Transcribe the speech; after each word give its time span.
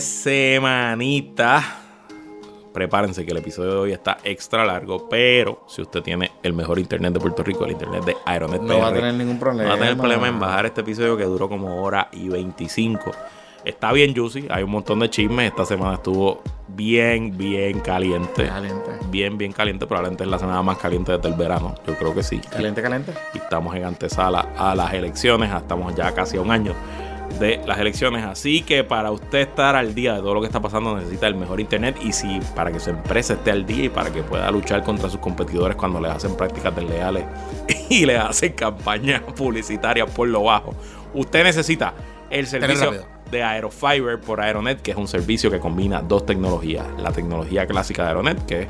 de 0.00 0.06
semanita. 0.06 1.62
Prepárense 2.72 3.26
que 3.26 3.32
el 3.32 3.36
episodio 3.36 3.72
de 3.72 3.76
hoy 3.76 3.92
está 3.92 4.16
extra 4.24 4.64
largo, 4.64 5.08
pero 5.10 5.64
si 5.68 5.82
usted 5.82 6.00
tiene 6.00 6.30
el 6.42 6.54
mejor 6.54 6.78
internet 6.78 7.12
de 7.12 7.20
Puerto 7.20 7.42
Rico, 7.42 7.66
el 7.66 7.72
internet 7.72 8.04
de 8.04 8.16
Aeronet 8.24 8.62
No 8.62 8.78
va 8.78 8.88
a 8.88 8.92
tener 8.94 9.12
ningún 9.12 9.38
problema. 9.38 9.64
no 9.64 9.68
va 9.70 9.74
a 9.74 9.78
tener 9.78 9.98
problema 9.98 10.28
en 10.28 10.40
bajar 10.40 10.64
este 10.66 10.80
episodio 10.80 11.18
que 11.18 11.24
duró 11.24 11.50
como 11.50 11.82
hora 11.82 12.08
y 12.12 12.30
25. 12.30 13.10
Está 13.62 13.92
bien 13.92 14.14
juicy, 14.16 14.46
hay 14.48 14.62
un 14.62 14.70
montón 14.70 15.00
de 15.00 15.10
chismes. 15.10 15.50
Esta 15.50 15.66
semana 15.66 15.96
estuvo 15.96 16.42
bien, 16.68 17.36
bien 17.36 17.80
caliente. 17.80 18.46
Caliente. 18.46 18.90
Bien, 19.10 19.36
bien 19.36 19.52
caliente. 19.52 19.86
Probablemente 19.86 20.24
es 20.24 20.30
la 20.30 20.38
semana 20.38 20.62
más 20.62 20.78
caliente 20.78 21.12
desde 21.12 21.28
el 21.28 21.34
verano. 21.34 21.74
Yo 21.86 21.94
creo 21.98 22.14
que 22.14 22.22
sí. 22.22 22.38
Caliente, 22.38 22.80
caliente. 22.80 23.12
Y 23.34 23.38
estamos 23.38 23.74
en 23.74 23.84
antesala 23.84 24.48
a 24.56 24.74
las 24.74 24.94
elecciones. 24.94 25.52
Estamos 25.52 25.94
ya 25.94 26.10
casi 26.14 26.38
a 26.38 26.40
un 26.40 26.50
año 26.50 26.74
de 27.38 27.60
las 27.66 27.78
elecciones. 27.78 28.24
Así 28.24 28.62
que 28.62 28.84
para 28.84 29.10
usted 29.10 29.40
estar 29.40 29.76
al 29.76 29.94
día 29.94 30.14
de 30.14 30.20
todo 30.20 30.34
lo 30.34 30.40
que 30.40 30.46
está 30.46 30.60
pasando, 30.60 30.96
necesita 30.96 31.26
el 31.26 31.34
mejor 31.34 31.60
internet. 31.60 31.96
Y 32.02 32.12
si 32.12 32.40
para 32.54 32.72
que 32.72 32.80
su 32.80 32.90
empresa 32.90 33.34
esté 33.34 33.50
al 33.50 33.66
día 33.66 33.84
y 33.84 33.88
para 33.88 34.12
que 34.12 34.22
pueda 34.22 34.50
luchar 34.50 34.82
contra 34.82 35.08
sus 35.08 35.20
competidores 35.20 35.76
cuando 35.76 36.00
les 36.00 36.10
hacen 36.10 36.36
prácticas 36.36 36.74
desleales 36.74 37.24
y 37.88 38.04
les 38.06 38.18
hacen 38.18 38.52
campañas 38.52 39.22
publicitarias 39.22 40.10
por 40.10 40.28
lo 40.28 40.44
bajo, 40.44 40.74
usted 41.14 41.44
necesita 41.44 41.94
el 42.30 42.46
servicio. 42.46 43.19
De 43.30 43.42
Aerofiber 43.42 44.20
por 44.20 44.40
Aeronet, 44.40 44.82
que 44.82 44.90
es 44.90 44.96
un 44.96 45.08
servicio 45.08 45.50
que 45.50 45.58
combina 45.58 46.02
dos 46.02 46.26
tecnologías. 46.26 46.86
La 46.98 47.12
tecnología 47.12 47.66
clásica 47.66 48.02
de 48.02 48.08
Aeronet, 48.08 48.44
que 48.46 48.62
es 48.62 48.68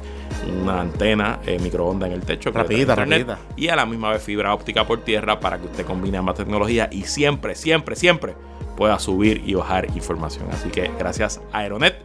una 0.63 0.81
antena 0.81 1.41
eh, 1.47 1.59
microondas 1.59 2.09
en 2.09 2.15
el 2.15 2.23
techo. 2.23 2.53
que 2.53 2.59
Rapidita, 2.59 2.95
rapidita. 2.95 3.39
Y 3.57 3.69
a 3.69 3.77
la 3.77 3.87
misma 3.87 4.11
vez 4.11 4.23
fibra 4.23 4.55
óptica 4.55 4.87
por 4.87 5.01
tierra 5.03 5.41
para 5.41 5.59
que 5.59 5.67
usted 5.67 5.85
combine 5.85 6.19
ambas 6.19 6.37
tecnologías 6.37 6.89
y 6.93 7.03
siempre, 7.03 7.55
siempre, 7.55 7.97
siempre 7.97 8.35
pueda 8.77 8.99
subir 8.99 9.43
y 9.45 9.55
bajar 9.55 9.87
información. 9.95 10.49
Así 10.51 10.71
que 10.71 10.91
gracias 10.99 11.41
Aeronet. 11.53 11.97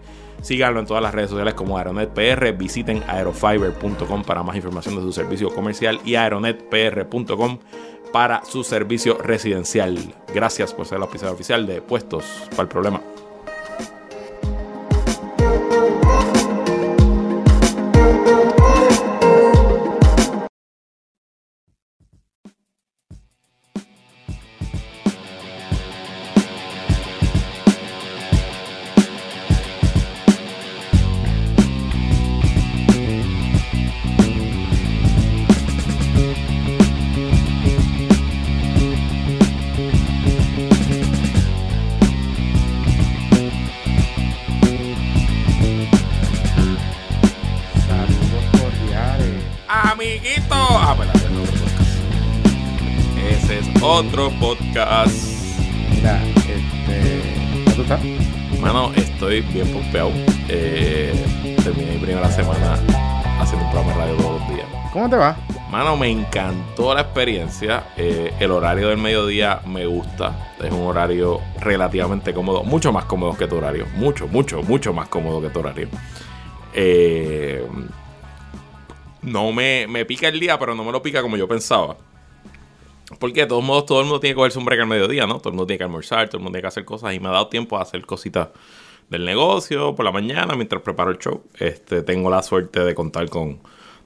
Síganlo 0.42 0.80
en 0.80 0.86
todas 0.86 1.02
las 1.02 1.14
redes 1.14 1.30
sociales 1.30 1.54
como 1.54 1.78
Aeronet 1.78 2.10
PR. 2.10 2.52
Visiten 2.52 3.02
aerofiber.com 3.08 4.24
para 4.24 4.44
más 4.44 4.56
información 4.56 4.96
de 4.96 5.02
su 5.02 5.12
servicio 5.12 5.50
comercial 5.50 6.00
y 6.06 6.16
aeronetpr.com 6.16 7.60
para 8.16 8.46
su 8.46 8.64
servicio 8.64 9.18
residencial. 9.18 9.98
Gracias 10.34 10.74
por 10.74 10.86
ser 10.86 10.96
el 10.96 11.02
auspiciador 11.02 11.36
oficial 11.36 11.68
de 11.68 11.82
Puestos 11.82 12.24
para 12.52 12.62
el 12.62 12.70
Problema. 12.70 13.02
Estoy 59.40 59.54
bien 59.54 59.74
pompeado. 59.74 60.12
Eh, 60.50 61.14
terminé 61.64 61.94
mi 61.94 61.98
primera 61.98 62.32
semana 62.32 62.74
haciendo 63.40 63.66
un 63.66 63.72
programa 63.72 63.94
de 63.94 64.00
radio 64.00 64.16
todos 64.16 64.42
los 64.42 64.50
días. 64.50 64.68
¿Cómo 64.94 65.10
te 65.10 65.16
va? 65.18 65.38
Mano, 65.70 65.98
me 65.98 66.10
encantó 66.10 66.94
la 66.94 67.02
experiencia. 67.02 67.88
Eh, 67.98 68.34
el 68.40 68.52
horario 68.52 68.90
del 68.90 68.98
mediodía 68.98 69.62
me 69.66 69.86
gusta. 69.86 70.54
Es 70.64 70.72
un 70.72 70.88
horario 70.88 71.42
relativamente 71.60 72.34
cómodo. 72.34 72.64
Mucho 72.64 72.94
más 72.94 73.06
cómodo 73.06 73.36
que 73.36 73.48
tu 73.48 73.58
horario. 73.58 73.86
Mucho, 73.96 74.28
mucho, 74.28 74.62
mucho 74.64 74.94
más 74.94 75.10
cómodo 75.10 75.42
que 75.42 75.50
tu 75.50 75.60
horario. 75.60 75.90
Eh, 76.74 77.66
no 79.22 79.52
me, 79.52 79.88
me 79.88 80.06
pica 80.06 80.28
el 80.30 80.40
día, 80.40 80.58
pero 80.58 80.76
no 80.76 80.84
me 80.84 80.92
lo 80.92 81.02
pica 81.02 81.22
como 81.22 81.36
yo 81.36 81.48
pensaba. 81.48 81.98
Porque 83.20 83.42
de 83.42 83.48
todos 83.48 83.64
modos 83.64 83.86
todo 83.86 84.00
el 84.00 84.06
mundo 84.06 84.20
tiene 84.20 84.34
que 84.34 84.38
cogerse 84.38 84.60
un 84.60 84.66
break 84.66 84.82
al 84.82 84.88
mediodía, 84.88 85.28
¿no? 85.28 85.40
Todo 85.40 85.50
el 85.50 85.56
mundo 85.56 85.68
tiene 85.68 85.78
que 85.78 85.84
almorzar, 85.84 86.28
todo 86.28 86.38
el 86.38 86.44
mundo 86.44 86.56
tiene 86.56 86.62
que 86.62 86.68
hacer 86.68 86.86
cosas. 86.86 87.14
Y 87.14 87.20
me 87.20 87.28
ha 87.28 87.32
dado 87.32 87.48
tiempo 87.48 87.78
a 87.78 87.82
hacer 87.82 88.06
cositas 88.06 88.50
del 89.10 89.26
negocio 89.26 89.96
por 89.96 90.06
la 90.06 90.12
mañana 90.12 90.56
mientras 90.56 90.82
preparo 90.82 91.12
el 91.12 91.18
show. 91.18 91.44
Este, 91.60 92.02
tengo 92.02 92.30
la 92.30 92.42
suerte 92.44 92.82
de 92.82 92.96
contar 92.96 93.30
con 93.30 93.60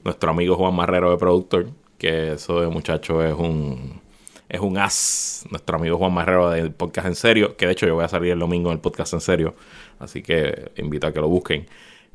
nuestro 0.04 0.30
amigo 0.30 0.56
Juan 0.56 0.74
Marrero 0.74 1.10
de 1.10 1.16
productor, 1.16 1.68
que 1.98 2.32
eso 2.32 2.60
de 2.60 2.68
muchacho 2.68 3.22
es 3.24 3.34
un 3.34 4.00
es 4.48 4.60
un 4.60 4.78
as, 4.78 5.46
nuestro 5.50 5.76
amigo 5.76 5.96
Juan 5.96 6.12
Marrero 6.12 6.50
del 6.50 6.72
podcast 6.72 7.06
en 7.06 7.14
serio, 7.14 7.56
que 7.56 7.66
de 7.66 7.72
hecho 7.72 7.86
yo 7.86 7.94
voy 7.94 8.04
a 8.04 8.08
salir 8.08 8.32
el 8.32 8.38
domingo 8.40 8.70
en 8.70 8.74
el 8.74 8.80
podcast 8.80 9.14
en 9.14 9.20
serio, 9.20 9.54
así 10.00 10.22
que 10.22 10.72
invito 10.76 11.06
a 11.06 11.12
que 11.12 11.20
lo 11.20 11.28
busquen. 11.28 11.68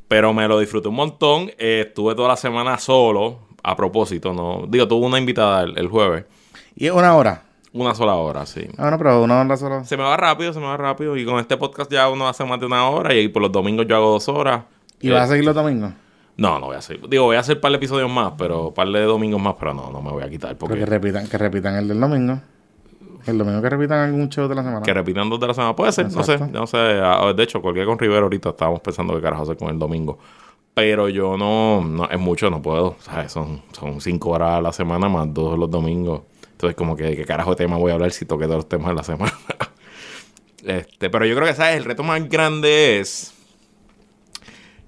Pero 0.06 0.34
me 0.34 0.46
lo 0.46 0.58
disfruté 0.58 0.88
un 0.88 0.96
montón, 0.96 1.50
eh, 1.58 1.84
estuve 1.86 2.14
toda 2.14 2.28
la 2.28 2.36
semana 2.36 2.78
solo, 2.78 3.38
a 3.62 3.74
propósito, 3.74 4.34
no, 4.34 4.66
digo, 4.68 4.86
tuve 4.86 5.06
una 5.06 5.18
invitada 5.18 5.62
el, 5.62 5.78
el 5.78 5.88
jueves, 5.88 6.26
¿Y 6.78 6.86
es 6.86 6.92
una 6.92 7.16
hora? 7.16 7.42
Una 7.82 7.94
sola 7.94 8.14
hora, 8.14 8.46
sí. 8.46 8.66
Ah, 8.78 8.90
no, 8.90 8.98
pero 8.98 9.22
una 9.22 9.40
hora 9.40 9.56
solo. 9.56 9.84
Se 9.84 9.96
me 9.96 10.02
va 10.02 10.16
rápido, 10.16 10.52
se 10.52 10.60
me 10.60 10.66
va 10.66 10.76
rápido. 10.76 11.16
Y 11.16 11.24
con 11.24 11.38
este 11.38 11.56
podcast 11.56 11.90
ya 11.90 12.08
uno 12.08 12.28
hace 12.28 12.44
más 12.44 12.58
de 12.60 12.66
una 12.66 12.88
hora. 12.88 13.14
Y 13.14 13.28
por 13.28 13.42
los 13.42 13.52
domingos 13.52 13.86
yo 13.86 13.96
hago 13.96 14.10
dos 14.12 14.28
horas. 14.28 14.62
¿Y 15.00 15.08
Eh, 15.08 15.12
vas 15.12 15.22
a 15.24 15.26
seguir 15.28 15.44
los 15.44 15.54
domingos? 15.54 15.92
No, 16.36 16.58
no 16.58 16.66
voy 16.66 16.76
a 16.76 16.78
hacer. 16.78 17.00
Digo, 17.08 17.24
voy 17.24 17.36
a 17.36 17.40
hacer 17.40 17.56
un 17.56 17.60
par 17.62 17.70
de 17.72 17.76
episodios 17.78 18.10
más, 18.10 18.32
pero 18.36 18.68
un 18.68 18.74
par 18.74 18.88
de 18.88 19.00
domingos 19.02 19.40
más, 19.40 19.54
pero 19.58 19.72
no, 19.74 19.90
no 19.90 20.02
me 20.02 20.10
voy 20.10 20.22
a 20.22 20.28
quitar. 20.28 20.50
Pero 20.50 20.58
Porque 20.58 20.78
que 20.80 20.86
repitan, 20.86 21.26
que 21.26 21.38
repitan 21.38 21.74
el 21.76 21.88
del 21.88 21.98
domingo. 22.00 22.38
El 23.26 23.38
domingo 23.38 23.60
que 23.60 23.70
repitan 23.70 23.98
algún 24.00 24.28
show 24.28 24.46
de 24.46 24.54
la 24.54 24.62
semana. 24.62 24.82
que 24.82 24.92
repitan 24.94 25.28
dos 25.28 25.40
de 25.40 25.46
la 25.48 25.54
semana. 25.54 25.74
Puede 25.74 25.92
ser, 25.92 26.12
no 26.12 26.22
sé. 26.22 26.38
No 26.38 26.66
sé. 26.66 26.76
Ah, 27.02 27.32
De 27.34 27.42
hecho, 27.42 27.60
colgué 27.62 27.84
con 27.84 27.98
Rivero 27.98 28.24
ahorita. 28.24 28.50
Estábamos 28.50 28.80
pensando 28.80 29.14
qué 29.16 29.22
carajo 29.22 29.42
hacer 29.42 29.56
con 29.56 29.68
el 29.68 29.78
domingo. 29.78 30.18
Pero 30.74 31.08
yo 31.08 31.36
no, 31.38 31.80
no 31.82 32.04
es 32.08 32.20
mucho, 32.20 32.50
no 32.50 32.60
puedo. 32.60 32.96
¿sabes? 33.00 33.32
Son, 33.32 33.62
son 33.72 34.00
cinco 34.00 34.30
horas 34.30 34.58
a 34.58 34.60
la 34.60 34.72
semana 34.72 35.08
más 35.08 35.32
dos 35.32 35.58
los 35.58 35.70
domingos. 35.70 36.20
Entonces, 36.56 36.74
como 36.74 36.96
que 36.96 37.04
de 37.04 37.16
qué 37.16 37.26
carajo 37.26 37.50
de 37.50 37.56
tema 37.56 37.76
voy 37.76 37.90
a 37.90 37.94
hablar 37.94 38.12
si 38.12 38.24
toqué 38.24 38.46
todos 38.46 38.56
los 38.56 38.68
temas 38.68 38.88
de 38.88 38.94
la 38.94 39.02
semana. 39.02 39.34
este, 40.64 41.10
pero 41.10 41.26
yo 41.26 41.36
creo 41.36 41.46
que, 41.46 41.54
¿sabes? 41.54 41.76
El 41.76 41.84
reto 41.84 42.02
más 42.02 42.26
grande 42.30 42.98
es 42.98 43.34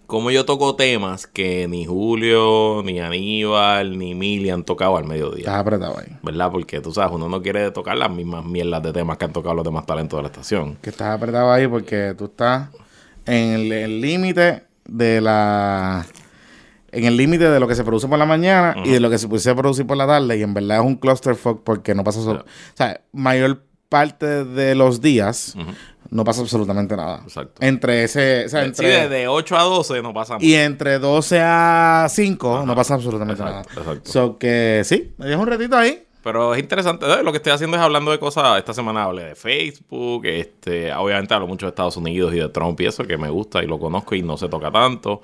cómo 0.07 0.31
yo 0.31 0.47
toco 0.47 0.77
temas 0.77 1.27
que 1.27 1.69
ni 1.69 1.85
Julio, 1.85 2.81
ni 2.87 3.01
Aníbal, 3.01 3.99
ni 3.99 4.15
Mili 4.15 4.49
han 4.49 4.65
tocado 4.65 4.97
al 4.97 5.05
mediodía. 5.05 5.41
Estás 5.41 5.57
apretado 5.61 5.99
ahí. 5.99 6.17
¿Verdad? 6.23 6.51
Porque 6.51 6.81
tú 6.81 6.91
sabes, 6.91 7.15
uno 7.15 7.29
no 7.29 7.43
quiere 7.43 7.71
tocar 7.71 7.99
las 7.99 8.11
mismas 8.11 8.47
mierdas 8.47 8.83
de 8.83 8.95
temas 8.95 9.19
que 9.19 9.27
han 9.27 9.35
tocado 9.35 9.57
los 9.57 9.65
demás 9.65 9.85
talentos 9.85 10.17
de 10.17 10.23
la 10.23 10.29
estación. 10.29 10.77
Que 10.81 10.89
estás 10.89 11.15
apretado 11.15 11.53
ahí 11.53 11.69
porque 11.69 12.15
tú 12.17 12.25
estás 12.25 12.71
en 13.27 13.71
el 13.71 14.01
límite 14.01 14.63
de 14.87 15.21
la... 15.21 16.07
En 16.91 17.05
el 17.05 17.17
límite 17.17 17.49
de 17.51 17.61
lo 17.61 17.69
que 17.69 17.75
se 17.75 17.85
produce 17.85 18.09
por 18.09 18.19
la 18.19 18.25
mañana 18.27 18.75
y 18.85 18.91
de 18.91 19.01
lo 19.01 19.11
que 19.11 19.19
se 19.19 19.29
puede 19.29 19.55
producir 19.55 19.87
por 19.87 19.97
la 19.97 20.07
tarde. 20.07 20.39
Y 20.39 20.43
en 20.43 20.55
verdad 20.55 20.79
es 20.79 20.85
un 20.85 20.97
clusterfuck 20.97 21.63
porque 21.63 21.95
no 21.95 22.03
pasa... 22.05 22.21
solo- 22.23 22.45
Claro. 22.45 22.51
O 22.73 22.77
sea, 22.77 23.01
mayor 23.13 23.63
parte 23.89 24.45
de 24.45 24.75
los 24.75 25.01
días 25.01 25.55
no 26.11 26.25
pasa 26.25 26.41
absolutamente 26.41 26.97
nada. 26.97 27.21
Exacto. 27.25 27.55
Entre 27.61 28.05
ese... 28.05 28.47
O 28.47 28.49
sea, 28.49 28.63
Sí, 28.63 28.67
entre, 28.69 28.89
de, 28.89 29.09
de 29.09 29.29
8 29.29 29.57
a 29.59 29.63
12 29.65 30.01
no 30.03 30.15
pasa 30.15 30.37
Y 30.41 30.55
entre 30.55 30.99
12 30.99 31.41
a 31.43 32.07
5 32.09 32.65
no 32.67 32.75
pasa 32.75 32.95
absolutamente 32.95 33.43
Exacto, 33.43 33.69
nada. 33.81 33.83
exacto. 33.93 34.11
So 34.11 34.39
que 34.39 34.81
sí, 34.85 35.13
me 35.19 35.27
dejo 35.27 35.43
un 35.43 35.49
ratito 35.49 35.77
ahí. 35.77 36.05
Pero 36.23 36.53
es 36.55 36.61
interesante. 36.61 37.07
Lo 37.23 37.31
que 37.33 37.37
estoy 37.39 37.53
haciendo 37.53 37.77
es 37.77 37.83
hablando 37.83 38.11
de 38.11 38.19
cosas. 38.19 38.59
Esta 38.59 38.75
semana 38.75 39.05
hablé 39.05 39.25
de 39.25 39.35
Facebook. 39.35 40.27
Este, 40.27 40.93
obviamente 40.93 41.33
hablo 41.33 41.47
mucho 41.47 41.65
de 41.67 41.71
Estados 41.71 41.97
Unidos 41.97 42.35
y 42.35 42.39
de 42.39 42.49
Trump 42.49 42.79
y 42.81 42.87
eso, 42.87 43.05
que 43.05 43.17
me 43.17 43.31
gusta 43.31 43.63
y 43.63 43.67
lo 43.67 43.79
conozco 43.79 44.15
y 44.15 44.23
no 44.23 44.37
se 44.37 44.49
toca 44.49 44.71
tanto. 44.71 45.23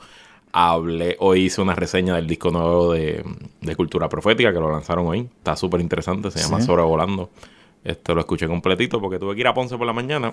Hablé, 0.57 1.17
hoy 1.19 1.47
hice 1.47 1.61
una 1.61 1.75
reseña 1.75 2.15
del 2.15 2.29
disco 2.29 2.51
nuevo 2.53 2.93
de, 2.93 3.25
de 3.61 3.75
Cultura 3.77 4.09
Profética 4.09 4.53
que 4.53 4.61
lo 4.61 4.71
lanzaron 4.71 5.05
hoy. 5.07 5.21
Está 5.39 5.57
súper 5.57 5.81
interesante, 5.81 6.31
se 6.31 6.39
llama 6.39 6.61
Sí. 6.61 6.67
Sobrevolando. 6.67 7.31
Este 7.83 8.15
lo 8.15 8.21
escuché 8.21 8.47
completito 8.47 9.01
porque 9.01 9.19
tuve 9.19 9.35
que 9.35 9.41
ir 9.41 9.47
a 9.49 9.53
Ponce 9.55 9.77
por 9.77 9.85
la 9.87 9.93
mañana. 9.93 10.33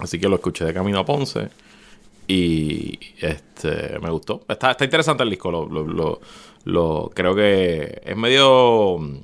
Así 0.00 0.18
que 0.18 0.28
lo 0.28 0.34
escuché 0.34 0.64
de 0.64 0.74
camino 0.74 0.98
a 0.98 1.04
Ponce. 1.04 1.48
Y 2.26 2.98
este 3.20 3.98
me 4.00 4.10
gustó. 4.10 4.42
Está, 4.48 4.72
está 4.72 4.84
interesante 4.84 5.22
el 5.22 5.30
disco. 5.30 5.50
Lo, 5.52 5.66
lo, 5.68 5.86
lo- 5.86 6.20
lo- 6.64 7.10
creo 7.14 7.34
que 7.36 8.02
es 8.04 8.16
medio. 8.16 8.98
mm, 8.98 9.16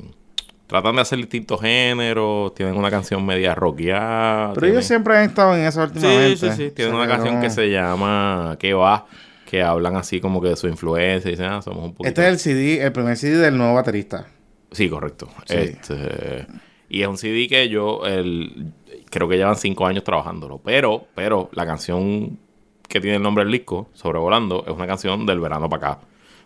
Tratan 0.69 0.95
de 0.95 1.03
hacer 1.03 1.19
distintos 1.19 1.61
géneros. 1.61 2.55
Tienen 2.55 2.77
una 2.77 2.91
canción 2.91 3.27
media 3.27 3.55
rockeada. 3.57 4.53
Pero 4.55 4.67
ellos 4.69 4.77
tienen- 4.77 4.83
siempre 4.85 5.17
han 5.19 5.25
estado 5.25 5.55
en 5.57 5.65
eso 5.65 5.85
Sí, 5.85 5.93
últimamente. 5.93 6.37
sí, 6.37 6.51
sí. 6.57 6.71
Tienen 6.71 6.95
O 6.95 6.99
una 6.99 7.09
canción 7.09 7.41
que 7.41 7.51
se 7.51 7.69
llama 7.71 8.57
¿Qué 8.59 8.73
va? 8.73 9.05
Que 9.53 9.63
hablan 9.63 9.97
así 9.97 10.19
como 10.19 10.41
que 10.41 10.49
de 10.49 10.57
su 10.57 10.67
influencia 10.67 11.29
y 11.29 11.33
dicen, 11.33 11.45
ah, 11.45 11.61
somos 11.61 11.85
un 11.85 11.93
poquito. 11.93 12.09
Este 12.09 12.23
es 12.23 12.29
el 12.29 12.39
CD, 12.39 12.83
el 12.83 12.91
primer 12.91 13.19
CD 13.19 13.37
del 13.37 13.59
nuevo 13.59 13.75
baterista. 13.75 14.27
Sí, 14.71 14.89
correcto. 14.89 15.29
Sí. 15.45 15.57
Este, 15.57 16.47
y 16.89 17.03
es 17.03 17.07
un 17.07 17.19
CD 17.19 17.47
que 17.49 17.69
yo 17.69 18.07
el, 18.07 18.73
creo 19.11 19.29
que 19.29 19.37
llevan 19.37 19.57
cinco 19.57 19.85
años 19.85 20.05
trabajándolo. 20.05 20.57
Pero, 20.65 21.07
pero 21.15 21.51
la 21.53 21.67
canción 21.67 22.39
que 22.89 22.99
tiene 22.99 23.19
el 23.19 23.23
nombre 23.23 23.45
del 23.45 23.53
disco, 23.53 23.91
Sobrevolando, 23.93 24.65
es 24.67 24.73
una 24.73 24.87
canción 24.87 25.27
del 25.27 25.39
verano 25.39 25.69
para 25.69 25.93
acá. 25.93 26.01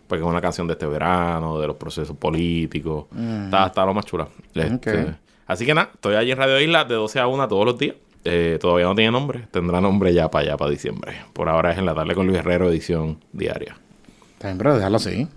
Porque 0.05 0.21
es 0.21 0.29
una 0.29 0.41
canción 0.41 0.67
de 0.67 0.73
este 0.73 0.85
verano, 0.85 1.61
de 1.61 1.67
los 1.67 1.77
procesos 1.77 2.17
políticos. 2.17 3.05
Está, 3.45 3.67
está 3.67 3.85
lo 3.85 3.93
más 3.93 4.05
chula. 4.05 4.27
Este. 4.53 5.15
Así 5.45 5.65
que 5.65 5.73
nada, 5.73 5.91
estoy 5.93 6.15
allí 6.15 6.31
en 6.31 6.37
Radio 6.37 6.59
Isla 6.59 6.83
de 6.83 6.95
12 6.95 7.21
a 7.21 7.27
1 7.27 7.47
todos 7.47 7.65
los 7.65 7.77
días. 7.77 7.95
Eh, 8.29 8.57
todavía 8.59 8.85
no 8.85 8.95
tiene 8.95 9.11
nombre. 9.11 9.47
Tendrá 9.51 9.79
nombre 9.81 10.13
ya 10.13 10.29
para 10.29 10.43
allá, 10.43 10.57
para 10.57 10.71
diciembre. 10.71 11.17
Por 11.33 11.49
ahora 11.49 11.71
es 11.71 11.77
en 11.77 11.85
la 11.85 11.95
tarde 11.95 12.13
con 12.13 12.27
Luis 12.27 12.39
Herrero, 12.39 12.69
edición 12.69 13.23
diaria. 13.31 13.77
También, 14.37 14.57
pero 14.57 14.75
déjalo 14.75 14.97
así. 14.97 15.27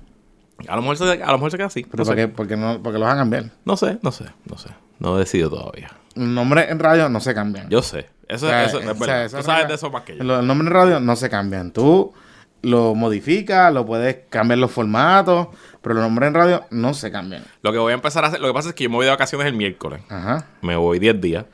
A 0.69 0.77
lo 0.77 0.83
mejor 0.83 0.97
se, 0.99 1.05
a 1.23 1.27
lo 1.27 1.33
mejor 1.39 1.51
se 1.51 1.57
queda 1.57 1.69
así. 1.69 1.85
Pero 1.91 2.05
no, 2.05 2.09
¿para 2.09 2.21
sé. 2.23 2.29
qué? 2.29 2.35
Porque 2.35 2.57
no, 2.57 2.83
porque 2.83 2.99
lo 2.99 3.07
van 3.07 3.17
a 3.17 3.21
cambiar. 3.21 3.45
no 3.65 3.77
sé, 3.77 3.99
no 4.03 4.13
sé, 4.13 4.27
no 4.45 4.59
sé. 4.59 4.69
No 4.99 5.17
he 5.17 5.21
decidido 5.21 5.49
todavía. 5.51 5.91
Los 6.15 6.29
nombres 6.29 6.69
en 6.71 6.79
radio 6.79 7.09
no 7.09 7.21
se 7.21 7.35
cambian. 7.35 7.69
Yo 7.71 7.81
sé. 7.83 8.09
Eso, 8.29 8.47
O 8.47 8.49
sea, 8.51 8.65
eso 8.65 8.79
es 8.81 8.87
o 8.87 8.95
sea, 8.95 8.95
verdad. 8.95 9.25
esa 9.25 9.39
Tú 9.39 9.45
sabes 9.45 9.69
de 9.69 9.75
eso 9.75 9.91
más 9.91 10.03
que 10.03 10.17
yo. 10.17 10.25
Los 10.25 10.45
nombres 10.45 10.69
en 10.69 10.75
radio 10.75 11.01
no 11.01 11.17
se 11.17 11.31
cambian. 11.31 11.73
Tú 11.73 12.13
lo 12.63 12.95
modificas, 12.95 13.73
lo 13.73 13.87
puedes 13.87 14.19
cambiar 14.29 14.59
los 14.59 14.71
formatos, 14.71 15.49
pero 15.81 15.95
los 15.95 16.05
nombres 16.05 16.29
en 16.29 16.35
radio 16.35 16.65
no 16.71 16.93
se 16.93 17.11
cambian. 17.11 17.43
Lo 17.63 17.73
que 17.73 17.79
voy 17.79 17.93
a 17.93 17.95
empezar 17.95 18.25
a 18.25 18.29
hacer, 18.29 18.41
lo 18.41 18.49
que 18.49 18.55
pasa 18.55 18.69
es 18.69 18.75
que 18.75 18.85
yo 18.85 18.91
me 18.91 18.97
voy 18.97 19.07
de 19.07 19.11
vacaciones 19.11 19.47
el 19.47 19.55
miércoles. 19.55 20.03
Ajá. 20.11 20.47
Me 20.61 20.77
voy 20.77 20.99
10 20.99 21.21
días. 21.21 21.47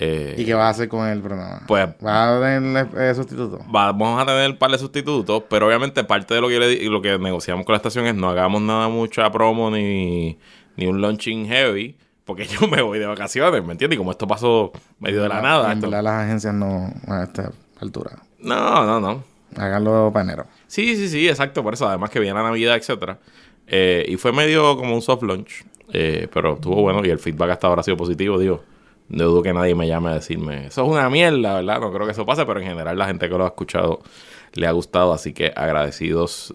Eh, 0.00 0.36
¿Y 0.38 0.44
qué 0.44 0.54
vas 0.54 0.66
a 0.66 0.68
hacer 0.70 0.88
con 0.88 1.06
el 1.08 1.20
programa? 1.20 1.62
Pues- 1.66 1.88
¿Vas 2.00 2.28
a 2.28 2.40
tener 2.40 2.88
eh, 2.96 3.14
sustituto? 3.14 3.58
Vamos 3.68 4.22
a 4.22 4.26
tener 4.26 4.50
un 4.50 4.56
par 4.56 4.70
de 4.70 4.78
sustitutos, 4.78 5.42
pero 5.50 5.66
obviamente 5.66 6.04
parte 6.04 6.34
de 6.34 6.40
lo 6.40 6.48
que 6.48 6.58
le 6.60 6.84
lo 6.88 7.02
que 7.02 7.18
negociamos 7.18 7.66
con 7.66 7.72
la 7.72 7.78
estación 7.78 8.06
es 8.06 8.14
no 8.14 8.28
hagamos 8.28 8.62
nada 8.62 8.88
mucha 8.88 9.30
promo 9.32 9.70
ni, 9.70 10.38
ni 10.76 10.86
un 10.86 11.00
launching 11.00 11.46
heavy, 11.46 11.96
porque 12.24 12.44
yo 12.46 12.68
me 12.68 12.80
voy 12.82 12.98
de 13.00 13.06
vacaciones, 13.06 13.64
¿me 13.64 13.72
entiendes? 13.72 13.96
Y 13.96 13.98
como 13.98 14.12
esto 14.12 14.26
pasó 14.28 14.70
medio 15.00 15.22
de 15.22 15.28
la 15.30 15.40
nada. 15.42 15.72
En 15.72 15.78
esto- 15.78 15.90
las 15.90 16.06
agencias 16.06 16.54
no 16.54 16.92
a 17.08 17.24
esta 17.24 17.50
altura. 17.80 18.12
No, 18.38 18.84
no, 18.86 19.00
no. 19.00 19.24
Háganlo 19.56 20.10
para 20.12 20.24
enero. 20.24 20.46
Sí, 20.68 20.94
sí, 20.94 21.08
sí, 21.08 21.28
exacto, 21.28 21.62
por 21.64 21.74
eso, 21.74 21.88
además 21.88 22.10
que 22.10 22.20
viene 22.20 22.34
la 22.38 22.44
Navidad, 22.44 22.76
etcétera. 22.76 23.18
Eh, 23.66 24.04
y 24.08 24.16
fue 24.16 24.32
medio 24.32 24.76
como 24.76 24.94
un 24.94 25.02
soft 25.02 25.22
launch, 25.24 25.64
eh, 25.92 26.28
pero 26.32 26.54
estuvo 26.54 26.76
bueno 26.82 27.04
y 27.04 27.10
el 27.10 27.18
feedback 27.18 27.50
hasta 27.50 27.66
ahora 27.66 27.80
ha 27.80 27.84
sido 27.84 27.96
positivo, 27.96 28.38
digo. 28.38 28.62
No 29.08 29.24
dudo 29.24 29.42
que 29.42 29.52
nadie 29.52 29.74
me 29.74 29.86
llame 29.86 30.10
a 30.10 30.14
decirme, 30.14 30.66
eso 30.66 30.82
es 30.84 30.88
una 30.88 31.08
mierda, 31.08 31.54
¿verdad? 31.54 31.80
No 31.80 31.92
creo 31.92 32.06
que 32.06 32.12
eso 32.12 32.26
pase, 32.26 32.44
pero 32.44 32.60
en 32.60 32.66
general 32.66 32.98
la 32.98 33.06
gente 33.06 33.28
que 33.28 33.38
lo 33.38 33.44
ha 33.44 33.48
escuchado 33.48 34.00
le 34.52 34.66
ha 34.66 34.72
gustado, 34.72 35.12
así 35.12 35.32
que 35.32 35.52
agradecidos. 35.54 36.54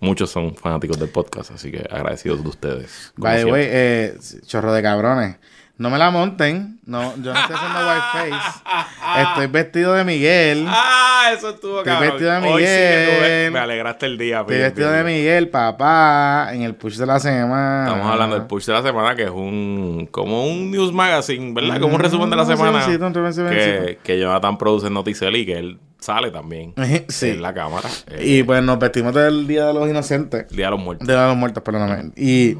Muchos 0.00 0.30
son 0.30 0.56
fanáticos 0.56 0.98
del 0.98 1.10
podcast, 1.10 1.52
así 1.52 1.70
que 1.70 1.86
agradecidos 1.88 2.42
de 2.42 2.48
ustedes. 2.48 3.12
By 3.16 3.44
the 3.44 3.50
way, 3.50 3.66
eh, 3.68 4.18
chorro 4.46 4.72
de 4.72 4.82
cabrones. 4.82 5.36
No 5.78 5.90
me 5.90 5.98
la 5.98 6.10
monten. 6.10 6.78
No, 6.84 7.14
yo 7.16 7.32
no 7.32 7.40
estoy 7.40 7.56
haciendo 7.56 7.78
whiteface. 7.80 8.60
Estoy 9.22 9.46
vestido 9.48 9.94
de 9.94 10.04
Miguel. 10.04 10.66
¡Ah! 10.68 11.30
Eso 11.36 11.50
estuvo 11.50 11.78
Estoy 11.78 11.92
cabrón. 11.92 12.10
vestido 12.10 12.30
de 12.32 12.36
Hoy 12.48 12.62
sí 12.62 12.68
me- 12.68 13.14
Miguel. 13.20 13.52
me 13.52 13.58
alegraste 13.58 14.06
el 14.06 14.18
día. 14.18 14.40
Estoy 14.40 14.58
vestido 14.58 14.90
de. 14.92 15.04
Miguel, 15.04 15.48
papá, 15.48 16.50
en 16.52 16.62
el 16.62 16.74
push 16.74 16.96
de 16.98 17.06
la 17.06 17.18
semana. 17.20 17.84
Estamos 17.86 18.06
hablando 18.12 18.36
del 18.38 18.46
push 18.46 18.66
de 18.66 18.72
la 18.74 18.82
semana, 18.82 19.14
que 19.16 19.24
es 19.24 19.30
un 19.30 20.08
como 20.10 20.44
un 20.46 20.70
news 20.70 20.92
magazine, 20.92 21.52
¿verdad? 21.54 21.80
Como 21.80 21.94
un 21.94 22.00
resumen 22.00 22.28
de 22.30 22.36
la 22.36 22.44
semana. 22.44 22.84
Que, 23.50 23.98
que 24.02 24.18
Jonathan 24.20 24.58
produce 24.58 24.86
en 24.88 24.94
Noticel 24.94 25.34
y 25.36 25.46
que 25.46 25.58
él 25.58 25.78
sale 25.98 26.30
también 26.32 26.74
Sí. 27.08 27.30
en 27.30 27.42
la 27.42 27.54
cámara. 27.54 27.88
eh, 28.08 28.20
Y 28.24 28.42
pues 28.42 28.62
nos 28.62 28.78
vestimos 28.78 29.14
del 29.14 29.46
Día 29.46 29.66
de 29.66 29.74
los 29.74 29.88
Inocentes. 29.88 30.48
Día 30.48 30.66
de 30.66 30.70
los 30.72 30.80
Muertos. 30.80 31.06
De 31.08 31.14
los 31.14 31.36
muertos, 31.36 31.62
perdóname. 31.62 32.10
Y, 32.16 32.56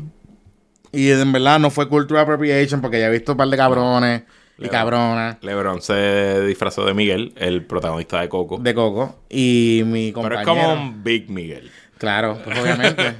y 0.93 1.11
en 1.11 1.33
verdad 1.33 1.59
no 1.59 1.71
fue 1.71 1.89
cultural 1.89 2.23
appropriation 2.25 2.81
porque 2.81 3.01
ya 3.01 3.07
he 3.07 3.11
visto 3.11 3.33
un 3.33 3.39
par 3.39 3.49
de 3.49 3.57
cabrones 3.57 4.23
y 4.59 4.69
cabronas 4.69 5.39
LeBron 5.41 5.83
se 5.83 6.43
disfrazó 6.47 6.85
de 6.85 6.95
Miguel, 6.95 7.33
el 7.37 7.65
protagonista 7.65 8.21
de 8.21 8.29
Coco. 8.29 8.59
de 8.59 8.75
Coco. 8.75 9.17
Y 9.29 9.83
mi 9.87 10.13
pero 10.13 10.29
compañero. 10.29 10.41
es 10.41 10.47
como 10.47 10.73
un 10.73 11.03
Big 11.03 11.31
Miguel. 11.31 11.71
Claro, 11.99 12.39
pues 12.45 12.59
obviamente. 12.59 13.15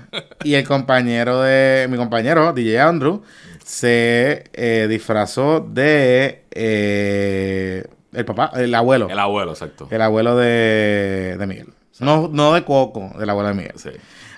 y 0.45 0.55
el 0.55 0.67
compañero 0.67 1.41
de. 1.41 1.87
Mi 1.89 1.97
compañero, 1.97 2.53
DJ 2.53 2.81
Andrew, 2.81 3.23
se 3.65 4.45
eh, 4.53 4.87
disfrazó 4.89 5.61
de. 5.61 6.43
eh, 6.51 7.85
el 8.13 8.25
papá, 8.25 8.51
el 8.57 8.75
abuelo. 8.75 9.09
El 9.09 9.19
abuelo, 9.19 9.53
exacto. 9.53 9.89
El 9.91 10.03
abuelo 10.03 10.37
de, 10.37 11.37
de 11.39 11.47
Miguel. 11.47 11.69
No, 12.01 12.29
no 12.29 12.53
de 12.55 12.65
Coco, 12.65 13.13
del 13.19 13.31
abuelo 13.31 13.49
de 13.49 13.55
Miguel. 13.55 13.75
Sí. 13.77 13.91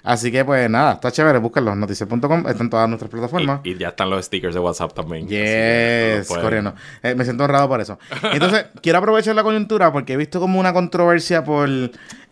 Así 0.05 0.31
que, 0.31 0.45
pues 0.45 0.69
nada, 0.69 0.93
está 0.93 1.11
chévere. 1.11 1.39
Búsquenlo. 1.39 1.75
Noticias.com. 1.75 2.47
Está 2.47 2.63
en 2.63 2.69
todas 2.71 2.89
nuestras 2.89 3.11
plataformas. 3.11 3.61
Y, 3.65 3.71
y 3.71 3.79
ya 3.79 3.89
están 3.89 4.11
los 4.11 4.25
stickers 4.27 4.55
de 4.55 4.61
WhatsApp 4.61 4.93
también. 4.93 5.27
Yes, 5.27 6.29
pueden- 6.29 6.43
corriendo. 6.45 6.75
Eh, 7.03 7.15
me 7.15 7.25
siento 7.25 7.45
honrado 7.45 7.67
por 7.69 7.81
eso. 7.81 7.99
Entonces, 8.33 8.67
quiero 8.83 8.99
aprovechar 8.99 9.35
la 9.35 9.43
coyuntura 9.43 9.91
porque 9.93 10.13
he 10.13 10.17
visto 10.19 10.39
como 10.41 10.61
una 10.61 10.73
controversia 10.75 11.43
por 11.43 11.69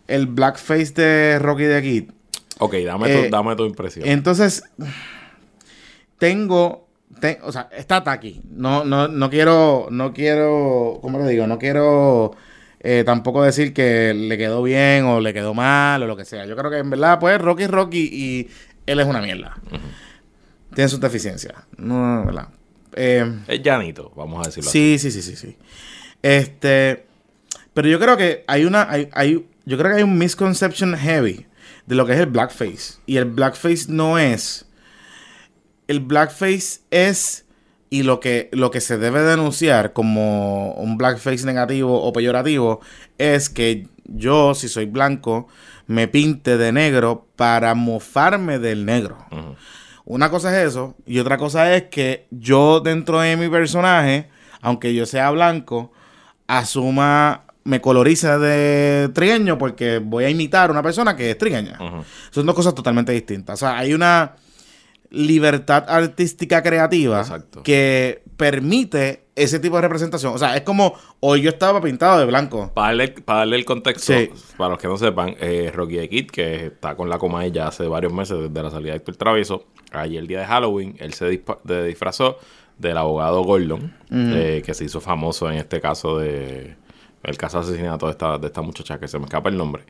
el 0.07 0.27
blackface 0.27 0.93
de 0.93 1.39
Rocky 1.39 1.63
de 1.63 1.81
Kid. 1.81 2.11
Ok, 2.59 2.75
dame, 2.85 3.11
Eh, 3.11 3.23
tu, 3.25 3.29
dame 3.31 3.55
tu 3.55 3.65
impresión. 3.65 4.07
Entonces, 4.07 4.63
tengo, 6.17 6.87
te- 7.19 7.39
o 7.43 7.51
sea, 7.51 7.69
está 7.75 8.03
aquí. 8.11 8.41
No, 8.51 8.83
no, 8.85 9.07
no 9.07 9.29
quiero, 9.29 9.87
no 9.89 10.13
quiero, 10.13 10.99
¿cómo 11.01 11.19
le 11.19 11.27
digo? 11.27 11.47
No 11.47 11.57
quiero 11.57 12.31
eh, 12.83 13.03
tampoco 13.05 13.41
decir 13.41 13.73
que 13.73 14.13
le 14.13 14.37
quedó 14.37 14.61
bien 14.61 15.05
o 15.05 15.21
le 15.21 15.33
quedó 15.33 15.53
mal 15.53 16.03
o 16.03 16.07
lo 16.07 16.17
que 16.17 16.25
sea. 16.25 16.45
Yo 16.45 16.55
creo 16.57 16.69
que 16.69 16.79
en 16.79 16.89
verdad, 16.89 17.17
pues, 17.17 17.39
Rocky 17.39 17.63
es 17.63 17.71
Rocky 17.71 18.09
y 18.11 18.49
él 18.85 18.99
es 18.99 19.07
una 19.07 19.21
mierda. 19.21 19.55
Tiene 20.75 20.89
sus 20.89 20.99
deficiencias. 20.99 21.53
No, 21.77 22.17
no, 22.17 22.25
¿verdad? 22.25 22.49
Eh, 22.95 23.39
es 23.47 23.63
llanito, 23.63 24.11
vamos 24.15 24.41
a 24.41 24.49
decirlo 24.49 24.69
así. 24.69 24.97
Sí, 24.97 25.11
sí, 25.11 25.21
sí, 25.21 25.35
sí, 25.35 25.35
sí. 25.37 25.57
Este, 26.21 27.05
pero 27.73 27.87
yo 27.87 27.99
creo 27.99 28.17
que 28.17 28.43
hay 28.47 28.65
una, 28.65 28.89
hay, 28.89 29.09
hay, 29.13 29.47
yo 29.65 29.77
creo 29.77 29.91
que 29.91 29.97
hay 29.97 30.03
un 30.03 30.17
misconception 30.17 30.95
heavy 30.97 31.45
de 31.85 31.95
lo 31.95 32.05
que 32.05 32.13
es 32.13 32.19
el 32.19 32.27
blackface. 32.27 32.95
Y 33.05 33.15
el 33.15 33.25
blackface 33.25 33.85
no 33.87 34.19
es, 34.19 34.65
el 35.87 36.01
blackface 36.01 36.81
es 36.91 37.42
y 37.93 38.01
lo 38.01 38.19
que, 38.19 38.49
lo 38.53 38.71
que 38.71 38.81
se 38.81 38.97
debe 38.97 39.21
denunciar 39.21 39.93
como 39.93 40.71
un 40.71 40.97
blackface 40.97 41.45
negativo 41.45 42.01
o 42.01 42.11
peyorativo 42.11 42.81
es 43.19 43.49
que 43.49 43.87
yo, 44.05 44.55
si 44.55 44.67
soy 44.67 44.87
blanco, 44.87 45.47
me 45.85 46.07
pinte 46.07 46.57
de 46.57 46.71
negro 46.71 47.27
para 47.35 47.75
mofarme 47.75 48.57
del 48.57 48.85
negro. 48.85 49.23
Una 50.05 50.31
cosa 50.31 50.59
es 50.59 50.69
eso, 50.69 50.95
y 51.05 51.19
otra 51.19 51.37
cosa 51.37 51.75
es 51.75 51.83
que 51.83 52.25
yo 52.31 52.79
dentro 52.79 53.19
de 53.19 53.37
mi 53.37 53.47
personaje, 53.47 54.27
aunque 54.61 54.95
yo 54.95 55.05
sea 55.05 55.29
blanco, 55.29 55.91
asuma, 56.47 57.43
me 57.63 57.79
coloriza 57.79 58.39
de 58.39 59.09
trigueño 59.13 59.59
porque 59.59 59.99
voy 59.99 60.23
a 60.23 60.29
imitar 60.31 60.71
a 60.71 60.73
una 60.73 60.81
persona 60.81 61.15
que 61.15 61.29
es 61.29 61.37
trigueña. 61.37 61.77
Son 62.31 62.43
dos 62.43 62.55
cosas 62.55 62.73
totalmente 62.73 63.11
distintas. 63.11 63.61
O 63.61 63.67
sea, 63.67 63.77
hay 63.77 63.93
una 63.93 64.33
libertad 65.13 65.85
artística 65.87 66.63
creativa 66.63 67.19
Exacto. 67.21 67.61
que 67.63 68.23
permite 68.35 69.25
ese 69.35 69.59
tipo 69.59 69.75
de 69.75 69.83
representación. 69.83 70.33
O 70.33 70.37
sea, 70.39 70.55
es 70.57 70.63
como 70.63 70.95
hoy 71.19 71.43
yo 71.43 71.49
estaba 71.49 71.79
pintado 71.81 72.19
de 72.19 72.25
blanco. 72.25 72.71
Para 72.73 72.87
darle, 72.87 73.07
para 73.09 73.39
darle 73.39 73.55
el 73.57 73.65
contexto, 73.65 74.11
Sí. 74.13 74.29
para 74.57 74.71
los 74.71 74.79
que 74.79 74.87
no 74.87 74.97
sepan, 74.97 75.35
eh, 75.39 75.71
Rocky 75.73 75.97
the 75.97 76.09
Kid, 76.09 76.27
que 76.31 76.65
está 76.67 76.95
con 76.95 77.09
la 77.09 77.17
coma 77.19 77.45
ya 77.47 77.67
hace 77.67 77.87
varios 77.87 78.11
meses 78.11 78.37
desde 78.39 78.63
la 78.63 78.71
salida 78.71 78.91
de 78.91 78.97
Héctor 78.97 79.15
Travieso, 79.15 79.65
ayer 79.91 80.19
el 80.19 80.27
día 80.27 80.39
de 80.39 80.45
Halloween, 80.45 80.95
él 80.99 81.13
se 81.13 81.27
disfrazó 81.87 82.37
del 82.79 82.97
abogado 82.97 83.43
Gordon, 83.43 83.93
eh, 84.11 84.63
que 84.65 84.73
se 84.73 84.85
hizo 84.85 84.99
famoso 84.99 85.49
en 85.49 85.57
este 85.57 85.79
caso 85.79 86.17
de 86.17 86.75
el 87.23 87.37
caso 87.37 87.59
de 87.59 87.65
asesinato 87.69 88.07
de 88.07 88.11
esta, 88.13 88.37
de 88.37 88.47
esta 88.47 88.61
muchacha 88.61 88.99
que 88.99 89.07
se 89.07 89.17
me 89.19 89.25
escapa 89.25 89.49
el 89.49 89.57
nombre. 89.57 89.83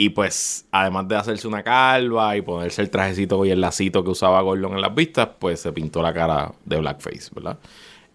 Y 0.00 0.10
pues, 0.10 0.64
además 0.70 1.08
de 1.08 1.16
hacerse 1.16 1.48
una 1.48 1.64
calva 1.64 2.36
y 2.36 2.42
ponerse 2.42 2.80
el 2.82 2.88
trajecito 2.88 3.44
y 3.44 3.50
el 3.50 3.60
lacito 3.60 4.04
que 4.04 4.10
usaba 4.10 4.40
Gordon 4.42 4.74
en 4.74 4.80
las 4.80 4.94
vistas, 4.94 5.28
pues 5.40 5.58
se 5.58 5.72
pintó 5.72 6.00
la 6.02 6.14
cara 6.14 6.52
de 6.64 6.76
blackface, 6.76 7.30
¿verdad? 7.34 7.58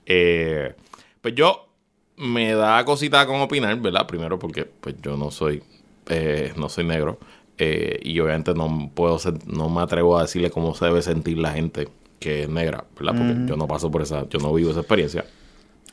Eh, 0.06 0.74
pues 1.20 1.36
yo 1.36 1.68
me 2.16 2.54
da 2.54 2.86
cosita 2.86 3.28
con 3.28 3.42
opinar, 3.42 3.78
¿verdad? 3.82 4.08
Primero 4.08 4.40
porque 4.40 4.64
pues 4.64 4.96
yo 5.02 5.18
no 5.18 5.30
soy 5.30 5.62
eh, 6.08 6.54
no 6.56 6.70
soy 6.70 6.86
negro 6.86 7.20
eh, 7.58 8.00
y 8.02 8.18
obviamente 8.22 8.54
no 8.54 8.90
puedo 8.94 9.20
ser, 9.20 9.46
no 9.46 9.68
me 9.68 9.82
atrevo 9.82 10.18
a 10.18 10.22
decirle 10.22 10.52
cómo 10.52 10.74
se 10.76 10.86
debe 10.86 11.02
sentir 11.02 11.38
la 11.38 11.52
gente 11.52 11.90
que 12.18 12.44
es 12.44 12.50
negra, 12.50 12.86
¿verdad? 12.98 13.18
Porque 13.18 13.46
yo 13.46 13.58
no 13.58 13.68
paso 13.68 13.92
por 13.92 14.04
esa, 14.04 14.26
yo 14.30 14.40
no 14.40 14.54
vivo 14.54 14.72
esa 14.72 14.80
experiencia. 14.80 15.26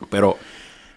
Pero 0.09 0.37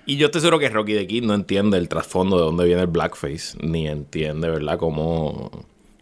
y 0.06 0.18
yo 0.18 0.28
estoy 0.28 0.42
seguro 0.42 0.60
que 0.60 0.70
Rocky 0.70 0.94
de 0.94 1.08
Kid 1.08 1.24
no 1.24 1.34
entiende 1.34 1.78
el 1.78 1.88
trasfondo 1.88 2.38
de 2.38 2.44
dónde 2.44 2.66
viene 2.66 2.82
el 2.82 2.88
blackface, 2.88 3.58
ni 3.62 3.88
entiende, 3.88 4.50
¿verdad? 4.50 4.78
Cómo, 4.78 5.50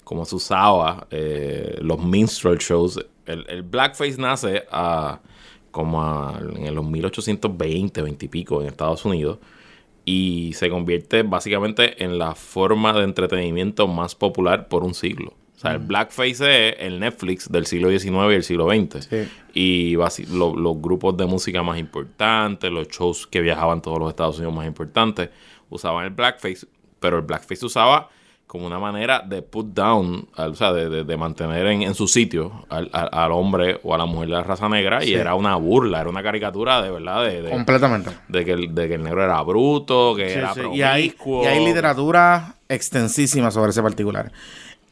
cómo 0.03 0.25
se 0.25 0.35
usaba 0.35 1.07
eh, 1.11 1.77
los 1.81 2.03
minstrel 2.03 2.57
shows. 2.57 2.99
El, 3.25 3.61
blackface 3.63 4.17
nace 4.17 4.63
a, 4.71 5.19
como 5.71 6.33
en 6.57 6.73
los 6.73 6.85
1820, 6.85 8.01
20 8.01 8.25
y 8.25 8.29
pico 8.29 8.61
en 8.61 8.67
Estados 8.67 9.05
Unidos 9.05 9.37
y 10.03 10.51
se 10.55 10.69
convierte 10.69 11.23
básicamente 11.23 12.03
en 12.03 12.17
la 12.17 12.35
forma 12.35 12.93
de 12.93 13.03
entretenimiento 13.03 13.87
más 13.87 14.15
popular 14.15 14.67
por 14.67 14.83
un 14.83 14.93
siglo. 14.93 15.33
O 15.61 15.67
sea, 15.67 15.73
el 15.73 15.79
blackface 15.79 16.69
es 16.69 16.75
el 16.79 16.99
Netflix 16.99 17.47
del 17.51 17.67
siglo 17.67 17.91
XIX 17.91 18.31
y 18.31 18.33
el 18.33 18.43
siglo 18.43 18.67
XX. 18.67 19.07
Sí. 19.07 19.29
Y 19.53 19.95
lo- 20.31 20.55
los 20.55 20.81
grupos 20.81 21.15
de 21.17 21.27
música 21.27 21.61
más 21.61 21.77
importantes, 21.77 22.71
los 22.71 22.87
shows 22.87 23.27
que 23.27 23.41
viajaban 23.41 23.79
todos 23.79 23.99
los 23.99 24.09
Estados 24.09 24.37
Unidos 24.37 24.55
más 24.55 24.65
importantes, 24.65 25.29
usaban 25.69 26.05
el 26.05 26.09
blackface 26.11 26.65
pero 27.01 27.17
el 27.17 27.23
blackface 27.23 27.57
se 27.57 27.65
usaba 27.65 28.09
como 28.47 28.67
una 28.67 28.79
manera 28.79 29.23
de 29.25 29.41
put 29.41 29.67
down, 29.73 30.27
o 30.35 30.53
sea, 30.55 30.73
de, 30.73 31.05
de, 31.05 31.17
mantener 31.17 31.67
en, 31.67 31.83
en, 31.83 31.95
su 31.95 32.05
sitio 32.05 32.65
al, 32.67 32.89
al, 32.91 33.31
hombre 33.31 33.79
o 33.81 33.95
a 33.95 33.97
la 33.97 34.05
mujer 34.05 34.27
de 34.27 34.33
la 34.35 34.43
raza 34.43 34.67
negra 34.67 35.05
y 35.05 35.13
era 35.13 35.35
una 35.35 35.55
burla, 35.55 36.01
era 36.01 36.09
una 36.09 36.21
caricatura 36.21 36.81
de 36.81 36.91
verdad 36.91 37.23
de, 37.23 37.49
completamente 37.49 38.09
de 38.27 38.43
que, 38.43 38.51
el, 38.51 38.75
de 38.75 38.89
que 38.89 38.95
el 38.95 39.03
negro 39.03 39.23
era 39.23 39.41
bruto, 39.41 40.13
que 40.17 40.33
era 40.33 40.53
y 40.73 40.81
hay, 40.81 41.15
y 41.25 41.45
hay 41.45 41.65
literatura 41.65 42.55
extensísima 42.67 43.51
sobre 43.51 43.71
ese 43.71 43.81
particular. 43.81 44.31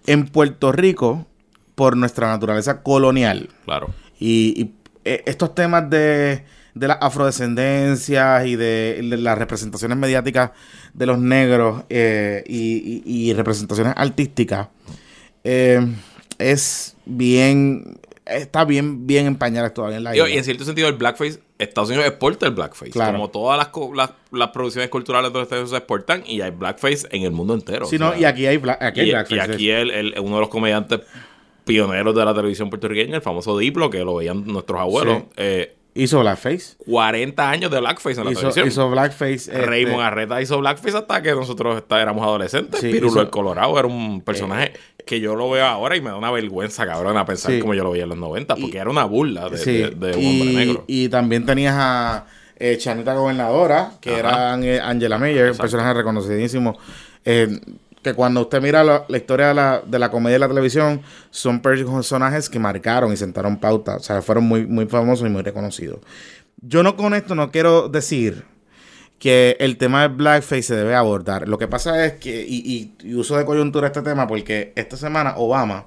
En 0.10 0.28
Puerto 0.28 0.72
Rico, 0.72 1.28
por 1.76 1.96
nuestra 1.96 2.28
naturaleza 2.28 2.82
colonial, 2.82 3.50
claro, 3.66 3.90
y, 4.20 4.62
y 4.62 4.72
eh, 5.06 5.24
estos 5.26 5.56
temas 5.56 5.90
de 5.90 6.44
de 6.74 6.88
las 6.88 6.98
afrodescendencias 7.02 8.46
y 8.46 8.56
de, 8.56 9.00
las 9.02 9.38
representaciones 9.38 9.98
mediáticas 9.98 10.52
de 10.94 11.06
los 11.06 11.20
negros 11.20 11.84
eh, 11.90 12.44
y, 12.48 13.34
representaciones 13.34 13.94
artísticas, 13.96 14.70
eh, 15.44 15.86
es 16.38 16.96
bien, 17.06 18.00
está 18.26 18.66
bien, 18.66 19.08
bien 19.08 19.26
empañada 19.26 19.74
todavía 19.74 19.98
en 19.98 20.04
la 20.04 20.16
isla. 20.16 20.30
Y 20.30 20.38
en 20.38 20.44
cierto 20.44 20.64
sentido 20.64 20.88
el 20.88 20.96
blackface, 20.96 21.40
Estados 21.60 21.90
Unidos 21.90 22.08
exporta 22.08 22.48
el 22.48 22.54
blackface. 22.54 22.92
Como 22.92 23.30
todas 23.30 23.58
las, 23.58 24.10
las, 24.32 24.50
producciones 24.50 24.90
culturales 24.90 25.32
de 25.34 25.42
Estados 25.42 25.62
Unidos 25.64 25.70
se 25.72 25.78
exportan 25.78 26.24
y 26.26 26.40
hay 26.40 26.52
blackface 26.52 27.08
en 27.12 27.24
el 27.24 27.32
mundo 27.32 27.54
entero. 27.54 27.86
Sí, 27.86 28.00
no, 28.00 28.16
y 28.16 28.24
aquí 28.24 28.48
hay, 28.48 28.56
aquí 28.80 29.02
y, 29.02 29.12
blackface. 29.12 29.36
Y 29.36 29.40
aquí 29.40 29.70
el, 29.70 30.16
uno 30.20 30.36
de 30.36 30.42
los 30.42 30.50
comediantes 30.50 31.02
pioneros 31.66 32.16
de 32.16 32.26
la 32.26 32.34
televisión 32.34 32.70
puertorriqueña, 32.70 33.18
el 33.18 33.22
famoso 33.22 33.58
Diplo, 33.58 33.90
que 33.90 34.00
lo 34.06 34.16
veían 34.16 34.48
nuestros 34.48 34.80
abuelos, 34.80 35.24
eh, 35.36 35.76
Hizo 35.96 36.20
blackface. 36.22 36.76
40 36.86 37.50
años 37.50 37.72
de 37.72 37.80
blackface 37.80 38.20
en 38.20 38.26
la 38.26 38.32
hizo, 38.32 38.42
televisión. 38.42 38.68
Hizo 38.68 38.90
blackface. 38.90 39.34
Este... 39.34 39.66
Raymond 39.66 40.02
Arreta 40.02 40.42
hizo 40.42 40.58
blackface 40.60 40.98
hasta 40.98 41.22
que 41.22 41.32
nosotros 41.32 41.84
éramos 41.90 42.24
adolescentes. 42.24 42.80
Pirulo 42.80 43.22
el 43.22 43.30
Colorado 43.30 43.78
era 43.78 43.88
un 43.88 44.22
personaje 44.22 44.74
que 45.10 45.20
yo 45.20 45.36
lo 45.36 45.50
veo 45.50 45.66
ahora 45.66 45.98
y 45.98 46.02
me 46.02 46.12
da 46.12 46.18
una 46.18 46.30
vergüenza, 46.30 46.86
cabrón, 46.86 47.18
a 47.18 47.26
pensar 47.26 47.58
como 47.58 47.74
yo 47.74 47.84
lo 47.84 47.90
veía 47.90 48.04
en 48.04 48.10
los 48.10 48.18
90, 48.20 48.56
porque 48.58 48.78
era 48.78 48.92
una 48.92 49.06
burla 49.06 49.50
de, 49.50 49.92
un 49.92 50.04
hombre 50.06 50.54
negro. 50.54 50.84
Y 50.86 51.10
también 51.10 51.48
tenías 51.48 51.74
a 51.76 52.28
eh, 52.58 52.78
Chanita 52.78 53.16
Gobernadora, 53.16 53.94
que 54.02 54.14
era 54.20 54.54
Angela 54.54 55.18
Mayer, 55.18 55.50
un 55.50 55.58
personaje 55.58 55.96
reconocidísimo. 55.96 56.78
Eh, 57.26 57.60
que 58.04 58.14
cuando 58.14 58.42
usted 58.42 58.62
mira 58.62 58.84
la, 58.84 59.04
historia 59.18 59.48
de 59.48 59.54
la, 59.56 59.82
de 59.84 59.98
la, 59.98 60.12
comedia 60.12 60.36
de 60.36 60.40
la 60.42 60.48
televisión, 60.48 61.02
son 61.32 61.60
personajes 61.60 62.48
que 62.48 62.60
marcaron 62.60 63.12
y 63.12 63.18
sentaron 63.18 63.58
pauta. 63.58 63.96
O 63.96 64.02
sea, 64.02 64.22
fueron 64.22 64.44
muy, 64.44 64.68
muy 64.68 64.86
famosos 64.86 65.26
y 65.26 65.32
muy 65.32 65.42
reconocidos. 65.42 66.02
Yo 66.62 66.84
no 66.84 66.96
con 66.96 67.16
esto 67.16 67.34
no 67.34 67.50
quiero 67.50 67.90
decir 67.90 68.46
que 69.20 69.58
el 69.60 69.78
tema 69.78 70.04
del 70.04 70.16
blackface 70.16 70.64
se 70.64 70.76
debe 70.76 70.96
abordar. 70.96 71.48
Lo 71.48 71.58
que 71.58 71.68
pasa 71.68 72.06
es 72.06 72.14
que, 72.14 72.46
y, 72.48 72.94
uso 73.16 73.38
de 73.38 73.46
coyuntura 73.46 73.88
este 73.88 74.02
tema, 74.02 74.28
porque 74.28 74.72
esta 74.76 74.96
semana 74.96 75.34
Obama 75.36 75.86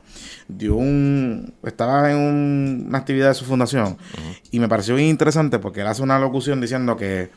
dio 0.48 0.76
un. 0.76 1.54
estaba 1.64 2.12
en 2.12 2.18
una 2.18 2.98
actividad 2.98 3.28
de 3.28 3.34
su 3.34 3.46
fundación 3.46 3.96
y 4.50 4.60
me 4.60 4.68
pareció 4.68 4.94
bien 4.94 5.08
interesante 5.08 5.58
porque 5.58 5.80
él 5.80 5.86
hace 5.86 6.02
una 6.02 6.18
locución 6.18 6.60
diciendo 6.60 6.96
que 6.96 7.30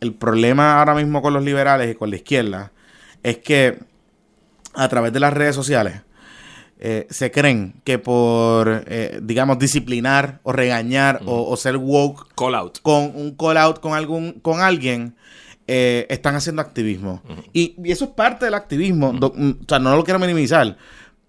el 0.00 0.14
problema 0.14 0.78
ahora 0.78 0.94
mismo 0.94 1.22
con 1.22 1.32
los 1.32 1.42
liberales 1.42 1.90
y 1.90 1.94
con 1.94 2.10
la 2.10 2.16
izquierda 2.16 2.72
es 3.22 3.38
que 3.38 3.78
a 4.74 4.88
través 4.88 5.12
de 5.12 5.20
las 5.20 5.32
redes 5.32 5.54
sociales 5.54 6.02
eh, 6.80 7.06
se 7.10 7.32
creen 7.32 7.74
que 7.82 7.98
por, 7.98 8.84
eh, 8.86 9.18
digamos, 9.22 9.58
disciplinar 9.58 10.38
o 10.44 10.52
regañar 10.52 11.20
o, 11.26 11.56
ser 11.56 11.76
woke 11.76 12.28
call 12.36 12.54
out. 12.54 12.78
con 12.82 13.12
un 13.16 13.34
call 13.34 13.56
out 13.56 13.80
con 13.80 13.94
algún 13.94 14.34
con 14.34 14.60
alguien 14.60 15.16
eh, 15.66 16.06
están 16.08 16.36
haciendo 16.36 16.62
activismo. 16.62 17.22
Y, 17.52 17.74
eso 17.90 18.04
es 18.04 18.10
parte 18.12 18.44
del 18.44 18.54
activismo. 18.54 19.12
Mm, 19.12 19.50
o 19.62 19.68
sea 19.68 19.80
no 19.80 19.96
lo 19.96 20.04
quiero 20.04 20.18
minimizar 20.18 20.76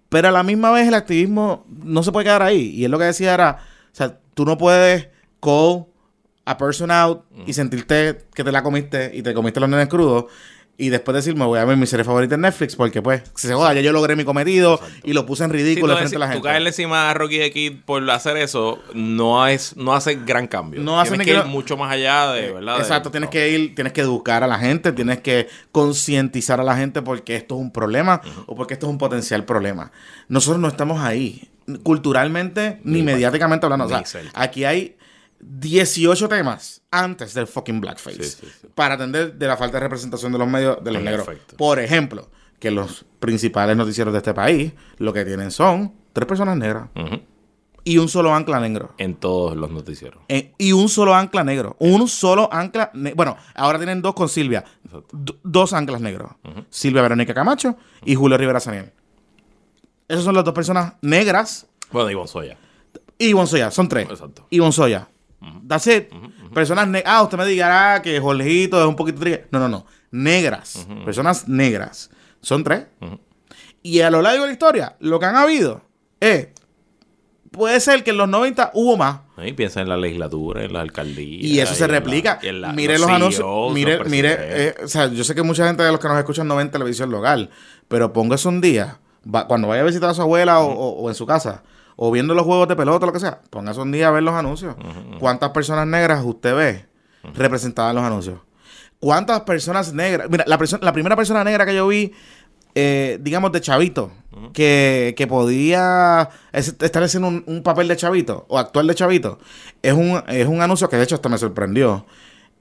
pero 0.08 0.28
a 0.28 0.32
la 0.32 0.42
misma 0.42 0.72
vez 0.72 0.88
el 0.88 0.94
activismo 0.94 1.64
no 1.68 2.02
se 2.02 2.12
puede 2.12 2.24
quedar 2.24 2.42
ahí. 2.42 2.70
Y 2.70 2.84
es 2.84 2.90
lo 2.90 2.98
que 2.98 3.04
decía 3.04 3.34
era 3.34 3.58
o 3.92 3.94
sea 3.94 4.18
tú 4.34 4.44
no 4.44 4.56
puedes 4.56 5.08
call 5.40 5.86
a 6.44 6.56
person 6.58 6.90
out 6.90 7.24
y 7.46 7.52
sentirte 7.52 8.26
que 8.34 8.44
te 8.44 8.52
la 8.52 8.62
comiste 8.62 9.10
y 9.14 9.22
te 9.22 9.34
comiste 9.34 9.60
los 9.60 9.68
nenes 9.68 9.88
crudos 9.88 10.26
y 10.80 10.88
después 10.88 11.14
decir, 11.14 11.36
me 11.36 11.44
voy 11.44 11.58
a 11.58 11.64
ver 11.66 11.76
mi 11.76 11.86
serie 11.86 12.04
favorita 12.04 12.36
en 12.36 12.40
Netflix, 12.40 12.74
porque 12.74 13.02
pues, 13.02 13.22
se 13.34 13.52
joda, 13.52 13.74
ya 13.74 13.82
yo 13.82 13.92
logré 13.92 14.16
mi 14.16 14.24
cometido 14.24 14.80
y 15.04 15.12
lo 15.12 15.26
puse 15.26 15.44
en 15.44 15.50
ridículo 15.50 15.94
frente 15.94 16.16
a 16.16 16.18
la 16.18 16.26
gente. 16.28 16.38
Tú 16.38 16.44
caerle 16.44 16.70
encima 16.70 17.10
a 17.10 17.14
Rocky 17.14 17.36
de 17.36 17.52
Kid 17.52 17.72
por 17.84 18.10
hacer 18.10 18.38
eso, 18.38 18.78
no 18.94 19.46
es, 19.46 19.76
no 19.76 19.94
hace 19.94 20.14
gran 20.14 20.46
cambio. 20.46 20.80
No 20.80 20.98
hace 20.98 21.10
tienes 21.10 21.26
que 21.26 21.34
ir 21.34 21.44
mucho 21.44 21.76
más 21.76 21.92
allá 21.92 22.32
de, 22.32 22.52
¿verdad? 22.52 22.78
Exacto, 22.78 23.10
tienes 23.10 23.28
que 23.28 23.50
ir, 23.50 23.74
tienes 23.74 23.92
que 23.92 24.00
educar 24.00 24.42
a 24.42 24.46
la 24.46 24.58
gente, 24.58 24.92
tienes 24.92 25.20
que 25.20 25.48
concientizar 25.70 26.60
a 26.60 26.64
la 26.64 26.74
gente 26.76 27.02
porque 27.02 27.36
esto 27.36 27.56
es 27.56 27.60
un 27.60 27.72
problema 27.72 28.22
o 28.46 28.56
porque 28.56 28.72
esto 28.72 28.86
es 28.86 28.90
un 28.90 28.98
potencial 28.98 29.44
problema. 29.44 29.92
Nosotros 30.28 30.60
no 30.62 30.68
estamos 30.68 31.02
ahí, 31.02 31.50
culturalmente 31.82 32.80
ni, 32.84 33.02
mediáticamente 33.02 33.66
hablando. 33.66 33.84
o 33.84 33.88
sea, 33.88 34.22
aquí 34.34 34.64
hay 34.64 34.96
18 35.40 36.28
temas 36.28 36.82
antes 36.90 37.34
del 37.34 37.46
fucking 37.46 37.80
blackface 37.80 38.36
para 38.74 38.94
atender 38.94 39.34
de 39.34 39.46
la 39.46 39.56
falta 39.56 39.78
de 39.78 39.80
representación 39.80 40.32
de 40.32 40.38
los 40.38 40.48
medios 40.48 40.82
de 40.82 40.90
los 40.92 41.02
negros. 41.02 41.26
Por 41.56 41.78
ejemplo, 41.78 42.28
que 42.58 42.70
los 42.70 43.04
principales 43.18 43.76
noticieros 43.76 44.12
de 44.12 44.18
este 44.18 44.34
país 44.34 44.72
lo 44.98 45.12
que 45.12 45.24
tienen 45.24 45.50
son 45.50 45.94
tres 46.12 46.26
personas 46.26 46.56
negras 46.56 46.88
y 47.84 47.98
un 47.98 48.08
solo 48.08 48.34
ancla 48.34 48.60
negro. 48.60 48.94
En 48.98 49.14
todos 49.14 49.56
los 49.56 49.70
noticieros. 49.70 50.22
y 50.28 50.72
un 50.72 50.88
solo 50.88 51.14
ancla 51.14 51.44
negro. 51.44 51.76
Un 51.78 52.06
solo 52.08 52.52
ancla. 52.52 52.90
bueno, 53.14 53.36
ahora 53.54 53.78
tienen 53.78 54.02
dos 54.02 54.14
con 54.14 54.28
Silvia. 54.28 54.64
Dos 55.42 55.72
anclas 55.72 56.00
negros. 56.00 56.32
Silvia 56.68 57.02
Verónica 57.02 57.32
Camacho 57.34 57.76
y 58.04 58.14
Julio 58.14 58.36
Rivera 58.36 58.60
Saniel. 58.60 58.92
Esas 60.08 60.24
son 60.24 60.34
las 60.34 60.44
dos 60.44 60.54
personas 60.54 60.94
negras. 61.00 61.66
Bueno, 61.92 62.10
y 62.10 62.14
Bonzoya. 62.14 62.58
Y 63.16 63.32
Bonzoya, 63.32 63.70
son 63.70 63.88
tres. 63.88 64.08
Exacto. 64.10 64.46
Y 64.50 64.58
Bonzoya. 64.58 65.08
That's 65.66 65.86
it. 65.86 66.10
Personas 66.52 66.88
negras. 66.88 67.12
Ah, 67.14 67.22
usted 67.22 67.38
me 67.38 67.62
ah, 67.62 68.00
que 68.02 68.20
Jorgito 68.20 68.80
es 68.80 68.86
un 68.86 68.96
poquito 68.96 69.20
triste. 69.20 69.46
No, 69.50 69.58
no, 69.58 69.68
no. 69.68 69.86
Negras. 70.10 70.86
Personas 71.04 71.48
negras. 71.48 72.10
Son 72.40 72.62
tres. 72.64 72.86
Y 73.82 74.00
a 74.00 74.10
lo 74.10 74.20
largo 74.20 74.42
de 74.42 74.48
la 74.48 74.52
historia, 74.52 74.96
lo 75.00 75.18
que 75.18 75.26
han 75.26 75.36
habido 75.36 75.82
es. 76.20 76.48
Puede 77.50 77.80
ser 77.80 78.04
que 78.04 78.10
en 78.10 78.16
los 78.16 78.28
90 78.28 78.70
hubo 78.74 78.96
más. 78.96 79.22
Y 79.44 79.52
piensa 79.54 79.80
en 79.80 79.88
la 79.88 79.96
legislatura, 79.96 80.62
en 80.62 80.72
la 80.72 80.82
alcaldía. 80.82 81.38
Y 81.40 81.58
eso 81.58 81.74
se 81.74 81.88
replica. 81.88 82.38
mire 82.74 82.96
los, 82.96 83.08
anuncios. 83.08 83.70
E 83.70 83.74
mire, 83.74 84.04
mire. 84.04 84.36
Eh, 84.38 84.74
o 84.84 84.86
sea, 84.86 85.08
yo 85.08 85.24
sé 85.24 85.34
que 85.34 85.42
mucha 85.42 85.66
gente 85.66 85.82
de 85.82 85.90
los 85.90 85.98
que 85.98 86.06
nos 86.06 86.18
escuchan 86.18 86.46
no 86.46 86.54
ven 86.54 86.70
televisión 86.70 87.10
local. 87.10 87.50
Pero 87.88 88.12
póngase 88.12 88.46
un 88.46 88.60
día. 88.60 89.00
cuando 89.48 89.66
vaya 89.66 89.82
a 89.82 89.84
visitar 89.84 90.10
a 90.10 90.14
su 90.14 90.22
abuela 90.22 90.60
o 90.60 91.08
en 91.08 91.14
su 91.16 91.26
casa 91.26 91.64
o 92.02 92.10
viendo 92.10 92.34
los 92.34 92.46
juegos 92.46 92.66
de 92.66 92.76
pelota, 92.76 93.04
lo 93.04 93.12
que 93.12 93.20
sea, 93.20 93.42
póngase 93.50 93.78
un 93.78 93.92
día 93.92 94.08
a 94.08 94.10
ver 94.10 94.22
los 94.22 94.34
anuncios. 94.34 94.74
¿Cuántas 95.18 95.50
personas 95.50 95.86
negras 95.86 96.24
usted 96.24 96.54
ve 96.56 96.86
representadas 97.34 97.90
en 97.90 97.96
los 97.96 98.04
anuncios? 98.04 98.38
¿Cuántas 98.98 99.42
personas 99.42 99.92
negras? 99.92 100.30
Mira, 100.30 100.44
la, 100.46 100.58
la 100.80 100.92
primera 100.94 101.14
persona 101.14 101.44
negra 101.44 101.66
que 101.66 101.74
yo 101.74 101.86
vi, 101.86 102.14
eh, 102.74 103.18
digamos, 103.20 103.52
de 103.52 103.60
chavito, 103.60 104.12
que, 104.54 105.12
que, 105.14 105.26
podía 105.26 106.30
estar 106.54 107.02
haciendo 107.02 107.28
un, 107.28 107.62
papel 107.62 107.86
de 107.86 107.96
chavito 107.96 108.46
o 108.48 108.58
actual 108.58 108.86
de 108.86 108.94
chavito, 108.94 109.38
es 109.82 109.92
un, 109.92 110.22
es 110.28 110.46
un 110.46 110.62
anuncio 110.62 110.88
que 110.88 110.96
de 110.96 111.04
hecho 111.04 111.16
hasta 111.16 111.28
me 111.28 111.36
sorprendió. 111.36 112.06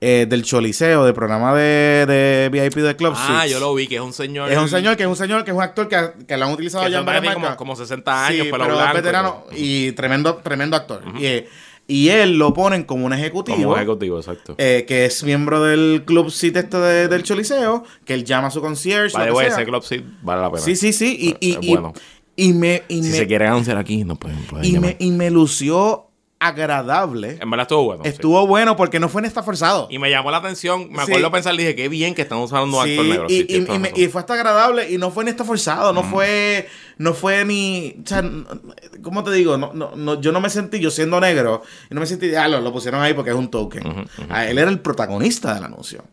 Eh, 0.02 0.26
del 0.30 0.44
Choliseo, 0.44 1.04
del 1.04 1.14
programa 1.14 1.54
de, 1.54 2.06
de 2.08 2.50
VIP 2.50 2.76
de 2.76 2.96
Club 2.96 3.14
Ah, 3.18 3.46
yo 3.46 3.60
lo 3.60 3.76
vi, 3.76 3.86
que 3.86 3.96
es 3.96 4.02
un 4.02 4.14
señor. 4.14 4.50
Es 4.50 4.58
un 4.58 4.70
señor, 4.70 4.96
que 4.96 5.04
es 5.04 5.10
un 5.10 5.18
señor, 5.18 5.44
que 5.44 5.52
es 5.52 5.58
un 5.58 5.62
actor 5.62 5.90
que, 5.90 6.26
que 6.26 6.38
lo 6.38 6.46
han 6.46 6.54
utilizado 6.54 6.88
ya 6.88 7.00
en 7.00 7.06
varias 7.06 7.34
como, 7.34 7.56
como 7.58 7.76
60 7.76 8.28
años, 8.28 8.48
pero, 8.50 8.82
es 8.82 8.94
veterano 8.94 9.44
y, 9.52 9.92
tremendo, 9.92 10.36
tremendo 10.36 10.78
actor. 10.78 11.04
y, 11.20 11.44
y, 11.86 12.10
él 12.10 12.38
lo 12.38 12.54
ponen 12.54 12.86
como 12.86 13.06
un 13.06 13.12
ejecutivo. 13.12 13.58
Como 13.58 13.76
ejecutivo, 13.76 14.20
exacto. 14.20 14.56
Eh, 14.58 14.86
que 14.88 15.04
es 15.04 15.22
miembro 15.26 15.62
del 15.62 16.04
Club 16.06 16.32
Seat 16.32 16.56
este 16.56 16.78
del 16.78 17.24
Choliseo, 17.24 17.84
que 18.06 18.14
él 18.14 18.24
llama 18.24 18.48
a 18.48 18.52
su 18.52 18.62
concierge. 18.62 19.18
Vale, 19.18 19.32
güey, 19.32 19.48
ese 19.48 19.66
Club 19.66 19.84
Seat 19.84 20.04
vale 20.22 20.44
la 20.44 20.50
pena. 20.50 20.64
Sí, 20.64 20.78
sí, 20.78 20.94
sí. 20.94 21.36
Y, 21.42 21.46
y, 21.46 21.58
y, 22.38 22.54
me, 22.54 22.84
y 22.88 23.04
si 23.04 23.10
me, 23.10 23.18
se 23.18 23.28
quiere 23.28 23.48
anunciar 23.48 23.78
aquí, 23.78 24.06
no 24.06 24.16
pueden, 24.16 24.46
pueden 24.46 24.66
y, 24.66 24.80
me, 24.80 24.96
y 24.98 25.12
me 25.12 25.30
lució 25.30 26.09
agradable. 26.40 27.38
En 27.42 27.50
verdad 27.50 27.64
estuvo 27.64 27.84
bueno. 27.84 28.04
Estuvo 28.06 28.48
bueno 28.48 28.76
porque 28.76 29.00
no 29.00 29.10
fue 29.10 29.22
ni 29.22 29.28
está 29.28 29.44
forzado. 29.44 29.88
Y 29.92 30.00
me 30.00 30.10
llamó 30.10 30.32
la 30.32 30.38
atención. 30.38 30.90
Me 30.90 31.02
acuerdo 31.02 31.30
pensar, 31.32 31.56
dije, 31.56 31.76
qué 31.76 31.90
bien 31.90 32.16
que 32.16 32.22
están 32.22 32.40
usando 32.40 32.78
un 32.78 32.90
actor 32.90 33.06
negro. 33.06 33.26
Y, 33.30 33.46
y, 33.54 34.04
y, 34.04 34.08
fue 34.08 34.22
hasta 34.22 34.34
agradable 34.34 34.90
y 34.90 34.98
no 34.98 35.12
fue 35.12 35.26
ni 35.26 35.32
está 35.32 35.44
forzado. 35.44 35.92
No 35.94 36.04
fue 36.04 36.68
no 37.00 37.14
fue 37.14 37.46
ni. 37.46 37.96
O 38.04 38.08
sea, 38.08 38.22
¿cómo 39.02 39.24
te 39.24 39.32
digo? 39.32 39.58
No, 39.58 39.72
no, 39.74 40.22
yo 40.22 40.34
no 40.34 40.42
me 40.42 40.50
sentí, 40.50 40.80
yo 40.80 40.92
siendo 40.92 41.20
negro, 41.22 41.64
no 41.90 42.00
me 42.02 42.06
sentí, 42.06 42.36
ah, 42.36 42.50
lo, 42.50 42.60
lo 42.60 42.74
pusieron 42.74 43.02
ahí 43.02 43.14
porque 43.14 43.32
es 43.32 43.38
un 43.38 43.50
token. 43.50 44.06
Ah, 44.30 44.46
él 44.46 44.58
era 44.58 44.70
el 44.70 44.82
protagonista 44.82 45.54
del 45.56 45.64
anuncio. 45.64 46.04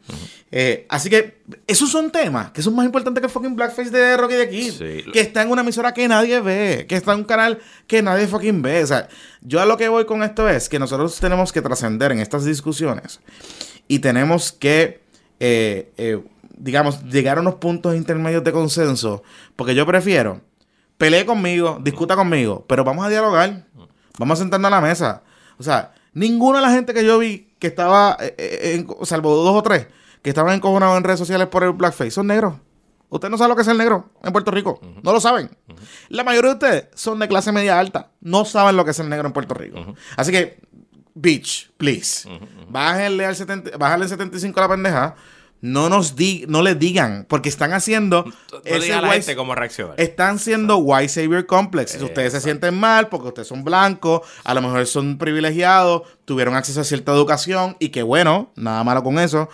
Eh, 0.52 0.87
así 0.88 1.11
que 1.11 1.43
esos 1.66 1.90
son 1.90 2.12
temas 2.12 2.52
que 2.52 2.62
son 2.62 2.76
más 2.76 2.87
importantes 2.87 3.21
que 3.21 3.26
el 3.26 3.33
fucking 3.33 3.57
blackface 3.57 3.90
de 3.90 4.16
Rocky 4.16 4.35
de 4.37 4.43
aquí. 4.43 4.71
Que 5.12 5.21
está 5.21 5.43
en 5.43 5.50
una 5.50 5.62
emisora 5.62 5.93
que 5.93 6.07
nadie 6.07 6.40
ve, 6.40 6.87
que 6.88 6.95
está 6.95 7.14
en 7.14 7.19
un 7.19 7.25
canal 7.25 7.59
que 7.88 8.00
nadie 8.00 8.28
fucking 8.28 8.62
ve. 8.62 8.85
O 8.85 8.87
sea, 8.87 9.09
yo 9.43 9.61
a 9.61 9.66
lo 9.66 9.76
que 9.76 9.88
voy 9.88 10.07
con 10.07 10.23
esto 10.23 10.49
es 10.49 10.69
que 10.69 10.78
nosotros 10.78 11.19
tenemos 11.19 11.52
que 11.52 11.62
trascender 11.62 12.12
en 12.12 12.21
estas 12.21 12.45
discusiones 12.45 13.19
y 13.88 13.99
tenemos 13.99 14.52
que. 14.52 15.00
Eh, 15.40 15.90
eh, 15.99 16.23
digamos, 16.57 17.02
llegar 17.05 17.38
a 17.38 17.40
unos 17.43 17.57
puntos 17.57 17.95
intermedios 17.95 18.43
de 18.43 18.50
consenso, 18.50 19.23
porque 19.57 19.75
yo 19.75 19.85
prefiero, 19.85 20.40
pelee 20.98 21.24
conmigo, 21.26 21.78
discuta 21.82 22.16
conmigo, 22.16 22.64
pero 22.68 22.84
vamos 22.84 23.04
a 23.04 23.08
dialogar, 23.08 23.64
vamos 24.18 24.38
a 24.38 24.42
sentarnos 24.42 24.68
a 24.68 24.74
la 24.76 24.80
mesa. 24.80 25.22
O 25.58 25.62
sea, 25.62 25.92
ninguna 26.12 26.58
de 26.60 26.66
la 26.66 26.72
gente 26.72 26.94
que 26.94 27.04
yo 27.04 27.18
vi 27.18 27.54
que 27.58 27.66
estaba, 27.68 28.16
eh, 28.20 28.34
eh, 28.38 28.74
en- 28.74 29.06
salvo 29.06 29.34
dos 29.36 29.54
o 29.56 29.62
tres, 29.62 29.86
que 30.22 30.30
estaban 30.30 30.54
encojonados 30.54 30.96
en 30.96 31.04
redes 31.04 31.18
sociales 31.18 31.48
por 31.48 31.62
el 31.64 31.72
blackface, 31.72 32.10
son 32.10 32.26
negros. 32.26 32.54
Usted 33.08 33.28
no 33.30 33.38
sabe 33.38 33.50
lo 33.50 33.56
que 33.56 33.62
es 33.62 33.68
el 33.68 33.78
negro 33.78 34.10
en 34.24 34.32
Puerto 34.32 34.50
Rico. 34.50 34.80
No 35.02 35.12
lo 35.12 35.20
saben. 35.20 35.48
La 36.08 36.24
mayoría 36.24 36.50
de 36.50 36.54
ustedes 36.54 36.84
son 36.94 37.20
de 37.20 37.28
clase 37.28 37.52
media 37.52 37.78
alta. 37.78 38.10
No 38.20 38.44
saben 38.44 38.76
lo 38.76 38.84
que 38.84 38.90
es 38.90 38.98
el 38.98 39.08
negro 39.08 39.28
en 39.28 39.32
Puerto 39.32 39.54
Rico. 39.54 39.94
Así 40.16 40.32
que, 40.32 40.58
bitch, 41.14 41.70
please. 41.76 42.28
Bájenle 42.68 43.24
al 43.24 43.36
70, 43.36 43.76
bájale 43.78 44.04
el 44.04 44.08
75 44.10 44.58
a 44.58 44.62
la 44.64 44.68
pendeja. 44.68 45.14
No 45.62 45.88
nos 45.88 46.16
di, 46.16 46.44
no 46.48 46.62
le 46.62 46.75
digan, 46.75 47.25
porque 47.28 47.48
están 47.48 47.72
haciendo 47.72 48.25
No 48.25 48.32
ese 48.64 48.92
a 48.92 49.00
la 49.00 49.08
white- 49.08 49.20
gente 49.22 49.36
cómo 49.36 49.54
reaccionar. 49.54 49.94
están 49.98 50.38
siendo 50.38 50.76
white 50.76 51.08
savior 51.08 51.46
complex. 51.46 51.92
Si 51.92 52.04
ustedes 52.04 52.32
se 52.34 52.40
sienten 52.40 52.78
mal 52.78 53.08
porque 53.08 53.28
ustedes 53.28 53.48
son 53.48 53.64
blancos, 53.64 54.20
a 54.44 54.52
lo 54.54 54.60
mejor 54.62 54.86
son 54.86 55.16
privilegiados, 55.18 56.02
tuvieron 56.26 56.54
acceso 56.54 56.82
a 56.82 56.84
cierta 56.84 57.12
educación 57.12 57.76
y 57.80 57.88
que 57.88 58.02
bueno, 58.02 58.52
nada 58.54 58.84
malo 58.84 59.02
con 59.02 59.18
eso. 59.18 59.48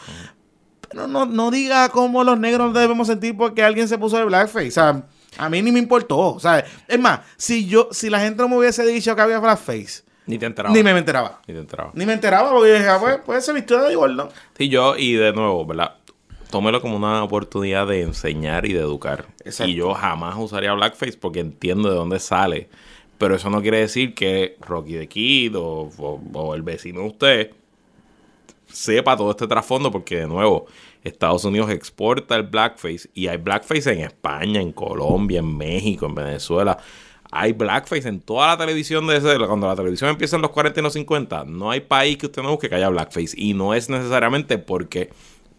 Pero 0.90 1.06
no, 1.06 1.24
no 1.24 1.50
diga 1.50 1.88
cómo 1.88 2.24
los 2.24 2.38
negros 2.38 2.74
debemos 2.74 3.06
sentir 3.06 3.36
porque 3.36 3.62
alguien 3.62 3.88
se 3.88 3.96
puso 3.96 4.18
de 4.18 4.24
blackface. 4.24 4.68
O 4.68 4.72
sea, 4.72 5.06
a 5.38 5.48
mí 5.48 5.62
ni 5.62 5.72
me 5.72 5.78
importó. 5.78 6.18
O 6.18 6.40
sea, 6.40 6.64
es 6.88 6.98
más, 6.98 7.20
si 7.38 7.66
yo, 7.66 7.88
si 7.92 8.10
la 8.10 8.20
gente 8.20 8.42
no 8.42 8.48
me 8.48 8.58
hubiese 8.58 8.84
dicho 8.84 9.14
que 9.16 9.22
había 9.22 9.38
blackface, 9.38 10.02
Ni 10.26 10.38
te 10.38 10.46
enterabas. 10.46 10.76
ni 10.76 10.82
me 10.84 10.90
enteraba. 10.90 11.40
Ni 11.46 11.54
te 11.54 11.60
enterabas. 11.60 11.94
Ni 11.94 12.06
me 12.06 12.12
enteraba 12.12 12.50
porque 12.50 12.68
yo 12.70 12.74
dije, 12.76 12.88
ah, 12.88 12.98
pues, 13.00 13.18
puede 13.18 13.40
ser 13.40 13.54
vestido 13.54 13.82
de 13.88 13.94
gordo. 13.96 14.28
Sí, 14.56 14.68
yo, 14.68 14.96
y 14.96 15.14
de 15.14 15.32
nuevo, 15.32 15.66
¿verdad? 15.66 15.96
Tómelo 16.50 16.80
como 16.80 16.96
una 16.96 17.24
oportunidad 17.24 17.86
de 17.86 18.02
enseñar 18.02 18.66
y 18.66 18.72
de 18.74 18.80
educar. 18.80 19.26
Exacto. 19.44 19.70
Y 19.70 19.74
yo 19.74 19.94
jamás 19.94 20.36
usaría 20.38 20.72
blackface 20.74 21.16
porque 21.18 21.40
entiendo 21.40 21.88
de 21.88 21.96
dónde 21.96 22.18
sale. 22.20 22.68
Pero 23.18 23.34
eso 23.36 23.50
no 23.50 23.62
quiere 23.62 23.78
decir 23.78 24.14
que 24.14 24.56
Rocky 24.60 24.94
the 24.94 25.08
Kid 25.08 25.56
o, 25.56 25.90
o- 25.96 26.20
o 26.34 26.54
el 26.54 26.62
vecino 26.62 27.00
de 27.00 27.06
usted 27.06 27.50
sepa 28.66 29.16
todo 29.16 29.30
este 29.30 29.46
trasfondo 29.46 29.90
porque, 29.90 30.16
de 30.20 30.26
nuevo, 30.26 30.66
Estados 31.04 31.44
Unidos 31.44 31.70
exporta 31.70 32.36
el 32.36 32.44
blackface 32.44 33.08
y 33.14 33.26
hay 33.28 33.36
blackface 33.36 33.92
en 33.92 34.00
España, 34.00 34.60
en 34.60 34.72
Colombia, 34.72 35.40
en 35.40 35.56
México, 35.56 36.06
en 36.06 36.14
Venezuela. 36.14 36.78
Hay 37.34 37.52
blackface 37.52 38.06
en 38.08 38.20
toda 38.20 38.48
la 38.48 38.56
televisión 38.58 39.06
de 39.06 39.16
ese, 39.16 39.38
cuando 39.46 39.66
la 39.66 39.74
televisión 39.74 40.10
empieza 40.10 40.36
en 40.36 40.42
los 40.42 40.50
40 40.50 40.78
y 40.78 40.82
los 40.82 40.92
50. 40.92 41.44
No 41.46 41.70
hay 41.70 41.80
país 41.80 42.18
que 42.18 42.26
usted 42.26 42.42
no 42.42 42.50
busque 42.50 42.68
que 42.68 42.74
haya 42.74 42.90
blackface. 42.90 43.34
Y 43.36 43.54
no 43.54 43.72
es 43.74 43.88
necesariamente 43.88 44.58
porque 44.58 45.10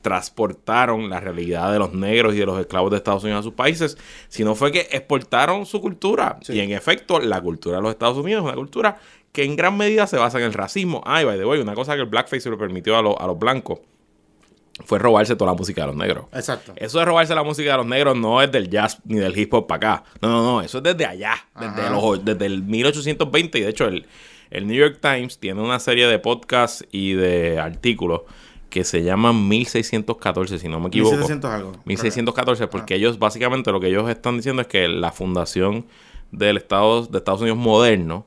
transportaron 0.03 1.10
la 1.10 1.20
realidad 1.20 1.72
de 1.72 1.80
los 1.80 1.94
negros 1.94 2.36
y 2.36 2.38
de 2.38 2.46
los 2.46 2.60
esclavos 2.60 2.92
de 2.92 2.98
Estados 2.98 3.24
Unidos 3.24 3.39
a 3.39 3.44
sus 3.44 3.53
países, 3.53 3.98
sino 4.27 4.53
fue 4.53 4.72
que 4.72 4.82
exportaron 4.92 5.65
su 5.65 5.82
cultura. 5.82 6.38
Sí. 6.42 6.53
Y 6.53 6.60
en 6.60 6.72
efecto, 6.72 7.20
la 7.20 7.42
cultura 7.42 7.77
de 7.77 7.82
los 7.84 7.92
Estados 7.92 8.18
Unidos 8.18 8.42
es 8.42 8.46
una 8.46 8.56
cultura 8.56 9.00
que 9.32 9.44
en 9.44 9.56
gran 9.56 9.75
medida 9.75 10.06
se 10.06 10.18
basa 10.18 10.38
en 10.38 10.44
el 10.44 10.53
racismo. 10.53 11.01
Ay, 11.06 11.25
by 11.25 11.38
the 11.39 11.46
way, 11.46 11.60
una 11.60 11.74
cosa 11.74 11.96
que 11.96 12.01
el 12.01 12.08
blackface 12.08 12.42
se 12.42 12.50
lo 12.51 12.58
permitió 12.58 12.96
a, 12.98 13.01
los- 13.01 13.15
a 13.18 13.25
los 13.25 13.39
blancos 13.39 13.80
fue 14.84 14.98
robarse 15.00 15.36
toda 15.36 15.51
la 15.51 15.58
música 15.58 15.82
de 15.82 15.88
los 15.88 15.96
negros. 15.96 16.25
Exacto. 16.34 16.74
Eso 16.75 17.00
de 17.00 17.06
robarse 17.06 17.36
la 17.36 17.44
música 17.44 17.72
de 17.72 17.77
los 17.77 17.86
negros 17.86 18.18
no 18.18 18.42
es 18.42 18.51
del 18.51 18.70
jazz 18.70 19.00
ni 19.06 19.20
del 19.20 19.38
hip 19.38 19.53
hop 19.53 19.68
para 19.68 19.77
acá. 19.77 20.03
No, 20.22 20.30
no, 20.30 20.44
no. 20.44 20.62
Eso 20.62 20.80
es 20.80 20.84
desde 20.84 21.06
allá. 21.06 21.36
Desde, 21.60 21.89
los, 21.89 22.25
desde 22.25 22.46
el 22.46 22.63
1820. 22.63 23.60
Y 23.60 23.62
de 23.62 23.70
hecho, 23.70 23.86
el, 23.86 24.08
el 24.50 24.68
New 24.68 24.75
York 24.75 25.00
Times 25.00 25.38
tiene 25.39 25.62
una 25.62 25.80
serie 25.80 26.08
de 26.08 26.18
podcasts 26.18 26.86
y 26.92 27.13
de 27.13 27.60
artículos 27.60 28.22
que 28.70 28.84
se 28.84 29.03
llaman 29.03 29.48
1614, 29.48 30.58
si 30.58 30.68
no 30.68 30.80
me 30.80 30.88
equivoco. 30.88 31.12
1700 31.12 31.51
algo. 31.51 31.72
1614, 31.86 32.68
porque 32.68 32.96
ellos 32.96 33.20
básicamente 33.20 33.72
lo 33.72 33.79
que 33.79 33.88
ellos 33.88 34.09
están 34.09 34.38
diciendo 34.38 34.64
es 34.64 34.68
que 34.68 34.88
la 34.88 35.12
fundación 35.12 35.86
del 36.31 36.57
Estado 36.57 37.05
de 37.05 37.20
Estados 37.20 37.42
Unidos 37.42 37.59
moderno 37.59 38.25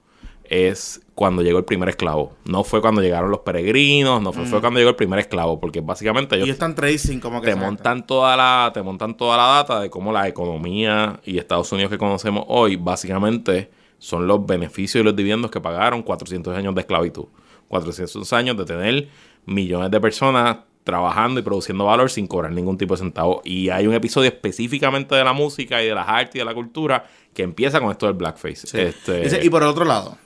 es 0.50 1.00
cuando 1.14 1.42
llegó 1.42 1.58
el 1.58 1.64
primer 1.64 1.88
esclavo. 1.88 2.36
No 2.44 2.64
fue 2.64 2.80
cuando 2.80 3.00
llegaron 3.00 3.30
los 3.30 3.40
peregrinos, 3.40 4.20
no 4.22 4.32
fue, 4.32 4.44
fue 4.46 4.60
cuando 4.60 4.78
llegó 4.78 4.90
el 4.90 4.96
primer 4.96 5.18
esclavo, 5.18 5.60
porque 5.60 5.80
básicamente 5.80 6.36
Y 6.36 6.38
ellos 6.38 6.46
ellos 6.46 6.54
están 6.54 6.74
tracing 6.74 7.20
como 7.20 7.40
que 7.40 7.50
te 7.50 7.56
montan 7.56 8.06
toda 8.06 8.36
la 8.36 8.70
te 8.74 8.82
montan 8.82 9.16
toda 9.16 9.36
la 9.36 9.44
data 9.44 9.80
de 9.80 9.88
cómo 9.90 10.12
la 10.12 10.28
economía 10.28 11.20
y 11.24 11.38
Estados 11.38 11.72
Unidos 11.72 11.90
que 11.90 11.98
conocemos 11.98 12.44
hoy 12.48 12.76
básicamente 12.76 13.70
son 13.98 14.26
los 14.26 14.44
beneficios 14.44 15.00
y 15.00 15.04
los 15.04 15.16
dividendos 15.16 15.50
que 15.50 15.60
pagaron 15.60 16.02
400 16.02 16.56
años 16.56 16.74
de 16.74 16.80
esclavitud. 16.82 17.26
400 17.68 18.32
años 18.32 18.56
de 18.56 18.64
tener 18.64 19.08
millones 19.46 19.90
de 19.90 20.00
personas 20.00 20.58
trabajando 20.84 21.40
y 21.40 21.42
produciendo 21.42 21.84
valor 21.84 22.10
sin 22.10 22.28
cobrar 22.28 22.52
ningún 22.52 22.78
tipo 22.78 22.94
de 22.94 22.98
centavo. 22.98 23.42
Y 23.44 23.70
hay 23.70 23.88
un 23.88 23.94
episodio 23.94 24.28
específicamente 24.28 25.16
de 25.16 25.24
la 25.24 25.32
música 25.32 25.82
y 25.82 25.88
de 25.88 25.94
las 25.94 26.08
artes 26.08 26.36
y 26.36 26.38
de 26.38 26.44
la 26.44 26.54
cultura 26.54 27.04
que 27.34 27.42
empieza 27.42 27.80
con 27.80 27.90
esto 27.90 28.06
del 28.06 28.14
blackface. 28.14 28.66
Sí. 28.68 28.78
Este, 28.78 29.44
y 29.44 29.50
por 29.50 29.62
el 29.62 29.68
otro 29.68 29.84
lado, 29.84 30.16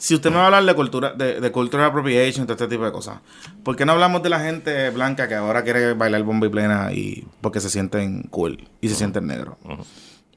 si 0.00 0.14
usted 0.14 0.30
me 0.30 0.36
va 0.36 0.44
a 0.44 0.46
hablar 0.46 0.64
de 0.64 0.74
cultura, 0.74 1.12
de, 1.12 1.42
de 1.42 1.52
cultural 1.52 1.84
appropriation, 1.84 2.46
de 2.46 2.54
este 2.54 2.66
tipo 2.68 2.86
de 2.86 2.90
cosas, 2.90 3.18
¿por 3.62 3.76
qué 3.76 3.84
no 3.84 3.92
hablamos 3.92 4.22
de 4.22 4.30
la 4.30 4.40
gente 4.40 4.88
blanca 4.88 5.28
que 5.28 5.34
ahora 5.34 5.62
quiere 5.62 5.92
bailar 5.92 6.22
bomba 6.22 6.46
y 6.46 6.48
plena 6.48 6.90
y 6.90 7.28
porque 7.42 7.60
se 7.60 7.68
sienten 7.68 8.22
cool 8.30 8.66
y 8.80 8.88
se 8.88 8.94
sienten 8.94 9.26
negros? 9.26 9.56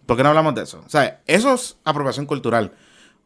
¿Por 0.06 0.18
qué 0.18 0.24
no 0.24 0.30
hablamos 0.30 0.54
de 0.54 0.64
eso? 0.64 0.84
O 0.86 0.90
sea, 0.90 1.22
eso 1.28 1.54
es 1.54 1.78
apropiación 1.86 2.26
cultural. 2.26 2.74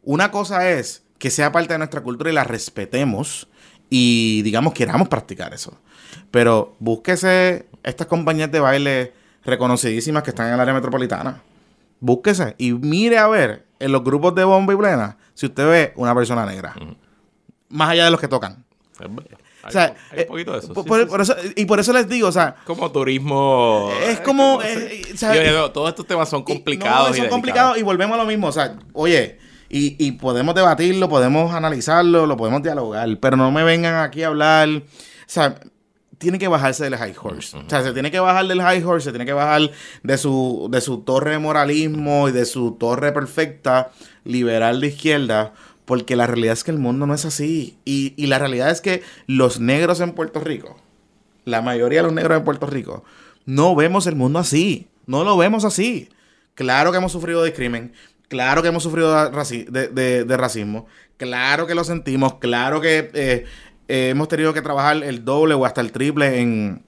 Una 0.04 0.30
cosa 0.30 0.70
es 0.70 1.02
que 1.18 1.32
sea 1.32 1.52
parte 1.52 1.74
de 1.74 1.80
nuestra 1.80 2.02
cultura 2.02 2.30
y 2.30 2.34
la 2.34 2.44
respetemos 2.44 3.48
y, 3.90 4.44
digamos, 4.44 4.76
queramos 4.76 5.08
practicar 5.08 5.56
eso. 5.56 5.82
Pero 6.30 6.76
búsquese 6.78 7.68
estas 7.82 8.06
compañías 8.06 8.52
de 8.52 8.60
baile 8.60 9.14
reconocidísimas 9.44 10.22
que 10.22 10.30
están 10.30 10.50
en 10.50 10.54
el 10.54 10.60
área 10.60 10.76
metropolitana. 10.76 11.42
Búsquese 12.00 12.54
y 12.60 12.74
mire 12.74 13.18
a 13.18 13.28
ver 13.28 13.67
en 13.80 13.92
los 13.92 14.04
grupos 14.04 14.34
de 14.36 14.44
bomba 14.44 14.74
y 14.74 14.78
plena 14.78 15.18
si 15.34 15.46
usted 15.48 15.68
ve 15.68 15.94
una 15.96 16.14
persona 16.16 16.46
negra. 16.46 16.74
Más 17.70 17.90
allá 17.90 18.06
de 18.06 18.12
los 18.12 18.20
que 18.20 18.28
tocan. 18.28 18.64
hay, 19.00 19.08
O 19.68 19.72
sea, 19.72 19.96
hay 20.12 20.20
eh, 20.20 20.22
un 20.22 20.28
poquito 20.28 20.54
de 20.54 20.60
eso 20.60 20.74
por- 20.74 20.84
sí, 20.84 20.88
por- 20.90 21.00
sí, 21.02 21.06
por 21.08 21.22
eso- 21.22 21.36
y 21.56 21.66
por 21.66 21.80
eso 21.80 21.92
les 21.94 22.08
digo, 22.08 22.28
o 22.30 22.32
sea, 22.32 22.56
como 22.66 22.90
turismo 22.92 23.92
Es 24.08 24.22
como, 24.22 24.62
eh, 24.64 25.02
o 25.14 25.18
sea, 25.18 25.36
Yo 25.36 25.42
digo, 25.44 25.72
todos 25.72 25.90
estos 25.90 26.08
temas 26.08 26.30
son 26.30 26.42
y- 26.42 26.44
complicados 26.46 27.10
no, 27.10 27.16
y 27.16 27.20
son 27.20 27.28
complicados 27.30 27.78
y 27.78 27.82
volvemos 27.84 28.16
a 28.18 28.22
lo 28.24 28.26
mismo. 28.28 28.48
O 28.48 28.52
sea, 28.52 28.78
oye, 28.94 29.38
y, 29.70 29.96
y 30.06 30.14
podemos 30.14 30.56
debatirlo, 30.56 31.10
podemos 31.10 31.54
analizarlo, 31.54 32.26
lo 32.26 32.38
podemos 32.38 32.64
dialogar, 32.64 33.10
pero 33.20 33.36
no 33.36 33.52
me 33.52 33.64
vengan 33.64 33.96
aquí 33.96 34.24
a 34.24 34.28
hablar. 34.28 34.70
O 34.70 34.82
sea, 35.26 35.60
tiene 36.18 36.40
que 36.40 36.48
bajarse 36.48 36.84
del 36.84 36.96
high 36.98 37.16
horse. 37.22 37.56
O 37.58 37.70
sea, 37.70 37.84
se 37.84 37.94
tiene 37.94 38.10
que 38.12 38.20
bajar 38.20 38.48
del 38.48 38.62
high 38.62 38.84
horse, 38.84 39.06
se 39.06 39.12
tiene 39.12 39.26
que 39.26 39.34
bajar 39.34 39.70
de 40.04 40.18
su, 40.18 40.68
de 40.72 40.82
su 40.82 41.00
torre 41.02 41.32
de 41.32 41.40
moralismo 41.40 42.28
y 42.30 42.32
de 42.32 42.46
su 42.46 42.72
torre 42.74 43.12
perfecta 43.12 43.92
liberal 44.24 44.82
de 44.82 44.88
izquierda. 44.88 45.54
Porque 45.86 46.16
la 46.18 46.28
realidad 46.28 46.54
es 46.54 46.64
que 46.64 46.72
el 46.72 46.80
mundo 46.80 47.06
no 47.08 47.14
es 47.14 47.24
así. 47.26 47.78
Y, 47.86 48.14
y 48.18 48.28
la 48.28 48.40
realidad 48.40 48.70
es 48.72 48.82
que 48.82 49.04
los 49.26 49.60
negros 49.60 50.02
en 50.02 50.12
Puerto 50.12 50.40
Rico, 50.42 50.76
la 51.46 51.62
mayoría 51.62 52.00
de 52.00 52.04
los 52.04 52.14
negros 52.14 52.38
en 52.38 52.44
Puerto 52.44 52.66
Rico, 52.68 53.04
no 53.46 53.74
vemos 53.76 54.06
el 54.08 54.16
mundo 54.16 54.40
así. 54.40 54.88
No 55.06 55.24
lo 55.24 55.38
vemos 55.38 55.64
así. 55.64 56.10
Claro 56.56 56.92
que 56.92 56.98
hemos 56.98 57.14
sufrido 57.14 57.42
discrimen. 57.44 57.94
Claro 58.28 58.62
que 58.62 58.68
hemos 58.68 58.84
sufrido 58.84 59.30
de, 59.30 59.66
de- 59.70 59.88
de- 59.88 60.24
de 60.26 60.38
racismo. 60.38 60.88
Claro 61.16 61.66
que 61.68 61.76
lo 61.76 61.86
sentimos. 61.86 62.36
Claro 62.36 62.82
que 62.82 63.10
eh, 63.14 63.46
eh, 63.88 64.10
hemos 64.10 64.28
tenido 64.28 64.54
que 64.54 64.62
trabajar 64.62 65.04
el 65.04 65.24
doble 65.24 65.54
o 65.54 65.66
hasta 65.66 65.82
el 65.82 65.92
triple 65.92 66.42
en, 66.42 66.84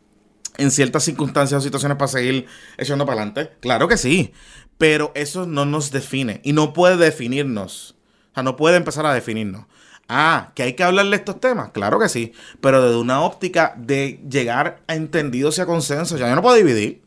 en 0.58 0.72
ciertas 0.72 1.04
circunstancias 1.04 1.60
o 1.60 1.64
situaciones 1.64 1.98
para 1.98 2.10
seguir 2.10 2.46
echando 2.78 3.06
para 3.06 3.22
adelante. 3.22 3.52
Claro 3.62 3.88
que 3.88 3.98
sí. 3.98 4.34
Pero 4.78 5.12
eso 5.16 5.46
no 5.46 5.66
nos 5.66 5.92
define. 5.92 6.42
Y 6.44 6.54
no 6.54 6.74
puede 6.74 6.98
definirnos. 6.98 7.96
O 8.32 8.34
sea, 8.36 8.44
no 8.44 8.56
puede 8.56 8.78
empezar 8.78 9.06
a 9.06 9.14
definirnos. 9.14 9.66
Ah, 10.08 10.52
que 10.56 10.64
hay 10.64 10.74
que 10.74 10.84
hablar 10.84 11.06
de 11.06 11.16
estos 11.16 11.40
temas. 11.40 11.72
Claro 11.72 12.00
que 12.00 12.10
sí. 12.10 12.34
Pero 12.62 12.82
desde 12.82 12.98
una 12.98 13.22
óptica 13.22 13.74
de 13.78 14.20
llegar 14.30 14.82
a 14.88 14.96
entendidos 14.96 15.58
y 15.58 15.62
a 15.62 15.66
consensos. 15.66 16.20
Ya 16.20 16.28
yo 16.28 16.36
no 16.36 16.42
puedo 16.42 16.56
dividir. 16.56 17.02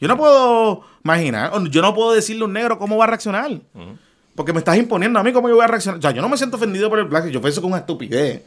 Yo 0.00 0.08
no 0.08 0.16
puedo 0.16 0.82
imaginar. 1.04 1.52
Yo 1.70 1.82
no 1.82 1.94
puedo 1.94 2.12
decirle 2.12 2.42
a 2.42 2.46
un 2.46 2.52
negro 2.52 2.78
cómo 2.78 2.96
va 2.96 3.04
a 3.04 3.08
reaccionar. 3.08 3.60
Porque 4.34 4.52
me 4.52 4.58
estás 4.58 4.76
imponiendo 4.76 5.18
a 5.18 5.22
mí 5.22 5.32
cómo 5.32 5.48
yo 5.48 5.56
voy 5.56 5.64
a 5.64 5.68
reaccionar. 5.68 5.98
O 5.98 6.02
sea, 6.02 6.10
yo 6.12 6.22
no 6.22 6.28
me 6.28 6.36
siento 6.36 6.56
ofendido 6.56 6.88
por 6.88 6.98
el 6.98 7.06
black. 7.06 7.28
Yo 7.28 7.40
pienso 7.40 7.60
que 7.60 7.66
es 7.66 7.70
una 7.70 7.78
estupidez. 7.80 8.42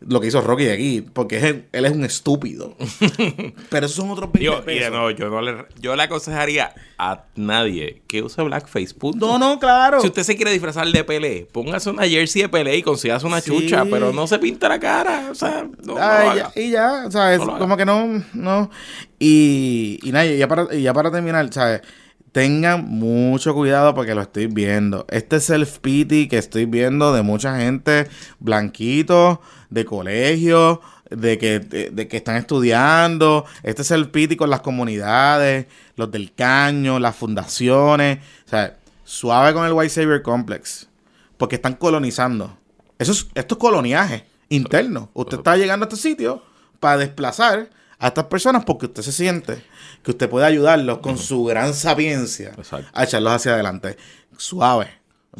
Lo 0.00 0.20
que 0.20 0.28
hizo 0.28 0.40
Rocky 0.40 0.68
aquí. 0.68 1.02
Porque 1.12 1.36
es 1.36 1.44
él 1.72 1.84
es 1.84 1.92
un 1.92 2.04
estúpido. 2.04 2.76
Pero 3.70 3.86
esos 3.86 3.96
son 3.96 4.10
otros 4.10 4.32
20 4.32 4.38
Digo, 4.38 4.54
y 4.54 4.58
de 4.60 4.62
pesos. 4.80 4.90
nuevo, 4.92 5.10
yo 5.10 5.28
no 5.28 5.42
le, 5.42 5.66
yo 5.80 5.94
le 5.96 6.02
aconsejaría 6.02 6.72
a 6.98 7.24
nadie 7.36 8.02
que 8.08 8.22
use 8.22 8.42
blackface. 8.42 8.94
Punto. 8.94 9.26
No, 9.26 9.38
no, 9.38 9.58
claro. 9.58 10.00
Si 10.00 10.06
usted 10.06 10.22
se 10.22 10.36
quiere 10.36 10.52
disfrazar 10.52 10.86
de 10.88 11.04
Pelé, 11.04 11.46
póngase 11.52 11.90
una 11.90 12.06
jersey 12.08 12.42
de 12.42 12.48
Pelé 12.48 12.76
y 12.78 12.82
consígase 12.82 13.26
una 13.26 13.40
Sí. 13.40 13.50
chucha, 13.50 13.84
pero 13.84 14.12
no 14.12 14.26
se 14.26 14.38
pinta 14.38 14.68
la 14.68 14.80
cara. 14.80 15.28
O 15.30 15.34
sea, 15.34 15.64
no, 15.64 15.94
no 15.94 15.94
lo 15.94 16.02
Ay, 16.02 16.28
haga. 16.28 16.52
ya- 16.54 16.60
y 16.62 16.70
ya, 16.70 17.10
¿sabes? 17.10 17.38
No 17.40 17.44
lo 17.46 17.50
haga. 17.52 17.60
como 17.60 17.76
que 17.76 17.84
no, 17.84 18.24
no. 18.32 18.70
Y, 19.18 19.98
y 20.02 20.12
nada, 20.12 20.26
y 20.26 20.38
ya 20.38 20.48
para, 20.48 20.74
y 20.74 20.82
ya 20.82 20.94
para 20.94 21.10
terminar, 21.10 21.52
¿sabes? 21.52 21.82
Tengan 22.32 22.84
mucho 22.88 23.54
cuidado 23.54 23.94
porque 23.94 24.14
lo 24.14 24.22
estoy 24.22 24.46
viendo. 24.46 25.04
Este 25.08 25.38
self-pity 25.38 26.28
que 26.28 26.38
estoy 26.38 26.64
viendo 26.64 27.12
de 27.12 27.22
mucha 27.22 27.58
gente 27.58 28.08
blanquito, 28.38 29.40
de 29.68 29.84
colegio, 29.84 30.80
de 31.10 31.38
que, 31.38 31.58
de, 31.58 31.90
de 31.90 32.08
que 32.08 32.16
están 32.16 32.36
estudiando. 32.36 33.44
Este 33.62 33.82
es 33.82 33.90
el 33.90 34.10
piti 34.10 34.36
con 34.36 34.48
las 34.48 34.60
comunidades, 34.60 35.66
los 35.96 36.10
del 36.10 36.32
caño, 36.32 36.98
las 36.98 37.16
fundaciones. 37.16 38.18
O 38.46 38.48
sea, 38.48 38.78
suave 39.04 39.52
con 39.52 39.66
el 39.66 39.72
White 39.72 39.90
Savior 39.90 40.22
Complex. 40.22 40.88
Porque 41.36 41.56
están 41.56 41.74
colonizando. 41.74 42.56
Eso 42.98 43.12
es, 43.12 43.26
esto 43.34 43.54
es 43.54 43.58
coloniaje 43.58 44.24
interno. 44.50 45.10
Usted 45.14 45.38
está 45.38 45.56
llegando 45.56 45.84
a 45.84 45.88
este 45.88 46.00
sitio 46.00 46.42
para 46.78 46.98
desplazar 46.98 47.70
a 48.00 48.08
estas 48.08 48.24
personas 48.24 48.64
porque 48.64 48.86
usted 48.86 49.02
se 49.02 49.12
siente 49.12 49.62
que 50.02 50.10
usted 50.10 50.28
puede 50.28 50.46
ayudarlos 50.46 50.98
con 50.98 51.16
su 51.18 51.44
gran 51.44 51.74
sapiencia 51.74 52.52
Exacto. 52.56 52.88
a 52.92 53.04
echarlos 53.04 53.32
hacia 53.34 53.52
adelante. 53.54 53.96
Suave. 54.36 54.88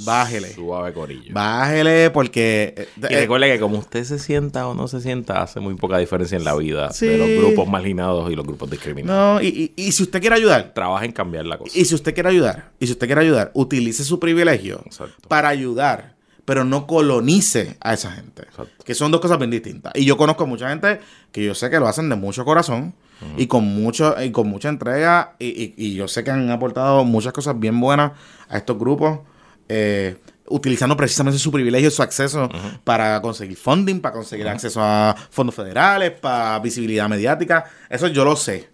Bájele. 0.04 0.54
Suave 0.54 0.92
corillo. 0.92 1.34
Bájele 1.34 2.10
porque... 2.10 2.74
eh, 2.76 2.88
Y 3.10 3.12
eh, 3.14 3.20
recuerde 3.22 3.52
que 3.52 3.58
como 3.58 3.76
usted 3.78 4.04
se 4.04 4.20
sienta 4.20 4.68
o 4.68 4.74
no 4.74 4.86
se 4.86 5.00
sienta, 5.00 5.42
hace 5.42 5.58
muy 5.58 5.74
poca 5.74 5.98
diferencia 5.98 6.36
en 6.38 6.44
la 6.44 6.54
vida 6.54 6.92
Sí. 6.92 7.06
de 7.06 7.18
los 7.18 7.28
grupos 7.28 7.66
marginados 7.66 8.30
y 8.30 8.36
los 8.36 8.46
grupos 8.46 8.70
discriminados. 8.70 9.40
no, 9.40 9.42
y, 9.42 9.72
y- 9.76 9.86
y 9.88 9.90
si 9.92 10.04
usted 10.04 10.20
quiere 10.20 10.36
ayudar, 10.36 10.72
Trabaja 10.74 11.04
en 11.04 11.10
cambiar 11.12 11.46
la 11.46 11.58
cosa. 11.58 11.76
y 11.76 11.84
si 11.84 11.94
usted 11.96 12.14
quiere 12.14 12.28
ayudar, 12.28 12.70
y 12.78 12.86
si 12.86 12.92
usted 12.92 13.06
quiere 13.08 13.22
ayudar, 13.22 13.50
utilice 13.54 14.04
su 14.04 14.20
privilegio 14.20 14.80
Exacto. 14.86 15.28
para 15.28 15.48
ayudar, 15.48 16.14
pero 16.50 16.64
no 16.64 16.84
colonice 16.84 17.76
a 17.80 17.94
esa 17.94 18.10
gente. 18.10 18.42
Exacto. 18.42 18.72
Que 18.84 18.92
son 18.96 19.12
dos 19.12 19.20
cosas 19.20 19.38
bien 19.38 19.52
distintas. 19.52 19.92
Y 19.94 20.04
yo 20.04 20.16
conozco 20.16 20.48
mucha 20.48 20.68
gente 20.68 20.98
que 21.30 21.44
yo 21.44 21.54
sé 21.54 21.70
que 21.70 21.78
lo 21.78 21.86
hacen 21.86 22.08
de 22.08 22.16
mucho 22.16 22.44
corazón 22.44 22.92
y 23.36 23.46
con 23.46 23.62
mucho 23.64 24.20
y 24.20 24.32
con 24.32 24.48
mucha 24.48 24.68
entrega 24.68 25.36
y, 25.38 25.46
y- 25.46 25.74
y 25.76 25.94
yo 25.94 26.08
sé 26.08 26.24
que 26.24 26.32
han 26.32 26.50
aportado 26.50 27.04
muchas 27.04 27.32
cosas 27.32 27.56
bien 27.60 27.78
buenas 27.80 28.10
a 28.48 28.56
estos 28.58 28.76
grupos. 28.76 29.20
eh, 29.68 30.16
utilizando 30.48 30.96
precisamente 30.96 31.38
su 31.38 31.52
privilegio, 31.52 31.88
su 31.92 32.02
acceso 32.02 32.48
para 32.82 33.22
conseguir 33.22 33.56
funding, 33.56 34.00
para 34.00 34.14
conseguir 34.14 34.48
acceso 34.48 34.80
a 34.82 35.14
fondos 35.30 35.54
federales, 35.54 36.10
para 36.10 36.58
visibilidad 36.58 37.08
mediática. 37.08 37.64
Eso 37.88 38.08
yo 38.08 38.24
lo 38.24 38.34
sé. 38.34 38.68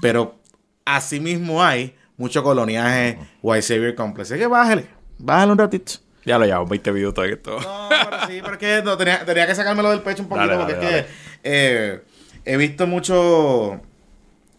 Pero 0.00 0.36
asimismo 0.86 1.62
hay 1.62 1.94
mucho 2.16 2.42
coloniaje 2.42 3.18
White 3.42 3.60
Savior 3.62 3.94
Complex. 3.94 4.30
Es 4.30 4.38
que 4.38 4.46
bájale, 4.46 4.86
bájale 5.18 5.52
un 5.52 5.58
ratito. 5.58 5.92
Ya 6.24 6.38
lo 6.38 6.44
llevamos 6.44 6.68
20 6.68 6.92
minutos 6.92 7.24
en 7.24 7.32
esto. 7.32 7.58
No, 7.60 7.88
pero 7.88 8.26
sí, 8.28 8.40
pero 8.42 8.52
es 8.52 8.58
que 8.58 8.82
no, 8.84 8.96
tenía, 8.96 9.24
tenía 9.24 9.46
que 9.46 9.54
sacármelo 9.54 9.90
del 9.90 10.00
pecho 10.02 10.22
un 10.22 10.28
poquito 10.28 10.46
Dale, 10.48 10.58
porque 10.58 10.74
dale, 10.74 10.98
es 10.98 11.04
que 11.04 11.10
eh, 11.44 12.02
he 12.44 12.56
visto 12.56 12.86
mucho. 12.86 13.80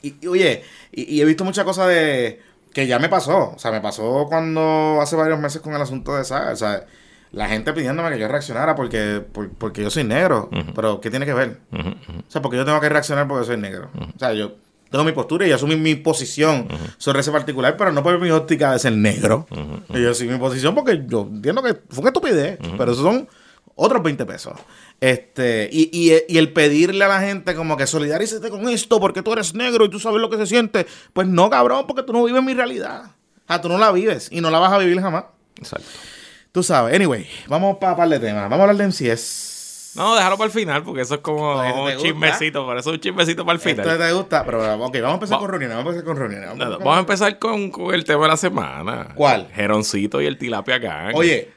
Y, 0.01 0.15
y, 0.21 0.27
oye, 0.27 0.63
y, 0.91 1.15
y 1.15 1.21
he 1.21 1.25
visto 1.25 1.43
mucha 1.45 1.63
cosa 1.63 1.87
de. 1.87 2.41
que 2.73 2.87
ya 2.87 2.99
me 2.99 3.07
pasó. 3.09 3.51
O 3.55 3.59
sea, 3.59 3.71
me 3.71 3.79
pasó 3.81 4.25
cuando 4.27 4.99
hace 5.01 5.15
varios 5.15 5.39
meses 5.39 5.61
con 5.61 5.73
el 5.73 5.81
asunto 5.81 6.15
de 6.15 6.25
Saga. 6.25 6.51
O 6.51 6.55
sea, 6.57 6.85
la 7.31 7.47
gente 7.47 7.71
pidiéndome 7.73 8.09
que 8.11 8.19
yo 8.19 8.27
reaccionara 8.27 8.75
porque, 8.75 9.21
por- 9.31 9.49
porque 9.53 9.81
yo 9.81 9.89
soy 9.89 10.03
negro. 10.03 10.49
Pero, 10.75 10.99
¿qué 10.99 11.09
tiene 11.09 11.25
que 11.25 11.33
ver? 11.33 11.59
O 11.71 12.29
sea, 12.29 12.41
porque 12.41 12.57
yo 12.57 12.65
tengo 12.65 12.79
que 12.81 12.89
reaccionar 12.89 13.27
porque 13.27 13.45
soy 13.45 13.57
negro. 13.57 13.89
O 14.15 14.19
sea, 14.19 14.33
yo 14.33 14.55
tengo 14.93 15.05
mi 15.05 15.11
postura 15.11 15.47
y 15.47 15.51
asumí 15.51 15.75
mi 15.75 15.95
posición 15.95 16.67
sobre 16.99 17.21
ese 17.21 17.31
particular, 17.31 17.75
pero 17.75 17.91
no 17.91 18.03
por 18.03 18.19
mi 18.19 18.29
óptica 18.29 18.73
de 18.73 18.77
ser 18.77 18.93
negro. 18.93 19.47
Y 19.89 19.99
yo 19.99 20.11
asumí 20.11 20.29
mi 20.29 20.37
posición 20.37 20.75
porque 20.75 21.01
yo 21.07 21.27
entiendo 21.31 21.63
que 21.63 21.73
fue 21.89 22.01
una 22.01 22.09
estupidez, 22.09 22.59
pero 22.77 22.91
esos 22.91 23.03
son 23.03 23.27
otros 23.73 24.03
20 24.03 24.23
pesos. 24.27 24.53
Este, 25.01 25.67
y, 25.71 25.89
y, 25.91 26.13
y 26.31 26.37
el 26.37 26.53
pedirle 26.53 27.03
a 27.05 27.07
la 27.07 27.21
gente 27.21 27.55
como 27.55 27.75
que 27.75 27.87
solidarízate 27.87 28.51
con 28.51 28.69
esto 28.69 28.99
porque 28.99 29.23
tú 29.23 29.33
eres 29.33 29.55
negro 29.55 29.85
y 29.85 29.89
tú 29.89 29.99
sabes 29.99 30.21
lo 30.21 30.29
que 30.29 30.37
se 30.37 30.45
siente. 30.45 30.85
Pues 31.11 31.27
no, 31.27 31.49
cabrón, 31.49 31.87
porque 31.87 32.03
tú 32.03 32.13
no 32.13 32.23
vives 32.23 32.43
mi 32.43 32.53
realidad. 32.53 33.05
O 33.05 33.47
sea, 33.47 33.61
tú 33.61 33.69
no 33.69 33.79
la 33.79 33.91
vives 33.91 34.29
y 34.31 34.41
no 34.41 34.51
la 34.51 34.59
vas 34.59 34.73
a 34.73 34.77
vivir 34.77 35.01
jamás. 35.01 35.23
Exacto. 35.57 35.87
Tú 36.51 36.61
sabes. 36.61 36.93
Anyway, 36.93 37.27
vamos 37.47 37.77
para 37.81 37.95
par 37.95 38.09
de 38.09 38.19
temas. 38.19 38.43
Vamos 38.43 38.59
a 38.59 38.61
hablar 38.69 38.77
de 38.77 38.87
MCS. 38.89 39.52
No, 39.95 40.15
déjalo 40.15 40.37
para 40.37 40.45
el 40.47 40.51
final 40.51 40.83
porque 40.83 41.01
eso 41.01 41.15
es 41.15 41.21
como 41.21 41.53
un 41.85 41.97
chismecito. 41.97 42.65
Por 42.65 42.77
eso 42.77 42.89
es 42.91 42.95
un 42.95 43.01
chismecito 43.01 43.45
para 43.45 43.55
el 43.55 43.59
final. 43.61 43.87
Esto 43.87 44.03
te 44.03 44.11
gusta, 44.13 44.43
pero 44.45 44.59
ok, 44.75 44.93
vamos 44.95 45.09
a 45.09 45.13
empezar 45.13 45.35
Va- 45.35 45.39
con 45.41 45.49
reuniones. 45.49 45.77
Vamos 45.77 45.93
a 45.93 45.97
empezar 45.97 46.05
con 46.13 46.17
reuniones. 46.21 46.49
Vamos 46.49 46.61
a 46.61 46.63
Nada, 46.65 46.75
empezar 46.75 46.85
Vamos 46.85 46.97
a 46.97 46.99
empezar 46.99 47.39
con, 47.39 47.71
con 47.71 47.93
el 47.95 48.03
tema 48.03 48.23
de 48.23 48.27
la 48.29 48.37
semana. 48.37 49.07
¿Cuál? 49.15 49.47
Geroncito 49.53 50.21
y 50.21 50.25
el 50.25 50.37
tilapia 50.37 50.79
gang. 50.79 51.15
Oye, 51.15 51.51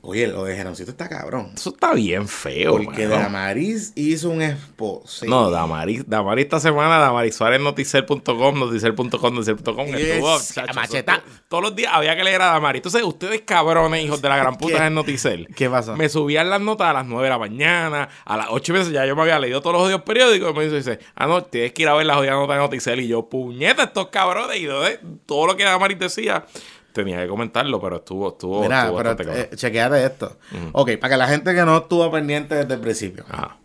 oye, 0.00 0.26
lo 0.26 0.44
de 0.44 0.56
Geroncito 0.56 0.90
está 0.90 1.08
cabrón. 1.08 1.52
Eso 1.54 1.70
está 1.70 1.92
bien 1.94 2.28
feo, 2.28 2.76
Porque 2.76 3.06
mano. 3.06 3.22
Damaris 3.22 3.92
hizo 3.94 4.30
un 4.30 4.42
esposo. 4.42 5.26
No, 5.26 5.50
Damaris, 5.50 6.08
Damaris 6.08 6.44
esta 6.44 6.60
semana, 6.60 6.98
Damaris 6.98 7.34
Suárez, 7.34 7.60
noticel.com, 7.60 8.58
noticel.com, 8.58 9.34
noticel.com. 9.34 9.86
Yes, 9.88 10.54
macheta. 10.74 11.22
Todos 11.48 11.62
los 11.62 11.76
días 11.76 11.92
había 11.94 12.16
que 12.16 12.24
leer 12.24 12.42
a 12.42 12.46
Damaris. 12.46 12.80
Entonces, 12.80 13.02
ustedes 13.02 13.42
cabrones, 13.42 14.04
hijos 14.04 14.22
de 14.22 14.28
la 14.28 14.36
gran 14.36 14.56
puta 14.56 14.86
en 14.86 14.94
Noticel. 14.94 15.48
¿Qué 15.54 15.68
pasó? 15.68 15.96
Me 15.96 16.08
subían 16.08 16.48
las 16.50 16.60
notas 16.60 16.88
a 16.88 16.92
las 16.92 17.06
9 17.06 17.24
de 17.24 17.30
la 17.30 17.38
mañana, 17.38 18.08
a 18.24 18.36
las 18.36 18.46
8 18.50 18.72
veces 18.72 18.92
ya 18.92 19.04
yo 19.06 19.16
me 19.16 19.22
había 19.22 19.38
leído 19.38 19.60
todos 19.60 19.74
los 19.74 19.82
odios 19.86 20.02
periódicos. 20.02 20.50
Y 20.50 20.58
me 20.58 20.68
dice, 20.68 20.98
ah, 21.14 21.26
no, 21.26 21.44
tienes 21.44 21.72
que 21.72 21.82
ir 21.82 21.88
a 21.88 21.94
ver 21.94 22.06
las 22.06 22.16
jodidas 22.16 22.36
notas 22.36 22.56
de 22.56 22.62
Noticel. 22.62 23.00
Y 23.00 23.08
yo, 23.08 23.28
puñeta, 23.28 23.84
estos 23.84 24.08
cabrones. 24.08 24.58
Y 24.58 24.68
todo 25.26 25.46
lo 25.46 25.56
que 25.56 25.64
Damaris 25.64 25.98
decía, 25.98 26.44
tenía 26.98 27.22
que 27.22 27.28
comentarlo, 27.28 27.80
pero 27.80 27.96
estuvo, 27.96 28.28
estuvo, 28.28 28.62
Mira, 28.62 28.82
estuvo 28.84 28.98
pero 29.16 29.32
eh, 29.34 29.50
chequeate 29.54 30.04
esto. 30.04 30.38
Ok, 30.72 30.92
para 31.00 31.14
que 31.14 31.16
la 31.18 31.26
gente 31.28 31.54
que 31.54 31.64
no 31.64 31.76
estuvo 31.78 32.10
pendiente 32.10 32.54
desde 32.54 32.74
el 32.74 32.80
principio. 32.80 33.24
Ajá, 33.28 33.56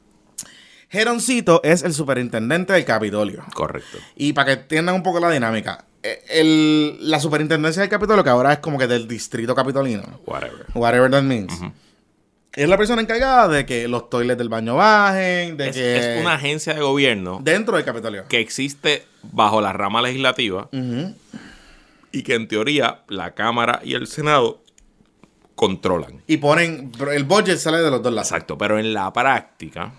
Geroncito 0.89 1.61
es 1.63 1.83
el 1.83 1.93
superintendente 1.93 2.73
del 2.73 2.85
Capitolio. 2.85 3.43
correcto. 3.53 3.97
Y 4.15 4.33
para 4.33 4.45
que 4.55 4.61
entiendan 4.61 4.95
un 4.95 5.03
poco 5.03 5.19
la 5.19 5.31
dinámica, 5.31 5.85
eh, 6.03 6.23
el- 6.29 6.97
la 7.09 7.19
superintendencia 7.19 7.81
del 7.81 7.89
Capitolio, 7.89 8.23
que 8.23 8.29
ahora 8.29 8.53
es 8.53 8.59
como 8.59 8.77
que 8.77 8.87
del 8.87 9.07
distrito 9.07 9.55
capitolino, 9.55 10.03
Whatever. 10.25 10.65
whatever 10.75 11.09
that 11.09 11.23
means, 11.23 11.53
es 12.55 12.69
la 12.69 12.77
persona 12.77 13.01
encargada 13.01 13.47
de 13.47 13.65
que 13.65 13.87
los 13.87 14.07
toilets 14.11 14.37
del 14.37 14.49
baño 14.49 14.75
bajen, 14.75 15.57
de 15.57 15.69
Es, 15.69 15.75
que... 15.75 15.97
es 16.17 16.21
una 16.21 16.35
agencia 16.35 16.75
de 16.75 16.81
gobierno 16.81 17.39
Dentro 17.41 17.75
del 17.77 17.85
Capitolio. 17.85 18.25
que 18.29 18.39
existe 18.39 19.03
bajo 19.31 19.61
la 19.61 19.73
rama 19.73 20.01
legislativa 20.03 20.69
Ujú. 20.71 21.15
Y 22.13 22.23
que 22.23 22.35
en 22.35 22.47
teoría 22.47 23.03
la 23.09 23.33
Cámara 23.33 23.81
y 23.83 23.95
el 23.95 24.07
Senado 24.07 24.61
controlan. 25.55 26.21
Y 26.27 26.37
ponen, 26.37 26.91
el 27.11 27.23
budget 27.25 27.57
sale 27.57 27.79
de 27.79 27.91
los 27.91 28.01
dos 28.01 28.13
lados. 28.13 28.31
Exacto, 28.31 28.57
pero 28.57 28.79
en 28.79 28.93
la 28.93 29.11
práctica, 29.11 29.91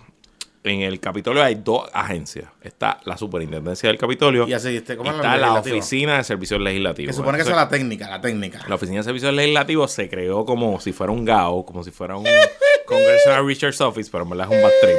en 0.63 0.81
el 0.81 0.99
Capitolio 1.01 1.43
hay 1.43 1.55
dos 1.55 1.89
agencias. 1.93 2.47
Está 2.61 2.99
la 3.03 3.17
Superintendencia 3.17 3.89
del 3.89 3.97
Capitolio 3.97 4.47
Y 4.47 4.53
así, 4.53 4.77
este, 4.77 4.95
¿cómo 4.95 5.11
está 5.11 5.35
la? 5.37 5.53
Oficina 5.55 6.17
de 6.17 6.23
Servicios 6.23 6.59
Legislativos. 6.61 7.09
Que 7.09 7.17
supone 7.17 7.37
que 7.37 7.41
esa 7.43 7.51
es 7.51 7.57
la 7.57 7.69
técnica, 7.69 8.09
la 8.09 8.21
técnica. 8.21 8.65
la 8.67 8.75
Oficina 8.75 8.99
de 8.99 9.03
Servicios 9.03 9.33
Legislativos 9.33 9.91
se 9.91 10.09
creó 10.09 10.45
como 10.45 10.79
si 10.79 10.93
fuera 10.93 11.11
un 11.11 11.25
GAO, 11.25 11.65
como 11.65 11.83
si 11.83 11.91
fuera 11.91 12.15
un 12.15 12.25
Congressional 12.87 13.45
Research 13.45 13.79
Office, 13.81 14.09
pero 14.09 14.23
en 14.23 14.29
verdad 14.29 14.47
es 14.49 14.57
un 14.57 14.69
trip. 14.81 14.97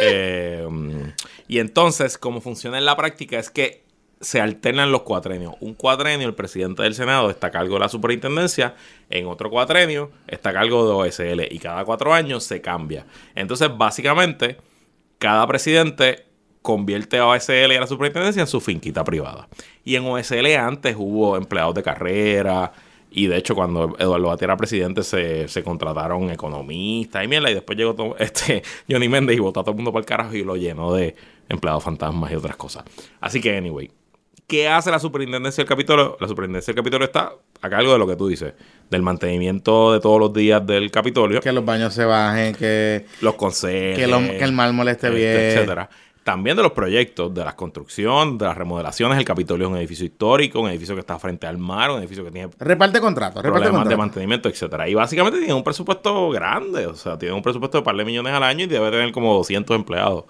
Eh, 0.00 0.68
y 1.46 1.58
entonces, 1.58 2.16
como 2.16 2.40
funciona 2.40 2.78
en 2.78 2.86
la 2.86 2.96
práctica 2.96 3.38
es 3.38 3.50
que 3.50 3.82
se 4.22 4.40
alternan 4.40 4.92
los 4.92 5.02
cuatrenios. 5.02 5.54
Un 5.60 5.74
cuatrenio, 5.74 6.28
el 6.28 6.34
presidente 6.34 6.82
del 6.82 6.94
Senado 6.94 7.28
está 7.28 7.48
a 7.48 7.50
cargo 7.50 7.74
de 7.74 7.80
la 7.80 7.88
superintendencia. 7.88 8.76
En 9.10 9.26
otro 9.26 9.50
cuatrenio 9.50 10.10
está 10.28 10.50
a 10.50 10.52
cargo 10.52 10.86
de 10.86 11.08
OSL. 11.08 11.52
Y 11.52 11.58
cada 11.58 11.84
cuatro 11.84 12.14
años 12.14 12.44
se 12.44 12.60
cambia. 12.60 13.04
Entonces, 13.34 13.68
básicamente, 13.76 14.58
cada 15.18 15.46
presidente 15.46 16.26
convierte 16.62 17.18
a 17.18 17.26
OSL 17.26 17.72
y 17.72 17.76
a 17.76 17.80
la 17.80 17.86
superintendencia 17.88 18.40
en 18.40 18.46
su 18.46 18.60
finquita 18.60 19.02
privada. 19.02 19.48
Y 19.84 19.96
en 19.96 20.06
OSL 20.06 20.46
antes 20.56 20.94
hubo 20.96 21.36
empleados 21.36 21.74
de 21.74 21.82
carrera. 21.82 22.72
Y 23.10 23.26
de 23.26 23.36
hecho, 23.36 23.56
cuando 23.56 23.96
Eduardo 23.98 24.28
Batia 24.28 24.46
era 24.46 24.56
presidente, 24.56 25.02
se, 25.02 25.48
se 25.48 25.64
contrataron 25.64 26.30
economistas 26.30 27.24
y 27.24 27.28
mierda. 27.28 27.50
Y 27.50 27.54
después 27.54 27.76
llegó 27.76 28.16
este 28.20 28.62
Johnny 28.88 29.08
Méndez 29.08 29.36
y 29.36 29.40
votó 29.40 29.60
a 29.60 29.64
todo 29.64 29.72
el 29.72 29.76
mundo 29.76 29.92
para 29.92 30.02
el 30.02 30.06
carajo 30.06 30.34
y 30.34 30.44
lo 30.44 30.54
llenó 30.54 30.94
de 30.94 31.16
empleados 31.48 31.82
fantasmas 31.82 32.30
y 32.30 32.36
otras 32.36 32.54
cosas. 32.54 32.84
Así 33.20 33.40
que, 33.40 33.56
anyway, 33.56 33.90
¿qué 34.46 34.68
hace 34.68 34.90
la 34.90 34.98
superintendencia 34.98 35.62
del 35.62 35.68
Capitolio? 35.68 36.16
La 36.20 36.28
superintendencia 36.28 36.72
del 36.72 36.82
Capitolio 36.82 37.06
está 37.06 37.32
a 37.60 37.70
cargo 37.70 37.92
de 37.92 37.98
lo 37.98 38.06
que 38.06 38.16
tú 38.16 38.28
dices, 38.28 38.52
del 38.90 39.02
mantenimiento 39.02 39.92
de 39.92 40.00
todos 40.00 40.18
los 40.20 40.32
días 40.32 40.66
del 40.66 40.90
Capitolio, 40.90 41.40
Que 41.40 41.52
los 41.52 41.64
baños 41.64 41.94
se 41.94 42.04
bajen, 42.04 42.54
que, 42.54 43.06
los 43.20 43.34
consejos, 43.34 43.98
que, 43.98 44.06
lo- 44.06 44.18
que 44.20 44.42
el 44.44 44.52
mármol 44.52 44.88
esté 44.88 45.10
bien. 45.10 45.36
etcétera. 45.36 45.88
También 46.24 46.56
de 46.56 46.62
los 46.62 46.70
proyectos, 46.70 47.34
de 47.34 47.44
las 47.44 47.54
construcciones, 47.54 48.38
de 48.38 48.44
las 48.44 48.56
remodelaciones. 48.56 49.18
El 49.18 49.24
Capitolio 49.24 49.66
es 49.66 49.72
un 49.72 49.76
edificio 49.78 50.06
histórico, 50.06 50.60
un 50.60 50.68
edificio 50.70 50.94
que 50.94 51.00
está 51.00 51.18
frente 51.18 51.48
al 51.48 51.58
mar, 51.58 51.90
un 51.90 51.98
edificio 51.98 52.24
que 52.24 52.30
tiene 52.30 52.48
Reparte 52.60 53.00
contratos, 53.00 53.42
reparte 53.42 53.66
problemas 53.68 53.88
de 53.88 53.96
mantenimiento, 53.96 54.48
etcétera. 54.48 54.88
Y 54.88 54.94
básicamente 54.94 55.38
tiene 55.40 55.54
un 55.54 55.64
presupuesto 55.64 56.30
grande, 56.30 56.86
o 56.86 56.94
sea, 56.94 57.18
tiene 57.18 57.34
un 57.34 57.42
presupuesto 57.42 57.78
de 57.78 57.82
par 57.84 57.96
de 57.96 58.04
millones 58.04 58.32
al 58.32 58.44
año 58.44 58.64
y 58.64 58.68
debe 58.68 58.88
tener 58.92 59.10
como 59.10 59.34
200 59.34 59.74
empleados 59.74 60.24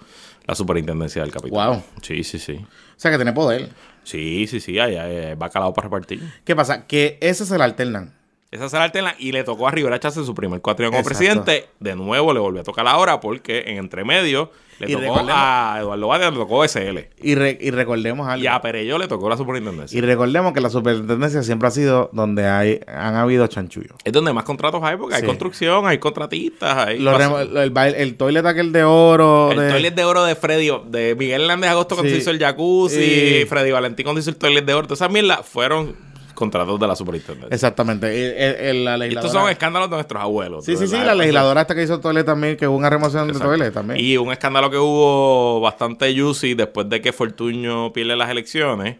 la 0.47 0.55
superintendencia 0.55 1.21
del 1.21 1.31
Capitolio. 1.31 1.63
Wow. 1.73 1.83
Sí, 2.01 2.23
sí, 2.23 2.39
sí. 2.39 2.53
O 2.55 2.67
sea, 2.97 3.11
que 3.11 3.17
tiene 3.17 3.33
poder. 3.33 3.69
Sí, 4.03 4.47
sí, 4.47 4.59
sí, 4.59 4.79
ahí 4.79 4.95
hay 4.95 5.35
bacalao 5.35 5.73
para 5.73 5.85
repartir. 5.87 6.21
¿Qué 6.43 6.55
pasa? 6.55 6.85
Que 6.87 7.17
ese 7.21 7.45
se 7.45 7.57
la 7.57 7.65
alternan. 7.65 8.13
Esa 8.53 8.69
será 8.69 8.91
la. 8.93 9.15
Y 9.17 9.31
le 9.31 9.43
tocó 9.43 9.67
a 9.67 9.71
Rivera 9.71 9.99
Chávez 9.99 10.17
en 10.17 10.25
su 10.25 10.35
primer 10.35 10.61
cuatrienio 10.61 10.91
como 10.97 11.03
presidente. 11.05 11.67
De 11.79 11.95
nuevo 11.95 12.33
le 12.33 12.39
volvió 12.39 12.61
a 12.61 12.63
tocar 12.63 12.87
ahora 12.87 13.19
porque 13.19 13.63
en 13.67 13.77
entremedio 13.77 14.51
le 14.79 14.91
Y 14.91 14.95
tocó 14.95 15.21
a 15.29 15.77
Eduardo 15.79 16.07
Batia, 16.07 16.29
le 16.31 16.37
tocó 16.37 16.63
SL. 16.67 16.99
Y, 17.21 17.35
re- 17.35 17.57
y 17.61 17.71
recordemos 17.71 18.27
algo. 18.27 18.43
Y 18.43 18.47
a 18.47 18.59
Perello 18.61 18.97
le 18.97 19.07
tocó 19.07 19.29
la 19.29 19.37
superintendencia. 19.37 19.97
Y 19.97 20.01
recordemos 20.01 20.53
que 20.53 20.61
la 20.61 20.69
superintendencia 20.69 21.41
siempre 21.43 21.67
ha 21.67 21.71
sido 21.71 22.09
donde 22.13 22.47
hay 22.47 22.79
han 22.87 23.15
habido 23.15 23.45
chanchullos. 23.47 23.93
Es 24.03 24.13
donde 24.13 24.33
más 24.33 24.43
contratos 24.43 24.81
hay 24.83 24.97
porque 24.97 25.15
hay 25.15 25.23
construcción, 25.23 25.87
hay 25.87 25.97
contratistas, 25.99 26.77
hay... 26.77 26.97
El, 26.97 27.95
el 27.95 28.15
toilet 28.17 28.45
aquel 28.45 28.71
de 28.71 28.83
oro. 28.83 29.51
El 29.51 29.59
de- 29.59 29.69
toilet 29.71 29.95
de 29.95 30.03
oro 30.03 30.23
de 30.23 30.35
Freddy, 30.35 30.69
de 30.87 31.15
Miguel 31.15 31.41
Hernández 31.41 31.69
Agosto 31.71 31.95
cuando 31.95 32.11
se 32.11 32.17
hizo 32.19 32.31
el 32.31 32.39
jacuzzi, 32.39 33.41
Y- 33.41 33.45
Freddy 33.45 33.71
Valentín 33.71 34.03
cuando 34.03 34.19
hizo 34.19 34.29
el 34.29 34.35
toilet 34.37 34.65
de 34.65 34.73
oro, 34.73 34.87
todas 34.87 34.99
esas 35.01 35.11
mierdas 35.11 35.45
fueron 35.45 35.95
contratos 36.33 36.79
de 36.79 36.87
la 36.87 36.95
superintendencia. 36.95 37.53
Exactamente. 37.53 38.69
El- 38.69 38.83
la 38.85 39.05
estos 39.05 39.31
son 39.31 39.49
escándalos 39.49 39.89
de 39.89 39.95
nuestros 39.97 40.21
abuelos. 40.21 40.65
Sí, 40.65 40.75
sí, 40.77 40.87
sí. 40.87 40.97
La 40.97 41.15
legisladora 41.15 41.61
hasta 41.61 41.75
que 41.75 41.83
hizo 41.83 41.99
toilet 41.99 42.25
también, 42.25 42.57
que 42.57 42.67
hubo 42.67 42.77
una 42.77 42.89
remoción 42.89 43.27
de 43.31 43.39
toilet 43.39 43.73
también. 43.73 43.99
Y 43.99 44.17
un 44.17 44.31
escándalo 44.31 44.69
que 44.69 44.77
hubo 44.77 45.59
bastante 45.61 46.13
juicy 46.19 46.53
después 46.55 46.89
de 46.89 47.01
que 47.01 47.13
Fortuño 47.13 47.93
pierde 47.93 48.15
las 48.15 48.29
elecciones, 48.29 48.97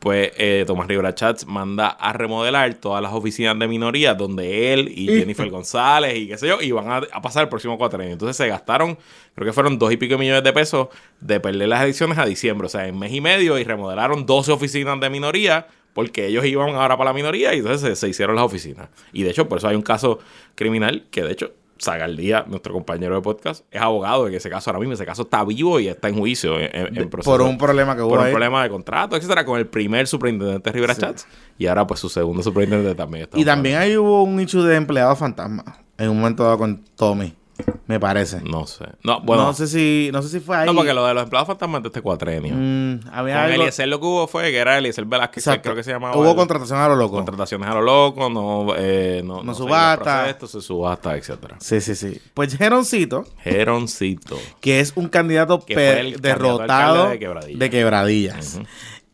pues 0.00 0.32
eh, 0.36 0.64
Tomás 0.66 0.86
Rivera 0.86 1.14
Chats 1.14 1.46
manda 1.46 1.88
a 1.88 2.12
remodelar 2.12 2.74
todas 2.74 3.02
las 3.02 3.14
oficinas 3.14 3.58
de 3.58 3.66
minoría 3.66 4.12
donde 4.12 4.74
él 4.74 4.92
y 4.94 5.06
Jennifer 5.06 5.48
González 5.48 6.14
y 6.18 6.28
qué 6.28 6.36
sé 6.36 6.46
yo, 6.46 6.60
y 6.60 6.72
van 6.72 6.90
a, 6.90 6.96
a 7.10 7.22
pasar 7.22 7.44
el 7.44 7.48
próximo 7.48 7.78
cuatro 7.78 7.98
años. 8.00 8.12
Entonces 8.12 8.36
se 8.36 8.46
gastaron, 8.46 8.98
creo 9.34 9.46
que 9.46 9.52
fueron 9.54 9.78
dos 9.78 9.90
y 9.92 9.96
pico 9.96 10.18
millones 10.18 10.44
de 10.44 10.52
pesos 10.52 10.88
de 11.20 11.40
perder 11.40 11.68
las 11.68 11.82
elecciones 11.82 12.18
a 12.18 12.26
diciembre, 12.26 12.66
o 12.66 12.68
sea, 12.68 12.86
en 12.86 12.98
mes 12.98 13.12
y 13.14 13.22
medio, 13.22 13.58
y 13.58 13.64
remodelaron 13.64 14.26
12 14.26 14.52
oficinas 14.52 15.00
de 15.00 15.08
minoría 15.08 15.68
porque 15.94 16.26
ellos 16.26 16.44
iban 16.44 16.74
ahora 16.74 16.98
para 16.98 17.10
la 17.10 17.14
minoría 17.14 17.54
y 17.54 17.58
entonces 17.58 17.80
se, 17.80 17.96
se 17.96 18.08
hicieron 18.08 18.36
las 18.36 18.44
oficinas. 18.44 18.88
Y 19.12 19.22
de 19.22 19.30
hecho, 19.30 19.48
por 19.48 19.58
eso 19.58 19.68
hay 19.68 19.76
un 19.76 19.82
caso 19.82 20.18
criminal 20.54 21.06
que 21.10 21.22
de 21.22 21.32
hecho 21.32 21.52
Zagaldía, 21.80 22.44
nuestro 22.46 22.72
compañero 22.72 23.16
de 23.16 23.20
podcast, 23.20 23.64
es 23.70 23.80
abogado 23.80 24.28
en 24.28 24.34
ese 24.34 24.48
caso 24.48 24.70
ahora 24.70 24.78
mismo. 24.78 24.94
Ese 24.94 25.04
caso 25.04 25.22
está 25.22 25.44
vivo 25.44 25.80
y 25.80 25.88
está 25.88 26.08
en 26.08 26.16
juicio, 26.16 26.58
en, 26.58 26.70
en- 26.74 26.96
en 26.98 27.10
proceso. 27.10 27.30
por 27.30 27.42
un 27.42 27.58
problema 27.58 27.96
que 27.96 28.02
hubo 28.02 28.10
Por 28.10 28.20
un 28.20 28.30
problema 28.30 28.62
de 28.62 28.70
contrato, 28.70 29.16
etcétera, 29.16 29.44
con 29.44 29.58
el 29.58 29.66
primer 29.66 30.06
superintendente 30.06 30.70
Rivera 30.70 30.94
Chats. 30.94 31.26
Y 31.58 31.66
ahora, 31.66 31.84
pues, 31.86 31.98
su 32.00 32.08
segundo 32.08 32.42
superintendente 32.44 32.94
también 32.94 33.24
está. 33.24 33.38
Y 33.38 33.44
también 33.44 33.76
ahí 33.78 33.96
hubo 33.96 34.22
un 34.22 34.36
nicho 34.36 34.62
de 34.62 34.76
empleado 34.76 35.14
fantasma. 35.16 35.64
En 35.98 36.10
un 36.10 36.18
momento 36.18 36.44
dado 36.44 36.58
con 36.58 36.84
Tommy. 36.96 37.34
Me 37.86 38.00
parece. 38.00 38.40
No 38.40 38.66
sé. 38.66 38.86
No, 39.04 39.20
bueno. 39.20 39.44
no 39.44 39.52
sé 39.54 39.66
si, 39.68 40.10
no 40.12 40.22
sé 40.22 40.28
si 40.28 40.40
fue 40.40 40.56
ahí. 40.56 40.66
no, 40.66 40.74
porque 40.74 40.92
lo 40.92 41.06
de 41.06 41.14
los 41.14 41.22
empleados 41.24 41.46
fantasmas 41.46 41.82
de 41.82 41.88
este 41.88 42.00
cuatrenio. 42.00 42.54
Mm, 42.56 43.08
había 43.12 43.34
Con 43.34 43.44
algo- 43.44 43.54
Eliezer 43.62 43.88
lo 43.88 44.00
que 44.00 44.06
hubo 44.06 44.26
fue 44.26 44.50
que 44.50 44.56
era 44.56 44.76
Eliezer 44.78 45.04
Velázquez, 45.04 45.44
que 45.44 45.60
creo 45.60 45.74
que 45.76 45.84
se 45.84 45.92
llamaba. 45.92 46.16
Hubo 46.16 46.30
el- 46.30 46.36
contratación 46.36 46.78
a 46.80 46.88
lo 46.88 46.96
loco. 46.96 47.14
contrataciones 47.16 47.68
a 47.68 47.74
lo 47.74 47.82
loco, 47.82 48.28
no, 48.30 48.74
eh, 48.76 49.22
no, 49.24 49.36
No 49.36 49.42
iba 49.42 49.54
subasta. 49.54 50.24
proceso, 50.24 50.60
se 50.60 50.66
subasta, 50.66 51.16
etcétera. 51.16 51.56
Sí, 51.60 51.80
sí, 51.80 51.94
sí. 51.94 52.20
Pues 52.32 52.56
Geroncito, 52.56 53.24
Geroncito. 53.38 54.36
que 54.60 54.80
es 54.80 54.92
un 54.96 55.08
candidato 55.08 55.60
per- 55.60 56.20
derrotado 56.20 57.10
de 57.10 57.18
Quebradillas. 57.18 57.58
de 57.60 57.70
quebradillas. 57.70 58.60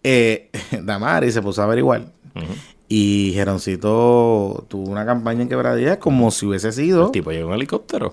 Eh, 0.03 0.51
Damari 0.83 1.31
se 1.33 1.43
puso 1.43 1.61
a 1.61 1.65
averiguar. 1.65 2.03
Ujú. 2.35 2.47
Y 2.89 3.33
Geroncito 3.35 4.65
tuvo 4.69 4.91
una 4.91 5.05
campaña 5.07 5.43
en 5.43 5.49
quebradillas 5.49 5.99
como 5.99 6.31
si 6.31 6.47
hubiese 6.47 6.73
sido, 6.73 7.07
El 7.07 7.13
tipo 7.13 7.31
llegó 7.31 7.51
en 7.51 7.55
helicóptero. 7.57 8.13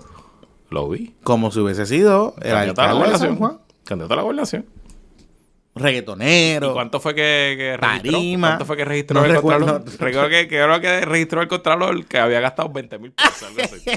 Lo 0.70 0.88
vi. 0.88 1.14
como 1.22 1.50
si 1.50 1.60
hubiese 1.60 1.86
sido 1.86 2.34
el 2.42 2.52
Candidato 2.52 2.82
a 2.82 2.84
la 2.86 2.90
alcalde 2.92 3.12
de 3.12 3.18
San 3.18 3.28
gobernación. 3.28 3.36
Juan. 3.36 3.58
Candidato 3.84 4.12
a 4.12 4.16
la 4.16 4.22
gobernación. 4.22 4.66
Reggaetonero. 5.74 6.70
¿Y 6.70 6.72
cuánto 6.72 6.98
fue 6.98 7.14
que, 7.14 7.54
que 7.56 7.76
registró? 7.76 8.10
Tarima. 8.12 8.48
¿Cuánto 8.48 8.64
fue 8.64 8.76
que 8.76 8.84
registró 8.84 9.20
No 9.20 9.26
el 9.26 9.32
recuerdo. 9.32 9.66
Contralor? 9.66 10.00
Recuerdo 10.00 10.28
que, 10.28 10.48
que 10.48 10.56
creo 10.56 10.80
que 10.80 11.00
registró 11.02 11.40
el 11.40 11.46
Contralor 11.48 12.04
que 12.06 12.18
había 12.18 12.40
gastado 12.40 12.68
20 12.70 12.98
mil 12.98 13.12
pesos. 13.12 13.44
algo 13.44 13.60
así. 13.62 13.90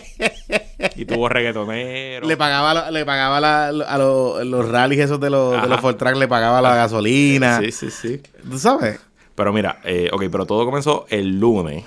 y 1.01 1.05
tuvo 1.05 1.27
reggaetonero. 1.27 2.27
Le 2.27 2.37
pagaba, 2.37 2.91
le 2.91 3.03
pagaba 3.03 3.39
la- 3.39 3.67
a 3.69 3.97
los, 3.97 4.45
los 4.45 4.69
rallies 4.69 4.99
esos 5.05 5.19
de 5.19 5.31
los, 5.31 5.51
de 5.53 5.57
Ajá. 5.57 5.67
los 5.67 5.81
Fortrack, 5.81 6.15
le 6.17 6.27
pagaba 6.27 6.61
la 6.61 6.75
gasolina. 6.75 7.59
Sí, 7.61 7.71
sí, 7.71 7.89
sí. 7.89 8.21
¿Tú 8.49 8.59
sabes? 8.59 8.99
Pero 9.33 9.51
mira, 9.51 9.79
eh, 9.83 10.09
ok, 10.13 10.25
pero 10.31 10.45
todo 10.45 10.65
comenzó 10.65 11.07
el 11.09 11.39
lunes. 11.39 11.83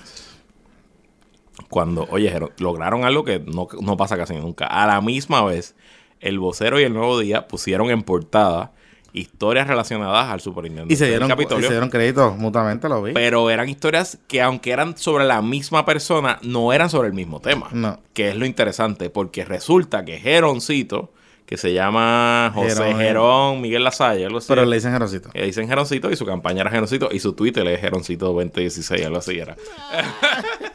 Cuando, 1.69 2.07
oye, 2.11 2.33
lograron 2.59 3.05
algo 3.05 3.25
que 3.25 3.41
no, 3.41 3.69
no 3.81 3.97
pasa 3.97 4.17
casi 4.17 4.35
nunca. 4.35 4.67
A 4.67 4.87
la 4.87 5.01
misma 5.01 5.45
vez, 5.45 5.75
el 6.21 6.39
vocero 6.39 6.81
y 6.81 6.85
el 6.85 6.93
nuevo 6.93 7.19
día 7.19 7.49
pusieron 7.49 7.91
en 7.91 8.03
portada 8.03 8.73
historias 9.15 9.69
relacionadas 9.69 10.29
al 10.31 10.41
superintendente 10.41 10.93
Y 10.93 10.97
se 10.97 11.07
dieron, 11.07 11.31
y 11.31 11.63
se 11.63 11.71
dieron 11.71 11.89
créditos 11.89 12.37
mutuamente, 12.37 12.89
lo 12.89 13.03
vi. 13.03 13.13
Pero 13.13 13.49
eran 13.49 13.69
historias 13.69 14.19
que 14.27 14.43
aunque 14.43 14.73
eran 14.73 14.99
sobre 14.99 15.25
la 15.25 15.41
misma 15.41 15.87
persona, 15.87 16.39
no 16.43 16.73
eran 16.73 16.91
sobre 16.91 17.09
el 17.09 17.15
mismo 17.15 17.41
tema. 17.41 17.69
No. 17.73 18.01
Que 18.13 18.31
es 18.31 18.37
lo 18.37 18.45
interesante, 18.45 19.11
porque 19.11 19.45
resulta 19.45 20.05
que 20.05 20.19
Geroncito, 20.19 21.13
que 21.55 21.59
se 21.59 21.73
llama 21.73 22.51
José 22.53 22.83
Gerón. 22.83 22.99
Gerón 22.99 23.61
Miguel 23.61 23.85
Lasalle, 23.85 24.27
algo 24.27 24.39
así. 24.39 24.49
Pero 24.49 24.65
le 24.65 24.75
dicen 24.75 24.93
Geroncito. 24.93 25.31
Le 25.35 25.47
dicen 25.47 25.69
Geroncito 25.69 26.11
y 26.11 26.17
su 26.17 26.27
campaña 26.27 26.63
era 26.63 26.71
Geroncito 26.71 27.11
y 27.13 27.21
su 27.21 27.35
Twitter 27.35 27.65
es 27.69 27.81
Geroncito 27.81 28.27
2016, 28.33 29.07
algo 29.07 29.19
así 29.19 29.39
era. 29.39 29.57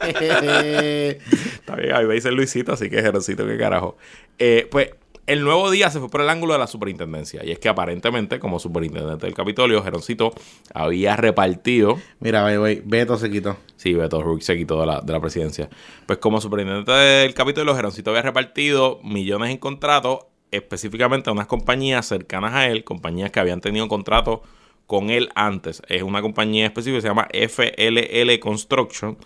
Está 0.00 1.76
bien, 1.76 1.94
ahí 1.94 2.06
me 2.06 2.14
dicen 2.14 2.34
Luisito, 2.34 2.72
así 2.72 2.88
que 2.88 3.02
Geroncito, 3.02 3.46
qué 3.46 3.58
carajo. 3.58 3.98
Eh, 4.38 4.66
pues 4.70 4.88
el 5.30 5.44
nuevo 5.44 5.70
día 5.70 5.90
se 5.90 6.00
fue 6.00 6.08
por 6.08 6.22
el 6.22 6.28
ángulo 6.28 6.54
de 6.54 6.58
la 6.58 6.66
superintendencia. 6.66 7.44
Y 7.44 7.52
es 7.52 7.60
que 7.60 7.68
aparentemente, 7.68 8.40
como 8.40 8.58
superintendente 8.58 9.26
del 9.26 9.34
Capitolio, 9.34 9.80
Geroncito 9.82 10.32
había 10.74 11.14
repartido 11.14 11.98
Mira, 12.18 12.42
güey, 12.42 12.56
güey, 12.56 12.82
Beto 12.84 13.16
se 13.16 13.30
quitó. 13.30 13.56
Sí, 13.76 13.94
Beto 13.94 14.22
Ruiz 14.22 14.44
se 14.44 14.56
quitó 14.56 14.80
de 14.80 14.86
la, 14.86 15.00
de 15.02 15.12
la 15.12 15.20
presidencia. 15.20 15.68
Pues 16.06 16.18
como 16.18 16.40
superintendente 16.40 16.90
del 16.90 17.34
Capitolio, 17.34 17.76
Geroncito 17.76 18.10
había 18.10 18.22
repartido 18.22 18.98
millones 19.04 19.50
en 19.50 19.58
contratos, 19.58 20.26
específicamente 20.50 21.30
a 21.30 21.32
unas 21.32 21.46
compañías 21.46 22.06
cercanas 22.06 22.54
a 22.54 22.66
él, 22.68 22.84
compañías 22.84 23.30
que 23.30 23.40
habían 23.40 23.60
tenido 23.60 23.88
contratos 23.88 24.40
con 24.86 25.10
él 25.10 25.28
antes. 25.34 25.82
Es 25.88 26.02
una 26.02 26.20
compañía 26.22 26.66
específica 26.66 26.96
que 26.98 27.02
se 27.02 27.08
llama 27.08 27.28
FLL 27.32 28.38
Construction, 28.40 29.16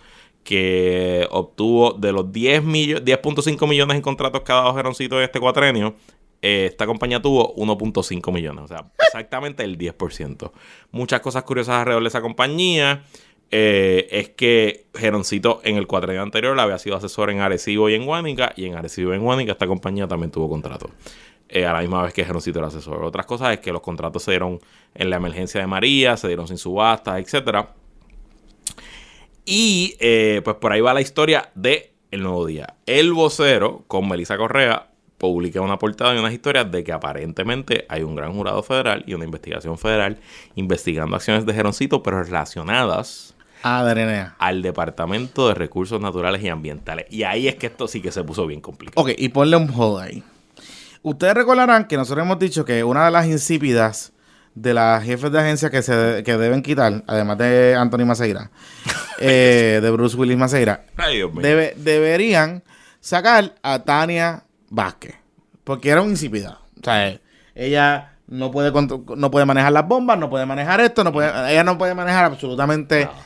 que 0.42 1.26
obtuvo 1.30 1.92
de 1.92 2.12
los 2.12 2.30
10 2.32 2.62
millo- 2.64 3.00
10.5 3.02 3.66
millones 3.66 3.96
en 3.96 4.02
contratos 4.02 4.42
que 4.42 4.52
ha 4.52 4.56
dado 4.56 4.74
Geroncito 4.74 5.16
en 5.18 5.24
este 5.24 5.40
cuatrenio, 5.40 5.94
eh, 6.42 6.66
esta 6.70 6.84
compañía 6.86 7.22
tuvo 7.22 7.54
1.5 7.54 8.30
millones, 8.30 8.64
o 8.64 8.68
sea, 8.68 8.84
exactamente 9.06 9.64
el 9.64 9.78
10%. 9.78 10.52
Muchas 10.90 11.20
cosas 11.20 11.44
curiosas 11.44 11.76
alrededor 11.76 12.02
de 12.02 12.08
esa 12.08 12.20
compañía. 12.20 13.02
Eh, 13.56 14.08
es 14.10 14.30
que 14.30 14.86
Geroncito 14.94 15.60
en 15.62 15.76
el 15.76 15.86
cuatrenio 15.86 16.22
anterior 16.22 16.58
había 16.58 16.76
sido 16.76 16.96
asesor 16.96 17.30
en 17.30 17.38
Arecibo 17.38 17.88
y 17.88 17.94
en 17.94 18.04
Guánica, 18.04 18.52
y 18.56 18.64
en 18.64 18.74
Arecibo 18.74 19.12
y 19.12 19.16
en 19.16 19.22
Guánica 19.22 19.52
esta 19.52 19.68
compañía 19.68 20.08
también 20.08 20.32
tuvo 20.32 20.48
contrato. 20.48 20.90
eh, 21.48 21.64
a 21.64 21.72
la 21.72 21.80
misma 21.80 22.02
vez 22.02 22.12
que 22.12 22.24
Geroncito 22.24 22.58
era 22.58 22.66
asesor. 22.66 23.04
Otras 23.04 23.26
cosas 23.26 23.52
es 23.52 23.60
que 23.60 23.70
los 23.72 23.80
contratos 23.80 24.24
se 24.24 24.32
dieron 24.32 24.58
en 24.92 25.08
la 25.08 25.16
emergencia 25.16 25.60
de 25.60 25.68
María, 25.68 26.16
se 26.16 26.26
dieron 26.26 26.48
sin 26.48 26.58
subasta, 26.58 27.16
etcétera. 27.20 27.74
Y 29.44 29.94
eh, 30.00 30.40
pues 30.42 30.56
por 30.56 30.72
ahí 30.72 30.80
va 30.80 30.92
la 30.92 31.00
historia 31.00 31.50
de 31.54 31.92
El 32.10 32.24
Nuevo 32.24 32.46
Día. 32.46 32.74
El 32.86 33.12
vocero 33.12 33.84
con 33.86 34.08
Melissa 34.08 34.36
Correa 34.36 34.88
publica 35.16 35.60
una 35.60 35.78
portada 35.78 36.12
y 36.16 36.18
unas 36.18 36.32
historias 36.32 36.72
de 36.72 36.82
que 36.82 36.90
aparentemente 36.90 37.86
hay 37.88 38.02
un 38.02 38.16
gran 38.16 38.32
jurado 38.32 38.64
federal 38.64 39.04
y 39.06 39.14
una 39.14 39.24
investigación 39.24 39.78
federal 39.78 40.18
investigando 40.56 41.14
acciones 41.14 41.46
de 41.46 41.54
Geroncito, 41.54 42.02
pero 42.02 42.20
relacionadas 42.20 43.33
Ah, 43.64 43.80
Arenea. 43.80 44.34
al 44.38 44.60
Departamento 44.62 45.48
de 45.48 45.54
Recursos 45.54 46.00
Naturales 46.00 46.42
y 46.42 46.48
Ambientales. 46.48 47.06
Y 47.10 47.22
ahí 47.24 47.48
es 47.48 47.54
que 47.56 47.66
esto 47.68 47.88
sí 47.88 48.00
que 48.02 48.12
se 48.12 48.22
puso 48.22 48.46
bien 48.46 48.60
complicado. 48.60 49.00
Ok, 49.02 49.10
y 49.16 49.30
ponle 49.30 49.56
un 49.56 49.70
hold 49.74 50.02
ahí. 50.02 50.22
Ustedes 51.02 51.34
recordarán 51.34 51.86
que 51.86 51.96
nosotros 51.96 52.24
hemos 52.24 52.38
dicho 52.38 52.64
que 52.64 52.84
una 52.84 53.04
de 53.06 53.10
las 53.10 53.26
insípidas 53.26 54.12
de 54.54 54.72
las 54.74 55.02
jefes 55.02 55.32
de 55.32 55.40
agencia 55.40 55.68
que 55.70 55.82
se 55.82 56.22
que 56.24 56.36
deben 56.36 56.62
quitar, 56.62 57.02
además 57.06 57.38
de 57.38 57.74
Anthony 57.76 58.04
Maceira, 58.06 58.50
eh, 59.18 59.80
de 59.82 59.90
Bruce 59.90 60.16
Willis 60.16 60.36
Maceira, 60.36 60.84
Ay, 60.96 61.16
Dios 61.16 61.32
mío. 61.32 61.42
debe- 61.42 61.74
deberían 61.76 62.62
sacar 63.00 63.54
a 63.62 63.80
Tania 63.80 64.44
Vázquez. 64.70 65.14
Porque 65.64 65.88
era 65.90 66.02
una 66.02 66.10
insípida. 66.10 66.58
O 66.80 66.84
sea, 66.84 67.08
eh, 67.08 67.20
ella 67.54 68.12
no 68.26 68.50
puede, 68.50 68.70
contro- 68.72 69.04
no 69.16 69.30
puede 69.30 69.46
manejar 69.46 69.72
las 69.72 69.88
bombas, 69.88 70.18
no 70.18 70.28
puede 70.30 70.46
manejar 70.46 70.80
esto, 70.80 71.02
no 71.04 71.12
puede, 71.12 71.28
ella 71.52 71.64
no 71.64 71.76
puede 71.78 71.94
manejar 71.94 72.26
absolutamente 72.26 73.06
nada. 73.06 73.16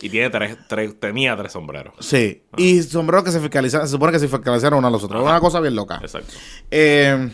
Y 0.00 0.08
tiene 0.10 0.30
tres, 0.30 0.56
tres- 0.68 0.98
tenía 0.98 1.36
tres 1.36 1.52
sombreros. 1.52 1.94
Sí. 2.00 2.42
Y 2.56 2.82
sombreros 2.82 3.24
que 3.24 3.30
se 3.30 3.40
fiscalizaron, 3.40 3.86
se 3.86 3.92
supone 3.92 4.12
que 4.12 4.18
se 4.18 4.26
fiscalizaron 4.28 4.78
uno 4.80 4.88
a 4.88 4.90
los 4.90 5.04
otros. 5.04 5.20
Ajá. 5.22 5.30
Una 5.30 5.40
cosa 5.40 5.60
bien 5.60 5.76
loca. 5.76 5.98
Exacto. 6.02 6.32
Eh, 6.70 7.30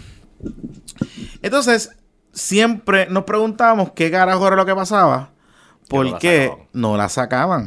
entonces, 1.43 1.91
siempre 2.33 3.07
nos 3.09 3.25
preguntábamos 3.25 3.93
qué 3.93 4.11
carajo 4.11 4.47
era 4.47 4.57
lo 4.57 4.67
que 4.67 4.75
pasaba. 4.75 5.31
Que 5.89 5.97
no 5.97 6.03
¿Por 6.03 6.07
la 6.13 6.19
qué 6.19 6.45
sacaban. 6.49 6.67
no 6.75 6.97
la 6.97 7.09
sacaban? 7.09 7.67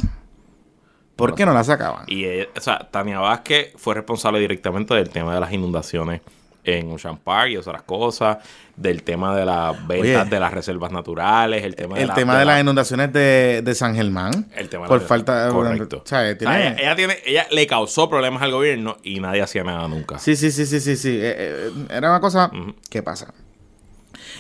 ¿Por 1.16 1.36
qué 1.36 1.46
no 1.46 1.54
la 1.54 1.64
sacaban? 1.64 2.04
Y 2.08 2.26
ella- 2.26 2.48
o 2.56 2.62
sea, 2.62 2.88
Tania 2.92 3.20
Vázquez 3.20 3.74
fue 3.78 3.96
responsable 3.96 4.40
directamente 4.40 4.94
del 4.94 5.10
tema 5.10 5.34
de 5.34 5.40
las 5.40 5.52
inundaciones 5.52 6.22
en 6.63 6.91
Ocean 6.91 7.17
Park 7.17 7.50
y 7.52 7.58
otras 7.58 7.82
cosas, 7.84 8.38
del 8.76 9.04
tema 9.04 9.36
de 9.36 9.45
las 9.45 9.76
ventas 9.88 10.21
Oye, 10.21 10.30
de 10.30 10.39
las 10.39 10.54
reservas 10.54 10.91
naturales, 10.91 11.63
el 11.63 11.76
tema 11.76 11.95
de, 11.95 12.02
El 12.02 12.08
la- 12.08 12.13
tema 12.13 12.38
de 12.39 12.45
las 12.45 12.62
inundaciones 12.62 13.12
de, 13.13 13.62
de 13.63 13.76
San 13.76 13.95
Germán. 13.95 14.47
el 14.56 14.69
tema 14.69 14.86
de 14.86 14.89
por 14.89 15.02
la- 15.02 15.08
falta 15.08 15.45
de. 15.47 15.52
correcto. 15.54 16.02
O 16.04 16.08
sea, 16.08 16.38
tiene- 16.38 16.58
ella, 16.67 16.76
ella 16.80 16.95
tiene, 16.95 17.17
ella 17.26 17.47
le 17.52 17.67
causó 17.67 18.10
problemas 18.10 18.41
al 18.41 18.52
gobierno 18.52 18.97
y 19.04 19.19
nadie 19.19 19.41
hacía 19.41 19.63
nada 19.63 19.88
nunca. 19.88 20.19
Sí, 20.19 20.36
sí, 20.36 20.52
sí, 20.52 20.65
sí, 20.65 20.80
sí, 20.80 20.95
sí. 20.95 21.10
Eh, 21.10 21.36
eh, 21.38 21.71
era 21.89 22.10
una 22.10 22.19
cosa. 22.19 22.52
Ujú. 22.54 22.76
¿Qué 22.89 23.04
pasa? 23.04 23.34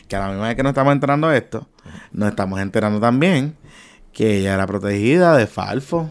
Que 0.07 0.15
a 0.15 0.19
la 0.19 0.27
misma 0.29 0.47
vez 0.47 0.55
que 0.55 0.63
nos 0.63 0.71
estamos 0.71 0.93
enterando 0.93 1.27
de 1.29 1.37
esto, 1.37 1.67
nos 2.11 2.29
estamos 2.29 2.59
enterando 2.59 2.99
también 2.99 3.55
que 4.13 4.37
ella 4.37 4.53
era 4.55 4.67
protegida 4.67 5.35
de 5.37 5.47
Falfo. 5.47 6.09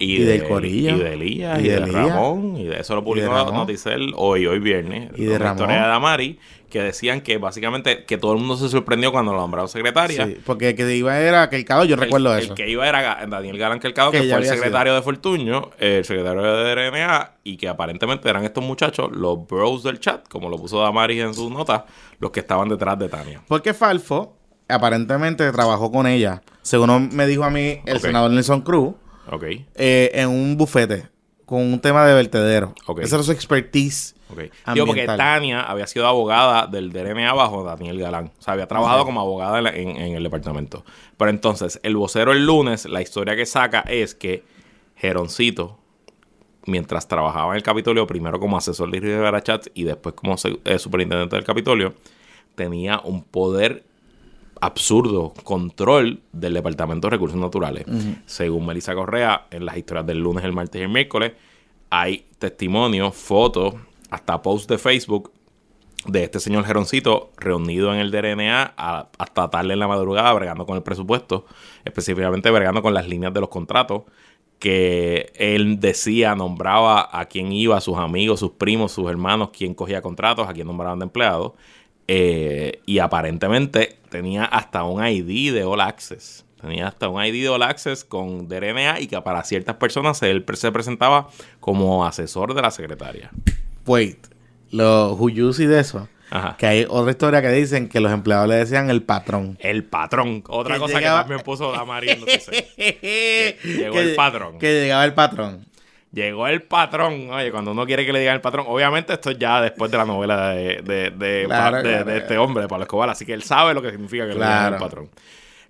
Y, 0.00 0.16
Y 0.16 0.18
de, 0.24 0.32
del 0.38 0.48
Corillo. 0.48 0.96
Y 0.96 0.98
de 0.98 1.12
Elías, 1.14 1.60
Y 1.60 1.68
de 1.68 1.74
Elías. 1.76 1.92
Ramón, 1.92 2.56
y 2.56 2.64
de 2.64 2.80
eso 2.80 2.94
lo 2.96 3.04
publicó. 3.04 3.30
Noticel 3.52 4.12
hoy, 4.16 4.46
hoy 4.46 4.58
viernes. 4.58 5.10
Y 5.14 5.26
de 5.26 5.36
una 5.36 5.50
historia 5.52 5.76
de 5.82 5.88
Damari, 5.88 6.38
que 6.70 6.80
decían 6.82 7.20
que 7.20 7.36
básicamente 7.38 8.04
que 8.04 8.16
todo 8.16 8.32
el 8.32 8.38
mundo 8.38 8.56
se 8.56 8.68
sorprendió 8.68 9.12
cuando 9.12 9.32
lo 9.32 9.38
nombraron 9.38 9.68
secretaria. 9.68 10.24
Sí, 10.26 10.36
porque 10.46 10.70
el 10.70 10.74
que 10.76 10.96
iba 10.96 11.18
era 11.18 11.42
aquel 11.42 11.64
cabo, 11.64 11.84
yo 11.84 11.94
El- 11.96 12.00
recuerdo 12.00 12.34
el, 12.36 12.44
eso. 12.44 12.54
que 12.54 12.68
iba 12.70 12.88
era 12.88 13.26
Daniel 13.28 13.58
Galán 13.58 13.78
Quelcado, 13.80 14.10
Que 14.12 14.22
que 14.22 14.28
fue 14.30 14.38
el 14.38 14.46
secretario 14.46 14.94
de 14.94 15.02
Fortuño, 15.02 15.70
el 15.78 16.04
secretario 16.04 16.42
de 16.42 16.74
RNA, 16.74 17.32
y 17.44 17.56
que 17.56 17.68
aparentemente 17.68 18.28
eran 18.28 18.44
estos 18.44 18.64
muchachos, 18.64 19.10
los 19.12 19.46
bros 19.46 19.82
del 19.82 19.98
chat, 20.00 20.26
como 20.28 20.48
lo 20.48 20.56
puso 20.58 20.80
Damaris 20.80 21.20
en 21.22 21.34
sus 21.34 21.50
notas, 21.50 21.82
los 22.20 22.30
que 22.30 22.40
estaban 22.40 22.68
detrás 22.68 22.98
de 22.98 23.08
Tania. 23.08 23.42
Porque 23.48 23.74
Falfo 23.74 24.36
aparentemente 24.68 25.50
trabajó 25.52 25.90
con 25.90 26.06
ella, 26.06 26.42
según 26.62 27.10
me 27.12 27.26
dijo 27.26 27.44
a 27.44 27.50
mí 27.50 27.80
el 27.84 27.98
senador 28.00 28.30
Nelson 28.30 28.60
Cruz, 28.62 28.94
Ok, 29.30 29.44
eh, 29.74 30.10
en 30.14 30.28
un 30.28 30.56
bufete 30.56 31.08
con 31.46 31.60
un 31.60 31.80
tema 31.80 32.06
de 32.06 32.14
vertedero. 32.14 32.74
Esa 33.00 33.16
era 33.16 33.22
su 33.24 33.32
expertise. 33.32 34.14
ok. 34.30 34.38
Digo, 34.74 34.86
porque. 34.86 35.06
Tania 35.16 35.62
había 35.62 35.86
sido 35.88 36.06
abogada 36.06 36.66
del 36.68 36.92
DRNA 36.92 37.32
bajo 37.32 37.64
Daniel 37.64 37.98
Galán. 37.98 38.30
O 38.38 38.42
sea, 38.42 38.54
había 38.54 38.66
trabajado 38.68 39.04
como 39.04 39.20
abogada 39.20 39.58
en, 39.58 39.64
la- 39.64 39.74
en- 39.76 39.96
en 39.96 40.14
el 40.14 40.22
departamento. 40.22 40.84
Pero 41.16 41.30
entonces, 41.30 41.80
el 41.82 41.96
vocero 41.96 42.30
el 42.32 42.46
lunes, 42.46 42.86
la 42.86 43.02
historia 43.02 43.34
que 43.34 43.46
saca 43.46 43.80
es 43.80 44.14
que 44.14 44.44
Geroncito, 44.96 45.78
mientras 46.66 47.08
trabajaba 47.08 47.52
en 47.52 47.56
el 47.56 47.62
Capitolio, 47.62 48.06
primero 48.06 48.38
como 48.38 48.56
asesor 48.56 48.90
de 48.90 49.00
Rivera 49.00 49.42
Chats 49.42 49.70
y 49.74 49.84
después 49.84 50.14
como 50.14 50.36
eh, 50.64 50.78
superintendente 50.78 51.34
del 51.36 51.44
Capitolio, 51.44 51.94
tenía 52.54 53.00
un 53.02 53.22
poder 53.24 53.84
absurdo 54.60 55.32
control 55.44 56.20
del 56.32 56.54
Departamento 56.54 57.06
de 57.06 57.10
Recursos 57.12 57.38
Naturales. 57.38 57.84
Según 58.26 58.66
Melissa 58.66 58.94
Correa, 58.94 59.46
en 59.50 59.64
las 59.64 59.76
historias 59.76 60.06
del 60.06 60.18
lunes, 60.18 60.44
el 60.44 60.52
martes 60.52 60.80
y 60.80 60.84
el 60.84 60.90
miércoles, 60.90 61.32
hay 61.90 62.26
testimonios, 62.38 63.14
fotos, 63.14 63.74
hasta 64.10 64.42
posts 64.42 64.68
de 64.68 64.78
Facebook 64.78 65.32
de 66.06 66.24
este 66.24 66.40
señor 66.40 66.64
Geroncito 66.64 67.30
reunido 67.36 67.92
en 67.92 68.00
el 68.00 68.10
DRNA 68.10 68.72
a- 68.76 69.08
hasta 69.18 69.50
tarde 69.50 69.72
en 69.74 69.78
la 69.78 69.86
madrugada 69.88 70.32
bregando 70.32 70.64
con 70.66 70.76
el 70.76 70.82
presupuesto, 70.82 71.44
específicamente 71.84 72.50
bregando 72.50 72.80
con 72.82 72.94
las 72.94 73.06
líneas 73.08 73.34
de 73.34 73.40
los 73.40 73.50
contratos, 73.50 74.02
que 74.58 75.32
él 75.36 75.80
decía, 75.80 76.34
nombraba 76.34 77.08
a 77.12 77.24
quién 77.26 77.52
iba, 77.52 77.80
sus 77.80 77.96
amigos, 77.98 78.40
sus 78.40 78.52
primos, 78.52 78.92
sus 78.92 79.08
hermanos, 79.10 79.50
quién 79.56 79.74
cogía 79.74 80.02
contratos, 80.02 80.48
a 80.48 80.52
quién 80.52 80.66
nombraban 80.66 80.98
de 80.98 81.04
empleados, 81.04 81.52
eh, 82.08 82.80
y 82.86 82.98
aparentemente 82.98 83.98
tenía 84.10 84.44
hasta 84.44 84.84
un 84.84 85.04
ID 85.06 85.52
de 85.54 85.64
All 85.64 85.80
Access. 85.80 86.44
Tenía 86.60 86.88
hasta 86.88 87.08
un 87.08 87.24
ID 87.24 87.42
de 87.44 87.48
All 87.48 87.62
Access 87.62 88.04
con 88.04 88.46
DRNA 88.48 89.00
y 89.00 89.06
que 89.06 89.20
para 89.22 89.42
ciertas 89.44 89.76
personas 89.76 90.22
él 90.22 90.44
se 90.54 90.70
presentaba 90.72 91.28
como 91.58 92.04
asesor 92.04 92.52
de 92.54 92.60
la 92.62 92.70
secretaria. 92.70 93.30
Wait, 93.86 94.26
lo 94.70 95.14
huyusi 95.14 95.64
de 95.66 95.80
eso. 95.80 96.06
Ajá. 96.32 96.56
Que 96.58 96.66
hay 96.66 96.86
otra 96.88 97.10
historia 97.10 97.42
que 97.42 97.48
dicen 97.50 97.88
que 97.88 97.98
los 97.98 98.12
empleados 98.12 98.46
le 98.48 98.54
decían 98.56 98.88
el 98.88 99.02
patrón. 99.02 99.56
El 99.60 99.82
patrón. 99.84 100.44
Otra 100.48 100.74
Que 100.74 100.80
cosa 100.80 100.98
llegaba- 100.98 101.20
que 101.20 101.28
también 101.28 101.44
puso 101.44 101.72
Damari 101.72 102.10
en 102.10 102.20
Noticias. 102.20 102.64
llegó 103.64 103.94
Que- 103.94 104.00
el 104.02 104.14
patrón. 104.14 104.58
Que 104.58 104.80
llegaba 104.82 105.04
el 105.06 105.14
patrón. 105.14 105.66
Llegó 106.12 106.46
el 106.48 106.62
patrón. 106.62 107.30
Oye, 107.30 107.52
cuando 107.52 107.70
uno 107.70 107.86
quiere 107.86 108.04
que 108.04 108.12
le 108.12 108.18
digan 108.20 108.34
el 108.34 108.40
patrón, 108.40 108.66
obviamente 108.68 109.12
esto 109.12 109.30
es 109.30 109.38
ya 109.38 109.60
después 109.60 109.90
de 109.92 109.96
la 109.98 110.04
novela 110.04 110.50
de, 110.50 110.82
de, 110.82 111.10
de- 111.10 111.44
Claro, 111.46 111.76
de- 111.76 111.82
claro, 111.82 112.04
de 112.04 112.18
este 112.18 112.36
hombre, 112.38 112.62
de 112.64 112.68
Pablo 112.68 112.82
Escobar. 112.84 113.10
Así 113.10 113.24
que 113.24 113.32
él 113.32 113.42
sabe 113.44 113.74
lo 113.74 113.80
que 113.82 113.90
significa 113.92 114.24
que 114.24 114.30
le 114.34 114.40
digan 114.40 114.74
el 114.74 114.80
patrón. 114.80 115.08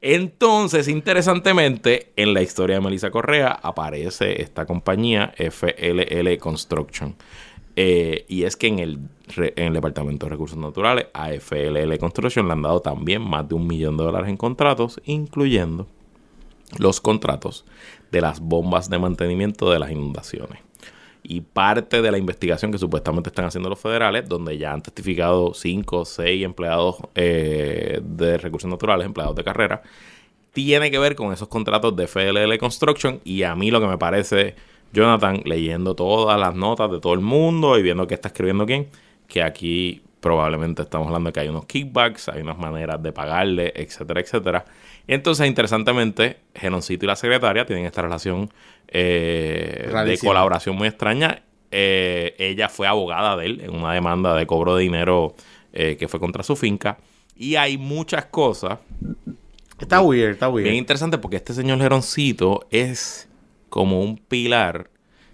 Entonces, 0.00 0.88
interesantemente, 0.88 2.12
en 2.16 2.32
la 2.32 2.40
historia 2.40 2.76
de 2.76 2.80
Melissa 2.80 3.10
Correa 3.10 3.50
aparece 3.62 4.40
esta 4.40 4.64
compañía 4.64 5.34
FLL 5.36 6.38
Construction. 6.38 7.16
Eh, 7.76 8.24
y 8.28 8.44
es 8.44 8.56
que 8.56 8.66
en 8.68 8.78
el, 8.78 8.98
en 9.36 9.66
el 9.66 9.72
Departamento 9.74 10.26
de 10.26 10.30
Recursos 10.30 10.56
Naturales, 10.58 11.06
a 11.12 11.28
FLL 11.38 11.98
Construction 11.98 12.46
le 12.46 12.52
han 12.52 12.62
dado 12.62 12.80
también 12.80 13.20
más 13.22 13.46
de 13.48 13.54
un 13.54 13.66
millón 13.66 13.96
de 13.98 14.04
dólares 14.04 14.28
en 14.30 14.36
contratos, 14.38 15.00
incluyendo 15.04 15.86
los 16.78 17.00
contratos 17.00 17.64
de 18.10 18.20
las 18.20 18.40
bombas 18.40 18.90
de 18.90 18.98
mantenimiento 18.98 19.70
de 19.70 19.78
las 19.78 19.90
inundaciones. 19.90 20.60
Y 21.22 21.42
parte 21.42 22.00
de 22.00 22.10
la 22.10 22.18
investigación 22.18 22.72
que 22.72 22.78
supuestamente 22.78 23.28
están 23.28 23.44
haciendo 23.44 23.68
los 23.68 23.78
federales, 23.78 24.28
donde 24.28 24.56
ya 24.56 24.72
han 24.72 24.82
testificado 24.82 25.52
cinco 25.54 26.00
o 26.00 26.04
seis 26.04 26.44
empleados 26.44 26.96
eh, 27.14 28.00
de 28.02 28.38
recursos 28.38 28.70
naturales, 28.70 29.06
empleados 29.06 29.36
de 29.36 29.44
carrera, 29.44 29.82
tiene 30.52 30.90
que 30.90 30.98
ver 30.98 31.14
con 31.14 31.32
esos 31.32 31.48
contratos 31.48 31.94
de 31.94 32.06
FLL 32.06 32.56
Construction. 32.58 33.20
Y 33.24 33.42
a 33.42 33.54
mí 33.54 33.70
lo 33.70 33.80
que 33.80 33.86
me 33.86 33.98
parece, 33.98 34.54
Jonathan, 34.92 35.42
leyendo 35.44 35.94
todas 35.94 36.40
las 36.40 36.54
notas 36.54 36.90
de 36.90 37.00
todo 37.00 37.14
el 37.14 37.20
mundo 37.20 37.78
y 37.78 37.82
viendo 37.82 38.06
qué 38.06 38.14
está 38.14 38.28
escribiendo 38.28 38.66
quién, 38.66 38.88
que 39.28 39.42
aquí 39.42 40.02
probablemente 40.20 40.82
estamos 40.82 41.06
hablando 41.06 41.28
de 41.28 41.32
que 41.32 41.40
hay 41.40 41.48
unos 41.48 41.64
kickbacks, 41.66 42.28
hay 42.28 42.42
unas 42.42 42.58
maneras 42.58 43.02
de 43.02 43.12
pagarle, 43.12 43.72
etcétera, 43.74 44.20
etcétera. 44.20 44.64
Y 45.10 45.14
entonces, 45.14 45.48
interesantemente, 45.48 46.36
Genoncito 46.54 47.04
y 47.04 47.08
la 47.08 47.16
secretaria 47.16 47.66
tienen 47.66 47.84
esta 47.84 48.00
relación 48.00 48.48
eh, 48.86 49.92
de 50.06 50.18
colaboración 50.18 50.76
muy 50.76 50.86
extraña. 50.86 51.42
Eh, 51.72 52.36
ella 52.38 52.68
fue 52.68 52.86
abogada 52.86 53.36
de 53.36 53.46
él 53.46 53.60
en 53.60 53.74
una 53.74 53.92
demanda 53.92 54.36
de 54.36 54.46
cobro 54.46 54.76
de 54.76 54.84
dinero 54.84 55.34
eh, 55.72 55.96
que 55.98 56.06
fue 56.06 56.20
contra 56.20 56.44
su 56.44 56.54
finca. 56.54 56.98
Y 57.34 57.56
hay 57.56 57.76
muchas 57.76 58.26
cosas 58.26 58.78
Está 59.80 60.00
weird, 60.00 60.34
está 60.34 60.48
weird. 60.48 60.62
Bien 60.62 60.76
interesante 60.76 61.18
porque 61.18 61.38
este 61.38 61.54
señor 61.54 61.80
Geroncito 61.80 62.68
es 62.70 63.28
como 63.68 64.02
un 64.02 64.16
pilar 64.16 64.90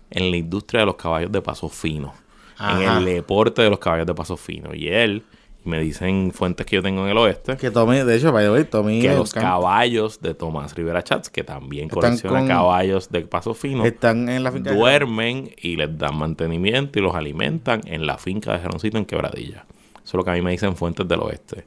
en 0.08 0.30
la 0.30 0.38
industria 0.38 0.80
de 0.80 0.86
los 0.86 0.96
caballos 0.96 1.30
de 1.30 1.42
paso 1.42 1.68
fino. 1.68 2.14
En 2.58 2.64
Ajá. 2.64 2.96
el 2.96 3.04
deporte 3.04 3.60
de 3.60 3.68
los 3.68 3.78
caballos 3.78 4.06
de 4.06 4.14
paso 4.14 4.38
fino. 4.38 4.74
Y 4.74 4.88
él, 4.88 5.22
me 5.66 5.80
dicen 5.80 6.32
fuentes 6.32 6.64
que 6.66 6.76
yo 6.76 6.82
tengo 6.82 7.04
en 7.04 7.10
el 7.10 7.18
oeste, 7.18 7.56
Que 7.56 7.70
Tommy, 7.70 7.98
de 7.98 8.16
hecho, 8.16 8.30
way, 8.30 8.64
Tommy 8.64 9.00
que 9.00 9.12
los 9.14 9.32
caballos 9.34 10.20
de 10.20 10.34
Tomás 10.34 10.74
Rivera 10.74 11.02
Chats, 11.02 11.28
que 11.28 11.44
también 11.44 11.84
Están 11.88 12.00
colecciona 12.00 12.38
con- 12.38 12.48
caballos 12.48 13.10
de 13.10 13.22
paso 13.22 13.52
fino, 13.54 13.84
están 13.84 14.28
en 14.28 14.42
la 14.44 14.52
finca. 14.52 14.70
de- 14.70 14.76
duermen 14.76 15.50
y 15.60 15.76
les 15.76 15.98
dan 15.98 16.16
mantenimiento 16.16 16.98
y 16.98 17.02
los 17.02 17.14
alimentan 17.14 17.80
en 17.86 18.06
la 18.06 18.16
finca 18.18 18.52
de 18.52 18.60
Geroncito 18.60 18.96
en 18.98 19.04
Quebradilla. 19.04 19.66
Eso 19.96 20.02
es 20.04 20.14
lo 20.14 20.24
que 20.24 20.30
a 20.30 20.34
mí 20.34 20.42
me 20.42 20.52
dicen 20.52 20.76
fuentes 20.76 21.06
del 21.08 21.20
oeste. 21.20 21.64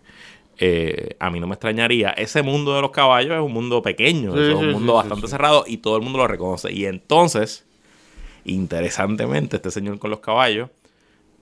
Eh, 0.61 1.15
a 1.19 1.29
mí 1.29 1.39
no 1.39 1.47
me 1.47 1.53
extrañaría. 1.53 2.09
Ese 2.11 2.41
mundo 2.41 2.75
de 2.75 2.81
los 2.81 2.91
caballos 2.91 3.33
es 3.33 3.39
un 3.41 3.53
mundo 3.53 3.81
pequeño, 3.81 4.33
Sí, 4.33 4.39
es 4.39 4.53
un 4.55 4.59
sí, 4.67 4.73
mundo 4.73 4.91
sí, 4.93 4.97
bastante 4.97 5.27
cerrado 5.27 5.63
y 5.67 5.77
todo 5.77 5.95
el 5.97 6.01
mundo 6.03 6.17
lo 6.19 6.27
reconoce. 6.27 6.71
Y 6.73 6.85
entonces, 6.85 7.65
interesantemente, 8.45 9.57
este 9.57 9.71
señor 9.71 9.99
con 9.99 10.09
los 10.11 10.19
caballos 10.19 10.69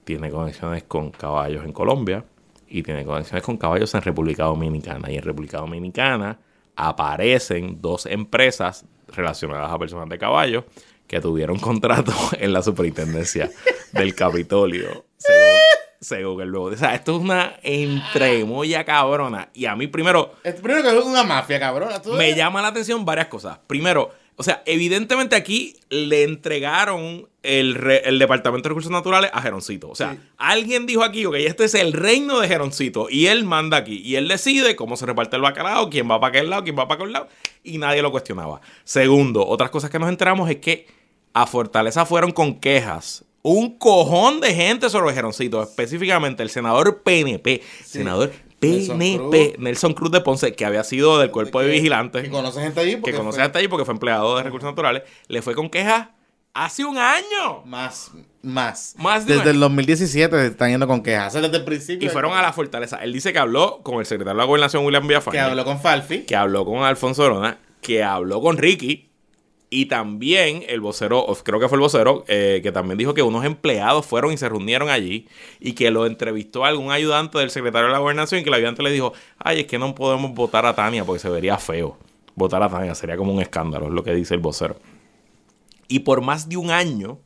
tiene 0.04 0.30
conexiones 0.30 0.84
con 0.84 1.12
caballos 1.12 1.66
en 1.66 1.74
Colombia 1.74 2.24
y 2.70 2.84
tiene 2.84 3.06
conexiones 3.06 3.44
con 3.44 3.58
caballos 3.58 3.94
en 3.96 4.02
República 4.02 4.44
Dominicana. 4.46 5.12
Y 5.12 5.16
en 5.18 5.24
República 5.24 5.58
Dominicana 5.60 6.40
aparecen 6.76 7.82
dos 7.82 8.06
empresas 8.06 8.86
relacionadas 9.08 9.72
a 9.72 9.80
personas 9.80 10.10
de 10.10 10.18
caballos 10.18 10.64
que 11.08 11.20
tuvieron 11.22 11.60
contrato 11.60 12.12
en 12.40 12.54
la 12.54 12.62
superintendencia 12.62 13.50
del 13.94 14.14
Capitolio, 14.16 15.06
según, 15.18 15.60
según 16.02 16.42
el 16.42 16.52
nuevo. 16.52 16.66
O 16.68 16.76
sea, 16.76 16.94
esto 16.96 17.16
es 17.16 17.22
una 17.22 17.54
entremoya 17.64 18.84
cabrona. 18.84 19.50
Y 19.54 19.66
a 19.66 19.76
mí 19.76 19.88
primero 19.88 20.34
Es 20.44 20.56
primero 20.56 20.84
que 20.84 20.98
es 20.98 21.06
una 21.06 21.24
mafia, 21.24 21.60
cabrón. 21.60 21.90
Tú- 22.04 22.14
me 22.14 22.36
llama 22.36 22.62
la 22.62 22.70
atención 22.70 23.06
varias 23.06 23.28
cosas. 23.28 23.60
Primero, 23.68 24.12
o 24.40 24.44
sea, 24.44 24.62
evidentemente 24.66 25.36
aquí 25.36 25.76
le 25.90 26.24
entregaron 26.24 27.28
el, 27.44 27.76
re- 27.76 28.08
el 28.08 28.20
Departamento 28.20 28.64
de 28.68 28.70
Recursos 28.70 28.92
Naturales 28.92 29.32
a 29.34 29.42
Geroncito. 29.42 29.90
O 29.90 29.96
sea, 29.96 30.14
Sí. 30.14 30.20
alguien 30.38 30.86
dijo 30.86 31.04
aquí, 31.04 31.26
ok, 31.26 31.36
este 31.36 31.66
es 31.66 31.74
el 31.74 31.92
reino 31.94 32.40
de 32.40 32.48
Geroncito 32.48 33.08
y 33.10 33.28
él 33.28 33.44
manda 33.46 33.78
aquí. 33.78 34.02
Y 34.04 34.16
él 34.16 34.28
decide 34.28 34.76
cómo 34.76 34.96
se 34.96 35.06
reparte 35.06 35.36
el 35.38 35.42
bacalao, 35.42 35.90
quién 35.90 36.10
va 36.10 36.20
para 36.20 36.30
aquel 36.38 36.50
lado, 36.50 36.64
quién 36.64 36.78
va 36.78 36.88
para 36.88 37.02
aquel 37.02 37.14
lado. 37.14 37.28
Y 37.64 37.78
nadie 37.80 38.02
lo 38.02 38.12
cuestionaba. 38.12 38.62
Segundo, 38.84 39.46
otras 39.46 39.70
cosas 39.72 39.90
que 39.90 40.00
nos 40.00 40.10
enteramos 40.10 40.50
es 40.50 40.58
que 40.58 40.88
a 41.34 41.46
Fortaleza 41.48 42.06
fueron 42.06 42.32
con 42.32 42.60
quejas. 42.60 43.24
Un 43.44 43.78
cojón 43.78 44.42
de 44.42 44.54
gente 44.54 44.90
sobre 44.90 45.14
Geroncito, 45.14 45.64
específicamente 45.64 46.44
el 46.44 46.50
senador 46.50 47.02
PNP, 47.02 47.62
senador 47.86 48.32
PNP. 48.60 49.56
Nelson 49.60 49.94
Cruz 49.94 50.12
de 50.12 50.22
Ponce, 50.22 50.54
que 50.56 50.66
había 50.66 50.84
sido 50.84 51.20
del 51.20 51.32
cuerpo 51.32 51.62
de 51.62 51.68
vigilantes, 51.70 52.24
Que 52.24 52.30
conoce 52.30 52.62
gente 52.62 52.80
allí. 52.80 52.92
que 52.92 52.98
porque 52.98 53.18
conoce 53.18 53.36
fue- 53.38 53.44
hasta 53.46 53.60
allí 53.60 53.68
porque 53.68 53.86
fue 53.86 53.94
empleado 53.94 54.38
de 54.38 54.44
recursos 54.44 54.70
naturales, 54.70 55.04
le 55.28 55.42
fue 55.42 55.56
con 55.56 55.70
quejas 55.70 56.10
Hace 56.60 56.84
un 56.84 56.98
año. 56.98 57.62
Más, 57.66 58.10
más. 58.42 58.96
Más 58.98 59.28
de 59.28 59.36
Desde 59.36 59.52
el 59.52 59.60
2017 59.60 60.48
están 60.48 60.72
yendo 60.72 60.88
con 60.88 61.04
quejas. 61.04 61.34
Desde 61.34 61.56
el 61.56 61.64
principio. 61.64 62.08
Y 62.08 62.10
fueron 62.12 62.34
a 62.34 62.42
la 62.42 62.52
fortaleza. 62.52 62.98
Él 63.04 63.14
dice 63.14 63.32
que 63.32 63.38
habló 63.38 63.82
con 63.84 64.00
el 64.00 64.08
secretario 64.08 64.34
de 64.34 64.40
la 64.40 64.46
gobernación, 64.46 64.84
William 64.84 65.06
Villafañe. 65.08 65.34
Que 65.38 65.40
habló 65.40 65.64
con 65.66 65.80
Falfi. 65.80 66.22
que 66.24 66.36
habló 66.36 66.66
con 66.66 66.80
Alfonso 66.82 67.26
Orona, 67.26 67.60
que 67.80 68.04
habló 68.04 68.42
con 68.42 68.58
Ricky 68.58 69.08
y 69.70 69.88
también 69.88 70.64
el 70.68 70.80
vocero, 70.80 71.26
creo 71.44 71.60
que 71.60 71.68
fue 71.68 71.76
el 71.76 71.82
vocero, 71.82 72.24
eh, 72.28 72.62
que 72.64 72.72
también 72.72 72.98
dijo 72.98 73.14
que 73.14 73.22
unos 73.22 73.44
empleados 73.44 74.06
fueron 74.06 74.32
y 74.32 74.38
se 74.38 74.48
reunieron 74.48 74.90
allí 74.90 75.28
y 75.60 75.74
que 75.74 75.92
lo 75.92 76.06
entrevistó 76.06 76.64
a 76.64 76.70
algún 76.70 76.92
ayudante 76.92 77.38
del 77.38 77.50
secretario 77.50 77.88
de 77.88 77.94
la 77.94 78.00
gobernación 78.00 78.40
y 78.40 78.44
que 78.44 78.50
el 78.50 78.56
ayudante 78.56 78.82
le 78.82 78.92
dijo, 78.92 79.14
ay, 79.38 79.62
es 79.62 79.68
que 79.68 79.78
no 79.78 79.94
podemos 79.94 80.34
votar 80.34 80.66
a 80.66 80.74
Tania 80.74 81.04
porque 81.04 81.20
se 81.20 81.30
vería 81.30 81.58
feo. 81.58 81.98
Votar 82.36 82.64
a 82.64 82.70
Tania 82.70 82.96
sería 82.96 83.18
como 83.18 83.34
un 83.34 83.42
escándalo, 83.42 83.88
es 83.88 83.92
lo 83.92 84.04
que 84.04 84.14
dice 84.14 84.34
el 84.36 84.40
vocero. 84.40 84.78
Y 85.90 86.00
por 86.00 86.22
más 86.22 86.48
de 86.48 86.56
un 86.56 86.72
año 86.72 87.20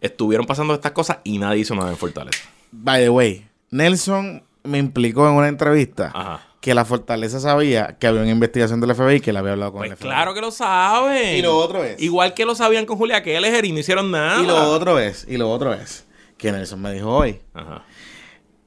estuvieron 0.00 0.46
pasando 0.46 0.74
estas 0.74 0.92
cosas 0.92 1.18
y 1.22 1.38
nadie 1.38 1.60
hizo 1.60 1.74
nada 1.76 1.90
en 1.90 1.96
Fortaleza. 1.96 2.48
By 2.72 3.02
the 3.02 3.10
way, 3.10 3.46
Nelson 3.70 4.42
me 4.64 4.78
implicó 4.78 5.28
en 5.28 5.34
una 5.34 5.46
entrevista 5.46 6.10
Ajá. 6.12 6.46
Que 6.66 6.74
la 6.74 6.84
Fortaleza 6.84 7.38
sabía 7.38 7.96
que 7.96 8.08
había 8.08 8.22
una 8.22 8.30
investigación 8.32 8.80
del 8.80 8.92
FBI 8.92 9.14
y 9.18 9.20
que 9.20 9.32
le 9.32 9.38
había 9.38 9.52
hablado 9.52 9.70
con 9.70 9.78
Pues 9.82 9.92
el 9.92 9.96
FBI. 9.98 10.08
claro 10.08 10.34
que 10.34 10.40
lo 10.40 10.50
saben. 10.50 11.36
Y 11.36 11.42
lo 11.42 11.56
otro 11.56 11.84
es- 11.84 12.02
Igual 12.02 12.34
que 12.34 12.44
lo 12.44 12.56
sabían 12.56 12.86
con 12.86 12.96
Julia 12.98 13.22
Keller 13.22 13.64
y 13.64 13.70
no 13.70 13.78
hicieron 13.78 14.10
nada. 14.10 14.42
Y 14.42 14.46
lo 14.48 14.70
otro 14.72 14.98
es, 14.98 15.24
y 15.28 15.36
lo 15.36 15.48
otro 15.48 15.72
es, 15.72 16.06
que 16.36 16.50
Nelson 16.50 16.82
me 16.82 16.92
dijo 16.92 17.08
hoy, 17.08 17.38
Ajá. 17.54 17.84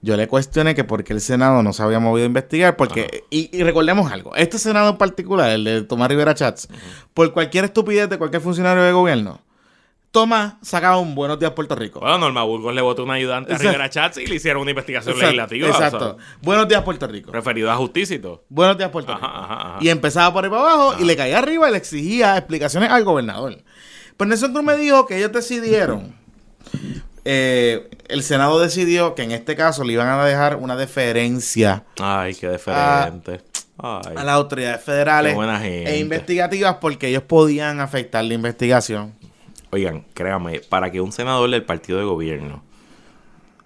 yo 0.01 0.15
le 0.15 0.29
cuestioné 0.29 0.75
que 0.75 0.85
por 0.85 1.03
qué 1.03 1.11
el 1.11 1.19
Senado 1.19 1.61
no 1.61 1.73
se 1.73 1.83
había 1.83 1.99
movido 1.99 2.23
a 2.23 2.27
investigar, 2.27 2.77
porque, 2.77 3.25
y, 3.29 3.49
y 3.51 3.63
recordemos 3.63 4.09
algo, 4.13 4.33
este 4.37 4.57
Senado 4.59 4.91
en 4.91 4.97
particular, 4.97 5.49
el 5.49 5.65
de 5.65 5.81
Tomás 5.81 6.07
Rivera 6.07 6.33
Chats, 6.33 6.69
por 7.13 7.33
cualquier 7.33 7.65
estupidez 7.65 8.09
de 8.09 8.17
cualquier 8.17 8.41
funcionario 8.41 8.81
de 8.81 8.93
gobierno, 8.93 9.41
Tomás 10.11 10.55
sacaba 10.63 10.97
un 10.97 11.13
Buenos 11.13 11.39
Días 11.39 11.51
Puerto 11.51 11.75
Rico. 11.75 11.99
Bueno, 11.99 12.17
Norma 12.17 12.43
Burgos 12.43 12.73
le 12.73 12.81
votó 12.81 13.03
un 13.03 13.11
ayudante 13.11 13.51
a 13.51 13.55
Exacto. 13.55 13.71
Rivera 13.71 13.89
Chats 13.91 14.17
y 14.17 14.25
le 14.25 14.35
hicieron 14.35 14.63
una 14.63 14.71
investigación 14.71 15.13
Exacto, 15.13 15.31
legislativa. 15.35 15.67
Exacto. 15.67 16.15
o 16.15 16.19
sea, 16.19 16.37
Buenos 16.41 16.67
Días 16.67 16.81
Puerto 16.81 17.07
Rico. 17.07 17.31
referido 17.31 17.71
a 17.71 17.77
todo. 17.77 18.43
Buenos 18.49 18.77
días, 18.77 18.89
Puerto 18.89 19.13
Rico. 19.13 19.25
ajá, 19.25 19.43
ajá. 19.73 19.77
Y 19.81 19.89
empezaba 19.89 20.33
por 20.33 20.43
ahí 20.43 20.49
para 20.49 20.61
abajo 20.63 20.95
y 20.99 21.05
le 21.05 21.15
caía 21.15 21.37
arriba 21.37 21.69
y 21.69 21.71
le 21.71 21.77
exigía 21.77 22.37
explicaciones 22.37 22.89
al 22.89 23.03
gobernador. 23.03 23.61
Pues 24.17 24.27
Nelson 24.27 24.51
Cruz 24.51 24.65
me 24.65 24.75
dijo 24.77 25.05
que 25.05 25.17
ellos 25.17 25.31
decidieron, 25.31 26.15
eh, 27.23 27.89
el 28.07 28.23
Senado 28.23 28.59
decidió 28.59 29.13
que 29.13 29.21
en 29.23 29.31
este 29.31 29.55
caso 29.55 29.83
le 29.83 29.93
iban 29.93 30.07
a 30.07 30.25
dejar 30.25 30.55
una 30.55 30.75
deferencia 30.75 31.83
Ay, 32.01 32.33
qué 32.33 32.49
diferente. 32.49 33.41
Ay. 33.77 34.15
a 34.17 34.23
las 34.25 34.35
autoridades 34.35 34.83
federales 34.83 35.37
e 35.63 35.99
investigativas 35.99 36.75
porque 36.81 37.07
ellos 37.07 37.23
podían 37.23 37.79
afectar 37.79 38.25
la 38.25 38.33
investigación. 38.33 39.13
Oigan, 39.71 40.05
créame, 40.13 40.61
para 40.61 40.91
que 40.91 40.99
un 41.01 41.11
senador 41.11 41.49
del 41.49 41.63
partido 41.63 41.99
de 41.99 42.05
gobierno 42.05 42.63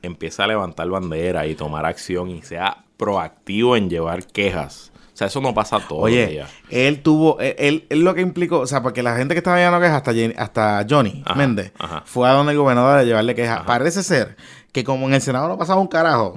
empiece 0.01 0.41
a 0.43 0.47
levantar 0.47 0.89
bandera 0.89 1.47
y 1.47 1.55
tomar 1.55 1.85
acción 1.85 2.29
y 2.29 2.41
sea 2.41 2.83
proactivo 2.97 3.77
en 3.77 3.89
llevar 3.89 4.25
quejas. 4.27 4.91
O 5.13 5.15
sea, 5.15 5.27
eso 5.27 5.39
no 5.41 5.53
pasa 5.53 5.77
todos 5.79 6.01
los 6.01 6.11
Oye, 6.11 6.27
días. 6.27 6.49
él 6.69 7.01
tuvo, 7.03 7.39
él, 7.39 7.55
él- 7.59 7.85
él 7.89 7.99
lo 8.03 8.13
que 8.15 8.21
implicó, 8.21 8.59
o 8.61 8.67
sea, 8.67 8.81
porque 8.81 9.03
la 9.03 9.15
gente 9.15 9.33
que 9.35 9.37
estaba 9.37 9.57
llevando 9.57 9.79
quejas, 9.79 9.97
hasta, 10.05 10.11
hasta 10.41 10.85
Johnny 10.89 11.23
Méndez, 11.35 11.71
fue 12.05 12.27
a 12.27 12.31
donde 12.33 12.51
el 12.53 12.57
gobernador 12.57 12.97
a 12.97 13.03
llevarle 13.03 13.35
quejas. 13.35 13.61
Parece 13.65 14.01
ser 14.03 14.35
que 14.71 14.83
como 14.83 15.05
en 15.07 15.13
el 15.13 15.21
Senado 15.21 15.47
no 15.47 15.57
pasaba 15.57 15.79
un 15.79 15.87
carajo, 15.87 16.35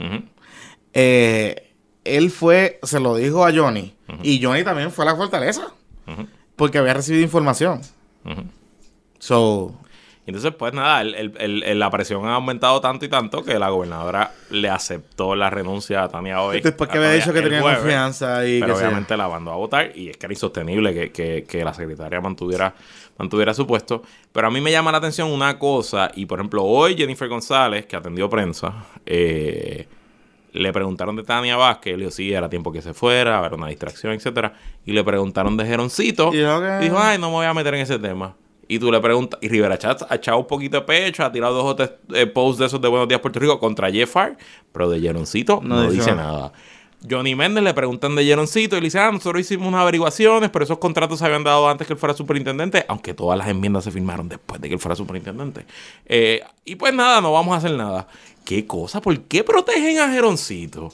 eh, 0.93 1.73
él 2.05 2.31
fue, 2.31 2.79
se 2.83 3.01
lo 3.01 3.17
dijo 3.17 3.45
a 3.47 3.53
Johnny, 3.53 3.95
y 4.23 4.41
Johnny 4.43 4.63
también 4.63 4.91
fue 4.93 5.05
a 5.05 5.09
la 5.11 5.17
fortaleza, 5.17 5.73
porque 6.55 6.79
había 6.79 6.95
recibido 6.95 7.25
información. 7.25 7.81
So, 9.19 9.75
Entonces, 10.29 10.53
pues 10.59 10.73
nada, 10.73 11.03
el- 11.03 11.15
el- 11.15 11.33
el- 11.39 11.63
el- 11.63 11.79
la 11.79 11.89
presión 11.89 12.27
ha 12.27 12.35
aumentado 12.35 12.81
tanto 12.81 13.05
y 13.05 13.09
tanto 13.09 13.45
que 13.45 13.61
la 13.61 13.69
gobernadora 13.69 14.33
le 14.51 14.69
aceptó 14.69 15.37
la 15.37 15.51
renuncia 15.51 16.03
a 16.03 16.09
Tania 16.09 16.43
hoy. 16.43 16.61
después 16.63 16.91
que 16.91 16.99
había 16.99 17.13
dicho 17.13 17.33
que 17.33 17.43
tenía 17.43 17.61
jueves, 17.61 17.79
confianza 17.79 18.45
y 18.45 18.59
Pero 18.59 18.75
que 18.75 18.81
obviamente 18.81 19.17
la 19.17 19.29
mandó 19.29 19.53
a 19.53 19.55
votar 19.57 19.93
y 19.97 20.09
es 20.11 20.17
que 20.17 20.27
era 20.27 20.33
insostenible 20.33 20.93
que, 20.93 21.13
que- 21.13 21.45
que 21.49 21.63
la 21.65 21.73
secretaria 21.73 22.21
mantuviera, 22.21 22.75
mantuviera 23.17 23.55
su 23.55 23.69
puesto. 23.69 24.03
Pero 24.33 24.49
a 24.49 24.51
mí 24.51 24.61
me 24.61 24.73
llama 24.73 24.91
la 24.91 24.99
atención 24.99 25.31
una 25.31 25.61
cosa, 25.61 26.11
y 26.17 26.27
por 26.27 26.41
ejemplo, 26.41 26.65
hoy 26.65 26.97
Jennifer 26.97 27.29
González, 27.29 27.87
que 27.87 27.95
atendió 27.95 28.29
prensa, 28.29 28.85
eh, 29.07 29.87
le 30.55 30.73
preguntaron 30.73 31.15
de 31.15 31.23
Tania 31.23 31.57
Vázquez, 31.57 31.93
le 31.93 31.99
dijo, 31.99 32.11
sí, 32.11 32.33
era 32.33 32.49
tiempo 32.49 32.73
que 32.73 32.83
se 32.83 32.95
fuera, 32.95 33.47
era 33.47 33.55
una 33.55 33.69
distracción, 33.69 34.13
etcétera 34.13 34.55
Y 34.85 34.91
le 34.91 35.05
preguntaron 35.05 35.57
de 35.57 35.65
Y 35.67 36.39
y 36.39 36.41
dijo, 36.81 36.99
ay, 36.99 37.17
no 37.19 37.29
me 37.29 37.35
voy 37.35 37.47
a 37.47 37.55
meter 37.55 37.75
en 37.75 37.83
ese 37.83 37.99
tema. 38.01 38.35
Y 38.69 38.79
tú 38.79 38.91
le 38.91 39.01
preguntas, 39.01 39.39
y 39.43 39.49
Rivera 39.49 39.79
Chats 39.79 40.05
ha 40.09 40.17
echado 40.17 40.39
un 40.39 40.47
poquito 40.47 40.79
de 40.79 40.83
pecho, 40.83 41.25
ha 41.25 41.31
tirado 41.31 41.55
dos 41.55 41.65
o 41.65 41.77
tres 41.77 41.91
eh, 42.13 42.27
posts 42.27 42.59
de 42.59 42.67
esos 42.67 42.81
de 42.81 42.89
Buenos 42.89 43.09
Días 43.09 43.21
Puerto 43.21 43.39
Rico 43.39 43.59
contra 43.61 43.91
Jeffar, 43.91 44.37
pero 44.73 44.91
de 44.91 45.01
Jeroncito 45.01 45.61
No 45.63 45.83
no, 45.85 45.91
dice 45.91 46.15
nada. 46.15 46.53
Johnny 47.09 47.35
Méndez 47.35 47.63
le 47.63 47.75
preguntan 47.75 48.17
de 48.17 48.25
Jeroncito 48.25 48.77
y 48.77 48.81
le 48.81 48.87
dice, 48.87 48.99
ah, 48.99 49.13
nosotros 49.13 49.41
hicimos 49.41 49.69
unas 49.69 49.83
averiguaciones, 49.83 50.51
pero 50.51 50.65
esos 50.65 50.79
contratos 50.79 51.19
se 51.19 51.27
habían 51.27 51.45
dado 51.45 51.69
antes 51.69 51.87
que 51.87 51.93
él 51.93 51.99
fuera 51.99 52.15
superintendente, 52.15 52.85
aunque 52.89 53.15
todas 53.15 53.39
las 53.39 53.49
enmiendas 53.49 53.85
se 53.85 53.91
firmaron 53.91 54.29
después 54.29 54.61
de 54.61 54.69
que 54.69 54.75
él 54.75 54.81
fuera 54.81 54.97
superintendente. 54.97 55.67
Eh, 56.07 56.43
y 56.65 56.75
pues 56.75 56.93
nada, 56.95 57.21
no 57.21 57.33
vamos 57.33 57.55
a 57.55 57.59
hacer 57.59 57.73
nada. 57.73 58.09
¿Qué 58.45 58.67
cosa? 58.67 59.01
¿Por 59.01 59.21
qué 59.23 59.45
protegen 59.45 59.99
a 59.99 60.11
Jeroncito? 60.11 60.93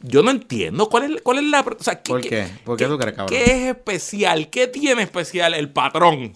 Yo 0.00 0.22
no 0.22 0.32
entiendo 0.32 0.88
cuál 0.88 1.14
es, 1.14 1.22
cuál 1.22 1.38
es 1.38 1.44
la... 1.44 1.60
O 1.60 1.82
sea, 1.82 2.02
¿Por 2.02 2.20
qué? 2.20 2.48
¿Por 2.64 2.76
qué 2.76 2.86
tú 2.86 2.98
crees, 2.98 3.16
cabrón? 3.16 3.28
¿Qué 3.28 3.44
es 3.44 3.76
especial? 3.76 4.50
¿Qué 4.50 4.66
tiene 4.66 5.02
especial 5.02 5.54
el 5.54 5.70
patrón 5.70 6.32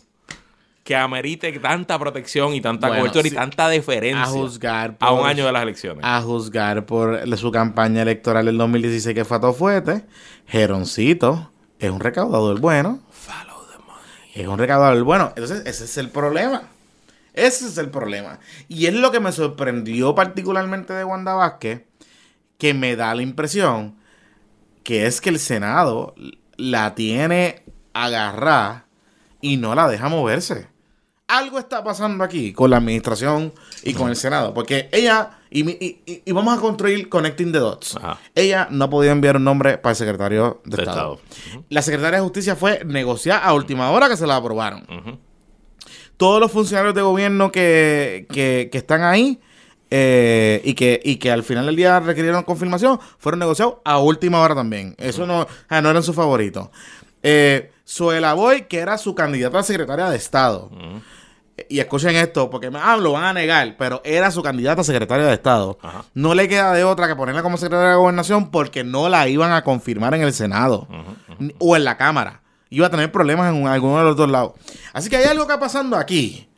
que 0.86 0.94
amerite 0.94 1.50
tanta 1.58 1.98
protección 1.98 2.54
y 2.54 2.60
tanta 2.60 2.86
Bueno, 2.86 3.02
cobertura 3.02 3.26
y 3.26 3.30
tanta 3.32 3.68
deferencia 3.68 4.22
a 4.22 4.26
juzgar 4.26 4.96
a 5.00 5.10
un 5.10 5.26
año 5.26 5.44
de 5.44 5.50
las 5.52 5.62
elecciones? 5.64 6.04
a 6.04 6.22
juzgar 6.22 6.86
por 6.86 7.36
su 7.36 7.50
campaña 7.50 8.02
electoral 8.02 8.46
del 8.46 8.56
2016 8.56 9.12
que 9.12 9.24
fue 9.24 9.36
a 9.36 9.40
todo 9.40 9.52
fuete, 9.52 10.04
Geroncito 10.46 11.50
es 11.80 11.90
un 11.90 11.98
recaudador 11.98 12.60
bueno. 12.60 13.00
Follow 13.10 13.66
the 13.68 13.78
money. 13.78 14.30
Es 14.34 14.46
un 14.46 14.58
recaudador 14.58 15.02
bueno. 15.02 15.32
Entonces, 15.34 15.66
ese 15.66 15.84
es 15.84 15.98
el 15.98 16.08
problema. 16.10 16.62
Ese 17.34 17.66
es 17.66 17.76
el 17.78 17.90
problema. 17.90 18.38
Y 18.68 18.86
es 18.86 18.94
lo 18.94 19.10
que 19.10 19.18
me 19.18 19.32
sorprendió 19.32 20.14
particularmente 20.14 20.92
de 20.92 21.02
Wanda 21.04 21.34
Vázquez, 21.34 21.82
que 22.58 22.74
me 22.74 22.94
da 22.94 23.12
la 23.14 23.22
impresión 23.22 23.96
que 24.84 25.06
es 25.06 25.20
que 25.20 25.30
el 25.30 25.40
Senado 25.40 26.14
la 26.56 26.94
tiene 26.94 27.64
agarrada 27.92 28.86
y 29.40 29.56
no 29.56 29.74
la 29.74 29.88
deja 29.88 30.08
moverse. 30.08 30.68
Algo 31.28 31.58
está 31.58 31.82
pasando 31.82 32.22
aquí 32.22 32.52
con 32.52 32.70
la 32.70 32.76
administración 32.76 33.52
y 33.82 33.94
con 33.94 34.08
el 34.10 34.14
Senado, 34.16 34.54
porque 34.54 34.88
ella, 34.92 35.38
y, 35.50 35.68
y- 35.68 36.22
y- 36.24 36.30
vamos 36.32 36.56
a 36.56 36.60
construir 36.60 37.08
Connecting 37.08 37.50
the 37.50 37.58
Dots, 37.58 37.96
Ajá. 37.96 38.20
ella 38.36 38.68
no 38.70 38.88
podía 38.88 39.10
enviar 39.10 39.36
un 39.36 39.42
nombre 39.42 39.76
para 39.76 39.90
el 39.90 39.96
secretario 39.96 40.60
de, 40.64 40.76
De 40.76 40.82
Estado. 40.84 41.18
Estado. 41.34 41.64
La 41.68 41.82
secretaria 41.82 42.18
de 42.20 42.22
Justicia 42.22 42.54
fue 42.54 42.84
negociar 42.84 43.40
a 43.42 43.52
última 43.54 43.90
hora 43.90 44.08
que 44.08 44.16
se 44.16 44.24
la 44.24 44.36
aprobaron. 44.36 44.86
Todos 46.16 46.38
los 46.40 46.52
funcionarios 46.52 46.94
de 46.94 47.02
gobierno 47.02 47.50
que, 47.50 48.26
que- 48.30 48.68
que 48.70 48.78
están 48.78 49.02
ahí 49.02 49.40
eh, 49.90 50.60
y, 50.64 50.74
que, 50.74 51.00
y 51.02 51.16
que 51.16 51.32
al 51.32 51.42
final 51.42 51.66
del 51.66 51.74
día 51.74 51.98
requirieron 51.98 52.44
confirmación 52.44 53.00
fueron 53.18 53.40
negociados 53.40 53.78
a 53.84 53.98
última 53.98 54.40
hora 54.42 54.54
también. 54.54 54.94
Eso 54.96 55.26
no, 55.26 55.48
ah, 55.68 55.80
no 55.82 55.90
eran 55.90 56.04
sus 56.04 56.14
favoritos. 56.14 56.68
Eh, 57.24 57.72
Zoela 57.88 58.34
Boy, 58.34 58.62
que 58.68 58.78
era 58.78 58.96
su 58.98 59.14
candidata 59.16 59.58
a 59.58 59.62
secretaria 59.64 60.08
de 60.10 60.16
Estado. 60.16 60.70
Y 61.68 61.78
escuchen 61.80 62.14
esto, 62.16 62.50
porque 62.50 62.70
ah, 62.74 62.96
lo 62.98 63.12
van 63.12 63.24
a 63.24 63.32
negar, 63.32 63.76
pero 63.78 64.02
era 64.04 64.30
su 64.30 64.42
candidata 64.42 64.82
a 64.82 64.84
secretaria 64.84 65.24
de 65.26 65.32
Estado. 65.32 65.78
Ajá. 65.80 66.04
No 66.12 66.34
le 66.34 66.48
queda 66.48 66.72
de 66.74 66.84
otra 66.84 67.08
que 67.08 67.16
ponerla 67.16 67.42
como 67.42 67.56
secretaria 67.56 67.92
de 67.92 67.96
gobernación 67.96 68.50
porque 68.50 68.84
no 68.84 69.08
la 69.08 69.26
iban 69.28 69.52
a 69.52 69.64
confirmar 69.64 70.12
en 70.14 70.22
el 70.22 70.34
Senado 70.34 70.86
o 71.58 71.74
en 71.76 71.84
la 71.84 71.96
Cámara. 71.96 72.42
Iba 72.68 72.88
a 72.88 72.90
tener 72.90 73.10
problemas 73.10 73.48
en 73.48 73.62
un- 73.62 73.68
alguno 73.68 73.96
de 73.98 74.04
los 74.04 74.16
dos 74.16 74.28
lados. 74.30 74.52
Así 74.92 75.08
que 75.08 75.16
hay 75.16 75.24
algo 75.24 75.46
que 75.46 75.52
está 75.54 75.60
pasando 75.60 75.96
aquí 75.96 76.48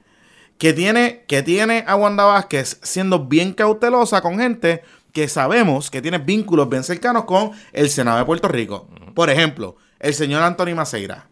que 0.58 0.72
tiene, 0.72 1.24
que 1.28 1.42
tiene 1.44 1.84
a 1.86 1.94
Wanda 1.94 2.24
Vázquez 2.24 2.80
siendo 2.82 3.26
bien 3.26 3.52
cautelosa 3.52 4.20
con 4.20 4.38
gente 4.38 4.82
que 5.12 5.28
sabemos 5.28 5.90
que 5.90 6.02
tiene 6.02 6.18
vínculos 6.18 6.68
bien 6.68 6.82
cercanos 6.82 7.24
con 7.24 7.52
el 7.72 7.88
Senado 7.88 8.18
de 8.18 8.24
Puerto 8.24 8.48
Rico. 8.48 8.88
Por 9.14 9.30
ejemplo, 9.30 9.76
el 10.00 10.12
señor 10.14 10.42
Anthony 10.42 10.74
Maceira 10.74 11.28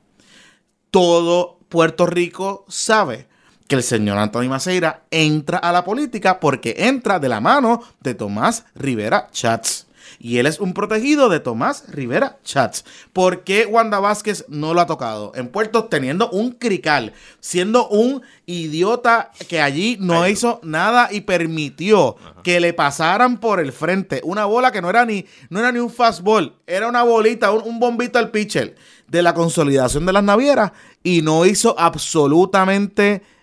todo 0.91 1.59
Puerto 1.69 2.07
Rico 2.07 2.65
sabe 2.69 3.29
que 3.69 3.77
el 3.77 3.83
señor 3.83 4.19
Antonio 4.19 4.51
Maceira 4.51 5.03
entra 5.11 5.59
a 5.59 5.73
la 5.73 5.85
política 5.85 6.41
porque 6.41 6.75
entra 6.79 7.19
de 7.19 7.29
la 7.29 7.41
mano 7.41 7.83
de 8.01 8.15
Tomás 8.15 8.65
Rivera 8.75 9.29
Chats. 9.33 9.87
Y 10.19 10.39
él 10.39 10.47
es 10.47 10.61
un 10.61 10.73
protegido 10.73 11.29
de 11.29 11.41
Tomás 11.41 11.85
Rivera 11.89 12.39
Chats. 12.43 12.85
¿Por 13.13 13.45
qué 13.45 13.67
Wanda 13.67 13.99
Vázquez 13.99 14.45
no 14.49 14.73
lo 14.73 14.81
ha 14.81 14.87
tocado? 14.87 15.33
En 15.35 15.49
Puerto 15.49 15.85
teniendo 15.85 16.31
un 16.31 16.53
crical, 16.53 17.13
siendo 17.41 17.89
un 17.89 18.23
idiota 18.47 19.33
que 19.49 19.61
allí 19.61 19.99
no 20.01 20.27
hizo 20.27 20.61
nada 20.63 21.09
y 21.11 21.23
permitió 21.23 22.17
que 22.43 22.61
le 22.61 22.73
pasaran 22.73 23.39
por 23.39 23.61
el 23.61 23.73
frente 23.73 24.21
una 24.25 24.47
bola 24.47 24.73
que 24.73 24.81
no 24.81 24.91
era 24.91 25.05
ni, 25.05 25.27
no 25.51 25.59
era 25.59 25.73
ni 25.73 25.81
un 25.81 25.91
fastball, 25.91 26.55
era 26.67 26.89
una 26.89 27.03
bolita, 27.03 27.51
un, 27.51 27.63
un 27.65 27.81
bombito 27.81 28.19
al 28.19 28.31
pitcher 28.31 28.77
de 29.09 29.23
la 29.23 29.35
consolidación 29.35 30.07
de 30.07 30.13
las 30.13 30.25
navieras 30.25 30.73
y 31.03 31.23
no 31.23 31.45
hizo 31.45 31.79
absolutamente 31.79 33.23
Nada. 33.23 33.36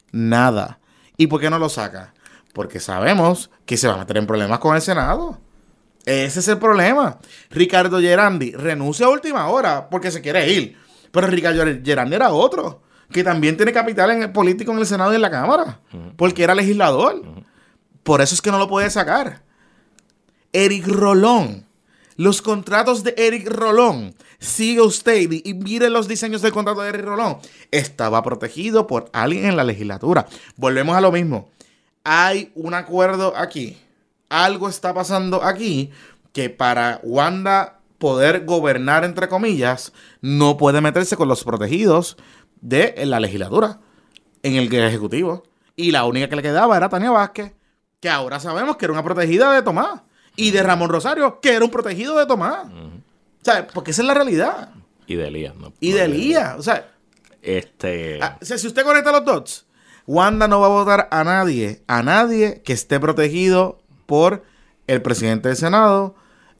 ¿Y 1.18 1.28
por 1.28 1.41
qué 1.41 1.49
no 1.49 1.59
lo 1.59 1.70
saca? 1.70 2.14
Porque 2.53 2.80
sabemos 2.80 3.49
que 3.66 3.78
se 3.78 3.88
va 3.88 3.95
a 3.95 3.97
meter 3.97 4.18
en 4.18 4.28
problemas 4.28 4.59
con 4.59 4.76
el 4.76 4.82
Senado. 4.82 5.39
Ese 6.05 6.39
es 6.39 6.47
el 6.47 6.57
problema. 6.57 7.20
Ricardo 7.49 7.99
Gerandi 7.99 8.51
renuncia 8.51 9.05
a 9.05 9.09
última 9.09 9.47
hora 9.47 9.89
porque 9.89 10.11
se 10.11 10.22
quiere 10.22 10.51
ir. 10.51 10.78
Pero 11.11 11.28
Ricardo 11.28 11.64
Gerandi 11.84 12.16
era 12.16 12.32
otro, 12.32 12.82
que 13.11 13.24
también 13.24 13.57
tiene 13.57 13.72
capital 13.72 14.11
en 14.11 14.24
el 14.24 14.32
político 14.32 14.72
en 14.72 14.80
el 14.80 14.86
Senado 14.86 15.11
y 15.14 15.16
en 15.16 15.22
la 15.22 15.32
Cámara, 15.32 15.80
porque 16.16 16.43
era 16.43 16.55
legislador. 16.55 17.22
Por 18.03 18.22
eso 18.22 18.36
es 18.36 18.41
que 18.41 18.51
no 18.51 18.57
lo 18.57 18.68
puede 18.68 18.89
sacar. 18.89 19.43
Eric 20.51 20.88
Rolón. 20.88 21.66
Los 22.16 22.41
contratos 22.41 23.03
de 23.03 23.16
Eric 23.18 23.47
Rolón. 23.47 24.14
Sigue 24.44 24.82
usted 24.82 25.32
y, 25.32 25.54
mire 25.54 25.89
los 25.89 26.10
diseños 26.10 26.41
del 26.41 26.52
contrato 26.52 26.82
de 26.82 26.89
Eric 26.89 27.06
Rolón. 27.06 27.38
Estaba 27.72 28.22
protegido 28.24 28.88
por 28.88 29.10
alguien 29.14 29.46
en 29.46 29.56
la 29.56 29.64
legislatura. 29.64 30.28
Volvemos 30.58 30.98
a 30.98 31.02
lo 31.02 31.14
mismo. 31.14 31.50
Hay 32.04 32.52
un 32.54 32.74
acuerdo 32.74 33.34
aquí. 33.38 33.78
Algo 34.28 34.68
está 34.68 34.94
pasando 34.94 35.44
aquí 35.44 35.91
que 36.34 36.50
para 36.50 37.00
Wanda 37.04 37.80
poder 38.00 38.44
gobernar, 38.44 39.06
entre 39.06 39.30
comillas, 39.30 39.94
no 40.20 40.58
puede 40.58 40.82
meterse 40.82 41.16
con 41.16 41.30
los 41.30 41.46
protegidos 41.46 42.18
de 42.60 42.96
la 43.06 43.22
legislatura, 43.22 43.80
en 44.41 44.56
el 44.56 44.74
Ejecutivo. 44.74 45.44
Y 45.78 45.91
la 45.91 46.04
única 46.04 46.28
que 46.28 46.36
le 46.36 46.41
quedaba 46.41 46.76
era 46.76 46.89
Tania 46.89 47.12
Vázquez, 47.12 47.54
que 48.02 48.10
ahora 48.10 48.41
sabemos 48.41 48.76
que 48.76 48.86
era 48.86 48.91
una 48.91 49.04
protegida 49.04 49.54
de 49.54 49.62
Tomás. 49.62 50.02
Y 50.36 50.52
de 50.52 50.64
Ramón 50.64 50.89
Rosario, 50.89 51.39
que 51.39 51.54
era 51.54 51.64
un 51.64 51.72
protegido 51.72 52.18
de 52.18 52.26
Tomás. 52.26 52.66
O 53.44 53.46
sea, 53.46 53.68
porque 53.68 53.91
esa 53.91 54.02
es 54.02 54.08
la 54.08 54.14
realidad. 54.14 54.70
Y 55.06 55.16
de 55.16 55.28
Elías, 55.28 55.56
¿no? 55.56 55.74
Y 55.82 55.91
de 55.91 56.06
Elías. 56.06 56.56
O 56.58 56.64
sea, 56.64 56.89
Este. 57.41 58.20
ah, 58.22 58.38
o 58.41 58.46
sea, 58.46 58.58
si 58.58 58.68
usted 58.68 58.84
conecta 58.84 59.12
los 59.12 59.26
dots, 59.26 59.66
Wanda 60.08 60.48
no 60.48 60.60
va 60.62 60.68
a 60.68 60.70
votar 60.70 61.08
a 61.12 61.24
nadie, 61.24 61.82
a 61.88 62.02
nadie 62.04 62.62
que 62.64 62.72
esté 62.74 63.00
protegido 63.00 63.82
por 64.06 64.44
el 64.88 65.02
presidente 65.02 65.50
del 65.50 65.58
Senado 65.58 66.16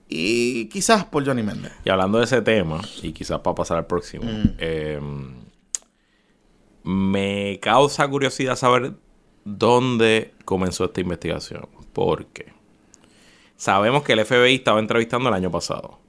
y 0.10 0.66
quizás 0.70 1.06
por 1.06 1.26
Johnny 1.26 1.42
Méndez. 1.44 1.72
Y 1.86 1.90
hablando 1.90 2.18
de 2.20 2.26
ese 2.26 2.42
tema, 2.42 2.82
y 3.02 3.14
quizás 3.14 3.40
para 3.40 3.56
pasar 3.56 3.78
al 3.78 3.86
próximo, 3.88 4.26
Mm. 4.26 4.56
eh, 4.60 5.00
me 6.84 7.60
causa 7.62 8.08
curiosidad 8.08 8.56
saber 8.56 8.94
dónde 9.46 10.34
comenzó 10.46 10.86
esta 10.86 11.02
investigación. 11.02 11.68
Porque 11.94 12.52
sabemos 13.56 14.04
que 14.04 14.14
el 14.14 14.26
FBI 14.26 14.56
estaba 14.56 14.80
entrevistando 14.80 15.30
el 15.30 15.36
año 15.36 15.52
pasado. 15.52 16.00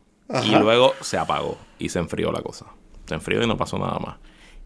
Y 0.44 0.54
luego 0.56 0.94
se 1.00 1.18
apagó 1.18 1.58
y 1.78 1.88
se 1.90 1.98
enfrió 1.98 2.32
la 2.32 2.40
cosa. 2.42 2.66
Se 3.06 3.14
enfrió 3.14 3.42
y 3.42 3.46
no 3.46 3.56
pasó 3.56 3.78
nada 3.78 3.98
más. 3.98 4.16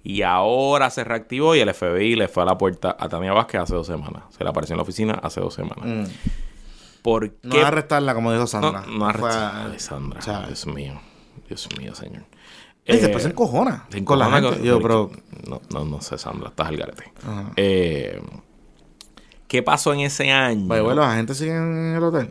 Y 0.04 0.22
ahora 0.22 0.88
se 0.90 1.02
reactivó 1.04 1.54
y 1.56 1.60
el 1.60 1.74
FBI 1.74 2.14
le 2.14 2.28
fue 2.28 2.44
a 2.44 2.46
la 2.46 2.56
puerta 2.56 2.96
a 2.98 3.08
Tania 3.08 3.32
Vázquez 3.32 3.62
hace 3.62 3.74
dos 3.74 3.86
semanas. 3.86 4.22
Se 4.36 4.44
le 4.44 4.50
apareció 4.50 4.74
en 4.74 4.78
la 4.78 4.82
oficina 4.82 5.14
hace 5.22 5.40
dos 5.40 5.54
semanas. 5.54 5.84
Mm. 5.84 6.04
¿Por 7.02 7.32
No 7.42 7.50
qué 7.50 7.62
arrestarla, 7.62 8.14
como 8.14 8.32
dijo 8.32 8.46
Sandra. 8.46 8.84
no, 8.86 8.92
no 8.92 8.98
Fue 8.98 9.08
arrestar- 9.08 9.54
a- 9.54 9.64
Ay, 9.72 9.78
Sandra. 9.78 10.18
o 10.20 10.22
sea, 10.22 10.46
Dios 10.46 10.66
mío. 10.66 11.00
Dios 11.48 11.68
mío, 11.78 11.94
señor. 11.94 12.22
y 12.86 12.92
Eh, 12.92 12.98
después 12.98 13.22
se 13.24 13.30
encojona 13.30 13.86
se 13.90 14.04
con 14.04 14.18
la 14.18 14.26
encojona 14.26 14.50
gente. 14.52 14.66
Yo, 14.66 14.80
pero... 14.80 15.10
No, 15.48 15.60
no, 15.72 15.84
no 15.84 16.00
sé, 16.00 16.16
Sandra. 16.18 16.48
Estás 16.50 16.68
al 16.68 16.76
garete. 16.76 17.12
Ajá. 17.26 17.52
Eh, 17.56 18.20
¿Qué 19.48 19.62
pasó 19.62 19.92
en 19.94 20.00
ese 20.00 20.30
año? 20.30 20.66
Bueno, 20.66 20.94
la 20.94 21.14
gente 21.16 21.34
sigue 21.34 21.56
en 21.56 21.94
el 21.96 22.02
hotel. 22.02 22.30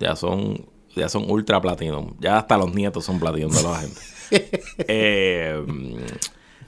Ya 0.00 0.16
son, 0.16 0.64
ya 0.96 1.08
son 1.08 1.30
ultra 1.30 1.60
platinum. 1.60 2.14
Ya 2.18 2.38
hasta 2.38 2.56
los 2.56 2.74
nietos 2.74 3.04
son 3.04 3.20
platinum 3.20 3.52
de 3.52 3.62
la 3.62 3.76
gente. 3.80 4.00
Eh, 4.88 5.62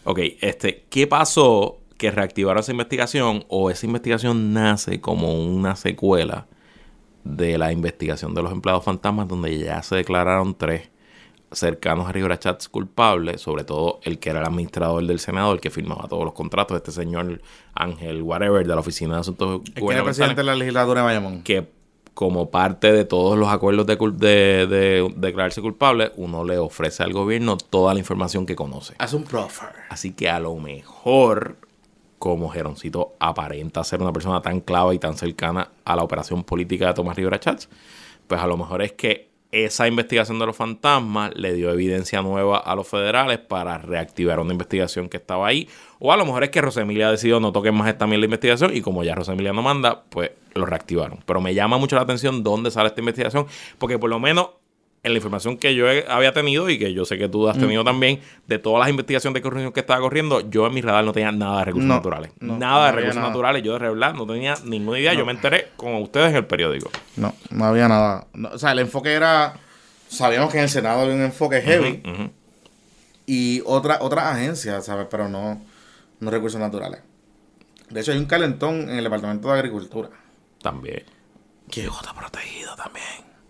ok, 0.04 0.18
este, 0.40 0.84
¿qué 0.88 1.06
pasó 1.06 1.78
que 1.96 2.10
reactivaron 2.10 2.60
esa 2.60 2.70
investigación 2.70 3.44
o 3.48 3.70
esa 3.70 3.84
investigación 3.86 4.52
nace 4.52 5.00
como 5.00 5.34
una 5.34 5.74
secuela 5.74 6.46
de 7.24 7.58
la 7.58 7.72
investigación 7.72 8.34
de 8.34 8.42
los 8.42 8.52
empleados 8.52 8.84
fantasmas 8.84 9.28
donde 9.28 9.58
ya 9.58 9.82
se 9.82 9.96
declararon 9.96 10.54
tres 10.56 10.90
cercanos 11.50 12.06
a 12.08 12.12
Rivera 12.12 12.38
Chats 12.38 12.68
culpables, 12.68 13.40
sobre 13.40 13.64
todo 13.64 14.00
el 14.02 14.18
que 14.18 14.30
era 14.30 14.40
el 14.40 14.46
administrador 14.46 15.04
del 15.06 15.18
Senado, 15.18 15.52
el 15.52 15.60
que 15.60 15.70
firmaba 15.70 16.06
todos 16.06 16.24
los 16.24 16.34
contratos, 16.34 16.76
este 16.76 16.92
señor 16.92 17.40
Ángel 17.74 18.22
Whatever 18.22 18.66
de 18.66 18.74
la 18.74 18.80
Oficina 18.80 19.14
de 19.14 19.20
Asuntos 19.20 19.62
Es 19.74 19.82
que 19.82 19.92
era 19.92 20.04
presidente 20.04 20.36
de 20.36 20.44
la 20.44 20.54
legislatura 20.54 21.00
de 21.00 21.06
Bayamón. 21.06 21.42
que 21.42 21.77
como 22.18 22.50
parte 22.50 22.90
de 22.92 23.04
todos 23.04 23.38
los 23.38 23.48
acuerdos 23.48 23.86
de, 23.86 23.94
de- 23.96 24.66
de 24.66 25.12
declararse 25.14 25.62
culpable, 25.62 26.10
uno 26.16 26.42
le 26.42 26.58
ofrece 26.58 27.04
al 27.04 27.12
gobierno 27.12 27.56
toda 27.56 27.94
la 27.94 28.00
información 28.00 28.44
que 28.44 28.56
conoce. 28.56 28.94
Hace 28.98 29.14
un 29.14 29.22
proffer. 29.22 29.68
Así 29.88 30.12
que 30.14 30.28
a 30.28 30.40
lo 30.40 30.56
mejor, 30.56 31.58
como 32.18 32.48
Geroncito 32.50 33.14
aparenta 33.20 33.84
ser 33.84 34.02
una 34.02 34.12
persona 34.12 34.42
tan 34.42 34.58
clave 34.58 34.96
y 34.96 34.98
tan 34.98 35.16
cercana 35.16 35.70
a 35.84 35.94
la 35.94 36.02
operación 36.02 36.42
política 36.42 36.88
de 36.88 36.94
Tomás 36.94 37.14
Rivera 37.16 37.38
Chats, 37.38 37.68
pues 38.26 38.40
a 38.40 38.48
lo 38.48 38.56
mejor 38.56 38.82
es 38.82 38.90
que 38.94 39.28
esa 39.52 39.86
investigación 39.86 40.40
de 40.40 40.46
los 40.46 40.56
fantasmas 40.56 41.30
le 41.36 41.52
dio 41.54 41.70
evidencia 41.70 42.20
nueva 42.20 42.58
a 42.58 42.74
los 42.74 42.88
federales 42.88 43.38
para 43.38 43.78
reactivar 43.78 44.40
una 44.40 44.52
investigación 44.52 45.08
que 45.08 45.18
estaba 45.18 45.46
ahí. 45.46 45.68
O 46.00 46.12
a 46.12 46.16
lo 46.16 46.26
mejor 46.26 46.42
es 46.42 46.50
que 46.50 46.60
Rosemilia 46.60 47.12
decidió 47.12 47.38
no 47.38 47.52
toquen 47.52 47.76
más 47.76 47.96
también 47.96 48.20
la 48.20 48.24
investigación 48.26 48.76
y 48.76 48.80
como 48.82 49.04
ya 49.04 49.14
Rosemilia 49.14 49.52
no 49.52 49.62
manda, 49.62 50.02
pues 50.10 50.32
lo 50.58 50.66
reactivaron. 50.66 51.20
Pero 51.26 51.40
me 51.40 51.54
llama 51.54 51.78
mucho 51.78 51.96
la 51.96 52.02
atención 52.02 52.42
dónde 52.42 52.70
sale 52.70 52.88
esta 52.88 53.00
investigación, 53.00 53.46
porque 53.78 53.98
por 53.98 54.10
lo 54.10 54.18
menos 54.18 54.50
en 55.04 55.12
la 55.12 55.18
información 55.18 55.56
que 55.56 55.76
yo 55.76 55.88
he- 55.88 56.04
había 56.08 56.32
tenido 56.32 56.68
y 56.68 56.76
que 56.78 56.92
yo 56.92 57.04
sé 57.04 57.16
que 57.18 57.28
tú 57.28 57.48
has 57.48 57.56
tenido 57.56 57.84
también, 57.84 58.20
de 58.48 58.58
todas 58.58 58.80
las 58.80 58.88
investigaciones 58.90 59.34
de 59.34 59.42
corrupción 59.42 59.72
que 59.72 59.78
estaba 59.80 60.00
corriendo, 60.00 60.40
yo 60.50 60.66
en 60.66 60.74
mi 60.74 60.80
radar 60.80 61.04
no 61.04 61.12
tenía 61.12 61.30
nada 61.30 61.60
de 61.60 61.64
recursos 61.66 61.86
No, 61.88 61.94
naturales. 61.94 62.32
no, 62.40 62.58
nada 62.58 62.80
no 62.80 62.86
de 62.86 62.92
recursos 62.92 63.14
nada. 63.16 63.28
naturales. 63.28 63.62
Yo 63.62 63.78
de 63.78 63.88
verdad 63.88 64.14
no 64.14 64.26
tenía 64.26 64.56
ninguna 64.64 64.98
idea. 64.98 65.14
Yo 65.14 65.24
me 65.24 65.30
enteré 65.32 65.68
con 65.76 65.94
ustedes 66.02 66.30
en 66.30 66.36
el 66.36 66.46
periódico. 66.46 66.90
No, 67.16 67.32
no 67.50 67.64
había 67.64 67.86
nada. 67.86 68.26
O 68.52 68.58
sea, 68.58 68.72
el 68.72 68.80
enfoque 68.80 69.12
era... 69.12 69.54
Sabíamos 70.08 70.50
que 70.50 70.56
en 70.58 70.64
el 70.64 70.68
Senado 70.70 71.02
había 71.02 71.14
un 71.14 71.22
enfoque 71.22 71.60
heavy 71.62 72.02
y 73.26 73.62
otra, 73.66 73.98
otra 74.00 74.30
agencia, 74.30 74.80
¿sabes? 74.80 75.06
Pero 75.10 75.28
no, 75.28 75.60
no 76.20 76.30
recursos 76.30 76.58
naturales. 76.60 77.02
De 77.90 78.00
hecho, 78.00 78.12
hay 78.12 78.18
un 78.18 78.24
calentón 78.26 78.88
en 78.88 78.96
el 78.96 79.04
Departamento 79.04 79.48
de 79.48 79.54
Agricultura. 79.54 80.08
También. 80.62 81.04
Que 81.70 81.84
está 81.86 82.12
protegido 82.14 82.74
también. 82.76 83.04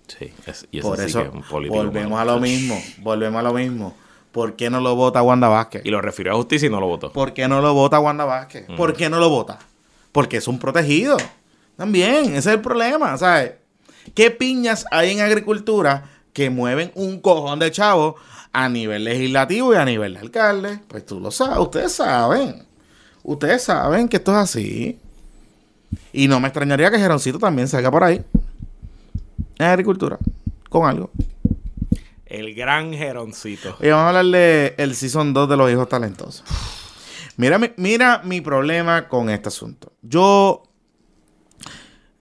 Sí. 0.08 0.32
es- 0.46 0.66
y 0.70 0.78
ese 0.78 0.88
Por 0.88 0.98
sí 0.98 1.04
eso, 1.04 1.20
que 1.22 1.28
es 1.28 1.34
un 1.34 1.42
político. 1.42 1.76
volvemos 1.84 2.18
a 2.20 2.24
lo 2.24 2.40
mismo. 2.40 2.82
Volvemos 2.98 3.38
a 3.38 3.42
lo 3.42 3.52
mismo. 3.52 3.94
¿Por 4.32 4.56
qué 4.56 4.70
no 4.70 4.80
lo 4.80 4.94
vota 4.94 5.22
Wanda 5.22 5.48
Vázquez? 5.48 5.82
Y 5.84 5.90
lo 5.90 6.00
refirió 6.00 6.32
a 6.32 6.36
justicia 6.36 6.66
y 6.66 6.70
no 6.70 6.80
lo 6.80 6.86
votó. 6.86 7.12
¿Por 7.12 7.32
qué 7.34 7.46
no 7.48 7.60
lo 7.60 7.74
vota 7.74 7.98
Wanda 8.00 8.24
Vázquez? 8.24 8.66
¿Por 8.76 8.94
qué 8.94 9.08
no 9.10 9.18
lo 9.18 9.28
vota? 9.30 9.58
Porque 10.12 10.38
es 10.38 10.48
un 10.48 10.58
protegido. 10.58 11.16
También, 11.76 12.26
ese 12.26 12.36
es 12.38 12.46
el 12.46 12.60
problema, 12.60 13.16
¿sabes? 13.18 13.52
¿Qué 14.14 14.30
piñas 14.30 14.86
hay 14.90 15.10
en 15.12 15.20
agricultura 15.20 16.10
que 16.32 16.50
mueven 16.50 16.90
un 16.94 17.20
cojón 17.20 17.58
de 17.58 17.70
chavos 17.70 18.14
a 18.52 18.68
nivel 18.68 19.04
legislativo 19.04 19.72
y 19.74 19.76
a 19.76 19.84
nivel 19.84 20.14
de 20.14 20.20
alcalde? 20.20 20.80
Pues 20.88 21.04
tú 21.06 21.20
lo 21.20 21.30
sabes, 21.30 21.58
ustedes 21.58 21.92
saben. 21.92 22.66
Ustedes 23.22 23.62
saben 23.64 24.08
que 24.08 24.16
esto 24.18 24.32
es 24.32 24.38
así. 24.38 24.98
Y 26.12 26.28
no 26.28 26.40
me 26.40 26.48
extrañaría 26.48 26.90
que 26.90 26.98
Geroncito 26.98 27.38
también 27.38 27.68
salga 27.68 27.90
por 27.90 28.04
ahí. 28.04 28.24
En 29.58 29.66
agricultura. 29.66 30.18
Con 30.68 30.88
algo. 30.88 31.10
El 32.26 32.54
gran 32.54 32.92
Geroncito. 32.92 33.76
Y 33.80 33.88
vamos 33.88 34.04
a 34.04 34.08
hablar 34.08 34.26
de 34.26 34.74
el 34.78 34.94
Season 34.94 35.32
2 35.32 35.48
de 35.48 35.56
los 35.56 35.70
hijos 35.70 35.88
talentosos. 35.88 36.44
Mira, 37.36 37.58
mi- 37.58 37.72
mira 37.76 38.20
mi 38.24 38.40
problema 38.40 39.08
con 39.08 39.30
este 39.30 39.48
asunto. 39.48 39.92
Yo. 40.02 40.62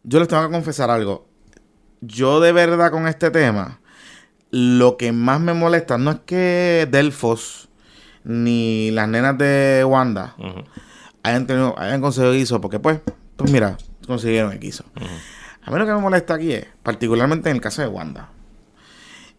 Yo 0.03 0.19
les 0.19 0.27
tengo 0.27 0.43
que 0.45 0.51
confesar 0.51 0.89
algo. 0.89 1.27
Yo 2.01 2.39
de 2.39 2.51
verdad 2.53 2.91
con 2.91 3.07
este 3.07 3.31
tema. 3.31 3.79
Lo 4.51 4.95
que 4.95 5.11
más 5.11 5.41
me 5.41 5.53
molesta 5.53 5.97
no 5.97 6.11
es 6.11 6.19
que 6.25 6.87
Delfos 6.89 7.67
ni 8.23 8.91
las 8.91 9.07
nenas 9.09 9.37
de 9.37 9.83
Wanda 9.85 10.35
hayan, 11.23 11.47
tenido, 11.47 11.77
hayan 11.77 11.99
conseguido 11.99 12.31
guiso, 12.33 12.61
porque 12.61 12.79
pues, 12.79 12.99
pues 13.37 13.51
mira, 13.51 13.77
consiguieron 14.05 14.51
el 14.51 14.59
guiso. 14.59 14.83
A 15.63 15.71
mí 15.71 15.77
lo 15.79 15.85
que 15.85 15.93
me 15.93 15.99
molesta 15.99 16.33
aquí 16.35 16.51
es, 16.53 16.65
particularmente 16.83 17.49
en 17.49 17.55
el 17.57 17.61
caso 17.61 17.81
de 17.81 17.87
Wanda, 17.87 18.29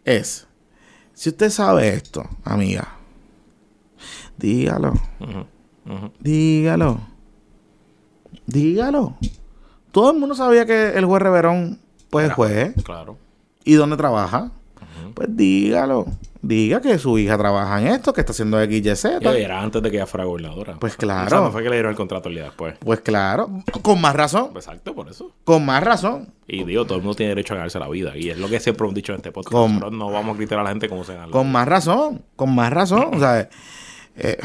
es, 0.05 0.47
si 1.15 1.29
usted 1.31 1.51
sabe 1.51 1.89
esto, 1.89 2.25
amiga, 2.45 2.97
dígalo, 4.37 4.95
dígalo, 6.21 7.01
dígalo. 8.47 9.17
Todo 9.91 10.13
el 10.13 10.19
mundo 10.19 10.35
sabía 10.35 10.67
que 10.67 10.91
el 10.91 11.05
juez 11.07 11.23
Reverón, 11.23 11.81
pues 12.11 12.29
es 12.29 12.33
juez, 12.35 12.75
Claro. 12.85 13.19
y 13.65 13.75
dónde 13.75 13.97
trabaja. 13.97 14.53
Pues 15.15 15.29
dígalo, 15.35 16.07
diga 16.41 16.81
que 16.81 16.99
su 16.99 17.19
hija 17.19 17.37
trabaja 17.37 17.81
en 17.81 17.89
esto, 17.89 18.13
que 18.13 18.21
está 18.21 18.33
haciendo 18.33 18.61
X, 18.63 18.87
Y, 18.87 18.97
Z. 18.97 19.39
Y 19.39 19.43
era 19.43 19.61
antes 19.61 19.83
de 19.83 19.91
que 19.91 19.97
ella 19.97 20.07
fuera 20.07 20.25
gobernadora. 20.25 20.77
Pues 20.79 20.93
O 20.93 20.97
sea, 20.97 20.99
claro. 21.01 21.45
no 21.45 21.51
fue 21.53 21.63
que 21.63 21.69
le 21.71 21.77
dieron 21.77 21.91
el 21.91 21.97
contrato 21.97 22.29
el 22.29 22.37
día 22.37 22.45
después. 22.45 22.77
Pues 22.79 23.01
claro, 23.01 23.51
con 23.83 24.01
más 24.01 24.15
razón, 24.15 24.51
Exacto, 24.55 24.95
por 24.95 25.09
eso. 25.09 25.33
con 25.45 25.65
más 25.67 25.83
razón. 25.83 26.33
Y 26.47 26.65
digo, 26.65 26.85
todo 26.87 26.97
el 26.99 27.03
mundo 27.03 27.17
tiene 27.17 27.31
derecho 27.31 27.55
a 27.55 27.57
ganarse 27.57 27.79
la 27.79 27.89
vida. 27.89 28.17
Y 28.17 28.31
es 28.31 28.39
lo 28.39 28.49
que 28.49 28.61
siempre 28.61 28.85
hemos 28.85 28.95
dicho 28.95 29.13
en 29.13 29.17
este 29.17 29.33
podcast. 29.33 29.53
Con- 29.53 29.75
Nosotros 29.75 29.93
no 29.93 30.11
vamos 30.11 30.35
a 30.35 30.37
gritar 30.39 30.59
a 30.61 30.63
la 30.63 30.71
gente 30.71 30.89
cómo 30.89 31.05
se 31.05 31.15
gana. 31.15 31.27
la 31.27 31.33
Con 31.33 31.51
más 31.51 31.67
razón, 31.67 32.23
con 32.37 32.55
más 32.55 32.73
razón. 32.73 33.11
O 33.15 33.19
sea, 33.19 33.49
eh, 34.17 34.39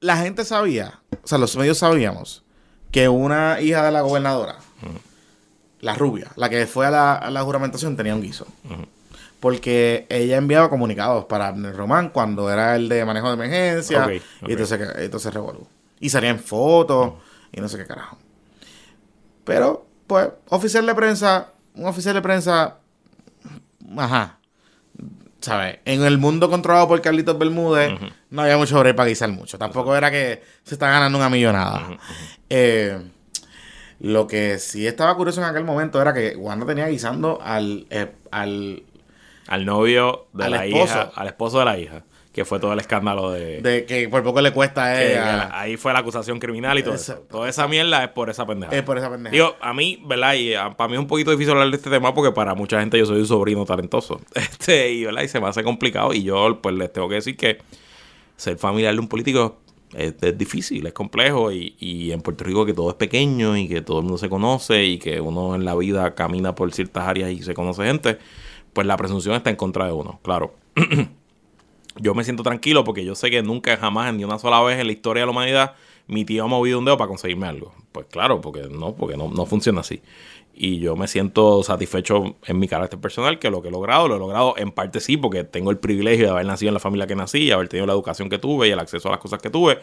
la 0.00 0.16
gente 0.16 0.44
sabía, 0.44 1.00
o 1.22 1.26
sea, 1.26 1.38
los 1.38 1.56
medios 1.56 1.78
sabíamos 1.78 2.42
que 2.90 3.08
una 3.08 3.60
hija 3.60 3.84
de 3.84 3.92
la 3.92 4.00
gobernadora, 4.00 4.56
la 5.80 5.94
rubia, 5.94 6.28
la 6.36 6.48
que 6.48 6.66
fue 6.66 6.86
a 6.86 6.90
la, 6.90 7.14
a 7.14 7.30
la 7.30 7.42
juramentación, 7.42 7.96
tenía 7.96 8.14
un 8.14 8.22
guiso. 8.22 8.46
Porque 9.40 10.06
ella 10.10 10.36
enviaba 10.36 10.68
comunicados 10.68 11.24
para 11.24 11.48
Abner 11.48 11.74
Román 11.74 12.10
cuando 12.10 12.50
era 12.50 12.76
el 12.76 12.88
de 12.88 13.04
manejo 13.04 13.28
de 13.28 13.34
emergencia. 13.34 14.06
Y 14.46 14.52
entonces, 14.52 14.80
entonces 14.98 15.32
revolú. 15.32 15.66
Y 15.98 16.10
salía 16.10 16.30
en 16.30 16.38
fotos 16.38 17.14
y 17.50 17.60
no 17.60 17.68
sé 17.68 17.78
qué 17.78 17.86
carajo. 17.86 18.18
Pero, 19.44 19.86
pues, 20.06 20.28
oficial 20.48 20.86
de 20.86 20.94
prensa, 20.94 21.52
un 21.74 21.86
oficial 21.86 22.14
de 22.14 22.22
prensa, 22.22 22.76
ajá. 23.96 24.38
¿Sabes? 25.40 25.78
En 25.86 26.02
el 26.02 26.18
mundo 26.18 26.50
controlado 26.50 26.86
por 26.86 27.00
Carlitos 27.00 27.38
Bermúdez, 27.38 27.92
no 28.28 28.42
había 28.42 28.58
mucho 28.58 28.78
break 28.78 28.94
para 28.94 29.08
guisar 29.08 29.30
mucho. 29.30 29.58
Tampoco 29.58 29.96
era 29.96 30.10
que 30.10 30.42
se 30.64 30.74
está 30.74 30.90
ganando 30.90 31.16
una 31.16 31.30
millonada. 31.30 31.98
Eh, 32.50 33.00
lo 34.00 34.26
que 34.26 34.58
sí 34.58 34.86
estaba 34.86 35.16
curioso 35.16 35.40
en 35.40 35.48
aquel 35.48 35.64
momento 35.64 36.00
era 36.00 36.12
que 36.12 36.36
Wanda 36.36 36.66
tenía 36.66 36.86
guisando 36.88 37.40
al, 37.42 37.86
eh, 37.90 38.12
al 38.30 38.82
Al 39.50 39.66
novio 39.66 40.28
de 40.32 40.44
Al 40.44 40.50
la 40.52 40.64
esposo. 40.64 40.84
hija, 40.84 41.12
al 41.14 41.26
esposo 41.26 41.58
de 41.58 41.64
la 41.66 41.78
hija, 41.78 42.04
que 42.32 42.44
fue 42.44 42.58
todo 42.60 42.72
el 42.72 42.78
escándalo 42.78 43.32
de... 43.32 43.60
de 43.60 43.84
que 43.84 44.08
por 44.08 44.22
poco 44.22 44.40
le 44.40 44.52
cuesta 44.52 44.84
a 44.84 45.02
ella. 45.02 45.50
ahí 45.52 45.76
fue 45.76 45.92
la 45.92 45.98
acusación 45.98 46.38
criminal 46.38 46.78
y 46.78 46.82
todo 46.84 46.94
eso. 46.94 47.14
Toda 47.28 47.48
esa 47.48 47.66
mierda 47.68 48.02
es 48.04 48.10
por 48.10 48.30
esa 48.30 48.46
pendeja. 48.46 48.72
Es 48.74 48.82
por 48.84 48.96
esa 48.96 49.10
pendeja. 49.10 49.32
Digo, 49.32 49.56
a 49.60 49.74
mí, 49.74 50.00
¿verdad? 50.06 50.34
Y 50.34 50.54
a- 50.54 50.70
para 50.70 50.86
mí 50.88 50.94
es 50.94 51.00
un 51.00 51.08
poquito 51.08 51.32
difícil 51.32 51.50
hablar 51.50 51.68
de 51.70 51.76
este 51.76 51.90
tema 51.90 52.14
porque 52.14 52.30
para 52.32 52.54
mucha 52.54 52.78
gente 52.80 52.96
yo 52.96 53.04
soy 53.06 53.18
un 53.18 53.26
sobrino 53.26 53.64
talentoso. 53.66 54.20
Este, 54.34 54.92
y, 54.92 55.04
¿verdad? 55.04 55.22
Y 55.22 55.28
se 55.28 55.40
me 55.40 55.48
hace 55.48 55.62
complicado. 55.64 56.14
Y 56.14 56.22
yo, 56.22 56.60
pues, 56.62 56.74
les 56.76 56.92
tengo 56.92 57.08
que 57.08 57.16
decir 57.16 57.36
que 57.36 57.58
ser 58.36 58.56
familiar 58.56 58.94
de 58.94 59.00
un 59.00 59.08
político 59.08 59.58
es, 59.92 60.14
es 60.22 60.38
difícil, 60.38 60.86
es 60.86 60.92
complejo. 60.92 61.50
Y, 61.50 61.74
y 61.80 62.12
en 62.12 62.20
Puerto 62.20 62.44
Rico 62.44 62.64
que 62.64 62.72
todo 62.74 62.90
es 62.90 62.94
pequeño 62.96 63.56
y 63.56 63.66
que 63.66 63.82
todo 63.82 63.98
el 63.98 64.04
mundo 64.04 64.18
se 64.18 64.28
conoce 64.28 64.84
y 64.84 64.98
que 64.98 65.20
uno 65.20 65.56
en 65.56 65.64
la 65.64 65.74
vida 65.74 66.14
camina 66.14 66.54
por 66.54 66.72
ciertas 66.72 67.08
áreas 67.08 67.32
y 67.32 67.42
se 67.42 67.52
conoce 67.54 67.82
gente, 67.84 68.18
pues 68.72 68.86
la 68.86 68.96
presunción 68.96 69.34
está 69.34 69.50
en 69.50 69.56
contra 69.56 69.86
de 69.86 69.92
uno, 69.92 70.20
claro. 70.22 70.54
yo 71.96 72.14
me 72.14 72.24
siento 72.24 72.42
tranquilo 72.42 72.84
porque 72.84 73.04
yo 73.04 73.14
sé 73.14 73.30
que 73.30 73.42
nunca, 73.42 73.76
jamás, 73.76 74.14
ni 74.14 74.24
una 74.24 74.38
sola 74.38 74.60
vez 74.62 74.78
en 74.80 74.86
la 74.86 74.92
historia 74.92 75.22
de 75.22 75.26
la 75.26 75.32
humanidad, 75.32 75.74
mi 76.06 76.24
tío 76.24 76.44
ha 76.44 76.48
movido 76.48 76.78
un 76.78 76.84
dedo 76.84 76.96
para 76.96 77.08
conseguirme 77.08 77.46
algo. 77.46 77.72
Pues 77.92 78.06
claro, 78.06 78.40
porque 78.40 78.62
no, 78.70 78.94
porque 78.94 79.16
no, 79.16 79.28
no 79.28 79.46
funciona 79.46 79.80
así. 79.80 80.00
Y 80.54 80.78
yo 80.78 80.94
me 80.94 81.08
siento 81.08 81.62
satisfecho 81.62 82.36
en 82.46 82.58
mi 82.58 82.68
carácter 82.68 83.00
personal 83.00 83.38
que 83.38 83.50
lo 83.50 83.62
que 83.62 83.68
he 83.68 83.70
logrado, 83.70 84.08
lo 84.08 84.16
he 84.16 84.18
logrado 84.18 84.54
en 84.56 84.72
parte 84.72 85.00
sí, 85.00 85.16
porque 85.16 85.44
tengo 85.44 85.70
el 85.70 85.78
privilegio 85.78 86.26
de 86.26 86.30
haber 86.32 86.46
nacido 86.46 86.68
en 86.68 86.74
la 86.74 86.80
familia 86.80 87.06
que 87.06 87.16
nací, 87.16 87.44
y 87.44 87.50
haber 87.50 87.68
tenido 87.68 87.86
la 87.86 87.92
educación 87.92 88.28
que 88.28 88.38
tuve 88.38 88.68
y 88.68 88.70
el 88.70 88.78
acceso 88.78 89.08
a 89.08 89.12
las 89.12 89.20
cosas 89.20 89.40
que 89.40 89.50
tuve. 89.50 89.78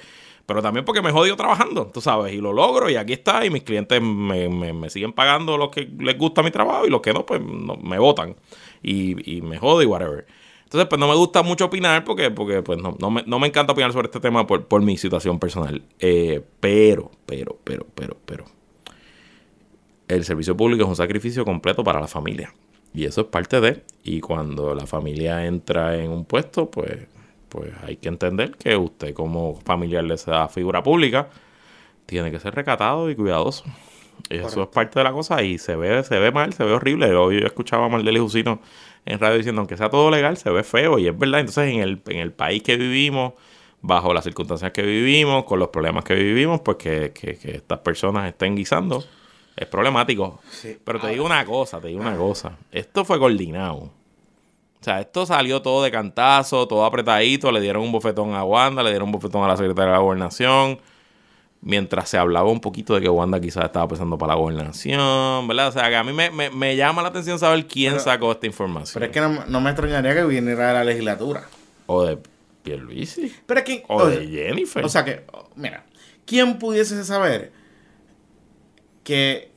Pero 0.45 0.61
también 0.61 0.85
porque 0.85 1.01
me 1.01 1.09
he 1.09 1.11
jodido 1.11 1.35
trabajando, 1.35 1.88
tú 1.88 1.99
sabes, 1.99 2.33
y 2.33 2.38
lo 2.38 2.53
logro 2.53 2.89
y 2.89 2.95
aquí 2.95 3.11
está, 3.13 3.45
y 3.45 3.49
mis 3.49 3.63
clientes 3.63 4.01
me, 4.01 4.47
me- 4.47 4.71
me 4.71 4.89
siguen 4.89 5.11
pagando 5.11 5.57
lo 5.57 5.69
que 5.71 5.89
les 5.99 6.17
gusta 6.17 6.41
mi 6.41 6.51
trabajo 6.51 6.85
y 6.85 6.89
los 6.89 7.01
que 7.01 7.11
no, 7.11 7.25
pues 7.25 7.41
no- 7.41 7.75
me 7.75 7.99
votan 7.99 8.35
y, 8.82 9.38
y 9.38 9.41
me 9.41 9.57
jodo 9.57 9.82
y 9.82 9.86
whatever. 9.86 10.25
Entonces, 10.67 10.89
pues 10.89 10.99
no 10.99 11.07
me 11.07 11.15
gusta 11.15 11.43
mucho 11.43 11.65
opinar 11.65 12.03
porque, 12.03 12.30
porque 12.30 12.61
pues 12.61 12.78
no, 12.78 12.97
no 12.99 13.09
me, 13.09 13.23
no 13.25 13.39
me 13.39 13.47
encanta 13.47 13.71
opinar 13.71 13.93
sobre 13.93 14.07
este 14.07 14.19
tema 14.19 14.45
por, 14.45 14.65
por 14.65 14.82
mi 14.82 14.97
situación 14.97 15.39
personal. 15.39 15.82
Eh, 15.99 16.41
pero, 16.59 17.09
pero, 17.25 17.57
pero, 17.63 17.88
pero, 17.95 18.17
pero. 18.25 18.43
El 20.09 20.25
servicio 20.25 20.57
público 20.57 20.84
es 20.84 20.89
un 20.89 20.97
sacrificio 20.97 21.45
completo 21.45 21.86
para 21.86 22.01
la 22.01 22.07
familia. 22.07 22.53
Y 22.93 23.05
eso 23.05 23.21
es 23.21 23.28
parte 23.28 23.61
de. 23.61 23.84
Y 24.03 24.19
cuando 24.19 24.75
la 24.75 24.86
familia 24.86 25.45
entra 25.45 25.95
en 25.95 26.11
un 26.11 26.25
puesto, 26.25 26.69
pues, 26.69 27.07
pues 27.47 27.71
hay 27.84 27.95
que 27.95 28.09
entender 28.09 28.51
que 28.57 28.75
usted 28.75 29.13
como 29.13 29.55
familiar 29.61 30.05
de 30.05 30.15
esa 30.15 30.49
figura 30.49 30.84
pública 30.84 31.30
tiene 32.05 32.30
que 32.30 32.41
ser 32.41 32.53
recatado 32.53 33.09
y 33.09 33.15
cuidadoso. 33.15 33.63
Eso 34.30 34.61
es 34.63 34.67
parte 34.69 34.99
de 34.99 35.03
la 35.03 35.11
cosa 35.11 35.41
y 35.43 35.57
se 35.57 35.75
ve, 35.75 36.03
se 36.03 36.19
ve 36.19 36.32
mal, 36.32 36.53
se 36.53 36.63
ve 36.63 36.73
horrible. 36.73 37.13
Hoy 37.15 37.39
yo 37.41 37.45
escuchaba 37.47 37.86
a 37.86 37.89
Mardeli 37.89 38.19
Jusino 38.19 38.59
en 39.05 39.19
radio 39.19 39.38
diciendo 39.38 39.61
aunque 39.61 39.78
sea 39.78 39.89
todo 39.89 40.11
legal, 40.11 40.36
se 40.38 40.49
ve 40.49 40.63
feo 40.63 40.99
y 40.99 41.07
es 41.07 41.17
verdad. 41.17 41.39
Entonces 41.39 41.73
en 41.73 41.80
el, 41.82 42.01
en 42.07 42.17
el 42.19 42.34
país 42.34 42.61
que 42.63 42.75
vivimos, 42.78 43.34
bajo 43.82 44.13
las 44.13 44.23
circunstancias 44.23 44.71
que 44.71 44.82
vivimos, 44.82 45.45
con 45.45 45.59
los 45.59 45.69
problemas 45.69 46.03
que 46.03 46.15
vivimos, 46.15 46.61
pues 46.61 46.78
que, 46.78 47.11
que- 47.13 47.38
que 47.38 47.51
estas 47.57 47.80
personas 47.80 48.28
estén 48.28 48.55
guisando 48.55 49.03
es 49.55 49.65
problemático. 49.67 50.39
Sí. 50.49 50.78
Pero 50.84 50.99
te 50.99 51.07
digo 51.09 51.25
una 51.25 51.45
cosa, 51.45 51.80
te 51.80 51.88
digo 51.88 52.01
una 52.01 52.15
cosa. 52.17 52.57
Esto 52.71 53.05
fue 53.05 53.17
coordinado. 53.19 53.78
O 54.80 54.84
sea, 54.84 54.99
esto 55.01 55.25
salió 55.25 55.61
todo 55.61 55.84
de 55.84 55.89
cantazo, 55.91 56.67
todo 56.67 56.86
apretadito. 56.86 57.51
Le 57.51 57.59
dieron 57.61 57.82
un 57.84 57.91
bofetón 57.91 58.36
a 58.36 58.43
Wanda, 58.43 58.84
le 58.84 58.89
dieron 58.91 59.07
un 59.07 59.13
bofetón 59.13 59.43
a 59.43 59.47
la 59.47 59.57
secretaria 59.57 59.91
de 59.91 59.97
la 59.97 60.03
gobernación. 60.03 60.80
Mientras 61.62 62.08
se 62.10 62.18
hablaba 62.18 62.49
un 62.51 62.62
poquito 62.62 62.93
de 62.93 63.01
que 63.01 63.10
Wanda 63.10 63.39
quizás 63.41 63.66
estaba 63.66 63.88
pensando 63.88 64.18
para 64.18 64.34
la 64.34 64.39
gobernación, 64.39 65.47
¿verdad? 65.47 65.70
O 65.70 65.72
sea, 65.72 65.89
que 65.89 65.95
a 65.95 66.03
mí 66.03 66.14
me, 66.14 66.30
me- 66.30 66.49
me 66.51 66.76
llama 66.76 67.01
la 67.01 67.08
atención 67.10 67.39
saber 67.39 67.66
quién 67.68 67.93
Pero- 67.93 68.03
sacó 68.03 68.32
esta 68.32 68.45
información. 68.45 68.93
Pero 68.93 69.05
es 69.08 69.12
que 69.12 69.20
no, 69.22 69.45
no 69.47 69.60
me 69.62 69.72
extrañaría 69.72 70.14
que 70.14 70.24
viniera 70.24 70.68
de 70.68 70.74
la 70.76 70.84
legislatura. 70.84 71.43
O 71.88 72.03
de 72.03 72.20
Pierluisi. 72.64 73.34
Pero 73.45 73.60
es 73.62 73.66
que. 73.66 73.84
O 73.88 74.05
de 74.05 74.28
Jennifer. 74.28 74.86
O 74.86 74.89
sea 74.89 75.03
que, 75.03 75.24
mira, 75.55 75.84
¿quién 76.26 76.60
pudiese 76.60 77.03
saber 77.03 77.51
que 79.03 79.51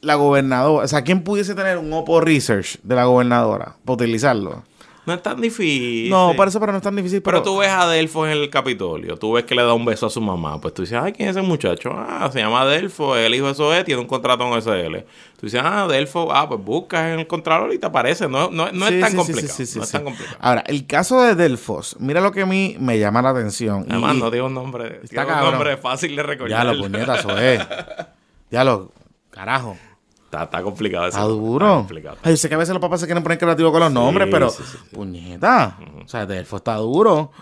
la 0.00 0.14
gobernadora, 0.16 0.84
o 0.84 0.88
sea, 0.88 1.02
quién 1.02 1.22
pudiese 1.24 1.54
tener 1.54 1.78
un 1.78 1.92
Oppo 1.92 2.20
Research 2.20 2.78
de 2.82 2.94
la 2.94 3.04
gobernadora 3.06 3.76
para 3.84 3.94
utilizarlo? 3.94 4.64
No 5.08 5.14
es 5.14 5.22
tan 5.22 5.40
difícil. 5.40 6.10
No, 6.10 6.34
para 6.36 6.50
eso 6.50 6.60
pero 6.60 6.70
no 6.72 6.78
es 6.78 6.84
tan 6.84 6.94
difícil. 6.94 7.22
Pero 7.22 7.38
Pero, 7.42 7.50
tú 7.52 7.58
ves 7.58 7.68
a 7.70 7.80
Adelfo 7.82 8.26
en 8.26 8.32
el 8.32 8.50
Capitolio, 8.50 9.16
tú 9.16 9.32
ves 9.32 9.44
que 9.44 9.54
le 9.54 9.62
da 9.62 9.72
un 9.72 9.84
beso 9.84 10.06
a 10.06 10.10
su 10.10 10.20
mamá, 10.20 10.60
pues 10.60 10.74
tú 10.74 10.82
dices, 10.82 10.98
ay, 11.02 11.12
¿quién 11.12 11.28
es 11.30 11.36
ese 11.36 11.44
muchacho? 11.46 11.90
Ah, 11.96 12.28
se 12.32 12.38
llama 12.40 12.60
Adelfo, 12.60 13.16
el 13.16 13.34
hijo 13.34 13.46
de 13.48 13.54
Zoé, 13.54 13.82
tiene 13.84 14.00
un 14.02 14.06
contrato 14.06 14.44
con 14.48 14.60
SL. 14.60 14.98
Tú 15.40 15.46
dices, 15.46 15.60
ah, 15.64 15.84
Adelfo, 15.84 16.30
ah, 16.32 16.48
pues 16.48 16.62
buscas 16.62 17.12
en 17.12 17.20
el 17.20 17.26
contralor 17.26 17.72
y 17.72 17.78
te 17.78 17.86
aparece, 17.86 18.28
no, 18.28 18.50
no, 18.50 18.70
no 18.70 18.86
Sí, 18.88 18.94
es 18.94 19.00
tan 19.00 19.10
sí, 19.12 19.16
complicado, 19.16 19.54
sí, 19.66 19.78
no 19.78 19.84
es 19.84 19.90
tan 19.90 20.04
complicado. 20.04 20.36
Ahora, 20.40 20.64
el 20.66 20.86
caso 20.86 21.22
de 21.22 21.34
Delfos, 21.34 21.96
mira 21.98 22.20
lo 22.20 22.30
que 22.32 22.42
a 22.42 22.46
mí 22.46 22.76
me 22.78 22.98
llama 22.98 23.22
la 23.22 23.30
atención. 23.30 23.86
y- 23.88 23.92
Además, 23.92 24.16
no 24.16 24.30
digo 24.30 24.46
un 24.46 24.54
nombre, 24.54 25.00
Está 25.02 25.24
tiene 25.24 25.42
un 25.42 25.50
nombre 25.52 25.76
fácil 25.78 26.10
de 26.10 26.16
ya 26.16 26.22
recordar. 26.24 26.66
lo 26.66 26.78
puñetas, 26.82 27.18
eso 27.24 27.38
es. 27.38 27.60
Ya 28.50 28.64
lo, 28.64 28.92
carajo. 29.30 29.76
Está, 30.28 30.42
está 30.42 30.62
complicado 30.62 31.06
eso. 31.06 31.16
Está 31.16 31.26
duro. 31.28 31.76
complicado. 31.76 32.18
Ay, 32.22 32.32
yo 32.32 32.36
sé 32.36 32.50
que 32.50 32.54
a 32.54 32.58
veces 32.58 32.74
los 32.74 32.82
papás 32.82 33.00
se 33.00 33.06
quieren 33.06 33.22
poner 33.22 33.38
creativos 33.38 33.72
con 33.72 33.80
los 33.80 33.90
nombres, 33.90 34.28
pero 34.30 34.50
sí, 34.50 34.62
sí, 34.62 34.76
sí. 34.82 34.94
puñeta. 34.94 35.78
O 36.04 36.06
sea, 36.08 36.26
Delfo 36.26 36.58
está 36.58 36.74
duro. 36.76 37.32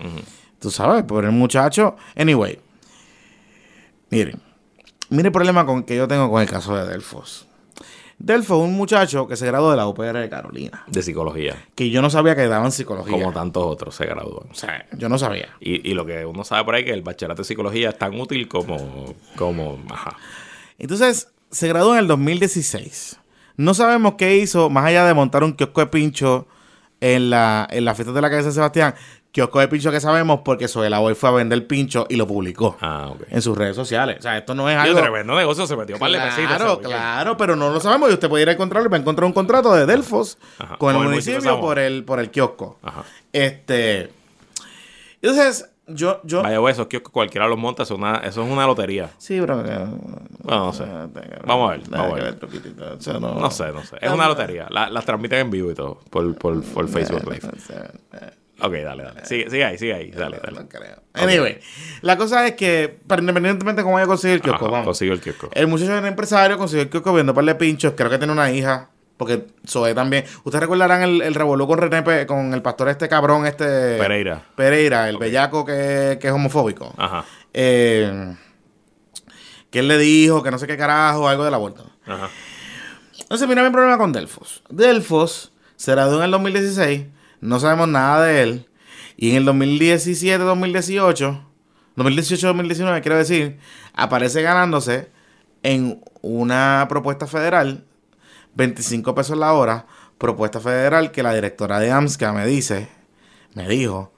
Tú 0.61 0.71
sabes, 0.71 1.03
por 1.03 1.25
el 1.25 1.33
muchacho. 1.33 1.97
Anyway. 2.17 2.61
Miren. 4.11 4.41
Mire 5.11 5.29
el 5.29 5.33
problema 5.33 5.67
con 5.67 5.83
que 5.85 5.97
yo 5.97 6.07
tengo 6.09 6.31
con 6.31 6.41
el 6.43 6.49
caso 6.49 6.77
de 6.77 6.87
Delfos. 6.87 7.47
Delfo 8.19 8.57
es 8.57 8.63
un 8.69 8.75
muchacho 8.75 9.27
que 9.29 9.37
se 9.37 9.47
graduó 9.47 9.71
de 9.73 9.77
la 9.77 9.87
UPR 9.87 10.19
de 10.19 10.29
Carolina. 10.31 10.85
De 10.87 11.03
psicología, 11.03 11.55
Que 11.75 11.91
yo 11.91 12.01
no 12.03 12.09
sabía 12.09 12.35
que 12.35 12.47
daban 12.49 12.73
psicología. 12.73 13.13
como 13.13 13.33
tantos 13.33 13.63
otros 13.65 13.95
se 13.95 14.07
gradúan. 14.07 14.49
O 14.51 14.55
sea, 14.55 14.87
yo 14.97 15.09
no 15.09 15.19
sabía. 15.19 15.51
Y, 15.61 15.89
y 15.91 15.95
lo 15.95 16.07
que 16.07 16.25
uno 16.25 16.43
sabe 16.45 16.65
por 16.65 16.75
ahí 16.77 16.83
es 16.83 16.87
que 16.87 16.95
el 16.95 17.03
bachillerato 17.03 17.43
de 17.43 17.47
psicología 17.47 17.91
es 17.91 17.99
tan 17.99 18.19
útil 18.19 18.49
como, 18.49 19.15
como, 19.37 19.79
ajá. 19.91 20.17
Entonces, 20.79 21.29
se 21.51 21.69
graduó 21.69 21.93
en 21.95 22.01
el 22.01 22.07
2016. 22.09 23.19
No 23.57 23.73
sabemos 23.75 24.15
qué 24.19 24.37
hizo, 24.37 24.69
más 24.71 24.85
allá 24.87 25.07
de 25.07 25.15
montar 25.15 25.43
un 25.45 25.53
kiosco 25.55 25.81
de 25.81 25.87
pincho 25.87 26.47
en 27.01 27.31
la, 27.31 27.67
en 27.71 27.85
la 27.85 27.95
fiesta 27.95 28.13
de 28.13 28.21
la 28.21 28.29
calle 28.31 28.43
San 28.43 28.53
Sebastián. 28.53 28.95
Kiosco 29.33 29.61
de 29.61 29.69
pincho 29.69 29.91
que 29.91 30.01
sabemos 30.01 30.41
porque 30.45 30.67
Soela 30.67 31.01
hoy 31.01 31.15
fue 31.15 31.29
a 31.29 31.33
vender 31.33 31.67
pincho 31.67 32.07
y 32.09 32.17
lo 32.17 32.27
publicó 32.27 32.77
Ah, 32.81 33.09
ok. 33.11 33.23
en 33.29 33.43
sus 33.43 33.57
redes 33.57 33.77
sociales. 33.77 34.17
O 34.21 34.23
sea, 34.23 34.39
esto 34.39 34.55
no 34.55 34.69
es 34.71 34.77
algo... 34.79 34.99
tremendo 34.99 35.37
negocio, 35.37 35.67
se 35.67 35.77
metió 35.77 35.99
para 35.99 36.13
de 36.13 36.47
Claro, 36.47 36.65
weekend. 36.77 36.87
claro, 36.87 37.37
pero 37.37 37.55
no 37.55 37.71
lo 37.71 37.79
sabemos 37.81 38.11
y 38.11 38.15
usted 38.15 38.29
puede 38.31 38.43
ir 38.45 38.49
a 38.49 38.53
encontrarlo 38.53 38.89
y 38.89 38.91
va 38.91 38.97
a 38.97 39.01
encontrar 39.01 39.27
un 39.27 39.35
contrato 39.35 39.75
de 39.75 39.85
Delfos 39.85 40.39
Ajá. 40.59 40.79
con 40.79 40.97
el 40.97 41.03
municipio 41.03 41.41
de 41.55 41.61
por 41.61 41.79
el, 41.79 42.05
por 42.05 42.19
el 42.19 42.31
kiosco. 42.31 42.79
Ajá. 42.83 43.05
Este... 43.33 44.11
Entonces, 45.21 45.69
yo... 45.89 46.21
yo 46.25 46.43
Vaya, 46.43 46.59
güey, 46.59 46.73
esos 46.73 46.87
kioscos 46.89 47.13
cualquiera 47.13 47.47
los 47.49 47.59
monta, 47.59 47.83
eso 47.85 47.95
es 47.95 47.99
una, 47.99 48.17
eso 48.19 48.45
es 48.45 48.51
una 48.51 48.67
lotería. 48.67 49.11
Sí, 49.19 49.39
pero... 49.41 49.57
Bueno, 49.63 50.67
no 50.67 50.73
sé. 50.73 50.85
Vamos 50.85 51.69
a 51.69 51.73
ver, 51.77 51.83
vamos 51.91 52.13
a 52.21 52.25
ver. 52.25 52.39
no, 53.21 53.35
No 53.41 53.51
sé, 53.51 53.73
no 53.73 53.83
sé. 53.85 53.97
Es 54.01 54.11
una 54.11 54.29
lotería. 54.29 54.67
La- 54.71 54.91
las 54.91 55.05
transmiten 55.05 55.39
en 55.41 55.51
vivo 55.51 55.71
y 55.71 55.75
todo 55.75 56.01
por, 56.11 56.35
por, 56.37 56.63
por 56.63 56.89
Facebook 56.89 57.25
Live. 57.31 57.49
Ok, 58.59 58.73
dale, 58.73 59.03
dale. 59.05 59.25
Sigue, 59.27 59.51
sigue 59.51 59.65
ahí, 59.67 59.77
sigue 59.77 59.93
ahí. 59.95 60.11
Dale, 60.11 60.39
dale. 60.43 60.61
No 60.61 60.67
creo. 60.69 61.03
Anyway, 61.13 61.59
la 62.01 62.17
cosa 62.17 62.47
es 62.47 62.55
que, 62.55 62.99
para 63.07 63.21
independientemente 63.21 63.81
de 63.83 63.85
cómo 63.85 63.99
haya 63.99 64.07
conseguido 64.07 64.37
el 64.37 64.41
kiosco, 64.43 64.65
Ajá, 64.65 64.73
vamos. 64.73 64.87
consiguió 64.87 65.13
el 65.13 65.21
kiosco. 65.21 65.51
El 65.53 65.67
muchacho 65.67 65.95
era 65.95 66.09
empresario, 66.09 66.57
consiguió 66.57 66.85
el 66.85 66.89
kiosco 66.89 67.13
viendo 67.13 67.35
par 67.35 67.45
de 67.45 67.55
pinchos. 67.55 67.93
Creo 67.95 68.09
que 68.09 68.17
tiene 68.17 68.33
una 68.33 68.51
hija. 68.51 68.89
Porque 69.17 69.47
Zoe 69.67 69.95
también. 69.95 70.25
Ustedes 70.45 70.61
recordarán 70.61 71.03
el, 71.03 71.23
el 71.23 71.35
revolú 71.35 71.67
con 71.67 71.79
René 71.79 72.27
con 72.27 72.53
el 72.53 72.63
pastor 72.63 72.89
este 72.89 73.09
cabrón, 73.09 73.47
este. 73.47 73.97
Pereira. 73.99 74.45
Pereira, 74.55 75.09
el 75.09 75.17
bellaco 75.17 75.65
que, 75.65 76.19
que 76.21 76.29
es 76.29 76.33
homofóbico. 76.33 76.93
Ajá. 76.99 77.25
Eh, 77.55 78.35
que 79.71 79.79
él 79.79 79.89
le 79.89 79.99
dijo 79.99 80.43
que 80.43 80.51
no 80.51 80.59
sé 80.59 80.67
qué 80.67 80.77
carajo, 80.77 81.29
algo 81.29 81.45
del 81.45 81.55
aborto. 81.55 81.91
Ajá. 82.07 82.29
Entonces, 83.21 83.49
mira 83.49 83.63
mi 83.65 83.71
problema 83.71 83.99
con 83.99 84.13
Delfos. 84.13 84.63
Delfos 84.69 85.53
se 85.77 85.93
graduó 85.93 86.19
en 86.19 86.25
el 86.25 86.31
2016, 86.31 87.07
no 87.41 87.59
sabemos 87.59 87.89
nada 87.89 88.25
de 88.25 88.43
él. 88.43 88.69
Y 89.17 89.31
en 89.31 89.37
el 89.37 89.47
2017-2018, 89.47 91.41
2018-2019, 91.97 93.01
quiero 93.01 93.17
decir, 93.17 93.59
aparece 93.95 94.43
ganándose 94.43 95.11
en 95.63 96.03
una 96.21 96.87
propuesta 96.89 97.27
federal 97.27 97.85
25 98.57 99.15
pesos 99.15 99.39
la 99.39 99.53
hora, 99.53 99.87
propuesta 100.19 100.61
federal 100.61 101.13
que 101.13 101.23
la 101.23 101.35
directora 101.35 101.79
de 101.79 101.91
AMSCA 101.91 102.33
me 102.33 102.47
dice, 102.47 102.89
me 103.55 103.69
dijo, 103.69 104.13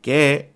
que, 0.00 0.52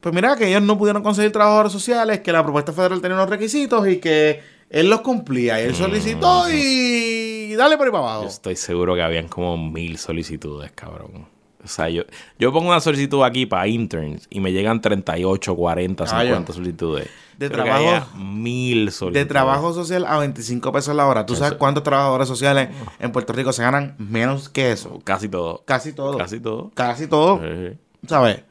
pues 0.00 0.14
mira, 0.14 0.36
que 0.36 0.48
ellos 0.48 0.62
no 0.62 0.76
pudieron 0.76 1.02
conseguir 1.02 1.32
trabajadores 1.32 1.72
sociales, 1.72 2.20
que 2.20 2.32
la 2.32 2.42
propuesta 2.42 2.72
federal 2.72 3.00
tenía 3.00 3.16
unos 3.16 3.30
requisitos 3.30 3.86
y 3.88 3.98
que 3.98 4.40
él 4.70 4.90
los 4.90 5.00
cumplía. 5.00 5.60
Y 5.60 5.66
él 5.66 5.74
solicitó 5.74 6.50
y 6.50 7.54
dale 7.54 7.76
por 7.76 7.86
ahí 7.86 7.92
para 7.92 8.04
abajo. 8.04 8.22
Yo 8.22 8.28
estoy 8.28 8.56
seguro 8.56 8.94
que 8.94 9.02
habían 9.02 9.28
como 9.28 9.56
mil 9.56 9.98
solicitudes, 9.98 10.72
cabrón. 10.72 11.26
O 11.64 11.68
sea, 11.68 11.88
yo, 11.88 12.04
yo 12.38 12.52
pongo 12.52 12.68
una 12.68 12.80
solicitud 12.80 13.24
aquí 13.24 13.44
para 13.44 13.66
interns 13.66 14.26
y 14.30 14.38
me 14.38 14.52
llegan 14.52 14.80
38, 14.80 15.56
40, 15.56 16.06
50 16.06 16.52
solicitudes. 16.52 17.08
De 17.38 17.50
Creo 17.50 17.64
trabajo- 17.64 18.16
mil 18.16 18.90
solicitudes. 18.90 19.12
De 19.14 19.24
trabajo 19.26 19.74
social 19.74 20.06
a 20.06 20.18
25 20.18 20.72
pesos 20.72 20.94
la 20.96 21.06
hora. 21.06 21.26
¿Tú 21.26 21.36
sabes 21.36 21.54
cuántos 21.58 21.82
trabajadores 21.82 22.26
sociales 22.28 22.70
en 22.98 23.12
Puerto 23.12 23.32
Rico 23.32 23.52
se 23.52 23.62
ganan 23.62 23.94
menos 23.98 24.48
que 24.48 24.72
eso? 24.72 25.00
Casi 25.04 25.28
todo. 25.28 25.62
Casi 25.66 25.92
todo. 25.92 26.16
Casi 26.18 26.40
todo. 26.40 26.70
Casi 26.74 27.06
todo. 27.06 27.40
Sí, 27.42 27.76
¿Sabes? 28.08 28.42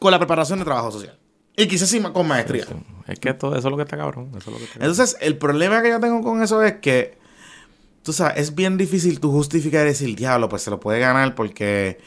Con 0.00 0.10
la 0.10 0.18
preparación 0.18 0.58
de 0.58 0.64
trabajo 0.64 0.90
social. 0.90 1.18
Y 1.56 1.68
quizás 1.68 1.88
sí 1.88 2.00
con 2.00 2.26
maestría. 2.26 2.64
Es 3.06 3.18
que 3.20 3.32
todo 3.34 3.56
eso 3.56 3.68
es 3.68 3.70
lo 3.70 3.76
que 3.76 3.82
está 3.84 3.96
cabrón. 3.96 4.28
Eso 4.30 4.38
es 4.38 4.46
lo 4.46 4.56
que 4.56 4.64
está 4.64 4.74
cabrón. 4.78 4.90
Entonces, 4.90 5.16
el 5.20 5.36
problema 5.38 5.82
que 5.82 5.90
yo 5.90 6.00
tengo 6.00 6.22
con 6.22 6.42
eso 6.42 6.62
es 6.62 6.74
que, 6.80 7.16
tú 8.02 8.12
sabes, 8.12 8.38
es 8.38 8.54
bien 8.54 8.76
difícil 8.76 9.20
tú 9.20 9.30
justificar 9.30 9.82
y 9.82 9.90
decir, 9.90 10.16
diablo, 10.16 10.48
pues 10.48 10.62
se 10.62 10.70
lo 10.70 10.80
puede 10.80 10.98
ganar 11.00 11.34
porque 11.34 12.00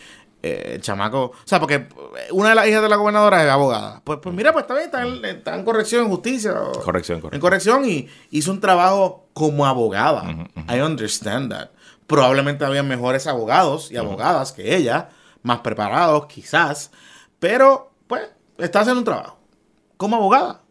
eh, 0.47 0.73
el 0.75 0.81
chamaco. 0.81 1.23
O 1.25 1.33
sea, 1.45 1.59
porque 1.59 1.75
eh, 1.75 1.87
una 2.31 2.49
de 2.49 2.55
las 2.55 2.67
hijas 2.67 2.81
de 2.81 2.89
la 2.89 2.95
gobernadora 2.95 3.43
es 3.43 3.49
abogada. 3.49 4.01
Pues, 4.03 4.19
pues 4.21 4.35
mira, 4.35 4.51
pues 4.53 4.63
está 4.63 4.73
bien, 4.75 4.85
está 4.85 5.01
en, 5.05 5.25
está 5.25 5.55
en 5.55 5.63
corrección, 5.65 6.03
en 6.05 6.09
justicia. 6.09 6.53
o- 6.61 6.71
Corrección, 6.81 7.17
En 7.17 7.21
corrección. 7.39 7.41
corrección 7.41 7.85
y 7.85 8.07
hizo 8.31 8.51
un 8.51 8.59
trabajo 8.59 9.27
como 9.33 9.65
abogada. 9.65 10.23
I 10.69 10.79
understand 10.81 11.51
that. 11.51 11.69
Probablemente 12.07 12.63
había 12.65 12.83
mejores 12.83 13.27
abogados 13.27 13.91
y 13.91 13.97
abogadas 13.97 14.51
que 14.53 14.75
ella, 14.75 15.09
más 15.43 15.59
preparados 15.59 16.25
quizás, 16.27 16.91
pero 17.39 17.91
pues 18.07 18.23
está 18.57 18.79
haciendo 18.81 18.99
un 19.01 19.05
trabajo 19.05 19.37
como 19.97 20.15
abogada. 20.15 20.61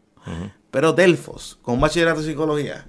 Pero 0.70 0.92
Delfos, 0.92 1.58
con 1.62 1.74
un 1.74 1.80
bachillerato 1.80 2.20
en 2.20 2.26
psicología 2.26 2.86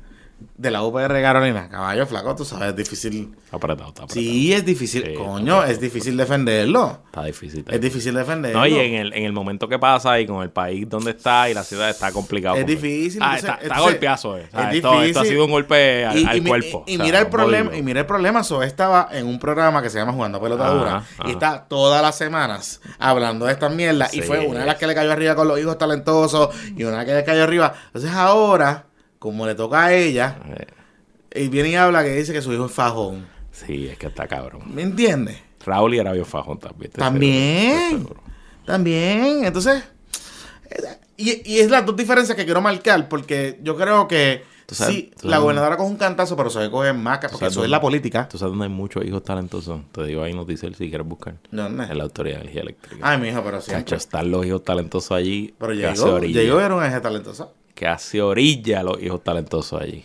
de 0.55 0.71
la 0.71 0.83
UPR 0.83 1.21
Carolina, 1.21 1.67
caballo 1.69 2.05
flaco, 2.05 2.35
tú 2.35 2.45
sabes, 2.45 2.69
es 2.69 2.75
difícil. 2.75 3.35
Está 3.45 3.57
apretado, 3.57 3.89
está 3.89 4.03
apretado. 4.03 4.21
Sí, 4.21 4.53
es 4.53 4.65
difícil, 4.65 5.03
Sí, 5.05 5.13
coño, 5.15 5.63
es 5.63 5.79
difícil 5.79 6.15
defenderlo. 6.17 6.99
Está 7.05 7.23
difícil. 7.23 7.59
está 7.59 7.73
Es 7.75 7.81
difícil 7.81 8.13
defenderlo. 8.13 8.59
No, 8.59 8.67
y 8.67 8.77
en 8.77 8.93
el, 8.95 9.13
en 9.13 9.23
el 9.25 9.33
momento 9.33 9.67
que 9.67 9.79
pasa 9.79 10.19
y 10.19 10.25
con 10.27 10.43
el 10.43 10.49
país 10.49 10.87
donde 10.89 11.11
está 11.11 11.49
y 11.49 11.53
la 11.53 11.63
ciudad 11.63 11.89
está 11.89 12.11
complicado. 12.11 12.55
Es 12.57 12.65
difícil, 12.67 13.21
Ah, 13.21 13.35
entonces- 13.37 13.43
está, 13.49 13.53
está 13.53 13.63
entonces, 13.65 13.83
golpeazo, 13.93 14.37
eh. 14.37 14.47
O 14.47 14.51
sea, 14.59 14.69
es 14.69 14.75
esto, 14.75 14.87
esto 14.87 14.89
ha 14.89 15.03
difícil. 15.03 15.27
sido 15.27 15.45
un 15.45 15.51
golpe 15.51 16.05
al, 16.05 16.43
cuerpo. 16.43 16.83
y 16.87 16.93
o 16.93 16.97
sea, 16.97 17.05
mira 17.05 17.19
el 17.19 17.27
problema, 17.27 17.75
y 17.75 17.81
mira 17.81 17.99
el 18.01 18.05
problema, 18.05 18.43
so 18.43 18.61
estaba 18.63 19.09
en 19.11 19.25
un 19.27 19.39
programa 19.39 19.81
que 19.81 19.89
se 19.89 19.97
llama 19.97 20.13
Jugando 20.13 20.37
a 20.37 20.41
Pelota 20.41 20.69
Dura 20.69 20.97
ajá. 20.97 21.05
y 21.27 21.31
está 21.31 21.65
todas 21.67 22.01
las 22.01 22.17
semanas 22.17 22.81
hablando 22.99 23.45
de 23.45 23.53
estas 23.53 23.73
mierdas 23.73 24.13
y 24.13 24.21
fue 24.21 24.45
una 24.45 24.61
de 24.61 24.65
las 24.65 24.75
que 24.75 24.87
le 24.87 24.93
cayó 24.95 25.11
arriba 25.11 25.35
con 25.35 25.47
los 25.47 25.59
hijos 25.59 25.77
talentosos 25.77 26.49
y 26.75 26.83
una 26.83 27.05
que 27.05 27.13
le 27.13 27.23
cayó 27.23 27.43
arriba. 27.43 27.73
Entonces 27.87 28.11
ahora, 28.11 28.86
como 29.19 29.45
le 29.45 29.55
toca 29.55 29.85
a 29.85 29.93
ella, 29.93 30.37
Eh, 31.31 31.43
y 31.43 31.47
viene 31.49 31.69
y 31.69 31.75
habla 31.75 32.03
que 32.03 32.11
dice 32.15 32.33
que 32.33 32.41
su 32.41 32.53
hijo 32.53 32.65
es 32.65 32.71
fajón. 32.71 33.27
Sí, 33.51 33.87
es 33.87 33.97
que 33.97 34.07
está 34.07 34.27
cabrón. 34.27 34.61
¿Me 34.73 34.81
entiendes? 34.83 35.37
Raúl 35.65 35.95
y 35.95 35.99
era 35.99 36.13
bien 36.13 36.25
fajón 36.25 36.59
también. 36.59 36.91
También. 36.91 38.07
También, 38.65 39.45
entonces, 39.45 39.83
eh, 40.69 40.97
y, 41.17 41.53
y 41.53 41.59
es 41.59 41.69
las 41.69 41.85
dos 41.85 41.95
diferencias 41.95 42.35
que 42.35 42.45
quiero 42.45 42.61
marcar, 42.61 43.07
porque 43.09 43.59
yo 43.63 43.75
creo 43.77 44.07
que 44.07 44.43
sabes- 44.67 44.93
sí, 44.95 45.11
la 45.23 45.37
gobernadora 45.39 45.77
coge 45.77 45.89
un 45.89 45.97
cantazo, 45.97 46.35
pero 46.35 46.49
se 46.49 46.69
coge 46.69 46.91
más, 46.93 47.19
porque 47.19 47.37
sabes 47.37 47.53
eso 47.53 47.63
es 47.63 47.69
la 47.69 47.79
política. 47.81 48.27
Tú 48.27 48.37
sabes 48.37 48.51
dónde 48.51 48.65
hay 48.65 48.71
muchos 48.71 49.05
hijos 49.05 49.23
talentosos. 49.23 49.81
Te 49.93 50.03
digo 50.03 50.21
ahí 50.23 50.33
noticias 50.33 50.75
si 50.77 50.89
quieres 50.89 51.07
buscar. 51.07 51.35
¿Dónde? 51.51 51.85
En 51.85 51.97
la 51.97 52.03
Autoridad 52.03 52.35
de 52.35 52.41
Energía 52.41 52.61
Eléctrica. 52.63 53.09
Ay, 53.09 53.17
mi 53.19 53.29
hijo, 53.29 53.41
pero 53.43 53.61
sí. 53.61 53.71
Chacho, 53.71 53.95
están 53.95 54.29
los 54.29 54.45
hijos 54.45 54.63
talentosos 54.63 55.11
allí. 55.11 55.55
Pero 55.57 55.73
llegó, 55.73 56.19
llegó 56.19 56.59
era 56.59 56.75
un 56.75 56.83
eje 56.83 56.99
talentoso. 56.99 57.53
Que 57.77 57.85
hace 57.87 58.21
orilla 58.23 58.81
los 58.81 58.99
hijos 59.03 59.23
talentosos 59.23 59.79
allí. 59.79 60.03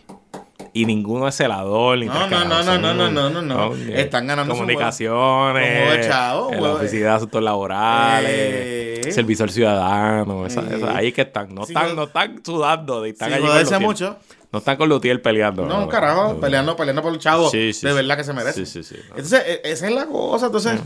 Y 0.75 0.85
ninguno 0.85 1.27
es 1.27 1.35
celador 1.37 1.97
ni 1.99 2.05
No, 2.07 2.27
no, 2.29 2.45
no, 2.45 2.63
no, 2.63 2.79
no, 2.79 2.93
no, 2.95 3.11
no, 3.11 3.31
no, 3.31 3.43
no. 3.43 3.75
Están 3.75 4.27
ganando 4.27 4.53
Comunicaciones. 4.55 6.07
la 6.07 6.37
oficina 6.75 7.03
de 7.07 7.09
asuntos 7.09 7.43
laborales. 7.43 8.31
Eh. 8.31 9.13
Servicio 9.13 9.45
al 9.45 9.51
ciudadano. 9.51 10.47
esa- 10.47 10.61
Eh. 10.61 10.77
esa- 10.77 10.97
ahí 10.97 11.13
que 11.13 11.23
están. 11.23 11.55
No, 11.55 11.65
Sí, 11.65 11.73
están 11.73 11.89
no- 11.89 11.95
no 11.95 12.03
están 12.05 12.43
sudando. 12.45 13.05
Están 13.07 13.31
Sin 13.33 13.45
allí 13.47 13.59
Lutiel. 13.63 13.81
mucho. 13.81 14.17
No 14.53 14.59
están 14.59 14.77
con 14.77 14.89
Lutiel 14.91 15.21
peleando. 15.23 15.65
No, 15.65 15.89
carajo, 15.89 16.35
no. 16.35 16.41
peleando, 16.41 16.77
peleando 16.77 17.01
por 17.03 17.13
el 17.15 17.19
chavo 17.19 17.49
Sí, 17.51 17.73
sí, 17.73 17.87
de 17.87 17.95
verdad 17.95 18.19
que 18.19 18.25
se 18.25 18.33
merece. 18.35 18.67
Sí, 18.67 18.83
sí, 18.83 18.95
sí. 18.95 19.01
Entonces, 19.11 19.43
e- 19.47 19.61
esa 19.65 19.89
es 19.89 19.95
la 19.95 20.05
cosa. 20.07 20.47
Entonces, 20.47 20.79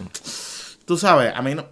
tú 0.84 0.96
sabes, 0.96 1.32
a 1.34 1.42
mí 1.42 1.54
no. 1.56 1.64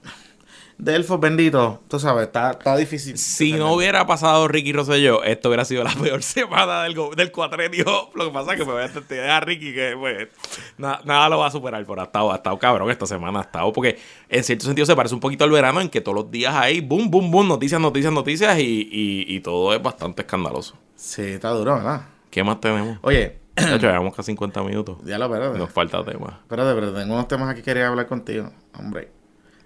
Delfos 0.76 1.20
bendito, 1.20 1.82
tú 1.88 2.00
sabes, 2.00 2.26
está, 2.26 2.50
está 2.50 2.76
difícil. 2.76 3.16
Si 3.16 3.52
no 3.52 3.72
hubiera 3.74 4.06
pasado 4.06 4.48
Ricky 4.48 4.72
Rosselló, 4.72 5.22
esto 5.22 5.48
hubiera 5.48 5.64
sido 5.64 5.84
la 5.84 5.92
peor 5.94 6.22
semana 6.24 6.82
del, 6.82 6.96
del 7.16 7.30
cuatrenio. 7.30 7.84
Lo 8.14 8.26
que 8.26 8.30
pasa 8.32 8.52
es 8.54 8.58
que 8.58 8.66
me 8.66 8.72
voy 8.72 8.82
a 8.82 8.86
entender 8.86 9.30
a 9.30 9.38
Ricky 9.40 9.72
que 9.72 9.94
pues, 9.98 10.28
na- 10.76 11.00
nada 11.04 11.28
lo 11.28 11.38
va 11.38 11.46
a 11.46 11.50
superar, 11.52 11.84
pero 11.86 12.00
ha 12.00 12.04
estado, 12.04 12.32
ha 12.32 12.36
estado 12.36 12.58
cabrón 12.58 12.90
esta 12.90 13.06
semana, 13.06 13.38
ha 13.38 13.42
estado 13.42 13.72
porque 13.72 13.98
en 14.28 14.42
cierto 14.42 14.64
sentido 14.66 14.84
se 14.84 14.96
parece 14.96 15.14
un 15.14 15.20
poquito 15.20 15.44
al 15.44 15.50
verano 15.52 15.80
en 15.80 15.88
que 15.88 16.00
todos 16.00 16.16
los 16.16 16.30
días 16.30 16.52
hay 16.54 16.80
boom, 16.80 17.08
boom, 17.10 17.30
boom, 17.30 17.46
noticias, 17.48 17.80
noticias, 17.80 18.12
noticias 18.12 18.58
y, 18.58 18.88
y, 18.90 19.24
y 19.36 19.40
todo 19.40 19.72
es 19.74 19.80
bastante 19.82 20.22
escandaloso. 20.22 20.76
Sí, 20.96 21.22
está 21.22 21.50
duro, 21.50 21.74
¿verdad? 21.76 22.02
¿Qué 22.30 22.42
más 22.42 22.60
tenemos? 22.60 22.98
Oye, 23.02 23.38
De 23.54 23.62
hecho, 23.76 23.86
llevamos 23.86 24.12
casi 24.16 24.32
50 24.32 24.60
minutos. 24.64 24.98
ya 25.04 25.16
lo 25.18 25.26
espérate. 25.26 25.56
Nos 25.56 25.70
falta 25.70 26.04
tema. 26.04 26.40
Espérate, 26.42 26.74
pero 26.74 26.92
tengo 26.92 27.14
unos 27.14 27.28
temas 27.28 27.48
aquí 27.48 27.60
que 27.60 27.66
quería 27.66 27.86
hablar 27.86 28.08
contigo. 28.08 28.50
Hombre, 28.76 29.08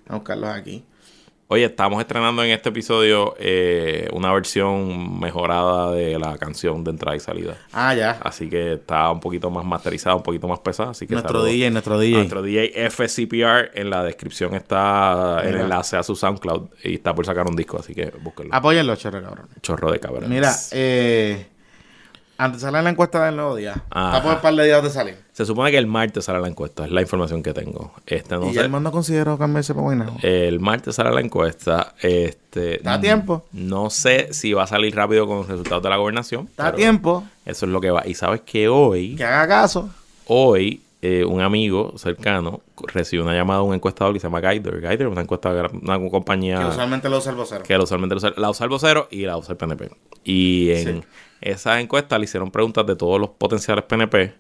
vamos 0.07 0.11
a 0.11 0.15
buscarlos 0.17 0.51
aquí. 0.51 0.85
Oye, 1.51 1.65
estamos 1.65 1.99
estrenando 1.99 2.45
en 2.45 2.51
este 2.51 2.69
episodio 2.69 3.35
eh, 3.39 4.07
una 4.13 4.31
versión 4.35 5.19
mejorada 5.19 5.93
de 5.93 6.19
la 6.19 6.37
canción 6.37 6.85
de 6.85 6.91
entrada 6.91 7.17
y 7.17 7.21
salida. 7.21 7.57
Ah, 7.73 7.95
ya. 7.95 8.19
Así 8.23 8.51
que 8.51 8.75
está 8.75 9.11
un 9.11 9.19
poquito 9.19 9.51
más 9.51 9.65
masterizada, 9.65 10.15
un 10.15 10.23
poquito 10.23 10.47
más 10.47 10.59
pesada. 10.59 10.91
Así 10.91 11.07
que 11.07 11.15
Nuestro 11.15 11.43
DJ, 11.43 11.71
nuestro 11.71 11.99
DJ. 11.99 12.17
Nuestro 12.19 12.43
DJ 12.43 12.91
FCPR. 12.91 13.71
En 13.73 13.89
la 13.89 14.05
descripción 14.05 14.55
está 14.55 15.41
el 15.43 15.53
Mira. 15.53 15.63
enlace 15.63 15.97
a 15.97 16.03
su 16.03 16.15
SoundCloud 16.15 16.69
y 16.85 16.97
está 16.97 17.15
por 17.15 17.25
sacar 17.25 17.47
un 17.47 17.57
disco, 17.57 17.79
así 17.79 17.95
que 17.95 18.13
búsquenlo. 18.21 18.55
Apóyenlo, 18.55 18.95
chorro, 18.97 19.23
cabrón. 19.23 19.49
Chorro 19.63 19.91
de 19.91 20.01
cabrón. 20.01 20.29
Mira, 20.29 20.55
eh, 20.73 21.47
antes 22.39 22.63
salir 22.63 22.83
la 22.83 22.91
encuesta 22.91 23.25
del 23.27 23.37
nuevo 23.37 23.57
día. 23.57 23.73
Está 23.89 24.23
por 24.23 24.35
un 24.37 24.41
par 24.41 24.55
de 24.55 24.65
días 24.65 24.83
de 24.83 24.91
salir. 24.91 25.17
Se 25.33 25.45
supone 25.45 25.71
que 25.71 25.79
el 25.79 25.87
martes 25.87 26.25
sale 26.25 26.41
la 26.41 26.49
encuesta, 26.49 26.85
es 26.85 26.91
la 26.91 27.01
información 27.03 27.43
que 27.43 27.53
tengo. 27.53 27.93
Este, 28.07 28.35
no 28.37 28.49
y 28.51 28.55
sé. 28.55 28.61
el 28.61 28.69
mundo 28.71 28.91
consideró 28.91 29.37
cambiarse 29.37 29.75
para 29.75 29.83
Guaynabo. 29.85 30.17
El 30.23 30.59
martes 30.61 30.95
sale 30.95 31.11
la 31.13 31.21
encuesta. 31.21 31.95
Este, 32.01 32.77
Está 32.77 32.95
a 32.95 33.01
tiempo. 33.01 33.45
No 33.53 33.91
sé 33.91 34.33
si 34.33 34.53
va 34.53 34.63
a 34.63 34.67
salir 34.67 34.95
rápido 34.97 35.27
con 35.27 35.39
los 35.39 35.49
resultados 35.49 35.83
de 35.83 35.89
la 35.91 35.97
gobernación. 35.97 36.47
Está 36.47 36.69
a 36.69 36.75
tiempo. 36.75 37.25
Eso 37.45 37.67
es 37.67 37.73
lo 37.73 37.81
que 37.81 37.91
va. 37.91 38.07
Y 38.07 38.15
sabes 38.15 38.41
que 38.43 38.69
hoy, 38.69 39.17
Que 39.17 39.25
haga 39.25 39.47
caso. 39.47 39.91
hoy, 40.27 40.83
eh, 41.01 41.25
un 41.25 41.41
amigo 41.41 41.93
cercano 41.97 42.61
recibió 42.93 43.23
una 43.25 43.35
llamada 43.35 43.61
de 43.61 43.67
un 43.69 43.75
encuestador 43.75 44.13
que 44.15 44.21
se 44.21 44.27
llama 44.27 44.41
Guider. 44.41 44.81
Guider 44.81 45.03
es 45.03 45.07
una 45.13 45.21
encuesta, 45.21 45.51
una 45.83 46.11
compañía 46.11 46.59
Que 46.59 46.65
usualmente 46.67 47.09
lo 47.09 47.19
usa 47.19 47.31
el 47.31 47.37
vocero. 47.37 47.63
que 47.63 47.77
usualmente 47.79 48.15
lo 48.15 48.19
usa- 48.19 48.35
la 48.37 48.51
usa 48.51 48.65
el 48.65 48.71
vocero 48.71 49.07
y 49.11 49.23
la 49.23 49.37
usa 49.37 49.53
el 49.53 49.57
PNP. 49.59 49.91
Y 50.25 50.71
en 50.71 51.03
Sí. 51.03 51.09
esa 51.41 51.81
encuesta 51.81 52.19
le 52.19 52.25
hicieron 52.25 52.51
preguntas 52.51 52.85
de 52.87 52.97
todos 52.97 53.21
los 53.21 53.31
potenciales 53.31 53.85
PNP 53.85 54.35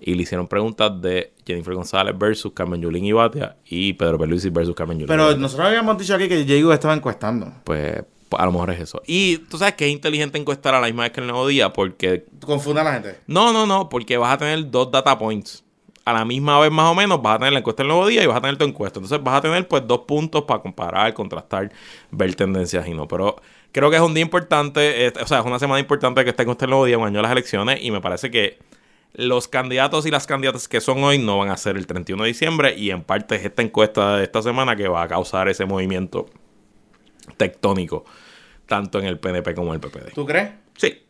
y 0.00 0.14
le 0.16 0.22
hicieron 0.24 0.48
preguntas 0.48 1.00
de 1.00 1.32
Jennifer 1.46 1.72
González 1.74 2.18
versus 2.18 2.52
Carmen 2.52 2.80
Yulín 2.82 3.04
y 3.04 3.12
Batia 3.12 3.56
y 3.64 3.92
Pedro 3.92 4.18
Perluisi 4.18 4.50
versus 4.50 4.74
Carmen 4.74 4.96
Yulín. 4.98 5.06
Pero 5.08 5.36
nosotros 5.36 5.68
habíamos 5.68 5.96
dicho 5.98 6.16
aquí 6.16 6.28
que 6.28 6.44
Diego 6.44 6.72
estaba 6.72 6.94
encuestando. 6.94 7.52
pues, 7.62 8.02
pues, 8.28 8.42
a 8.42 8.46
lo 8.46 8.50
mejor 8.52 8.70
es 8.70 8.80
eso. 8.80 9.00
Y 9.06 9.38
tú 9.38 9.56
sabes 9.58 9.74
que 9.74 9.86
es 9.86 9.92
inteligente 9.92 10.36
encuestar 10.38 10.74
a 10.74 10.80
la 10.80 10.86
misma 10.88 11.04
vez 11.04 11.12
que 11.12 11.20
el 11.20 11.26
nuevo 11.28 11.46
día 11.46 11.72
porque 11.72 12.24
Tú 12.40 12.46
confunde 12.48 12.80
a 12.80 12.84
la 12.84 12.94
gente. 12.94 13.20
no, 13.28 13.52
no, 13.52 13.66
no, 13.66 13.88
porque 13.88 14.16
vas 14.16 14.32
a 14.34 14.38
tener 14.38 14.68
dos 14.70 14.90
data 14.90 15.16
points. 15.16 15.62
A 16.04 16.12
la 16.12 16.24
misma 16.24 16.58
vez 16.58 16.70
más 16.70 16.90
o 16.90 16.94
menos 16.94 17.22
vas 17.22 17.36
a 17.36 17.38
tener 17.38 17.52
la 17.52 17.60
encuesta 17.60 17.82
del 17.82 17.88
nuevo 17.88 18.06
día 18.06 18.22
y 18.22 18.26
vas 18.26 18.36
a 18.36 18.40
tener 18.40 18.56
tu 18.56 18.64
encuesta. 18.64 18.98
Entonces 18.98 19.22
vas 19.22 19.36
a 19.36 19.40
tener 19.40 19.68
pues 19.68 19.86
dos 19.86 20.00
puntos 20.00 20.42
para 20.42 20.60
comparar, 20.60 21.14
contrastar, 21.14 21.70
ver 22.10 22.34
tendencias 22.34 22.86
y 22.88 22.94
no. 22.94 23.06
Pero 23.06 23.36
creo 23.70 23.88
que 23.90 23.96
es 23.96 24.02
un 24.02 24.14
día 24.14 24.22
importante, 24.22 25.12
o 25.20 25.26
sea, 25.26 25.40
es 25.40 25.44
una 25.44 25.58
semana 25.58 25.80
importante 25.80 26.24
que 26.24 26.30
esta 26.30 26.42
encuesta 26.42 26.64
del 26.66 26.70
nuevo 26.70 26.86
día, 26.86 26.98
un 26.98 27.06
año 27.06 27.16
de 27.16 27.22
las 27.22 27.32
elecciones 27.32 27.78
y 27.82 27.90
me 27.90 28.00
parece 28.00 28.30
que 28.30 28.58
los 29.14 29.46
candidatos 29.46 30.06
y 30.06 30.10
las 30.10 30.26
candidatas 30.26 30.68
que 30.68 30.80
son 30.80 31.04
hoy 31.04 31.18
no 31.18 31.38
van 31.38 31.50
a 31.50 31.56
ser 31.56 31.76
el 31.76 31.86
31 31.86 32.22
de 32.22 32.28
diciembre 32.28 32.74
y 32.76 32.90
en 32.90 33.02
parte 33.04 33.36
es 33.36 33.44
esta 33.44 33.62
encuesta 33.62 34.16
de 34.16 34.24
esta 34.24 34.42
semana 34.42 34.74
que 34.74 34.88
va 34.88 35.02
a 35.02 35.08
causar 35.08 35.48
ese 35.48 35.66
movimiento 35.66 36.26
tectónico 37.36 38.04
tanto 38.66 38.98
en 38.98 39.06
el 39.06 39.18
PNP 39.18 39.54
como 39.54 39.74
en 39.74 39.80
el 39.82 39.90
PPD. 39.90 40.14
¿Tú 40.14 40.24
crees? 40.24 40.50
Sí, 40.76 41.02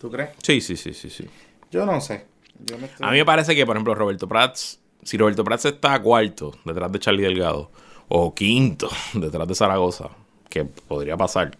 ¿Tú 0.00 0.10
crees? 0.10 0.30
sí, 0.42 0.60
sí, 0.60 0.76
sí, 0.76 0.92
sí, 0.92 1.10
sí. 1.10 1.28
Yo 1.70 1.86
no 1.86 2.00
sé. 2.00 2.26
Yo 2.64 2.78
no 2.78 2.86
estoy- 2.86 3.06
A 3.06 3.10
mí 3.12 3.18
me 3.18 3.24
parece 3.24 3.54
que, 3.54 3.64
por 3.66 3.76
ejemplo, 3.76 3.94
Roberto 3.94 4.26
Prats, 4.28 4.80
si 5.02 5.16
Roberto 5.16 5.44
Prats 5.44 5.64
está 5.66 6.00
cuarto 6.00 6.54
detrás 6.64 6.90
de 6.92 6.98
Charlie 6.98 7.22
Delgado, 7.22 7.70
o 8.08 8.34
quinto 8.34 8.88
detrás 9.14 9.46
de 9.48 9.54
Zaragoza, 9.54 10.10
que 10.48 10.64
podría 10.64 11.16
pasar, 11.16 11.56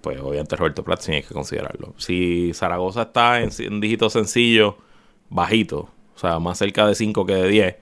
pues 0.00 0.18
obviamente 0.20 0.56
Roberto 0.56 0.82
Plat 0.84 1.00
tiene 1.04 1.22
que 1.22 1.34
considerarlo. 1.34 1.94
Si 1.98 2.52
Zaragoza 2.54 3.02
está 3.02 3.40
en, 3.40 3.50
en 3.58 3.80
dígito 3.80 4.08
sencillo, 4.08 4.78
bajito, 5.28 5.90
o 6.16 6.18
sea, 6.18 6.38
más 6.38 6.58
cerca 6.58 6.86
de 6.86 6.94
5 6.94 7.26
que 7.26 7.34
de 7.34 7.48
10, 7.48 7.76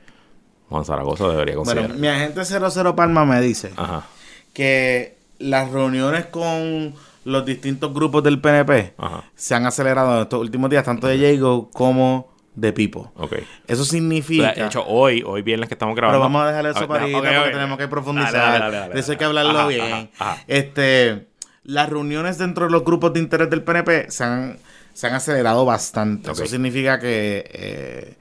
Juan 0.69 0.85
Zaragoza 0.85 1.29
debería 1.29 1.55
Bueno, 1.57 1.65
considerarlo. 1.65 1.97
mi 1.99 2.09
agente 2.09 2.45
00 2.45 2.95
Palma 2.97 3.25
me 3.25 3.41
dice 3.41 3.73
Ajá, 3.77 4.05
que 4.53 5.17
las 5.39 5.71
reuniones 5.71 6.27
con 6.27 6.95
los 7.25 7.45
distintos 7.47 7.93
grupos 7.95 8.23
del 8.23 8.41
PNP 8.41 8.95
ajá, 8.99 9.25
se 9.35 9.55
han 9.55 9.67
acelerado 9.67 10.17
en 10.17 10.23
estos 10.23 10.41
últimos 10.41 10.71
días, 10.71 10.85
tanto 10.85 11.07
de 11.07 11.19
Jago 11.19 11.71
como 11.73 12.28
de 12.61 12.73
Pipo. 12.73 13.13
ok. 13.17 13.35
Eso 13.67 13.85
significa... 13.85 14.53
De 14.53 14.67
hecho, 14.67 14.85
hoy, 14.87 15.23
hoy 15.25 15.43
viernes 15.43 15.69
que 15.69 15.75
estamos 15.75 15.95
grabando. 15.95 16.19
Pero 16.19 16.23
vamos 16.23 16.43
a 16.43 16.49
dejar 16.49 16.67
eso 16.67 16.81
ver, 16.81 16.89
para 16.89 17.01
ahorita 17.03 17.19
porque 17.19 17.39
ok. 17.39 17.53
tenemos 17.53 17.79
que 17.79 17.89
profundizar. 17.89 18.33
Dale, 18.33 18.59
dale, 18.59 18.77
dale, 18.77 18.95
de 18.95 19.01
eso 19.01 19.13
hay 19.13 19.19
que 19.19 19.25
hablarlo 19.25 19.59
Ajá, 19.59 19.69
bien. 19.69 19.81
ajá, 19.83 20.09
ajá. 20.19 20.45
Este, 20.47 21.29
las 21.65 21.89
reuniones 21.89 22.39
dentro 22.39 22.67
de 22.67 22.73
los 22.73 22.85
grupos 22.85 23.13
de 23.13 23.21
interés 23.21 23.49
del 23.51 23.63
PNP 23.63 24.11
se 24.11 24.25
han, 24.25 24.59
se 24.93 25.07
han 25.07 25.15
acelerado 25.15 25.65
bastante. 25.65 26.31
Eso 26.33 26.47
significa 26.47 26.99
que 26.99 27.45
eh, 27.53 28.17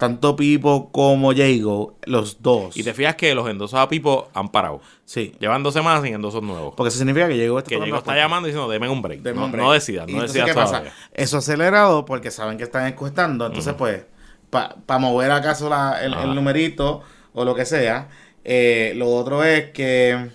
tanto 0.00 0.34
Pipo 0.34 0.90
como 0.90 1.32
Jago, 1.34 1.94
los 2.04 2.40
dos. 2.42 2.74
Y 2.74 2.82
te 2.82 2.94
fijas 2.94 3.16
que 3.16 3.34
los 3.34 3.46
endosos 3.48 3.78
a 3.78 3.86
Pipo 3.86 4.28
han 4.32 4.48
parado. 4.48 4.80
Sí. 5.04 5.34
Llevan 5.38 5.62
dos 5.62 5.74
semanas 5.74 6.02
sin 6.02 6.14
endosos 6.14 6.42
nuevos. 6.42 6.72
Porque 6.74 6.88
eso 6.88 6.96
significa 6.96 7.28
que 7.28 7.38
Jago 7.38 7.58
está 7.58 7.68
Que 7.68 7.78
llegó 7.78 7.98
está 7.98 8.16
llamando 8.16 8.48
y 8.48 8.50
diciendo, 8.50 8.70
denme 8.70 8.88
un 8.88 9.02
break. 9.02 9.20
Deme 9.20 9.38
no, 9.38 9.44
un 9.44 9.52
break. 9.52 9.64
no 9.66 9.72
decidan, 9.72 10.08
Y 10.08 10.14
no 10.14 10.22
decidan 10.22 10.46
¿qué 10.48 10.54
pasa? 10.54 10.84
Eso 11.12 11.36
acelerado 11.36 12.06
porque 12.06 12.30
saben 12.30 12.56
que 12.56 12.64
están 12.64 12.86
encuestando. 12.86 13.44
Entonces, 13.44 13.74
pues, 13.74 14.04
para 14.48 14.98
mover 14.98 15.30
acaso 15.32 15.68
la- 15.68 16.02
el, 16.02 16.34
numerito 16.34 17.02
o 17.34 17.44
lo 17.44 17.54
que 17.54 17.66
sea. 17.66 18.08
eh, 18.42 18.94
lo 18.96 19.06
otro 19.10 19.44
es 19.44 19.70
que 19.72 20.30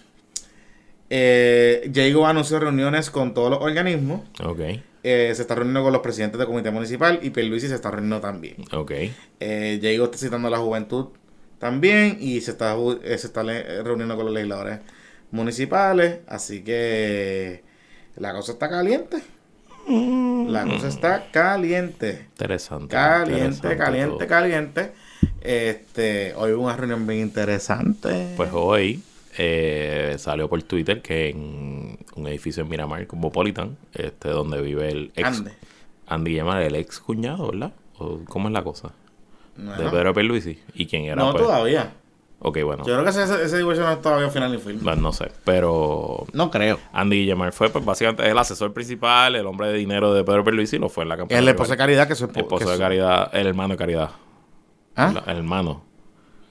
eh, 1.09 1.91
Jago 1.93 2.27
anunció 2.27 2.59
reuniones 2.59 3.09
con 3.09 3.33
todos 3.33 3.49
los 3.49 3.61
organismos. 3.61 4.21
Ok, 4.43 4.59
eh, 5.07 5.31
se 5.35 5.43
está 5.43 5.53
reuniendo 5.55 5.83
con 5.83 5.93
los 5.93 6.01
presidentes 6.01 6.39
del 6.39 6.47
comité 6.47 6.71
municipal 6.71 7.19
y 7.21 7.29
Pierluisi 7.29 7.67
se 7.67 7.75
está 7.75 7.91
reuniendo 7.91 8.19
también. 8.21 8.55
ok. 8.73 8.91
Eh, 9.39 9.79
Jago 9.81 10.05
está 10.05 10.17
citando 10.17 10.47
a 10.47 10.51
la 10.51 10.57
juventud 10.57 11.09
también 11.59 12.17
y 12.19 12.41
se 12.41 12.51
está, 12.51 12.75
eh, 13.03 13.17
se 13.17 13.27
está 13.27 13.43
le- 13.43 13.83
reuniendo 13.83 14.15
con 14.15 14.25
los 14.25 14.33
legisladores 14.33 14.79
municipales. 15.31 16.19
Así 16.27 16.63
que 16.63 17.63
la 18.15 18.33
cosa 18.33 18.53
está 18.53 18.67
caliente. 18.69 19.17
La 19.87 20.63
cosa 20.65 20.87
está 20.87 21.29
caliente. 21.31 22.25
Interesante. 22.31 22.87
Caliente, 22.95 23.43
interesante 23.45 23.77
caliente, 23.77 24.17
todo. 24.17 24.27
caliente. 24.27 24.91
Este, 25.41 26.33
hoy 26.35 26.53
hubo 26.53 26.63
una 26.65 26.75
reunión 26.75 27.05
bien 27.05 27.19
interesante. 27.19 28.33
Pues 28.35 28.49
hoy 28.51 29.03
eh, 29.37 30.15
salió 30.17 30.49
por 30.49 30.61
Twitter 30.63 31.01
que 31.01 31.29
en 31.29 31.97
un 32.15 32.27
edificio 32.27 32.63
en 32.63 32.69
Miramar, 32.69 33.05
Cosmopolitan, 33.07 33.77
este, 33.93 34.29
donde 34.29 34.61
vive 34.61 34.89
el 34.89 35.11
ex... 35.15 35.43
Andy 36.07 36.35
Gemar, 36.35 36.61
el 36.61 36.75
ex 36.75 36.99
cuñado, 36.99 37.47
¿verdad? 37.51 37.73
¿O 37.97 38.19
¿Cómo 38.27 38.47
es 38.47 38.53
la 38.53 38.63
cosa? 38.63 38.91
De 39.55 39.89
Pedro 39.89 40.13
Pierluisi. 40.13 40.59
¿Y 40.73 40.85
quién 40.85 41.05
era? 41.05 41.15
no 41.15 41.31
pues? 41.31 41.43
todavía. 41.43 41.93
Ok, 42.39 42.59
bueno. 42.63 42.85
Yo 42.85 42.93
creo 42.93 43.03
que 43.03 43.09
ese, 43.09 43.23
ese 43.43 43.57
divorcio 43.57 43.83
no 43.85 43.91
es 43.91 44.01
todavía 44.01 44.29
final 44.29 44.51
ni 44.51 44.57
firme. 44.59 44.81
Bueno, 44.83 45.01
no 45.01 45.11
sé, 45.13 45.31
pero 45.45 46.25
No 46.33 46.51
creo. 46.51 46.77
Andy 46.93 47.21
Guillemar 47.21 47.53
fue 47.53 47.69
pues, 47.69 47.83
básicamente 47.83 48.29
el 48.29 48.37
asesor 48.37 48.71
principal, 48.73 49.35
el 49.35 49.47
hombre 49.47 49.69
de 49.69 49.73
dinero 49.73 50.13
de 50.13 50.23
Pedro 50.23 50.43
Pierluisi, 50.43 50.77
lo 50.77 50.89
fue 50.89 51.03
en 51.05 51.09
la 51.09 51.17
campaña. 51.17 51.39
El 51.39 51.47
esposo 51.47 51.71
de. 51.71 51.77
Caridad, 51.77 52.05
que 52.05 52.13
es 52.13 52.19
su 52.19 52.25
El 52.25 52.37
esposo 52.37 52.67
de 52.69 52.75
su- 52.75 52.79
Caridad, 52.81 53.29
el 53.33 53.47
hermano 53.47 53.73
de 53.73 53.77
Caridad. 53.77 54.11
¿Ah? 54.95 55.11
El, 55.25 55.31
el 55.31 55.37
hermano 55.37 55.81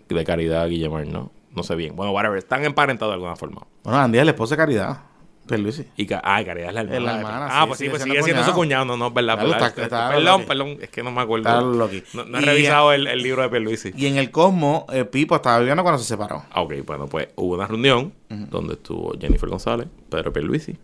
de 0.09 0.25
Caridad 0.25 0.67
Guillemar, 0.69 1.07
¿no? 1.07 1.31
No 1.55 1.63
sé 1.63 1.75
bien. 1.77 1.95
Bueno, 1.97 2.13
whatever, 2.13 2.39
están 2.39 2.65
emparentados 2.65 3.13
de 3.13 3.15
alguna 3.15 3.37
forma. 3.37 3.63
Bueno, 3.85 3.99
Andy 4.01 4.19
es 4.19 4.23
el 4.23 4.29
esposo 4.31 4.55
de 4.55 4.57
Caridad. 4.59 4.99
Pierluisi. 5.47 5.85
Y 5.97 6.07
ca- 6.07 6.23
ah, 6.25 6.43
Caridad 6.43 6.69
es 6.71 6.75
la 6.75 6.81
hermana. 6.81 6.97
Es 6.97 7.03
la 7.05 7.13
de- 7.13 7.19
hermana, 7.19 7.47
ah, 7.51 7.61
sí, 7.63 7.67
pues 7.69 7.79
sí, 7.79 7.89
pues 7.91 8.03
sigue 8.03 8.23
siendo 8.23 8.43
su 8.45 8.53
cuñado. 8.55 8.87
no, 8.87 8.97
no, 8.97 9.09
es 9.09 9.15
verdad. 9.15 9.35
Claro, 9.35 9.51
verdad. 9.51 9.69
está- 9.69 9.83
Este, 9.83 9.83
está 9.83 10.09
perdón, 10.09 10.25
loqui. 10.25 10.45
perdón, 10.47 10.79
es 10.81 10.89
que 10.89 11.03
no 11.03 11.13
me 11.13 11.21
acuerdo. 11.21 11.61
No, 11.61 12.25
no 12.25 12.39
he 12.39 12.43
Y- 12.43 12.45
revisado 12.47 12.93
el, 12.95 13.07
el 13.07 13.23
libro 13.23 13.43
de 13.43 13.51
Pierluisi. 13.51 13.93
Y 13.95 14.07
en 14.07 14.17
el 14.17 14.31
Cosmo, 14.31 14.87
eh, 14.91 15.05
Pipo 15.05 15.37
estaba 15.37 15.59
viviendo 15.59 15.83
cuando 15.83 15.99
se 15.99 16.07
separó. 16.09 16.45
Ah, 16.51 16.63
ok, 16.63 16.75
bueno, 16.87 17.09
pues 17.09 17.29
hubo 17.37 17.55
una 17.57 17.67
reunión 17.67 18.15
donde 18.31 18.73
estuvo 18.75 19.13
Jennifer 19.21 19.49
González, 19.51 19.87
Pedro 20.09 20.33
Pierluisi, 20.33 20.79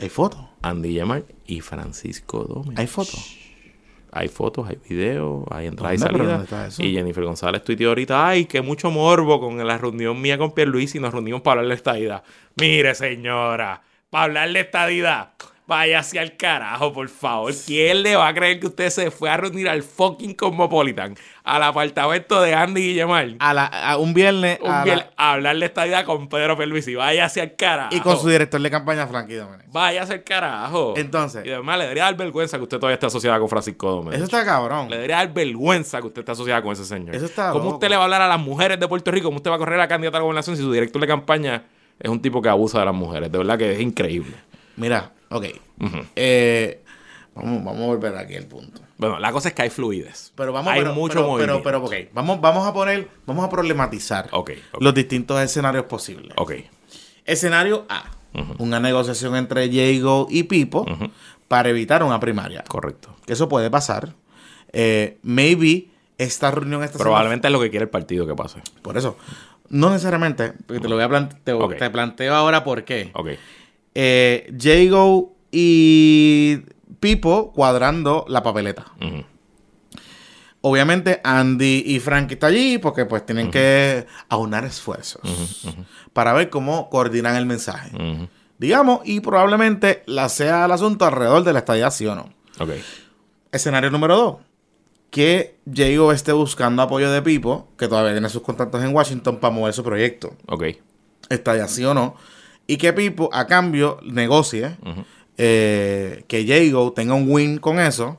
Hay 0.00 0.08
fotos. 0.08 0.40
Andy 0.62 0.88
Guillemar 0.88 1.22
y 1.46 1.60
Francisco 1.60 2.42
Domínguez. 2.44 2.78
Hay 2.80 2.86
fotos. 2.88 3.36
Hay 4.14 4.28
fotos, 4.28 4.68
hay 4.68 4.78
videos, 4.88 5.44
hay 5.50 5.66
entradas 5.66 5.94
y 5.94 6.04
¿Dónde? 6.04 6.18
¿Pero 6.18 6.46
salidas. 6.46 6.78
Y 6.78 6.92
Jennifer 6.92 7.24
González 7.24 7.64
tuiteó 7.64 7.88
ahorita, 7.88 8.28
ay, 8.28 8.44
que 8.44 8.60
mucho 8.60 8.90
morbo 8.90 9.40
con 9.40 9.66
la 9.66 9.78
reunión 9.78 10.20
mía 10.20 10.36
con 10.36 10.52
Pierluisi 10.52 10.98
y 10.98 11.00
nos 11.00 11.12
reunimos 11.12 11.40
para 11.40 11.60
hablar 11.60 11.68
de 11.68 11.76
estadidad. 11.76 12.22
Mire, 12.56 12.94
señora, 12.94 13.82
para 14.10 14.24
hablar 14.24 14.52
de 14.52 14.60
estadidad, 14.60 15.30
váyase 15.66 16.18
al 16.18 16.36
carajo, 16.36 16.92
por 16.92 17.08
favor. 17.08 17.52
¿Quién 17.66 18.02
le 18.02 18.16
va 18.16 18.28
a 18.28 18.34
creer 18.34 18.60
que 18.60 18.66
usted 18.66 18.90
se 18.90 19.10
fue 19.10 19.30
a 19.30 19.36
reunir 19.36 19.68
al 19.68 19.82
fucking 19.82 20.34
Cosmopolitan, 20.34 21.14
al 21.44 21.62
apartamento 21.62 22.42
de 22.42 22.54
Andy 22.54 22.80
Guillemar, 22.82 23.28
A, 23.38 23.54
la, 23.54 23.66
a 23.66 23.96
un 23.96 24.12
viernes. 24.12 24.58
un 24.60 24.70
a 24.70 24.78
la- 24.78 24.84
viernes, 24.84 25.06
a 25.16 25.32
hablar 25.32 25.56
de 25.56 25.64
estadidad 25.66 26.04
con 26.04 26.28
Pedro 26.28 26.56
Pierluisi? 26.58 26.94
Váyase 26.94 27.40
al 27.40 27.56
carajo. 27.56 27.94
y 27.94 28.00
con 28.00 28.18
su 28.18 28.28
director 28.28 28.60
de 28.60 28.70
campaña, 28.70 29.06
Frankie 29.06 29.34
Domenech. 29.36 29.66
Váyase 29.72 30.12
al 30.14 30.24
carajo. 30.24 30.94
Entonces- 30.96 31.46
Y 31.46 31.50
además 31.50 31.78
le 31.78 31.84
debería 31.84 32.04
dar 32.04 32.16
vergüenza 32.16 32.56
que 32.58 32.64
usted 32.64 32.76
todavía 32.78 32.94
esté 32.94 33.06
asociada 33.06 33.38
con 33.38 33.48
Francisco 33.48 33.90
Domínguez. 33.90 34.16
Eso 34.16 34.24
está 34.24 34.44
cabrón. 34.44 34.90
Le 34.90 34.96
debería 34.96 35.16
dar 35.16 35.32
vergüenza 35.32 36.00
que 36.00 36.06
usted 36.08 36.20
esté 36.20 36.32
asociada 36.32 36.60
con 36.62 36.72
ese 36.72 36.84
señor. 36.84 37.14
Eso 37.14 37.24
está 37.26 37.50
¿Cómo 37.52 37.64
loco. 37.64 37.74
usted 37.76 37.88
le 37.88 37.96
va 37.96 38.02
a 38.02 38.04
hablar 38.04 38.20
a 38.22 38.28
las 38.28 38.40
mujeres 38.40 38.78
de 38.78 38.88
Puerto 38.88 39.10
Rico? 39.10 39.28
¿Cómo 39.28 39.36
usted 39.38 39.50
va 39.50 39.54
a 39.54 39.58
correr 39.58 39.76
a 39.76 39.84
la 39.84 39.88
candidata 39.88 40.18
a 40.18 40.20
la 40.20 40.24
gobernación 40.24 40.56
si 40.56 40.62
su 40.62 40.70
director 40.72 41.00
de 41.00 41.06
campaña 41.06 41.62
es 41.98 42.10
un 42.10 42.20
tipo 42.20 42.42
que 42.42 42.48
abusa 42.48 42.80
de 42.80 42.84
las 42.86 42.94
mujeres? 42.94 43.32
De 43.32 43.38
verdad 43.38 43.56
que 43.56 43.72
es 43.72 43.80
increíble. 43.80 44.34
Mira, 44.76 45.12
ok. 45.30 45.46
Eh, 46.16 46.82
vamos, 47.34 47.64
vamos 47.64 47.82
a 47.82 47.86
volver 47.86 48.16
aquí 48.16 48.36
al 48.36 48.46
punto. 48.46 48.80
Bueno, 48.98 49.18
la 49.18 49.32
cosa 49.32 49.48
es 49.48 49.54
que 49.54 49.62
hay 49.62 49.70
fluidez. 49.70 50.32
Pero 50.36 50.52
vamos 50.52 50.72
hay 50.72 50.80
pero, 50.80 50.94
mucho 50.94 51.14
pero, 51.14 51.26
movimiento. 51.28 51.62
pero, 51.62 51.84
pero, 51.84 52.02
ok. 52.02 52.08
Vamos, 52.12 52.40
vamos 52.40 52.66
a 52.66 52.72
poner, 52.72 53.08
vamos 53.26 53.44
a 53.44 53.50
problematizar 53.50 54.30
los 54.78 54.94
distintos 54.94 55.40
escenarios 55.40 55.86
posibles. 55.86 56.32
Ok. 56.36 56.52
Escenario 57.24 57.84
A. 57.88 58.04
Una 58.58 58.80
negociación 58.80 59.36
entre 59.36 59.68
Jago 59.70 60.26
y 60.30 60.44
Pipo 60.44 60.86
para 61.48 61.68
evitar 61.68 62.02
una 62.02 62.18
primaria. 62.18 62.64
Correcto. 62.66 63.14
Que 63.26 63.34
eso 63.34 63.48
puede 63.48 63.70
pasar. 63.70 64.14
Eh, 64.72 65.18
maybe 65.22 65.88
esta 66.16 66.50
reunión 66.50 66.82
esta 66.82 66.98
Probablemente 66.98 67.48
es 67.48 67.52
lo 67.52 67.60
que 67.60 67.68
quiere 67.68 67.84
el 67.84 67.90
partido 67.90 68.26
que 68.26 68.34
pase. 68.34 68.62
Por 68.80 68.96
eso. 68.96 69.18
No 69.68 69.90
necesariamente. 69.90 70.52
Porque 70.66 70.80
te 70.80 70.88
lo 70.88 70.94
voy 70.94 71.04
a 71.04 71.08
plantear. 71.08 71.42
Te, 71.44 71.76
te 71.76 71.90
planteo 71.90 72.34
ahora 72.34 72.64
por 72.64 72.84
qué. 72.84 73.10
Ok. 73.14 73.30
Eh, 73.94 74.52
Jago 74.58 75.34
y 75.50 76.60
Pipo 77.00 77.52
cuadrando 77.52 78.24
la 78.28 78.42
papeleta. 78.42 78.86
Obviamente 80.60 81.20
Andy 81.24 81.82
y 81.86 81.98
Frank 81.98 82.30
está 82.30 82.46
allí 82.46 82.78
porque 82.78 83.04
pues 83.04 83.26
tienen 83.26 83.50
que 83.50 84.06
aunar 84.28 84.64
esfuerzos 84.64 85.20
para 86.12 86.32
ver 86.32 86.50
cómo 86.50 86.88
coordinan 86.88 87.34
el 87.34 87.46
mensaje. 87.46 87.90
Digamos, 88.58 89.00
y 89.04 89.18
probablemente 89.20 90.04
la 90.06 90.28
sea 90.28 90.66
el 90.66 90.70
asunto 90.70 91.04
alrededor 91.04 91.42
de 91.42 91.52
la 91.52 91.58
estadía, 91.58 91.90
sí 91.90 92.06
o 92.06 92.14
no. 92.14 92.32
Escenario 93.50 93.90
número 93.90 94.16
dos. 94.16 94.36
Que 95.10 95.58
Jago 95.70 96.12
esté 96.12 96.30
buscando 96.32 96.80
apoyo 96.80 97.10
de 97.10 97.20
Pipo, 97.22 97.68
que 97.76 97.88
todavía 97.88 98.12
tiene 98.12 98.28
sus 98.28 98.42
contactos 98.42 98.82
en 98.84 98.94
Washington 98.94 99.38
para 99.40 99.52
mover 99.52 99.74
su 99.74 99.82
proyecto. 99.82 100.36
Ok. 100.46 100.64
Estadía, 101.28 101.66
sí 101.66 101.84
o 101.84 101.92
no. 101.92 102.14
Y 102.66 102.76
que 102.76 102.92
Pipo, 102.92 103.28
a 103.32 103.46
cambio, 103.46 103.98
negocie 104.02 104.76
eh, 105.38 106.24
que 106.28 106.46
Jago 106.46 106.92
tenga 106.92 107.14
un 107.14 107.30
win 107.30 107.58
con 107.58 107.80
eso, 107.80 108.16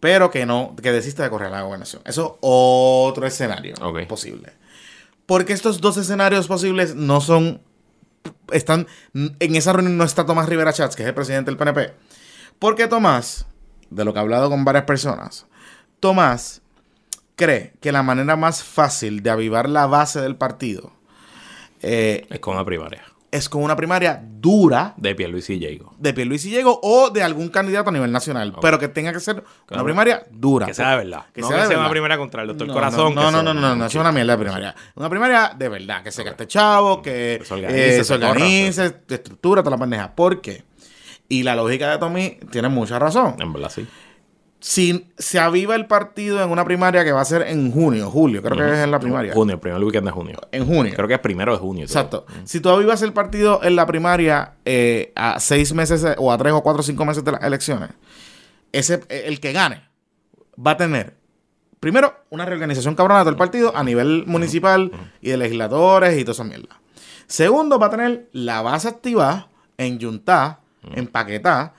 pero 0.00 0.30
que 0.30 0.46
no, 0.46 0.74
que 0.82 0.92
desista 0.92 1.22
de 1.22 1.30
correr 1.30 1.48
a 1.48 1.58
la 1.58 1.62
gobernación. 1.62 2.02
Eso 2.04 2.32
es 2.34 2.38
otro 2.40 3.26
escenario 3.26 3.74
Ok. 3.82 4.06
posible. 4.06 4.52
Porque 5.26 5.52
estos 5.52 5.80
dos 5.80 5.96
escenarios 5.96 6.48
posibles 6.48 6.94
no 6.94 7.20
son. 7.20 7.60
Están. 8.52 8.86
En 9.14 9.54
esa 9.54 9.72
reunión 9.72 9.96
no 9.96 10.04
está 10.04 10.26
Tomás 10.26 10.48
Rivera 10.48 10.72
Chats, 10.72 10.96
que 10.96 11.02
es 11.02 11.08
el 11.08 11.14
presidente 11.14 11.50
del 11.50 11.56
PNP. 11.56 11.92
Porque 12.58 12.88
Tomás, 12.88 13.46
de 13.90 14.04
lo 14.04 14.12
que 14.12 14.18
he 14.18 14.22
hablado 14.22 14.50
con 14.50 14.64
varias 14.64 14.84
personas, 14.84 15.46
Tomás 16.00 16.62
cree 17.36 17.72
que 17.80 17.92
la 17.92 18.02
manera 18.02 18.36
más 18.36 18.64
fácil 18.64 19.22
de 19.22 19.30
avivar 19.30 19.68
la 19.68 19.86
base 19.86 20.20
del 20.20 20.36
partido 20.36 20.92
eh, 21.80 22.26
Es 22.28 22.40
con 22.40 22.56
la 22.56 22.64
primaria. 22.64 23.02
Es 23.32 23.48
con 23.48 23.62
una 23.62 23.76
primaria 23.76 24.20
dura 24.22 24.94
De 24.96 25.14
Pierluisi 25.14 25.54
y 25.54 25.78
Jago. 25.78 25.94
de 25.98 26.12
Pierluisi 26.12 26.50
Llego 26.50 26.80
o 26.82 27.10
de 27.10 27.22
algún 27.22 27.48
candidato 27.48 27.90
a 27.90 27.92
nivel 27.92 28.10
nacional, 28.10 28.54
pero 28.60 28.78
que 28.78 28.88
tenga 28.88 29.12
que 29.12 29.20
ser 29.20 29.36
una 29.36 29.44
Claro. 29.66 29.84
primaria 29.84 30.22
dura. 30.30 30.66
Que 30.66 30.74
sea 30.74 30.90
de 30.90 30.96
verdad. 30.96 31.26
Que 31.32 31.40
no 31.40 31.46
sea 31.48 31.56
que 31.56 31.60
de 31.62 31.66
sea 31.66 31.68
verdad. 31.76 31.82
una 31.84 31.90
primaria 31.90 32.18
contra 32.18 32.42
el 32.42 32.48
doctor 32.48 32.66
No, 32.68 32.74
Corazón. 32.74 32.98
No, 32.98 33.08
que 33.08 33.14
no, 33.14 33.28
eso- 33.28 33.42
no, 33.42 33.54
no, 33.54 33.60
no, 33.60 33.76
no, 33.76 33.86
es 33.86 33.94
una 33.94 34.12
mierda 34.12 34.36
de 34.36 34.42
primaria. 34.42 34.74
Una 34.96 35.08
primaria 35.08 35.54
de 35.56 35.68
verdad, 35.68 36.02
que 36.02 36.10
se 36.10 36.24
gaste 36.24 36.46
chavo, 36.46 37.02
que 37.02 37.36
Que 37.40 37.44
se 37.44 37.54
organice, 37.54 37.88
eh, 37.88 37.92
se 37.98 38.04
se 38.04 38.14
corra, 38.14 38.30
organice, 38.30 38.94
se 39.08 39.14
estructura, 39.14 39.62
toda 39.62 39.76
la 39.76 39.80
pendeja. 39.80 40.14
¿Por 40.14 40.40
qué? 40.40 40.64
Y 41.28 41.44
la 41.44 41.54
lógica 41.54 41.88
de 41.90 41.98
Tommy 41.98 42.38
tiene 42.50 42.68
mucha 42.68 42.98
razón. 42.98 43.36
En 43.38 43.52
verdad, 43.52 43.70
sí. 43.70 43.86
Si 44.60 45.10
se 45.16 45.38
aviva 45.38 45.74
el 45.74 45.86
partido 45.86 46.42
en 46.42 46.50
una 46.50 46.64
primaria 46.64 47.02
que 47.02 47.12
va 47.12 47.22
a 47.22 47.24
ser 47.24 47.42
en 47.42 47.72
junio, 47.72 48.10
julio, 48.10 48.42
creo 48.42 48.56
que 48.56 48.72
es 48.72 48.84
en 48.84 48.90
la 48.90 49.00
primaria. 49.00 49.32
Junio, 49.32 49.54
el 49.54 49.60
primer 49.60 49.82
weekend 49.82 50.06
de 50.06 50.12
junio. 50.12 50.38
En 50.52 50.66
junio. 50.66 50.92
Creo 50.94 51.08
que 51.08 51.14
es 51.14 51.20
primero 51.20 51.52
de 51.52 51.58
junio. 51.58 51.84
Exacto. 51.84 52.26
Si 52.44 52.60
tú 52.60 52.68
avivas 52.68 53.00
el 53.02 53.12
partido 53.12 53.60
en 53.62 53.74
la 53.74 53.86
primaria 53.86 54.54
eh, 54.66 55.12
a 55.16 55.40
seis 55.40 55.72
meses 55.72 56.04
o 56.18 56.30
a 56.30 56.38
tres 56.38 56.52
o 56.52 56.62
cuatro 56.62 56.80
o 56.80 56.82
cinco 56.82 57.06
meses 57.06 57.24
de 57.24 57.32
las 57.32 57.42
elecciones, 57.42 57.90
ese, 58.72 59.00
eh, 59.08 59.24
el 59.26 59.40
que 59.40 59.52
gane 59.52 59.82
va 60.54 60.72
a 60.72 60.76
tener, 60.76 61.16
primero, 61.80 62.14
una 62.28 62.44
reorganización 62.44 62.94
cabrona 62.94 63.24
del 63.24 63.36
partido 63.36 63.74
a 63.74 63.82
nivel 63.82 64.24
municipal 64.26 64.92
y 65.22 65.30
de 65.30 65.38
legisladores 65.38 66.18
y 66.18 66.24
toda 66.24 66.32
esa 66.32 66.44
mierda. 66.44 66.80
Segundo, 67.26 67.78
va 67.78 67.86
a 67.86 67.90
tener 67.90 68.28
la 68.32 68.60
base 68.60 68.88
activada 68.88 69.48
en 69.78 69.98
Yuntá, 69.98 70.60
en 70.94 71.06
Paquetá, 71.06 71.72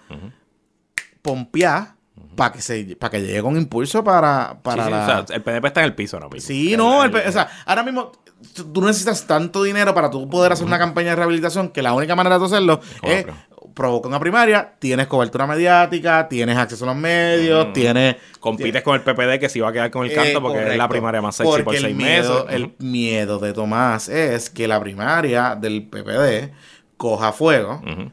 pompeá, 1.22 1.96
para 2.36 2.54
que, 2.54 2.62
se, 2.62 2.96
para 2.98 3.12
que 3.12 3.22
llegue 3.22 3.42
con 3.42 3.58
impulso 3.58 4.04
para, 4.04 4.58
para 4.62 4.84
Sí, 4.84 4.90
sí, 4.90 4.92
la... 4.92 5.04
o 5.22 5.28
sea, 5.28 5.36
el 5.36 5.42
PNP 5.42 5.68
está 5.68 5.82
en 5.82 5.86
el 5.88 5.96
piso 5.96 6.18
ahora 6.18 6.30
mismo. 6.30 6.48
Sí, 6.48 6.72
El- 6.74 6.78
no, 6.78 7.04
el- 7.04 7.16
el- 7.16 7.28
o 7.28 7.32
sea, 7.32 7.50
ahora 7.66 7.84
mismo 7.84 8.12
tú 8.56 8.72
tú 8.72 8.82
necesitas 8.82 9.28
tanto 9.28 9.62
dinero 9.64 9.94
para 9.94 10.10
tú 10.10 10.28
poder 10.30 10.52
hacer 10.52 10.66
una 10.66 10.80
campaña 10.80 11.10
de 11.12 11.16
rehabilitación 11.18 11.70
que 11.70 11.82
la 11.82 11.94
única 11.94 12.16
manera 12.16 12.40
de 12.40 12.46
hacerlo 12.46 12.80
es 13.04 13.26
la 13.28 13.34
provocar 13.76 14.10
una 14.10 14.20
primaria, 14.20 14.74
tienes 14.80 15.08
cobertura 15.08 15.48
mediática, 15.48 16.28
tienes 16.28 16.58
acceso 16.58 16.84
a 16.84 16.88
los 16.88 16.96
medios, 16.98 17.72
tienes... 17.72 18.18
Compites 18.40 18.82
con 18.82 18.96
el 18.96 19.02
PPD 19.02 19.40
que 19.40 19.48
se 19.48 19.62
va 19.62 19.70
a 19.70 19.72
quedar 19.72 19.90
con 19.92 20.06
el 20.06 20.14
canto 20.14 20.40
Eh, 20.40 20.42
porque 20.42 20.72
es 20.72 20.78
la 20.78 20.90
primaria 20.90 21.22
más 21.22 21.36
sexy 21.38 21.62
por 21.64 21.76
el 21.76 21.82
seis 21.82 21.96
miedo, 21.96 22.46
meses. 22.46 22.56
El 22.60 22.74
miedo 22.80 23.40
de 23.40 23.54
Tomás 23.54 24.10
es 24.10 24.50
que 24.50 24.68
la 24.68 24.80
primaria 24.82 25.56
del 25.56 25.88
PPD 25.88 26.52
coja 26.98 27.32
fuego 27.32 27.82
Ujú. 27.86 28.12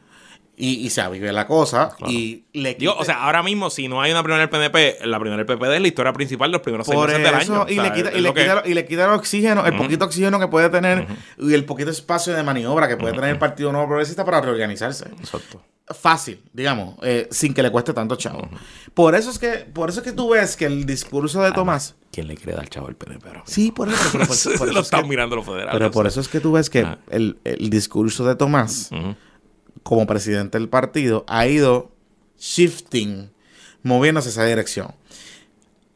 Y, 0.61 0.85
y 0.85 0.89
se 0.89 0.99
avive 1.01 1.31
la 1.31 1.47
cosa 1.47 1.91
y 2.07 2.43
le 2.53 2.75
Digo, 2.75 2.93
o 2.97 3.05
sea, 3.05 3.23
ahora 3.23 3.41
mismo, 3.41 3.69
si 3.69 3.87
no 3.87 4.01
hay 4.01 4.11
una 4.11 4.21
primera 4.23 4.41
del 4.41 4.49
PNP, 4.49 4.99
la 5.05 5.17
primera 5.19 5.41
del 5.41 5.45
PPD 5.45 5.75
es 5.75 5.81
la 5.81 5.87
historia 5.87 6.11
principal 6.13 6.51
de 6.51 6.57
los 6.57 6.61
primeros 6.61 6.85
seis 6.85 6.95
Por 6.95 7.07
meses 7.07 7.23
del 7.23 7.41
eso, 7.41 7.61
año. 7.63 7.65
y, 7.73 7.79
O 7.79 7.83
le 7.83 7.93
quita, 7.93 8.09
es 8.09 8.15
y, 8.15 8.17
le 8.17 8.27
lo 8.27 8.33
que- 8.33 8.41
quita, 8.43 8.63
y 8.65 8.73
le 8.73 8.85
quita 8.85 9.05
el 9.05 9.11
oxígeno, 9.11 9.65
el 9.65 9.75
poquito 9.77 10.03
oxígeno 10.05 10.37
que 10.39 10.47
puede 10.49 10.69
tener 10.69 11.07
y 11.39 11.53
el 11.53 11.63
poquito 11.65 11.89
espacio 11.91 12.33
de 12.35 12.43
maniobra 12.43 12.87
que 12.89 12.97
puede 12.97 13.13
tener 13.13 13.29
el 13.31 13.37
Partido 13.39 13.71
Nuevo 13.71 13.87
Progresista 13.87 14.25
para 14.25 14.41
reorganizarse. 14.41 15.05
Exacto. 15.19 15.61
Fácil, 15.87 16.39
digamos, 16.53 16.95
eh, 17.01 17.27
sin 17.31 17.53
que 17.53 17.63
le 17.63 17.71
cueste 17.71 17.93
tanto 17.93 18.15
chavo. 18.15 18.47
Por 18.93 19.15
eso 19.15 19.31
es 19.31 19.39
que, 19.39 19.65
por 19.73 19.89
eso 19.89 20.01
es 20.01 20.05
que 20.05 20.11
tú 20.11 20.29
ves 20.29 20.55
que 20.55 20.65
el 20.65 20.85
discurso 20.85 21.41
de 21.41 21.51
Tomás. 21.51 21.95
¿Quién 22.11 22.27
le 22.27 22.35
quiere 22.35 22.53
dar 22.53 22.67
chavo 22.69 22.87
al 22.89 22.95
PNP? 22.95 23.25
mismo? 23.27 23.43
Sí, 23.47 23.71
por 23.71 23.89
eso, 23.89 23.97
pero 24.11 24.25
por- 24.27 24.35
eso 24.35 24.49
lo 24.49 24.65
es 24.65 24.71
que- 24.73 24.79
están 24.81 25.07
mirando 25.07 25.35
los 25.35 25.45
federales. 25.45 25.73
pero 25.73 25.89
por 25.89 26.05
eso 26.05 26.19
es 26.21 26.27
que 26.27 26.39
tú 26.41 26.51
ves 26.51 26.69
que 26.69 26.81
Ah. 26.81 26.99
el, 27.09 27.39
el 27.43 27.69
discurso 27.71 28.23
de 28.25 28.35
Tomás. 28.35 28.91
Como 29.83 30.07
presidente 30.07 30.57
del 30.57 30.69
partido, 30.69 31.25
ha 31.27 31.47
ido 31.47 31.91
shifting, 32.37 33.31
moviéndose 33.83 34.29
esa 34.29 34.45
dirección. 34.45 34.93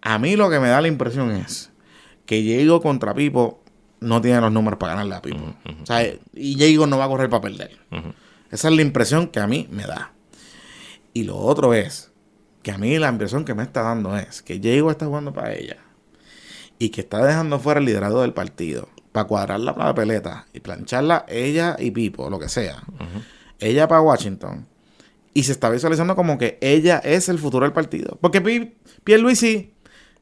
A 0.01 0.19
mí 0.19 0.35
lo 0.35 0.49
que 0.49 0.59
me 0.59 0.67
da 0.67 0.81
la 0.81 0.87
impresión 0.87 1.31
es 1.31 1.71
que 2.25 2.41
Diego 2.41 2.81
contra 2.81 3.13
Pipo 3.13 3.61
no 3.99 4.21
tiene 4.21 4.41
los 4.41 4.51
números 4.51 4.77
para 4.77 4.93
ganarle 4.93 5.15
a 5.15 5.21
Pipo. 5.21 5.55
O 5.81 5.85
sea, 5.85 6.03
y 6.33 6.55
Diego 6.55 6.87
no 6.87 6.97
va 6.97 7.05
a 7.05 7.07
correr 7.07 7.29
para 7.29 7.41
perder. 7.41 7.79
Esa 8.51 8.67
es 8.69 8.75
la 8.75 8.81
impresión 8.81 9.27
que 9.27 9.39
a 9.39 9.47
mí 9.47 9.67
me 9.71 9.83
da. 9.83 10.11
Y 11.13 11.23
lo 11.23 11.37
otro 11.37 11.73
es 11.73 12.11
que 12.61 12.71
a 12.71 12.77
mí 12.77 12.97
la 12.97 13.09
impresión 13.09 13.45
que 13.45 13.53
me 13.53 13.63
está 13.63 13.81
dando 13.81 14.17
es 14.17 14.41
que 14.41 14.59
Diego 14.59 14.91
está 14.91 15.05
jugando 15.05 15.33
para 15.33 15.53
ella 15.53 15.77
y 16.79 16.89
que 16.89 17.01
está 17.01 17.23
dejando 17.23 17.59
fuera 17.59 17.79
el 17.79 17.85
liderazgo 17.85 18.21
del 18.21 18.33
partido 18.33 18.89
para 19.11 19.27
cuadrar 19.27 19.59
la 19.59 19.75
papeleta 19.75 20.47
y 20.53 20.59
plancharla 20.59 21.25
ella 21.27 21.75
y 21.79 21.91
Pipo, 21.91 22.29
lo 22.29 22.39
que 22.39 22.49
sea. 22.49 22.83
Ella 23.59 23.87
para 23.87 24.01
Washington. 24.01 24.67
Y 25.33 25.43
se 25.43 25.51
está 25.51 25.69
visualizando 25.69 26.15
como 26.15 26.37
que 26.37 26.57
ella 26.61 26.99
es 26.99 27.27
el 27.29 27.39
futuro 27.39 27.65
del 27.65 27.73
partido. 27.73 28.17
Porque 28.21 28.39
Pi- 28.41 28.75
Pierluisi, 29.03 29.73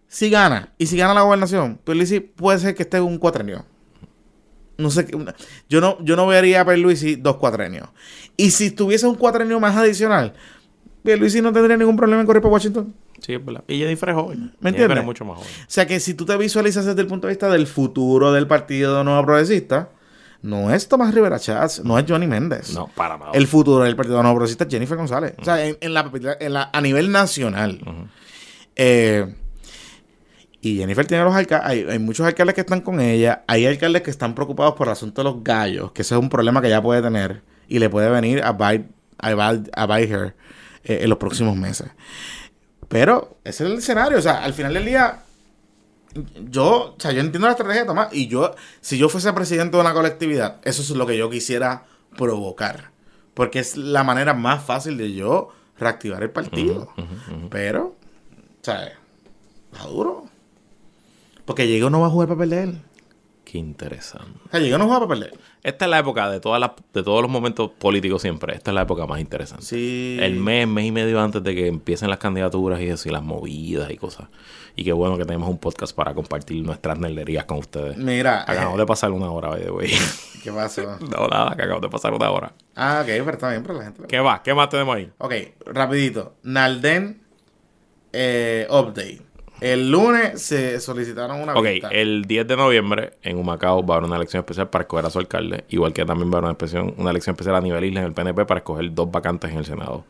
si 0.07 0.29
gana, 0.29 0.73
y 0.77 0.85
si 0.87 0.95
gana 0.97 1.13
la 1.13 1.21
gobernación, 1.21 1.79
Pierluisi 1.83 2.19
puede 2.21 2.59
ser 2.59 2.75
que 2.75 2.83
esté 2.83 3.01
un 3.01 3.17
cuatrenio. 3.17 3.65
No 4.77 4.89
sé, 4.89 5.05
yo 5.69 5.81
no, 5.81 5.97
yo 6.03 6.15
no 6.15 6.27
vería 6.27 6.61
a 6.61 6.65
Pierluisi 6.65 7.15
dos 7.15 7.35
cuatrenios. 7.37 7.89
Y 8.37 8.51
si 8.51 8.71
tuviese 8.71 9.05
un 9.05 9.15
cuatrenio 9.15 9.59
más 9.59 9.75
adicional, 9.75 10.33
Pierluisi 11.03 11.41
no 11.41 11.51
tendría 11.51 11.77
ningún 11.77 11.97
problema 11.97 12.21
en 12.21 12.25
correr 12.27 12.41
para 12.41 12.53
Washington. 12.53 12.93
Sí, 13.19 13.33
es 13.33 13.45
verdad. 13.45 13.63
Y 13.67 13.77
Jennifer 13.77 14.09
es 14.09 14.15
joven. 14.15 14.55
¿Me 14.61 14.69
entiendes? 14.69 14.97
es 14.97 15.03
mucho 15.05 15.25
más 15.25 15.37
joven. 15.37 15.51
O 15.61 15.65
sea 15.67 15.85
que 15.85 15.99
si 15.99 16.13
tú 16.15 16.25
te 16.25 16.35
visualizas 16.37 16.85
desde 16.85 17.01
el 17.01 17.07
punto 17.07 17.27
de 17.27 17.33
vista 17.33 17.49
del 17.49 17.67
futuro 17.67 18.31
del 18.31 18.47
partido 18.47 19.03
Nuevo 19.03 19.23
Progresista, 19.25 19.89
no 20.41 20.73
es 20.73 20.87
Tomás 20.87 21.13
Rivera 21.13 21.39
Chats, 21.39 21.83
no 21.83 21.97
es 21.99 22.05
Johnny 22.07 22.27
Méndez. 22.27 22.73
No, 22.73 22.87
para 22.87 23.17
nada. 23.17 23.31
El 23.33 23.47
futuro 23.47 23.83
del 23.83 23.95
Partido 23.95 24.21
Nuevo 24.21 24.35
Progresista 24.37 24.63
es 24.65 24.69
Jennifer 24.71 24.97
González. 24.97 25.33
O 25.39 25.45
sea, 25.45 25.63
en, 25.65 25.77
en 25.81 25.93
la, 25.93 26.11
en 26.39 26.53
la- 26.53 26.69
a 26.73 26.81
nivel 26.81 27.11
nacional. 27.11 27.79
Eh, 28.75 29.35
y 30.61 30.77
Jennifer 30.77 31.05
tiene 31.07 31.23
los 31.23 31.33
alcaldes. 31.35 31.67
Hay, 31.69 31.85
hay 31.89 31.99
muchos 31.99 32.25
alcaldes 32.25 32.53
que 32.55 32.61
están 32.61 32.81
con 32.81 32.99
ella. 32.99 33.43
Hay 33.47 33.65
alcaldes 33.65 34.01
que 34.03 34.11
están 34.11 34.35
preocupados 34.35 34.75
por 34.75 34.87
el 34.87 34.93
asunto 34.93 35.21
de 35.23 35.29
los 35.31 35.43
gallos, 35.43 35.91
que 35.91 36.03
ese 36.03 36.15
es 36.15 36.19
un 36.21 36.29
problema 36.29 36.61
que 36.61 36.67
ella 36.67 36.81
puede 36.81 37.01
tener 37.01 37.41
y 37.67 37.79
le 37.79 37.89
puede 37.89 38.09
venir 38.09 38.43
a 38.43 38.51
bite, 38.53 38.89
a 39.19 39.99
eh, 39.99 40.33
en 40.83 41.09
los 41.09 41.17
próximos 41.17 41.55
meses. 41.55 41.87
Pero 42.87 43.37
ese 43.43 43.63
es 43.65 43.71
el 43.71 43.77
escenario. 43.77 44.17
O 44.17 44.21
sea, 44.21 44.43
al 44.43 44.53
final 44.53 44.73
del 44.73 44.85
día, 44.85 45.19
yo, 46.49 46.93
o 46.93 46.95
sea, 46.97 47.11
yo 47.11 47.21
entiendo 47.21 47.47
la 47.47 47.51
estrategia 47.51 47.81
de 47.81 47.87
Tomás. 47.87 48.09
Y 48.11 48.27
yo, 48.27 48.55
si 48.81 48.97
yo 48.97 49.09
fuese 49.09 49.31
presidente 49.33 49.77
de 49.77 49.81
una 49.81 49.93
colectividad, 49.93 50.59
eso 50.63 50.81
es 50.81 50.89
lo 50.91 51.05
que 51.05 51.17
yo 51.17 51.29
quisiera 51.29 51.85
provocar. 52.17 52.91
Porque 53.33 53.59
es 53.59 53.77
la 53.77 54.03
manera 54.03 54.33
más 54.33 54.63
fácil 54.63 54.97
de 54.97 55.13
yo 55.13 55.49
reactivar 55.77 56.21
el 56.23 56.29
partido. 56.29 56.93
Pero, 57.49 57.95
¿sabes? 58.61 58.93
Está 59.71 59.87
duro. 59.87 60.25
Porque 61.45 61.63
Diego 61.63 61.89
no 61.89 62.01
va 62.01 62.07
a 62.07 62.11
jugar 62.11 62.27
para 62.27 62.39
perder. 62.39 62.75
Qué 63.51 63.57
interesante. 63.57 64.39
O 64.45 64.49
sea, 64.49 64.61
Diego 64.61 64.77
no 64.77 64.85
juega 64.85 65.05
para 65.05 65.19
perder. 65.19 65.37
Esta 65.61 65.83
es 65.83 65.91
la 65.91 65.99
época 65.99 66.29
de 66.29 66.39
todas 66.39 66.57
las, 66.61 66.71
de 66.93 67.03
todos 67.03 67.21
los 67.21 67.29
momentos 67.29 67.69
políticos 67.71 68.21
siempre. 68.21 68.55
Esta 68.55 68.71
es 68.71 68.75
la 68.75 68.83
época 68.83 69.05
más 69.05 69.19
interesante. 69.19 69.65
Sí. 69.65 70.17
El 70.21 70.37
mes, 70.37 70.65
mes 70.69 70.85
y 70.85 70.91
medio 70.93 71.19
antes 71.19 71.43
de 71.43 71.53
que 71.53 71.67
empiecen 71.67 72.09
las 72.09 72.17
candidaturas 72.17 72.79
y 72.79 72.87
eso, 72.87 73.09
y 73.09 73.11
las 73.11 73.23
movidas 73.23 73.91
y 73.91 73.97
cosas. 73.97 74.29
Y 74.77 74.85
qué 74.85 74.93
bueno 74.93 75.17
que 75.17 75.25
tenemos 75.25 75.49
un 75.49 75.57
podcast 75.57 75.93
para 75.93 76.13
compartir 76.13 76.63
nuestras 76.63 76.97
nerderías 76.97 77.43
con 77.43 77.57
ustedes. 77.57 77.97
Mira. 77.97 78.43
Acabamos 78.43 78.75
eh, 78.75 78.77
de 78.77 78.85
pasar 78.85 79.11
una 79.11 79.29
hora, 79.29 79.49
way. 79.49 79.91
¿Qué 80.41 80.49
pasó? 80.53 80.83
No, 81.01 81.27
nada, 81.27 81.53
que 81.53 81.63
acabamos 81.63 81.81
de 81.81 81.89
pasar 81.89 82.13
una 82.13 82.31
hora. 82.31 82.53
Ah, 82.73 82.99
ok, 83.01 83.07
pero 83.07 83.31
está 83.31 83.49
bien, 83.49 83.63
pero 83.63 83.79
la 83.79 83.83
gente... 83.83 84.03
¿Qué 84.07 84.19
va? 84.21 84.41
¿Qué 84.41 84.53
más 84.53 84.69
tenemos 84.69 84.95
ahí? 84.95 85.11
Ok, 85.17 85.33
rapidito. 85.65 86.35
Nalden 86.43 87.21
eh, 88.13 88.65
update. 88.69 89.30
El 89.61 89.91
lunes 89.91 90.41
se 90.41 90.79
solicitaron 90.79 91.39
una 91.39 91.53
Ok, 91.53 91.65
vista. 91.65 91.89
el 91.89 92.23
10 92.25 92.47
de 92.47 92.57
noviembre 92.57 93.11
en 93.21 93.37
Humacao 93.37 93.85
va 93.85 93.93
a 93.93 93.97
haber 93.99 94.07
una 94.07 94.17
elección 94.17 94.39
especial 94.41 94.69
para 94.69 94.81
escoger 94.83 95.05
a 95.05 95.09
su 95.11 95.19
alcalde, 95.19 95.65
igual 95.69 95.93
que 95.93 96.03
también 96.03 96.31
va 96.31 96.35
a 96.35 96.37
haber 96.39 96.49
una, 96.49 96.57
elección- 96.57 96.93
una 96.97 97.11
elección 97.11 97.35
especial 97.35 97.55
a 97.55 97.61
nivel 97.61 97.83
isla 97.85 97.99
en 98.01 98.07
el 98.07 98.13
PNP 98.13 98.45
para 98.45 98.57
escoger 98.59 98.91
dos 98.93 99.11
vacantes 99.11 99.51
en 99.51 99.59
el 99.59 99.65
Senado. 99.65 100.03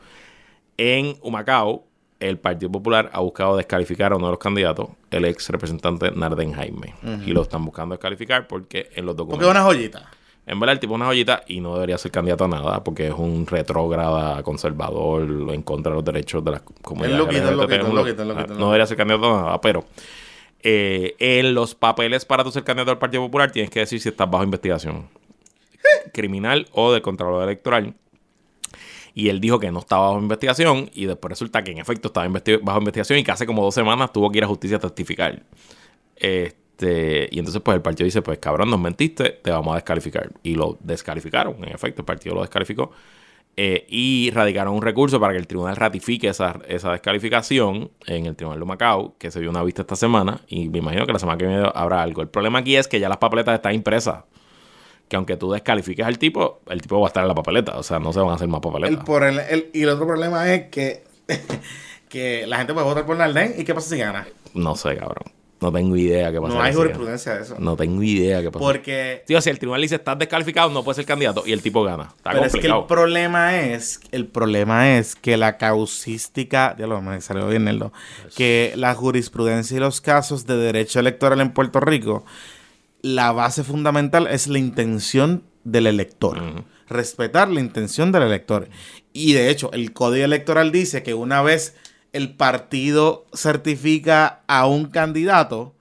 En 0.77 1.15
Humacao, 1.21 1.83
el 2.21 2.37
Partido 2.39 2.71
Popular 2.71 3.09
ha 3.13 3.19
buscado 3.19 3.57
descalificar 3.57 4.13
a 4.13 4.15
uno 4.15 4.27
de 4.27 4.31
los 4.31 4.39
candidatos, 4.39 4.89
el 5.09 5.25
ex 5.25 5.49
representante 5.49 6.11
Narden 6.11 6.53
Jaime. 6.53 6.95
Y 7.25 7.31
lo 7.31 7.41
están 7.41 7.65
buscando 7.65 7.93
descalificar 7.95 8.47
porque 8.47 8.89
en 8.95 9.05
los 9.05 9.15
Porque 9.15 9.33
documentos... 9.43 9.47
es 9.47 9.51
una 9.51 9.63
joyita. 9.63 10.11
En 10.45 10.59
verdad, 10.59 10.73
el 10.73 10.79
tipo 10.79 10.93
es 10.93 10.95
una 10.95 11.05
joyita 11.05 11.43
y 11.47 11.61
no 11.61 11.75
debería 11.75 11.97
ser 11.97 12.11
candidato 12.11 12.45
a 12.45 12.47
nada 12.47 12.83
porque 12.83 13.07
es 13.07 13.13
un 13.13 13.45
retrógrada 13.45 14.41
conservador 14.43 15.23
en 15.53 15.61
contra 15.61 15.91
de 15.91 15.95
los 15.95 16.03
derechos 16.03 16.43
de 16.43 16.51
las 16.51 16.61
comunidades. 16.81 17.17
No 18.57 18.65
debería 18.65 18.87
ser 18.87 18.97
candidato 18.97 19.37
a 19.37 19.41
nada, 19.43 19.61
pero 19.61 19.85
eh, 20.63 21.15
en 21.19 21.53
los 21.53 21.75
papeles 21.75 22.25
para 22.25 22.43
tú 22.43 22.51
ser 22.51 22.63
candidato 22.63 22.91
al 22.91 22.99
Partido 22.99 23.23
Popular 23.23 23.51
tienes 23.51 23.69
que 23.69 23.79
decir 23.81 23.99
si 23.99 24.09
estás 24.09 24.29
bajo 24.29 24.43
investigación 24.43 25.09
criminal 26.13 26.67
o 26.71 26.91
del 26.91 27.01
Contralor 27.01 27.43
Electoral. 27.43 27.95
Y 29.13 29.29
él 29.29 29.41
dijo 29.41 29.59
que 29.59 29.71
no 29.71 29.79
estaba 29.79 30.07
bajo 30.07 30.19
investigación 30.19 30.89
y 30.93 31.05
después 31.05 31.29
resulta 31.29 31.63
que 31.63 31.71
en 31.71 31.79
efecto 31.79 32.07
estaba 32.07 32.27
bajo 32.61 32.79
investigación 32.79 33.19
y 33.19 33.23
que 33.23 33.31
hace 33.31 33.45
como 33.45 33.61
dos 33.63 33.75
semanas 33.75 34.13
tuvo 34.13 34.31
que 34.31 34.37
ir 34.37 34.43
a 34.43 34.47
justicia 34.47 34.77
a 34.77 34.79
testificar. 34.79 35.43
Este, 36.81 37.29
y 37.31 37.37
entonces 37.39 37.61
pues 37.61 37.75
el 37.75 37.81
partido 37.81 38.05
dice, 38.05 38.21
pues 38.21 38.39
cabrón, 38.39 38.69
nos 38.69 38.79
mentiste, 38.79 39.29
te 39.29 39.51
vamos 39.51 39.73
a 39.73 39.75
descalificar. 39.75 40.29
Y 40.43 40.55
lo 40.55 40.77
descalificaron, 40.81 41.55
en 41.63 41.69
efecto, 41.73 42.01
el 42.01 42.05
partido 42.05 42.35
lo 42.35 42.41
descalificó. 42.41 42.91
Eh, 43.57 43.85
y 43.89 44.31
radicaron 44.33 44.73
un 44.73 44.81
recurso 44.81 45.19
para 45.19 45.33
que 45.33 45.39
el 45.39 45.45
tribunal 45.45 45.75
ratifique 45.75 46.29
esa, 46.29 46.59
esa 46.67 46.91
descalificación 46.93 47.91
en 48.07 48.25
el 48.25 48.35
tribunal 48.35 48.59
de 48.59 48.65
Macao, 48.65 49.15
que 49.19 49.29
se 49.29 49.39
dio 49.41 49.49
una 49.49 49.61
vista 49.63 49.81
esta 49.81 49.95
semana, 49.95 50.41
y 50.47 50.69
me 50.69 50.79
imagino 50.79 51.05
que 51.05 51.13
la 51.13 51.19
semana 51.19 51.37
que 51.37 51.45
viene 51.45 51.69
habrá 51.75 52.01
algo. 52.01 52.21
El 52.21 52.29
problema 52.29 52.59
aquí 52.59 52.75
es 52.75 52.87
que 52.87 52.99
ya 52.99 53.09
las 53.09 53.17
papeletas 53.17 53.55
están 53.55 53.73
impresas. 53.75 54.23
Que 55.09 55.17
aunque 55.17 55.35
tú 55.35 55.51
descalifiques 55.51 56.05
al 56.05 56.17
tipo, 56.17 56.61
el 56.69 56.81
tipo 56.81 56.99
va 56.99 57.07
a 57.07 57.09
estar 57.09 57.21
en 57.23 57.27
la 57.27 57.35
papeleta. 57.35 57.77
O 57.77 57.83
sea, 57.83 57.99
no 57.99 58.13
se 58.13 58.21
van 58.21 58.29
a 58.29 58.35
hacer 58.35 58.47
más 58.47 58.61
El, 58.63 58.71
papeletas. 58.71 59.03
por 59.05 59.23
el, 59.25 59.39
el- 59.39 59.69
y 59.73 59.83
el 59.83 59.89
otro 59.89 60.07
problema 60.07 60.51
es 60.53 60.69
que, 60.69 61.03
que 62.09 62.47
la 62.47 62.57
gente 62.57 62.73
puede 62.73 62.85
votar 62.87 63.05
por 63.05 63.17
Nalden. 63.17 63.55
¿Y 63.57 63.65
qué 63.65 63.75
pasa 63.75 63.89
si 63.89 63.97
gana? 63.97 64.25
No 64.53 64.75
sé, 64.75 64.95
cabrón. 64.95 65.25
No 65.61 65.71
tengo 65.71 65.95
idea 65.95 66.31
qué 66.31 66.41
pasa. 66.41 66.55
No 66.55 66.61
hay 66.61 66.73
jurisprudencia 66.73 67.35
de 67.35 67.43
eso. 67.43 67.55
No 67.59 67.75
tengo 67.75 68.01
idea 68.01 68.41
qué 68.41 68.49
pasa. 68.49 68.65
Porque. 68.65 69.23
Tío, 69.27 69.39
si 69.41 69.51
el 69.51 69.59
tribunal 69.59 69.83
dice 69.83 69.95
estás 69.95 70.17
descalificado, 70.17 70.71
no 70.71 70.83
puedes 70.83 70.95
ser 70.95 71.05
candidato 71.05 71.43
y 71.45 71.51
el 71.51 71.61
tipo 71.61 71.83
gana. 71.83 72.11
Está 72.17 72.31
pero 72.31 72.45
es 72.45 72.53
que 72.53 72.65
el 72.65 72.85
problema 72.87 73.59
es. 73.59 73.99
El 74.11 74.25
problema 74.25 74.97
es 74.97 75.15
que 75.15 75.37
la 75.37 75.57
causística. 75.57 76.75
Ya 76.79 76.87
lo 76.87 76.99
me 77.01 77.21
salió 77.21 77.47
bien, 77.47 77.65
Neldo. 77.65 77.93
Que 78.35 78.73
la 78.75 78.95
jurisprudencia 78.95 79.77
y 79.77 79.79
los 79.79 80.01
casos 80.01 80.47
de 80.47 80.57
derecho 80.57 80.99
electoral 80.99 81.39
en 81.41 81.51
Puerto 81.51 81.79
Rico. 81.79 82.25
La 83.03 83.31
base 83.31 83.63
fundamental 83.63 84.25
es 84.27 84.47
la 84.47 84.57
intención 84.57 85.43
del 85.63 85.85
elector. 85.85 86.39
Respetar 86.89 87.49
la 87.49 87.59
intención 87.59 88.11
del 88.11 88.23
elector. 88.23 88.67
Y 89.13 89.33
de 89.33 89.49
hecho, 89.51 89.71
el 89.73 89.93
código 89.93 90.25
electoral 90.25 90.71
dice 90.71 91.03
que 91.03 91.13
una 91.13 91.43
vez 91.43 91.75
el 92.13 92.35
partido 92.35 93.25
certifica 93.33 94.41
a 94.47 94.65
un 94.67 94.85
candidato, 94.87 95.75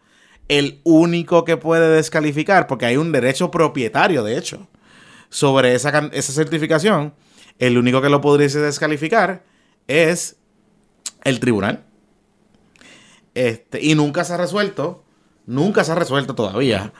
el 0.48 0.80
único 0.84 1.44
que 1.44 1.56
puede 1.56 1.88
descalificar, 1.94 2.66
porque 2.66 2.86
hay 2.86 2.96
un 2.96 3.12
derecho 3.12 3.50
propietario, 3.50 4.22
de 4.24 4.36
hecho, 4.38 4.68
sobre 5.28 5.74
esa, 5.74 6.10
esa 6.12 6.32
certificación, 6.32 7.14
el 7.58 7.78
único 7.78 8.00
que 8.02 8.08
lo 8.08 8.20
podría 8.20 8.48
descalificar 8.48 9.44
es 9.86 10.36
el 11.24 11.40
tribunal. 11.40 11.84
Este, 13.34 13.82
y 13.84 13.94
nunca 13.94 14.24
se 14.24 14.34
ha 14.34 14.36
resuelto, 14.36 15.04
nunca 15.46 15.84
se 15.84 15.92
ha 15.92 15.94
resuelto 15.94 16.34
todavía. 16.34 16.92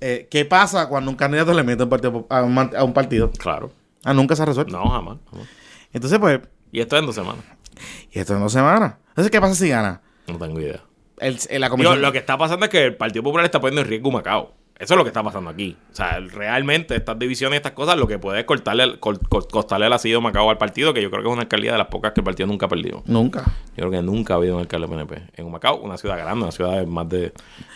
Eh, 0.00 0.26
¿Qué 0.30 0.44
pasa 0.44 0.88
cuando 0.88 1.10
un 1.10 1.16
candidato 1.16 1.52
le 1.54 1.62
mete 1.62 1.82
un 1.82 1.88
partido, 1.90 2.26
a, 2.30 2.42
un, 2.42 2.54
man- 2.54 2.72
a 2.76 2.84
un 2.84 2.92
partido? 2.92 3.30
Claro. 3.32 3.72
Ah, 4.04 4.14
nunca 4.14 4.36
se 4.36 4.42
ha 4.42 4.46
resuelto. 4.46 4.72
No, 4.76 4.88
jamás. 4.88 5.18
jamás. 5.30 5.48
Entonces, 5.92 6.18
pues, 6.18 6.40
Y 6.72 6.80
esto 6.80 6.96
es 6.96 7.00
en 7.00 7.06
dos 7.06 7.14
semanas. 7.14 7.44
y 8.12 8.18
esto 8.18 8.34
en 8.34 8.40
dos 8.40 8.52
semanas. 8.52 8.94
Entonces, 9.08 9.30
¿qué 9.30 9.40
pasa 9.40 9.54
si 9.54 9.68
gana? 9.68 10.00
No 10.26 10.38
tengo 10.38 10.60
idea. 10.60 10.80
El, 11.18 11.38
el- 11.48 11.60
la 11.60 11.66
Digo, 11.68 11.76
comisión. 11.76 12.02
lo 12.02 12.12
que 12.12 12.18
está 12.18 12.36
pasando 12.36 12.66
es 12.66 12.70
que 12.70 12.84
el 12.84 12.96
Partido 12.96 13.22
Popular 13.22 13.44
está 13.46 13.60
poniendo 13.60 13.80
en 13.82 13.88
riesgo 13.88 14.10
Macao. 14.10 14.52
Eso 14.78 14.92
es 14.92 14.98
lo 14.98 15.04
que 15.04 15.08
está 15.08 15.22
pasando 15.22 15.48
aquí. 15.48 15.74
O 15.90 15.94
sea, 15.96 16.20
realmente 16.20 16.94
estas 16.94 17.18
divisiones 17.18 17.56
y 17.56 17.58
estas 17.58 17.72
cosas 17.72 17.96
lo 17.96 18.06
que 18.06 18.18
puede 18.18 18.40
es 18.40 18.44
cortarle, 18.44 18.82
el- 18.84 19.00
col- 19.00 19.18
col- 19.26 19.48
costarle 19.50 19.86
el 19.86 19.92
asido 19.94 20.20
Macao 20.20 20.50
al 20.50 20.58
partido, 20.58 20.92
que 20.92 21.00
yo 21.00 21.10
creo 21.10 21.22
que 21.22 21.28
es 21.30 21.32
una 21.32 21.40
alcaldía 21.42 21.72
de 21.72 21.78
las 21.78 21.86
pocas 21.86 22.12
que 22.12 22.20
el 22.20 22.24
partido 22.24 22.46
nunca 22.46 22.66
ha 22.66 22.68
perdido. 22.68 23.02
Nunca. 23.06 23.40
Yo 23.74 23.88
creo 23.88 23.90
que 23.90 24.02
nunca 24.02 24.34
ha 24.34 24.36
habido 24.36 24.56
un 24.56 24.60
alcalde 24.60 24.86
PNP. 24.86 25.22
En 25.36 25.50
Macao, 25.50 25.76
una 25.80 25.96
ciudad 25.96 26.18
grande, 26.18 26.42
una 26.42 26.52
ciudad 26.52 26.72
de 26.72 26.84
más 26.86 27.08
de... 27.08 27.32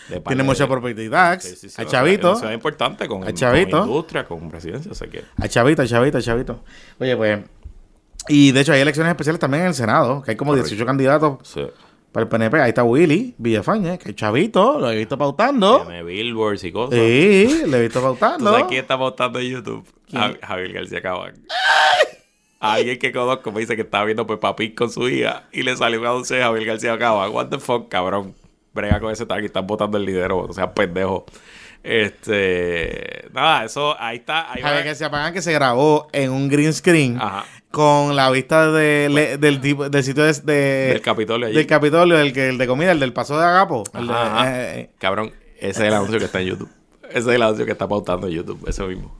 de 0.09 0.19
Tiene 0.27 0.43
mucha 0.43 0.67
tax. 0.67 1.43
Sí, 1.43 1.55
sí, 1.55 1.69
ciudad- 1.69 1.89
chavito. 1.89 2.29
Una 2.29 2.37
ciudad 2.39 2.53
importante 2.53 3.07
con, 3.07 3.23
Hay 3.27 3.33
chavito. 3.33 3.79
con 3.79 3.87
industria, 3.89 4.25
con 4.27 4.49
presidencia, 4.51 4.91
o 4.91 4.95
sea 4.95 5.07
que... 5.07 5.23
Hay 5.41 5.49
chavito, 5.49 5.81
hay 5.81 5.87
chavito, 5.87 6.17
hay 6.17 6.23
chavito. 6.23 6.63
Oye, 6.99 7.17
pues. 7.17 7.39
Y 8.27 8.51
de 8.51 8.61
hecho, 8.61 8.73
hay 8.73 8.81
elecciones 8.81 9.11
especiales 9.11 9.39
también 9.39 9.63
en 9.63 9.69
el 9.69 9.73
Senado, 9.73 10.21
que 10.21 10.31
hay 10.31 10.37
como 10.37 10.53
18 10.55 10.85
candidatos 10.85 11.39
sí. 11.43 11.61
para 12.11 12.23
el 12.23 12.29
PNP. 12.29 12.61
Ahí 12.61 12.69
está 12.69 12.83
Willy 12.83 13.33
Villafañe, 13.37 13.97
que 13.97 14.13
chavito, 14.15 14.79
lo 14.79 14.91
he 14.91 14.95
visto 14.97 15.17
pautando. 15.17 15.81
Tiene 15.81 16.03
billboards 16.03 16.63
y 16.63 16.71
cosas. 16.71 16.99
Sí, 16.99 17.63
lo 17.67 17.77
he 17.77 17.81
visto 17.81 17.99
¿Tú 17.99 18.05
pautando. 18.05 18.51
sabes 18.51 18.65
quién 18.67 18.81
está 18.81 18.95
votando 18.95 19.39
en 19.39 19.47
YouTube? 19.49 19.85
Javi- 20.11 20.39
Javier 20.41 20.73
García 20.73 21.01
Cabán. 21.01 21.33
Alguien 22.59 22.99
que 22.99 23.11
conozco 23.11 23.51
me 23.51 23.61
dice 23.61 23.75
que 23.75 23.81
estaba 23.81 24.05
viendo 24.05 24.27
Peppa 24.27 24.55
Pig 24.55 24.75
con 24.75 24.91
su 24.91 25.09
hija 25.09 25.47
y 25.51 25.63
le 25.63 25.75
salió 25.75 25.99
un 25.99 26.05
anuncio 26.05 26.35
de 26.35 26.43
Javier 26.43 26.65
García 26.67 26.97
Cabán. 26.99 27.31
What 27.31 27.47
the 27.47 27.57
fuck, 27.59 27.89
cabrón. 27.89 28.35
Brega 28.73 28.99
con 28.99 29.11
ese 29.11 29.25
tag 29.25 29.41
y 29.41 29.45
están 29.47 29.65
votando 29.65 29.97
el 29.97 30.05
lidero, 30.05 30.37
o 30.37 30.53
sea, 30.53 30.71
pendejo. 30.73 31.25
Este. 31.83 33.27
Nada, 33.33 33.65
eso, 33.65 33.95
ahí 33.99 34.17
está. 34.17 34.51
Ahí 34.51 34.61
va. 34.61 34.67
Javier 34.69 34.85
García 34.85 35.09
Pagán 35.09 35.33
que 35.33 35.41
se 35.41 35.51
grabó 35.51 36.07
en 36.11 36.31
un 36.31 36.47
green 36.49 36.71
screen 36.73 37.17
Ajá. 37.19 37.45
Con 37.71 38.15
la 38.15 38.29
vista 38.29 38.69
de, 38.71 39.09
le- 39.09 39.37
del, 39.37 39.61
tipo, 39.61 39.89
del 39.89 40.03
sitio 40.03 40.23
de, 40.23 40.33
de- 40.33 40.53
Del 40.93 41.01
Capitolio 41.01 41.47
allí. 41.47 41.55
del 41.55 41.67
Capitolio, 41.67 42.19
el, 42.19 42.33
que, 42.33 42.49
el 42.49 42.57
de 42.57 42.67
comida, 42.67 42.91
el 42.91 42.99
del 42.99 43.13
paso 43.13 43.39
de 43.39 43.45
Agapo. 43.45 43.83
el 43.97 44.07
de- 44.07 44.13
Ajá, 44.13 44.51
eh, 44.61 44.79
eh, 44.81 44.89
Cabrón, 44.99 45.31
ese 45.57 45.69
es 45.69 45.79
el 45.79 45.93
anuncio 45.93 46.19
que 46.19 46.25
está 46.25 46.41
en 46.41 46.47
YouTube. 46.47 46.69
Ese 47.09 47.19
es 47.19 47.27
el 47.27 47.41
anuncio 47.41 47.65
que 47.65 47.71
está 47.71 47.87
pautando 47.87 48.27
en 48.27 48.33
YouTube, 48.33 48.67
eso 48.67 48.87
mismo. 48.87 49.15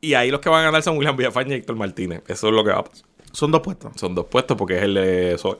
Y 0.00 0.14
ahí 0.14 0.30
los 0.30 0.40
que 0.40 0.48
van 0.48 0.60
a 0.60 0.64
ganar 0.64 0.82
son 0.82 0.96
William 0.98 1.16
Villafaña 1.16 1.54
y 1.54 1.58
Héctor 1.58 1.76
Martínez. 1.76 2.22
Eso 2.28 2.48
es 2.48 2.52
lo 2.54 2.62
que 2.64 2.70
va 2.70 2.78
a 2.80 2.84
pasar. 2.84 3.04
son 3.32 3.50
dos 3.50 3.60
puestos. 3.62 3.92
Son 3.96 4.14
dos 4.14 4.26
puestos 4.26 4.56
porque 4.56 4.76
es 4.76 4.82
el 4.82 4.94
de 4.94 5.36
Zoe. 5.38 5.58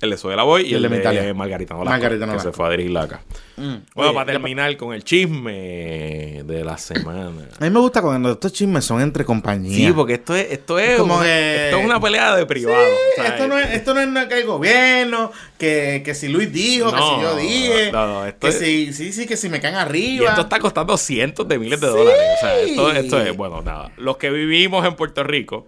El 0.00 0.10
de 0.10 0.36
la 0.36 0.42
Boy 0.42 0.62
y, 0.66 0.74
el, 0.74 0.82
de, 0.88 0.96
Italia. 0.96 1.34
Margarita 1.34 1.74
Nolasco, 1.74 1.90
Margarita 1.90 2.20
que 2.24 2.26
Nolasco. 2.26 2.50
se 2.50 2.56
fue 2.56 2.66
a 2.66 2.70
dirigir 2.70 2.96
acá. 2.98 3.20
Bueno, 3.56 3.80
Oye, 3.94 4.12
para 4.12 4.26
ya 4.26 4.32
terminar 4.32 4.76
con 4.76 4.92
el 4.94 5.02
chisme 5.04 6.42
de 6.44 6.64
la 6.64 6.76
semana. 6.76 7.30
A 7.58 7.64
mí 7.64 7.70
me 7.70 7.80
gusta 7.80 8.02
cuando 8.02 8.32
estos 8.32 8.52
chismes 8.52 8.84
son 8.84 9.00
entre 9.00 9.24
compañías. 9.24 9.76
Sí, 9.76 9.92
porque 9.92 10.14
esto 10.14 10.34
es, 10.36 10.52
esto 10.52 10.78
es, 10.78 10.98
Como 10.98 11.20
que- 11.20 11.66
esto 11.66 11.78
es 11.78 11.84
una 11.84 11.98
pelea 12.00 12.36
de 12.36 12.44
privado. 12.46 12.84
Sí, 13.16 13.22
esto, 13.24 13.48
no 13.48 13.58
es, 13.58 13.70
esto 13.72 13.94
no 13.94 14.20
es 14.20 14.26
que 14.26 14.40
el 14.40 14.46
gobierno, 14.46 15.32
que, 15.58 16.02
que 16.04 16.14
si 16.14 16.28
Luis 16.28 16.52
dijo, 16.52 16.90
que 16.92 16.98
si 16.98 17.22
yo 17.22 17.36
dije, 17.36 17.92
no, 17.92 18.06
no, 18.06 18.26
esto 18.26 18.40
que 18.40 18.48
es- 18.48 18.58
si, 18.58 18.92
sí, 18.92 19.12
sí, 19.12 19.26
que 19.26 19.36
si 19.36 19.48
me 19.48 19.60
caen 19.60 19.74
Y 19.74 19.78
arriba. 19.78 20.28
esto 20.30 20.42
está 20.42 20.58
costando 20.58 20.96
cientos 20.96 21.48
de 21.48 21.58
miles 21.58 21.80
de 21.80 21.86
Sí. 21.88 21.92
dólares. 21.94 22.20
O 22.36 22.40
sea, 22.40 22.60
esto, 22.60 22.92
esto 22.92 23.20
es, 23.22 23.36
bueno, 23.36 23.62
nada. 23.62 23.90
Los 23.96 24.16
que 24.18 24.30
vivimos 24.30 24.84
en 24.86 24.94
Puerto 24.96 25.22
Rico, 25.24 25.66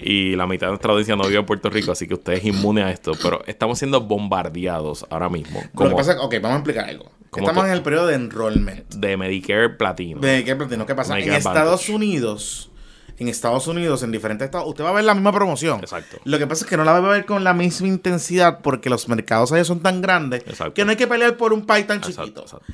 y 0.00 0.36
la 0.36 0.46
mitad 0.46 0.66
de 0.68 0.70
nuestra 0.72 0.92
audiencia 0.92 1.16
no 1.16 1.24
vive 1.24 1.38
en 1.40 1.46
Puerto 1.46 1.68
Rico, 1.70 1.92
así 1.92 2.06
que 2.06 2.14
usted 2.14 2.34
es 2.34 2.44
inmune 2.44 2.82
a 2.82 2.90
esto, 2.90 3.12
pero 3.22 3.42
estamos 3.46 3.78
siendo 3.78 4.00
bombardeados 4.00 5.04
ahora 5.10 5.28
mismo. 5.28 5.60
Lo 5.60 5.68
que 5.70 5.74
Como 5.74 5.96
pasa 5.96 6.20
ok, 6.20 6.34
vamos 6.40 6.52
a 6.52 6.58
explicar 6.58 6.88
algo. 6.88 7.10
Como 7.30 7.46
Estamos 7.46 7.66
en 7.66 7.72
el 7.72 7.82
periodo 7.82 8.06
de 8.06 8.14
enrollment. 8.14 8.94
de 8.94 9.16
Medicare 9.16 9.68
Platino. 9.70 10.20
De 10.20 10.44
qué 10.44 10.56
platino, 10.56 10.86
¿qué 10.86 10.94
pasa? 10.94 11.12
Medicare 11.14 11.34
en 11.34 11.38
Estados. 11.38 11.88
Unidos, 11.90 12.70
en 13.18 13.28
Estados 13.28 13.66
Unidos, 13.66 14.02
en 14.02 14.12
diferentes 14.12 14.46
estados, 14.46 14.66
usted 14.68 14.82
va 14.84 14.90
a 14.90 14.92
ver 14.92 15.04
la 15.04 15.12
misma 15.14 15.32
promoción. 15.32 15.80
Exacto. 15.80 16.18
Lo 16.24 16.38
que 16.38 16.46
pasa 16.46 16.64
es 16.64 16.70
que 16.70 16.76
no 16.78 16.84
la 16.84 16.92
va 16.98 17.06
a 17.08 17.12
ver 17.12 17.26
con 17.26 17.44
la 17.44 17.52
misma 17.52 17.88
intensidad 17.88 18.60
porque 18.62 18.88
los 18.88 19.08
mercados 19.08 19.52
allá 19.52 19.64
son 19.64 19.80
tan 19.80 20.00
grandes 20.00 20.42
Exacto. 20.46 20.72
que 20.74 20.84
no 20.84 20.92
hay 20.92 20.96
que 20.96 21.06
pelear 21.06 21.36
por 21.36 21.52
un 21.52 21.66
país 21.66 21.86
tan 21.86 21.98
Exacto, 21.98 22.22
chiquito. 22.22 22.42
exacto. 22.42 22.72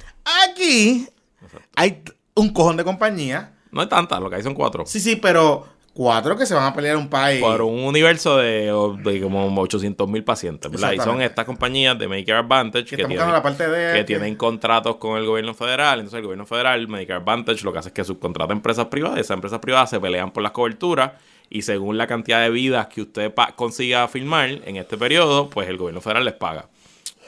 Aquí 0.48 1.08
hay 1.74 2.02
un 2.34 2.52
cojón 2.52 2.76
de 2.76 2.84
compañías. 2.84 3.48
No 3.72 3.82
es 3.82 3.88
tanta, 3.88 4.20
lo 4.20 4.30
que 4.30 4.36
hay 4.36 4.42
son 4.42 4.54
cuatro. 4.54 4.84
Sí, 4.86 5.00
sí, 5.00 5.16
pero 5.16 5.66
cuatro 5.94 6.36
que 6.36 6.44
se 6.44 6.54
van 6.54 6.64
a 6.64 6.74
pelear 6.74 6.96
un 6.96 7.08
país. 7.08 7.40
Por 7.40 7.62
un 7.62 7.84
universo 7.84 8.36
de, 8.36 8.64
de 9.02 9.20
como 9.20 9.46
800 9.62 10.08
mil 10.08 10.24
pacientes, 10.24 10.70
¿verdad? 10.70 10.92
Y 10.92 10.98
son 10.98 11.22
estas 11.22 11.46
compañías 11.46 11.98
de 11.98 12.08
Medicare 12.08 12.40
Advantage 12.40 12.84
que 12.84 12.96
que, 12.96 13.04
tienen, 13.06 13.32
la 13.32 13.42
parte 13.42 13.66
de. 13.68 13.94
que 13.94 14.04
tienen 14.04 14.34
contratos 14.36 14.96
con 14.96 15.16
el 15.16 15.24
gobierno 15.24 15.54
federal. 15.54 16.00
Entonces, 16.00 16.18
el 16.18 16.24
gobierno 16.24 16.44
federal, 16.44 16.86
Medicare 16.88 17.20
Advantage, 17.20 17.64
lo 17.64 17.72
que 17.72 17.78
hace 17.78 17.88
es 17.88 17.94
que 17.94 18.04
subcontrata 18.04 18.52
a 18.52 18.56
empresas 18.56 18.86
privadas. 18.86 19.20
Esas 19.20 19.36
empresas 19.36 19.60
privadas 19.60 19.88
se 19.88 20.00
pelean 20.00 20.32
por 20.32 20.42
las 20.42 20.52
coberturas. 20.52 21.12
Y 21.48 21.62
según 21.62 21.96
la 21.96 22.06
cantidad 22.06 22.40
de 22.40 22.50
vidas 22.50 22.88
que 22.88 23.02
usted 23.02 23.32
consiga 23.54 24.08
firmar 24.08 24.48
en 24.48 24.76
este 24.76 24.96
periodo, 24.96 25.48
pues 25.50 25.68
el 25.68 25.76
gobierno 25.76 26.00
federal 26.00 26.24
les 26.24 26.34
paga. 26.34 26.66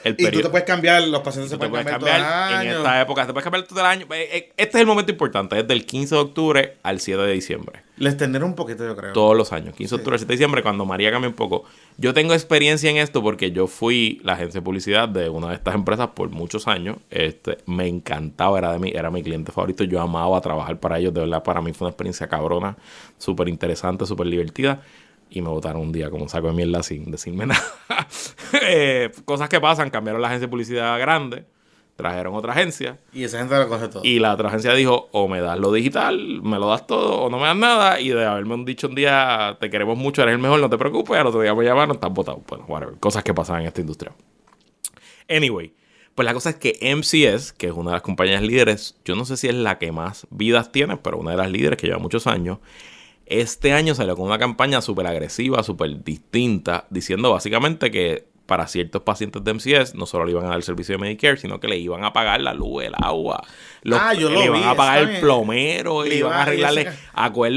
El 0.06 0.14
Y 0.18 0.30
tú 0.30 0.40
te 0.40 0.48
puedes 0.50 0.64
cambiar, 0.64 1.02
los 1.02 1.20
pacientes 1.20 1.50
se 1.50 1.56
pueden 1.56 1.72
puedes 1.72 1.86
cambiar, 1.86 2.64
en 2.64 2.72
esta 2.72 3.00
época, 3.00 3.26
te 3.26 3.32
puedes 3.32 3.42
cambiar 3.42 3.66
todo 3.66 3.80
el 3.80 3.86
año. 3.86 4.06
Eh, 4.10 4.28
eh, 4.32 4.52
Este 4.56 4.78
es 4.78 4.80
el 4.82 4.86
momento 4.86 5.10
importante, 5.10 5.58
es 5.58 5.66
del 5.66 5.84
15 5.84 6.14
de 6.14 6.20
octubre 6.20 6.76
al 6.84 7.00
7 7.00 7.22
de 7.22 7.32
diciembre. 7.32 7.82
Les 7.96 8.12
extendieron 8.12 8.50
un 8.50 8.54
poquito, 8.54 8.86
yo 8.86 8.94
creo. 8.94 9.12
Todos 9.12 9.36
los 9.36 9.52
años, 9.52 9.74
15 9.74 9.90
de 9.90 9.96
octubre 9.96 10.14
al 10.14 10.18
7 10.20 10.28
de 10.28 10.36
diciembre, 10.36 10.62
cuando 10.62 10.84
María 10.84 11.10
cambia 11.10 11.28
un 11.28 11.34
poco. 11.34 11.64
Yo 11.96 12.14
tengo 12.14 12.34
experiencia 12.34 12.88
en 12.88 12.98
esto 12.98 13.20
porque 13.22 13.50
yo 13.50 13.66
fui 13.66 14.20
la 14.22 14.34
agencia 14.34 14.60
de 14.60 14.64
publicidad 14.64 15.08
de 15.08 15.28
una 15.28 15.48
de 15.48 15.54
estas 15.54 15.74
empresas 15.74 16.08
por 16.14 16.28
muchos 16.28 16.68
años. 16.68 16.98
Este, 17.10 17.58
me 17.66 17.88
encantaba, 17.88 18.58
era, 18.58 18.72
de 18.72 18.78
mi, 18.78 18.90
era 18.90 19.10
mi 19.10 19.22
cliente 19.24 19.50
favorito. 19.50 19.82
Yo 19.82 20.00
amaba 20.00 20.40
trabajar 20.40 20.78
para 20.78 20.98
ellos. 20.98 21.14
De 21.14 21.20
verdad, 21.20 21.42
para 21.42 21.60
mí 21.60 21.72
fue 21.72 21.86
una 21.86 21.90
experiencia 21.90 22.28
cabrona, 22.28 22.76
súper 23.18 23.48
interesante, 23.48 24.06
súper 24.06 24.28
divertida. 24.28 24.82
Y 25.30 25.42
me 25.42 25.48
votaron 25.48 25.82
un 25.82 25.92
día 25.92 26.10
como 26.10 26.22
un 26.22 26.28
saco 26.28 26.48
de 26.48 26.52
mierda 26.52 26.82
sin 26.82 27.10
decirme 27.10 27.46
nada. 27.46 27.62
Eh, 28.62 29.10
cosas 29.24 29.48
que 29.48 29.60
pasan, 29.60 29.90
cambiaron 29.90 30.22
la 30.22 30.28
agencia 30.28 30.46
de 30.46 30.50
publicidad 30.50 30.98
grande, 30.98 31.44
trajeron 31.96 32.34
otra 32.34 32.52
agencia. 32.52 32.98
Y 33.12 33.24
esa 33.24 33.38
gente 33.38 33.56
lo 33.56 33.68
coge 33.68 33.88
todo. 33.88 34.02
Y 34.04 34.18
la 34.18 34.34
otra 34.34 34.48
agencia 34.48 34.72
dijo, 34.74 35.08
o 35.12 35.28
me 35.28 35.40
das 35.40 35.58
lo 35.58 35.72
digital, 35.72 36.42
me 36.42 36.58
lo 36.58 36.68
das 36.68 36.86
todo, 36.86 37.22
o 37.22 37.30
no 37.30 37.38
me 37.38 37.44
das 37.44 37.56
nada. 37.56 38.00
Y 38.00 38.10
de 38.10 38.24
haberme 38.24 38.64
dicho 38.64 38.86
un 38.86 38.94
día, 38.94 39.56
te 39.60 39.70
queremos 39.70 39.98
mucho, 39.98 40.22
eres 40.22 40.34
el 40.34 40.38
mejor, 40.40 40.60
no 40.60 40.70
te 40.70 40.78
preocupes. 40.78 41.16
Al 41.16 41.26
otro 41.26 41.40
día 41.40 41.54
me 41.54 41.64
llamaron, 41.64 41.96
estás 41.96 42.12
votado. 42.12 42.42
Bueno, 42.46 42.64
whatever. 42.68 42.96
Cosas 42.98 43.24
que 43.24 43.34
pasan 43.34 43.62
en 43.62 43.66
esta 43.66 43.80
industria. 43.80 44.12
Anyway, 45.28 45.74
pues 46.14 46.24
la 46.24 46.32
cosa 46.32 46.50
es 46.50 46.56
que 46.56 46.78
MCS, 46.96 47.52
que 47.52 47.66
es 47.66 47.72
una 47.72 47.90
de 47.90 47.96
las 47.96 48.02
compañías 48.02 48.42
líderes, 48.42 48.98
yo 49.04 49.16
no 49.16 49.24
sé 49.24 49.36
si 49.36 49.48
es 49.48 49.54
la 49.54 49.78
que 49.78 49.92
más 49.92 50.26
vidas 50.30 50.72
tiene, 50.72 50.96
pero 50.96 51.18
una 51.18 51.32
de 51.32 51.36
las 51.36 51.50
líderes 51.50 51.78
que 51.78 51.86
lleva 51.86 51.98
muchos 51.98 52.26
años, 52.26 52.58
este 53.26 53.72
año 53.72 53.94
salió 53.94 54.16
con 54.16 54.26
una 54.26 54.38
campaña 54.38 54.80
súper 54.80 55.06
agresiva, 55.06 55.62
súper 55.62 56.02
distinta, 56.04 56.86
diciendo 56.90 57.30
básicamente 57.32 57.90
que 57.90 58.26
para 58.46 58.68
ciertos 58.68 59.02
pacientes 59.02 59.42
de 59.42 59.50
MCS 59.54 59.96
no 59.96 60.06
solo 60.06 60.24
le 60.24 60.30
iban 60.30 60.44
a 60.44 60.48
dar 60.50 60.56
el 60.56 60.62
servicio 60.62 60.94
de 60.94 60.98
Medicare, 61.00 61.36
sino 61.36 61.58
que 61.58 61.66
le 61.66 61.78
iban 61.78 62.04
a 62.04 62.12
pagar 62.12 62.40
la 62.40 62.54
luz, 62.54 62.84
el 62.84 62.94
agua, 62.96 63.42
los- 63.82 63.98
Ah, 64.00 64.14
yo 64.14 64.30
lo 64.30 64.38
le 64.38 64.44
iban 64.46 64.60
vi, 64.60 64.66
a 64.68 64.74
pagar 64.76 64.98
el 65.02 65.18
plomero, 65.18 66.04
Le 66.04 66.10
le 66.10 66.14
iban 66.18 66.30
iba- 66.30 66.38
a 66.38 66.42
arreglarle 66.42 66.84
saca- 66.84 66.96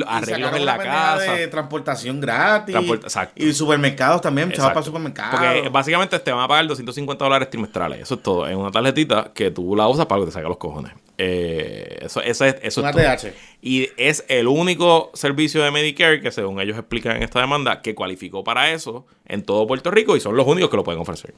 arreglos 0.08 0.56
en 0.56 0.66
la 0.66 0.78
casa. 0.80 1.34
de 1.36 1.48
transportación 1.48 2.20
gratis. 2.20 2.74
Transport- 2.76 3.04
exacto. 3.04 3.44
Y 3.46 3.54
supermercados 3.54 4.22
también, 4.22 4.52
chavos 4.52 4.72
para 4.72 4.84
supermercados. 4.84 5.40
Porque 5.40 5.70
básicamente 5.70 6.18
te 6.18 6.32
van 6.32 6.42
a 6.44 6.48
pagar 6.48 6.66
250 6.66 7.24
dólares 7.24 7.52
trimestrales. 7.52 8.00
Eso 8.02 8.16
es 8.16 8.24
todo. 8.24 8.48
Es 8.48 8.56
una 8.56 8.72
tarjetita 8.72 9.32
que 9.32 9.52
tú 9.52 9.76
la 9.76 9.88
usas 9.88 10.08
para 10.08 10.22
que 10.22 10.26
te 10.26 10.32
salga 10.32 10.50
los 10.50 10.58
cojones. 10.58 10.92
Eh, 11.22 12.00
eso, 12.02 12.22
eso 12.22 12.46
es, 12.46 12.56
eso 12.62 12.80
Una 12.80 12.92
es 12.92 12.96
todo. 12.96 13.30
TH. 13.30 13.36
Y 13.62 13.90
es 13.98 14.24
el 14.30 14.48
único 14.48 15.12
servicio 15.14 15.62
de 15.62 15.70
Medicare 15.70 16.22
que, 16.22 16.32
según 16.32 16.62
ellos 16.62 16.78
explican 16.78 17.18
en 17.18 17.24
esta 17.24 17.42
demanda, 17.42 17.82
que 17.82 17.94
cualificó 17.94 18.42
para 18.42 18.72
eso 18.72 19.06
en 19.26 19.44
todo 19.44 19.68
Puerto 19.68 19.92
Rico 19.92 20.16
y 20.16 20.22
son 20.22 20.38
los 20.38 20.48
únicos 20.48 20.70
que 20.70 20.78
lo 20.78 20.84
pueden 20.86 21.02
ofrecer. 21.02 21.34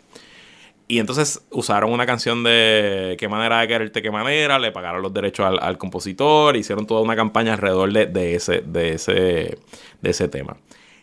Y 0.88 0.99
entonces 0.99 1.44
usaron 1.49 1.91
una 1.91 2.06
canción 2.06 2.44
de 2.44 3.16
qué 3.18 3.28
manera 3.28 3.62
de 3.62 3.68
quererte, 3.68 4.03
qué 4.03 4.12
manera, 4.12 4.60
le 4.60 4.72
pagaron 4.72 5.02
los 5.02 5.14
derechos 5.14 5.48
al, 5.48 5.58
al 5.60 5.80
compositor, 5.80 6.56
hicieron 6.56 6.86
toda 6.86 7.02
una 7.02 7.16
campaña 7.16 7.53
alrededor 7.53 7.91
de, 7.91 8.06
de 8.06 8.36
ese, 8.36 8.62
de, 8.62 8.94
ese, 8.94 9.58
de 10.02 10.10
ese 10.10 10.28
tema. 10.28 10.58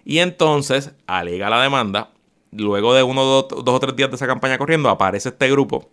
Y 0.05 0.21
entonces 0.21 0.93
alega 1.09 1.51
la 1.51 1.61
demanda. 1.61 2.13
Luego 2.53 2.95
de 2.95 3.03
uno, 3.03 3.25
dos, 3.25 3.49
dos 3.49 3.75
o 3.75 3.81
tres 3.81 3.97
días 3.97 4.09
de 4.09 4.17
esa 4.17 4.27
campaña 4.29 4.57
corriendo, 4.57 4.89
aparece 4.89 5.31
este 5.31 5.51
grupo 5.51 5.91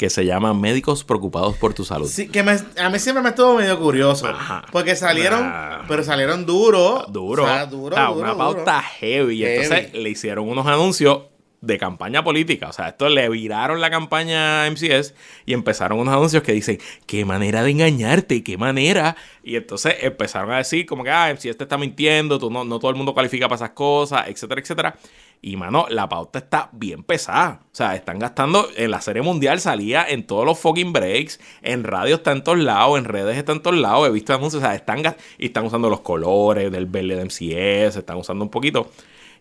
que 0.00 0.08
se 0.08 0.24
llama 0.24 0.54
Médicos 0.54 1.04
Preocupados 1.04 1.58
por 1.58 1.74
tu 1.74 1.84
Salud. 1.84 2.08
Sí, 2.08 2.26
que 2.28 2.42
me- 2.42 2.56
a 2.78 2.88
mí 2.88 2.98
siempre 2.98 3.22
me 3.22 3.28
estuvo 3.28 3.52
medio 3.56 3.78
curioso. 3.78 4.26
Ajá. 4.28 4.64
Porque 4.72 4.96
salieron, 4.96 5.42
Nah. 5.42 5.80
pero 5.86 6.02
salieron 6.02 6.46
duro. 6.46 7.04
Duro. 7.10 7.44
O 7.44 7.46
sea, 7.46 7.66
duro, 7.66 7.94
O 7.94 7.98
sea, 7.98 8.06
duro, 8.06 8.18
una 8.20 8.28
duro. 8.32 8.38
pauta 8.38 8.80
heavy. 8.80 9.42
Y 9.42 9.44
Heavy. 9.44 9.62
entonces 9.62 9.92
le 9.92 10.08
hicieron 10.08 10.48
unos 10.48 10.66
anuncios 10.66 11.24
de 11.60 11.78
campaña 11.78 12.24
política. 12.24 12.68
O 12.68 12.72
sea, 12.72 12.88
esto 12.88 13.08
le 13.08 13.28
viraron 13.28 13.80
la 13.80 13.90
campaña 13.90 14.64
a 14.64 14.70
MCS 14.70 15.14
y 15.46 15.52
empezaron 15.52 15.98
unos 15.98 16.14
anuncios 16.14 16.42
que 16.42 16.52
dicen, 16.52 16.78
qué 17.06 17.24
manera 17.24 17.62
de 17.62 17.70
engañarte, 17.70 18.42
qué 18.42 18.56
manera. 18.56 19.16
Y 19.42 19.56
entonces 19.56 19.96
empezaron 20.00 20.50
a 20.52 20.58
decir 20.58 20.86
como 20.86 21.04
que, 21.04 21.10
ah, 21.10 21.32
MCS 21.32 21.56
te 21.56 21.64
está 21.64 21.78
mintiendo, 21.78 22.38
tú 22.38 22.50
no, 22.50 22.64
no 22.64 22.78
todo 22.78 22.90
el 22.90 22.96
mundo 22.96 23.14
califica 23.14 23.48
para 23.48 23.56
esas 23.56 23.70
cosas, 23.70 24.28
etcétera, 24.28 24.60
etcétera. 24.60 24.96
Y 25.42 25.56
mano, 25.56 25.86
la 25.88 26.06
pauta 26.08 26.38
está 26.38 26.68
bien 26.72 27.02
pesada. 27.02 27.60
O 27.64 27.74
sea, 27.74 27.94
están 27.94 28.18
gastando, 28.18 28.68
en 28.76 28.90
la 28.90 29.00
serie 29.00 29.22
mundial 29.22 29.58
salía 29.60 30.04
en 30.06 30.26
todos 30.26 30.44
los 30.44 30.58
fucking 30.58 30.92
breaks, 30.92 31.40
en 31.62 31.84
radio 31.84 32.16
está 32.16 32.32
en 32.32 32.44
todos 32.44 32.58
lados, 32.58 32.98
en 32.98 33.04
redes 33.04 33.38
en 33.38 33.62
todos 33.62 33.76
lados, 33.76 34.06
he 34.06 34.12
visto 34.12 34.34
anuncios, 34.34 34.62
o 34.62 34.66
sea, 34.66 34.74
están, 34.74 35.02
y 35.38 35.46
están 35.46 35.64
usando 35.64 35.88
los 35.88 36.00
colores 36.00 36.70
del 36.70 36.86
verde 36.86 37.16
de 37.16 37.24
MCS, 37.24 37.96
están 37.96 38.18
usando 38.18 38.44
un 38.44 38.50
poquito. 38.50 38.90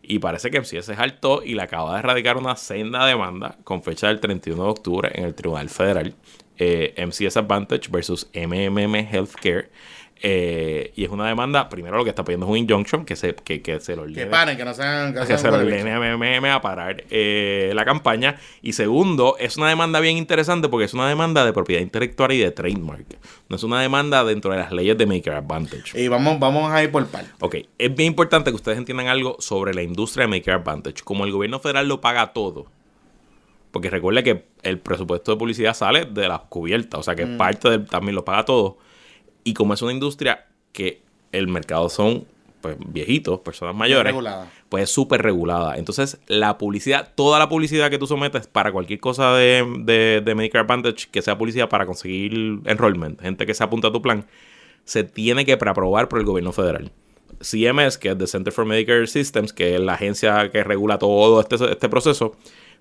Y 0.02 0.20
parece 0.20 0.50
que 0.50 0.60
MCS 0.60 0.86
saltó 0.96 1.44
y 1.44 1.54
le 1.56 1.62
acaba 1.62 1.94
de 1.94 2.00
erradicar 2.00 2.38
una 2.38 2.56
senda 2.56 3.06
demanda 3.06 3.58
con 3.64 3.84
fecha 3.84 4.08
del 4.08 4.20
31 4.20 4.64
de 4.64 4.70
octubre 4.70 5.12
en 5.14 5.26
el 5.26 5.36
Tribunal 5.36 5.70
Federal. 5.70 6.16
eh, 6.62 6.94
MCS 6.98 7.38
Advantage 7.38 7.90
versus 7.90 8.30
MMM 8.34 8.96
Healthcare. 8.96 9.70
Eh, 10.22 10.92
y 10.98 11.06
es 11.06 11.10
una 11.12 11.26
demanda, 11.28 11.70
primero 11.70 11.96
lo 11.96 12.04
que 12.04 12.10
está 12.10 12.26
pidiendo 12.26 12.46
es 12.46 12.50
un 12.52 12.58
injunction 12.58 13.06
que 13.06 13.16
se, 13.16 13.36
que, 13.36 13.62
que 13.62 13.80
se 13.80 13.96
lo 13.96 14.04
Que 14.06 14.12
lleve- 14.12 14.30
paren, 14.30 14.58
que 14.58 14.66
no 14.66 14.74
sean. 14.74 15.14
Que, 15.14 15.22
que 15.22 15.26
sean 15.28 15.40
se 15.40 15.48
lo 15.48 15.56
ordene 15.56 15.92
a 15.94 16.00
MMM 16.18 16.46
a 16.52 16.62
parar 16.62 17.06
eh, 17.10 17.72
la 17.74 17.86
campaña. 17.86 18.36
Y 18.62 18.74
segundo, 18.74 19.38
es 19.40 19.56
una 19.56 19.70
demanda 19.70 20.02
bien 20.02 20.18
interesante 20.18 20.68
porque 20.68 20.86
es 20.86 20.94
una 20.94 21.08
demanda 21.08 21.46
de 21.46 21.54
propiedad 21.54 21.82
intelectual 21.82 22.34
y 22.34 22.40
de 22.40 22.52
trademark. 22.52 23.06
No 23.48 23.56
es 23.56 23.64
una 23.64 23.82
demanda 23.82 24.24
dentro 24.26 24.52
de 24.52 24.58
las 24.58 24.74
leyes 24.74 24.98
de 24.98 25.06
Maker 25.06 25.34
Advantage. 25.34 25.98
Y 26.02 26.10
vamos, 26.10 26.38
vamos 26.38 26.70
a 26.72 26.84
ir 26.84 26.92
por 26.92 27.08
par. 27.08 27.24
Ok, 27.40 27.56
es 27.78 27.96
bien 27.96 28.08
importante 28.08 28.52
que 28.52 28.56
ustedes 28.56 28.78
entiendan 28.78 29.08
algo 29.08 29.38
sobre 29.40 29.74
la 29.74 29.84
industria 29.84 30.26
de 30.26 30.28
Maker 30.38 30.56
Advantage. 30.56 31.02
Como 31.04 31.24
el 31.24 31.32
gobierno 31.32 31.60
federal 31.60 31.88
lo 31.88 32.02
paga 32.02 32.34
todo, 32.34 32.66
porque 33.72 33.90
recuerde 33.90 34.24
que 34.24 34.46
el 34.64 34.80
presupuesto 34.80 35.32
de 35.32 35.38
publicidad 35.38 35.74
sale 35.74 36.06
de 36.06 36.28
las 36.28 36.42
cubiertas, 36.42 37.00
o 37.00 37.04
sea 37.04 37.16
que 37.16 37.26
parte 37.26 37.70
del- 37.70 37.86
también 37.86 38.16
lo 38.16 38.26
paga 38.26 38.44
todo. 38.44 38.78
Y 39.44 39.54
como 39.54 39.74
es 39.74 39.82
una 39.82 39.92
industria 39.92 40.48
que 40.72 41.02
el 41.32 41.48
mercado 41.48 41.90
son 41.90 42.26
pues, 42.62 42.78
viejitos, 42.88 43.40
personas 43.40 43.76
mayores, 43.76 44.12
regulada. 44.12 44.52
pues 44.68 44.84
es 44.86 44.90
súper 44.90 45.22
regulada. 45.22 45.78
Entonces, 45.78 46.20
la 46.28 46.58
publicidad, 46.58 47.14
toda 47.16 47.40
la 47.40 47.50
publicidad 47.50 47.90
que 47.90 47.98
tú 47.98 48.08
sometes 48.08 48.48
para 48.48 48.72
cualquier 48.72 49.00
cosa 49.00 49.34
de, 49.36 49.66
de, 49.80 50.22
de 50.24 50.36
Medicare 50.36 50.64
Advantage, 50.64 51.08
que 51.10 51.22
sea 51.22 51.38
publicidad 51.38 51.70
para 51.70 51.86
conseguir 51.86 52.60
enrollment, 52.66 53.22
gente 53.22 53.46
que 53.46 53.54
se 53.54 53.64
apunta 53.64 53.88
a 53.88 53.92
tu 53.92 54.02
plan, 54.02 54.26
se 54.84 55.04
tiene 55.04 55.46
que 55.46 55.56
preaprobar 55.58 56.10
por 56.10 56.20
el 56.20 56.26
gobierno 56.26 56.52
federal. 56.52 56.92
CMS, 57.42 57.98
que 57.98 58.10
es 58.10 58.18
the 58.18 58.28
Center 58.28 58.52
for 58.52 58.66
Medicare 58.66 59.08
Systems, 59.08 59.54
que 59.54 59.76
es 59.76 59.82
la 59.82 59.94
agencia 59.94 60.52
que 60.52 60.64
regula 60.64 60.98
todo 60.98 61.40
este, 61.40 61.56
este 61.72 61.88
proceso, 61.88 62.36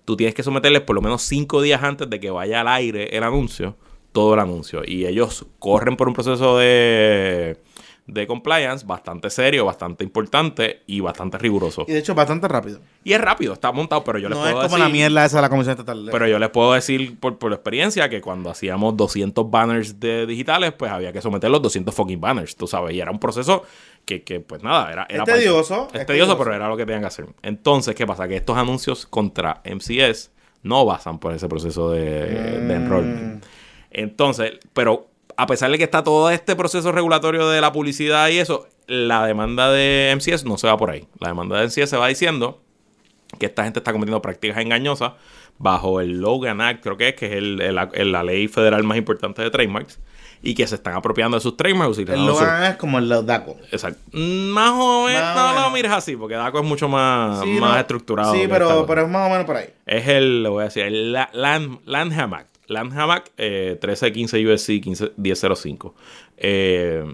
tú 0.05 0.17
tienes 0.17 0.35
que 0.35 0.43
someterles 0.43 0.83
por 0.83 0.97
lo 0.97 1.03
menos 1.03 1.23
cinco 1.23 1.63
días 1.63 1.83
antes 1.83 2.09
de 2.11 2.19
que 2.19 2.31
vaya 2.31 2.63
al 2.63 2.69
aire 2.69 3.17
el 3.17 3.23
anuncio, 3.23 3.77
todo 4.19 4.35
el 4.35 4.41
anuncio. 4.41 4.83
Y 4.85 5.07
ellos 5.07 5.47
corren 5.59 5.97
por 5.97 6.09
un 6.09 6.15
proceso 6.15 6.59
de, 6.59 7.57
de 8.07 8.27
compliance 8.27 8.85
bastante 8.87 9.31
serio, 9.31 9.65
bastante 9.65 10.03
importante 10.05 10.83
y 10.87 11.01
bastante 11.01 11.39
riguroso. 11.39 11.85
Y 11.87 11.93
de 11.93 11.99
hecho, 11.99 12.15
bastante 12.15 12.49
rápido. 12.49 12.81
Y 13.05 13.13
es 13.13 13.21
rápido, 13.21 13.53
está 13.53 13.71
montado, 13.73 14.03
pero 14.05 14.19
yo 14.19 14.29
les 14.29 14.39
No 14.39 14.45
es 14.47 14.53
puedo 14.53 14.65
como 14.67 14.77
decir... 14.77 14.89
la 14.89 14.93
mierda 14.93 15.25
esa 15.25 15.37
de 15.39 15.43
la 15.43 15.49
Comisión 15.49 15.73
Estatal. 15.73 16.07
de- 16.07 16.13
Pero 16.13 16.27
yo 16.27 16.39
les 16.39 16.51
puedo 16.51 16.73
decir 16.73 17.19
por, 17.19 17.39
por 17.39 17.53
experiencia 17.53 18.09
que 18.09 18.21
cuando 18.21 18.51
hacíamos 18.51 18.97
200 18.97 19.51
banners 19.51 20.01
de 20.01 20.27
digitales, 20.27 20.73
pues 20.73 20.91
había 20.91 21.13
que 21.13 21.21
someter 21.23 21.51
los 21.51 21.63
200 21.63 21.95
fucking 21.95 22.21
banners, 22.21 22.57
tú 22.57 22.67
sabes. 22.67 22.95
Y 22.95 23.01
era 23.01 23.11
un 23.11 23.21
proceso 23.21 23.63
que, 24.05 24.23
que, 24.25 24.41
pues 24.41 24.63
nada, 24.63 24.91
era... 24.93 25.07
era 25.09 25.25
Es 25.25 25.29
tedioso. 25.35 25.89
Es, 25.95 26.01
es 26.01 26.07
tedioso, 26.07 26.37
pero 26.39 26.55
era 26.55 26.69
lo 26.69 26.77
que 26.77 26.85
tenían 26.85 27.03
que 27.03 27.09
hacer. 27.09 27.27
Entonces, 27.43 27.95
¿qué 27.95 28.07
pasa? 28.07 28.27
Que 28.27 28.37
estos 28.37 28.57
anuncios 28.57 29.07
contra 29.07 29.61
MCS 29.65 30.31
no 30.63 30.85
pasan 30.87 31.19
por 31.21 31.33
ese 31.35 31.47
proceso 31.49 31.91
de, 31.93 32.01
de 32.03 32.59
Mm. 32.61 32.71
enrollment. 32.71 33.45
Entonces, 34.01 34.53
pero 34.73 35.09
a 35.37 35.47
pesar 35.47 35.71
de 35.71 35.79
que 35.79 35.85
está 35.85 36.03
todo 36.03 36.31
este 36.31 36.57
proceso 36.57 36.93
regulatorio 36.93 37.49
de 37.49 37.61
la 37.61 37.73
publicidad 37.73 38.29
y 38.29 38.39
eso, 38.39 38.67
la 38.87 39.27
demanda 39.27 39.71
de 39.71 40.11
MCS 40.17 40.45
no 40.45 40.59
se 40.59 40.67
va 40.67 40.77
por 40.77 40.91
ahí. 40.91 41.07
La 41.21 41.29
demanda 41.29 41.57
de 41.59 41.65
MCS 41.67 41.91
se 41.91 41.97
va 41.97 42.09
diciendo 42.09 42.61
que 43.39 43.47
esta 43.47 43.65
gente 43.65 43.79
está 43.81 43.93
cometiendo 43.93 44.23
prácticas 44.23 44.59
engañosas 44.59 45.13
bajo 45.59 46.01
el 46.01 46.21
Logan 46.21 46.61
Act, 46.61 46.83
creo 46.83 46.97
que 46.97 47.09
es, 47.11 47.15
que 47.17 47.27
es 47.27 47.33
el- 47.33 47.61
el- 47.61 47.79
el- 47.93 48.13
la 48.13 48.23
ley 48.23 48.49
federal 48.49 48.85
más 48.85 48.97
importante 48.97 49.43
de 49.43 49.51
trademarks, 49.51 49.99
y 50.41 50.55
que 50.55 50.65
se 50.69 50.77
están 50.77 50.95
apropiando 50.95 51.37
de 51.37 51.41
sus 51.41 51.57
trademarks. 51.57 51.99
El 51.99 52.07
Logan 52.27 52.65
es 52.65 52.77
como 52.77 52.99
el 52.99 53.09
DACO. 53.09 53.57
Exacto. 53.73 54.01
Más 54.13 54.71
o 54.75 55.07
menos, 55.07 55.35
no 55.35 55.49
lo 55.49 55.55
menos. 55.55 55.73
mires 55.73 55.91
así, 55.93 56.17
porque 56.17 56.37
DACO 56.37 56.61
es 56.61 56.65
mucho 56.65 56.89
más, 56.89 57.41
Sí, 57.43 57.51
más 57.61 57.73
no, 57.75 57.79
estructurado. 57.79 58.33
Sí, 58.33 58.47
pero, 58.49 58.87
pero 58.87 59.03
es 59.03 59.09
más 59.09 59.27
o 59.27 59.31
menos 59.31 59.47
por 59.47 59.57
ahí. 59.57 59.67
Es 59.85 60.07
el, 60.09 60.45
lo 60.45 60.53
voy 60.53 60.63
a 60.63 60.65
decir, 60.67 60.85
el 60.85 61.13
La- 61.13 61.29
Land, 61.33 61.81
Landham 61.87 62.35
Act. 62.35 62.57
Landham 62.69 63.11
Act 63.11 63.33
eh, 63.37 63.79
1315 63.81 64.47
USC 64.47 64.83
15 64.83 65.13
1005. 65.17 65.95
Eh, 66.37 67.05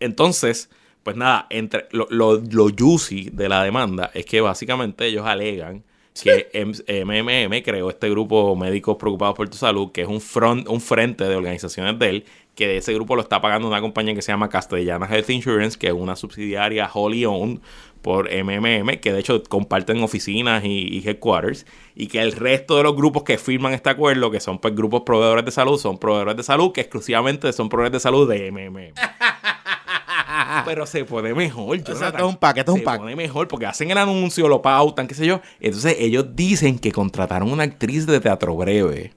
entonces, 0.00 0.70
pues 1.02 1.16
nada, 1.16 1.46
entre 1.50 1.86
lo, 1.90 2.06
lo, 2.10 2.36
lo 2.38 2.68
juicy 2.76 3.30
de 3.32 3.48
la 3.48 3.62
demanda 3.62 4.10
es 4.14 4.24
que 4.26 4.40
básicamente 4.40 5.06
ellos 5.06 5.26
alegan 5.26 5.82
que 6.22 7.04
MMM 7.04 7.62
creó 7.62 7.90
este 7.90 8.08
grupo 8.10 8.56
Médicos 8.56 8.96
Preocupados 8.96 9.36
por 9.36 9.48
tu 9.48 9.56
Salud, 9.56 9.92
que 9.92 10.02
es 10.02 10.08
un, 10.08 10.20
front, 10.20 10.68
un 10.68 10.80
frente 10.80 11.24
de 11.24 11.36
organizaciones 11.36 11.98
de 11.98 12.08
él, 12.08 12.24
que 12.56 12.66
de 12.66 12.78
ese 12.78 12.94
grupo 12.94 13.14
lo 13.14 13.22
está 13.22 13.40
pagando 13.40 13.68
una 13.68 13.80
compañía 13.82 14.14
que 14.14 14.22
se 14.22 14.32
llama 14.32 14.48
Castellana 14.48 15.06
Health 15.06 15.30
Insurance, 15.30 15.78
que 15.78 15.88
es 15.88 15.92
una 15.92 16.16
subsidiaria 16.16 16.90
wholly 16.92 17.26
owned 17.26 17.60
por 18.00 18.30
MMM, 18.32 18.98
que 18.98 19.12
de 19.12 19.20
hecho 19.20 19.42
comparten 19.44 20.02
oficinas 20.02 20.64
y, 20.64 20.68
y 20.88 21.06
headquarters, 21.06 21.66
y 21.94 22.06
que 22.06 22.20
el 22.22 22.32
resto 22.32 22.76
de 22.78 22.82
los 22.84 22.96
grupos 22.96 23.24
que 23.24 23.36
firman 23.36 23.74
este 23.74 23.90
acuerdo, 23.90 24.30
que 24.30 24.40
son 24.40 24.58
pues 24.58 24.74
grupos 24.74 25.02
proveedores 25.02 25.44
de 25.44 25.50
salud, 25.50 25.78
son 25.78 25.98
proveedores 25.98 26.36
de 26.36 26.42
salud, 26.42 26.72
que 26.72 26.80
exclusivamente 26.80 27.52
son 27.52 27.68
proveedores 27.68 27.92
de 27.92 28.00
salud 28.00 28.28
de 28.28 28.50
MMM. 28.50 28.94
Pero 30.64 30.86
se 30.86 31.04
pone 31.04 31.34
mejor. 31.34 31.76
esto 31.76 31.92
es 31.92 32.22
un 32.22 32.36
pack, 32.36 32.58
esto 32.58 32.72
es 32.72 32.74
un 32.74 32.80
Se 32.80 32.84
pack. 32.84 33.00
pone 33.00 33.16
mejor 33.16 33.48
porque 33.48 33.66
hacen 33.66 33.90
el 33.90 33.98
anuncio, 33.98 34.48
lo 34.48 34.62
pautan, 34.62 35.06
qué 35.06 35.14
sé 35.14 35.26
yo. 35.26 35.40
Entonces 35.60 35.96
ellos 35.98 36.34
dicen 36.34 36.78
que 36.78 36.92
contrataron 36.92 37.50
una 37.50 37.64
actriz 37.64 38.06
de 38.06 38.20
teatro 38.20 38.56
breve 38.56 39.12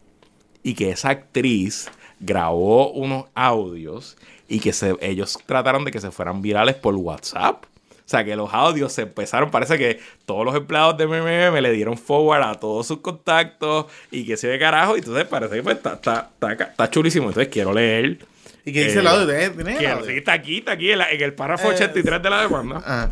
y 0.61 0.73
que 0.73 0.91
esa 0.91 1.09
actriz 1.09 1.89
grabó 2.19 2.91
unos 2.91 3.25
audios 3.35 4.17
y 4.47 4.59
que 4.59 4.73
se, 4.73 4.95
ellos 5.01 5.37
trataron 5.45 5.85
de 5.85 5.91
que 5.91 6.01
se 6.01 6.11
fueran 6.11 6.41
virales 6.41 6.75
por 6.75 6.95
WhatsApp. 6.95 7.63
O 7.65 8.09
sea, 8.11 8.25
que 8.25 8.35
los 8.35 8.51
audios 8.53 8.91
se 8.91 9.03
empezaron, 9.03 9.51
parece 9.51 9.77
que 9.77 9.99
todos 10.25 10.43
los 10.43 10.55
empleados 10.55 10.97
de 10.97 11.05
MMM 11.05 11.61
le 11.61 11.71
dieron 11.71 11.95
forward 11.95 12.41
a 12.41 12.55
todos 12.55 12.87
sus 12.87 13.01
contactos 13.01 13.85
y 14.09 14.25
que 14.25 14.35
se 14.35 14.47
ve 14.47 14.57
carajo. 14.57 14.95
Y 14.95 14.99
entonces 14.99 15.25
parece 15.25 15.55
que 15.57 15.61
pues, 15.63 15.75
está, 15.77 15.93
está, 15.93 16.29
está, 16.33 16.53
está 16.65 16.89
chulísimo. 16.89 17.27
Entonces 17.27 17.49
quiero 17.53 17.71
leer. 17.71 18.17
¿Y 18.65 18.73
qué 18.73 18.85
dice 18.85 18.99
el 18.99 19.05
Eh, 19.05 19.09
audio? 19.09 19.27
¿Tiene- 19.53 19.77
el 19.77 19.85
audio? 19.85 20.05
sí, 20.07 20.13
está 20.17 20.33
aquí, 20.33 20.57
está 20.57 20.71
aquí, 20.71 20.89
en, 20.91 20.97
la- 20.97 21.11
en 21.11 21.21
el 21.21 21.33
párrafo 21.33 21.69
Eh, 21.71 21.75
83 21.75 22.23
de 22.23 22.29
la 22.31 22.41
demanda. 22.41 22.77
Ajá. 22.77 23.09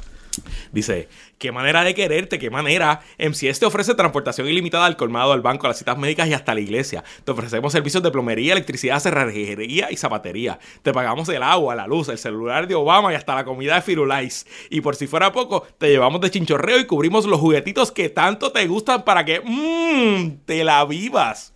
Dice, 0.71 1.07
qué 1.37 1.51
manera 1.51 1.83
de 1.83 1.93
quererte, 1.93 2.39
qué 2.39 2.49
manera. 2.49 3.01
MCS 3.19 3.59
te 3.59 3.65
ofrece 3.65 3.95
transportación 3.95 4.47
ilimitada 4.47 4.85
al 4.85 4.97
colmado, 4.97 5.33
al 5.33 5.41
banco, 5.41 5.65
a 5.65 5.69
las 5.69 5.77
citas 5.77 5.97
médicas 5.97 6.27
y 6.27 6.33
hasta 6.33 6.53
la 6.53 6.59
iglesia. 6.59 7.03
Te 7.23 7.31
ofrecemos 7.31 7.71
servicios 7.71 8.03
de 8.03 8.11
plomería, 8.11 8.53
electricidad, 8.53 8.99
cerrajería 8.99 9.91
y 9.91 9.97
zapatería. 9.97 10.59
Te 10.81 10.93
pagamos 10.93 11.29
el 11.29 11.43
agua, 11.43 11.75
la 11.75 11.87
luz, 11.87 12.09
el 12.09 12.17
celular 12.17 12.67
de 12.67 12.75
Obama 12.75 13.11
y 13.11 13.15
hasta 13.15 13.35
la 13.35 13.45
comida 13.45 13.75
de 13.75 13.81
Firulais. 13.81 14.45
Y 14.69 14.81
por 14.81 14.95
si 14.95 15.07
fuera 15.07 15.31
poco, 15.31 15.65
te 15.77 15.89
llevamos 15.89 16.21
de 16.21 16.31
chinchorreo 16.31 16.79
y 16.79 16.85
cubrimos 16.85 17.25
los 17.25 17.39
juguetitos 17.39 17.91
que 17.91 18.09
tanto 18.09 18.51
te 18.51 18.67
gustan 18.67 19.03
para 19.03 19.25
que 19.25 19.41
mmm, 19.41 20.45
te 20.45 20.63
la 20.63 20.83
vivas. 20.85 21.53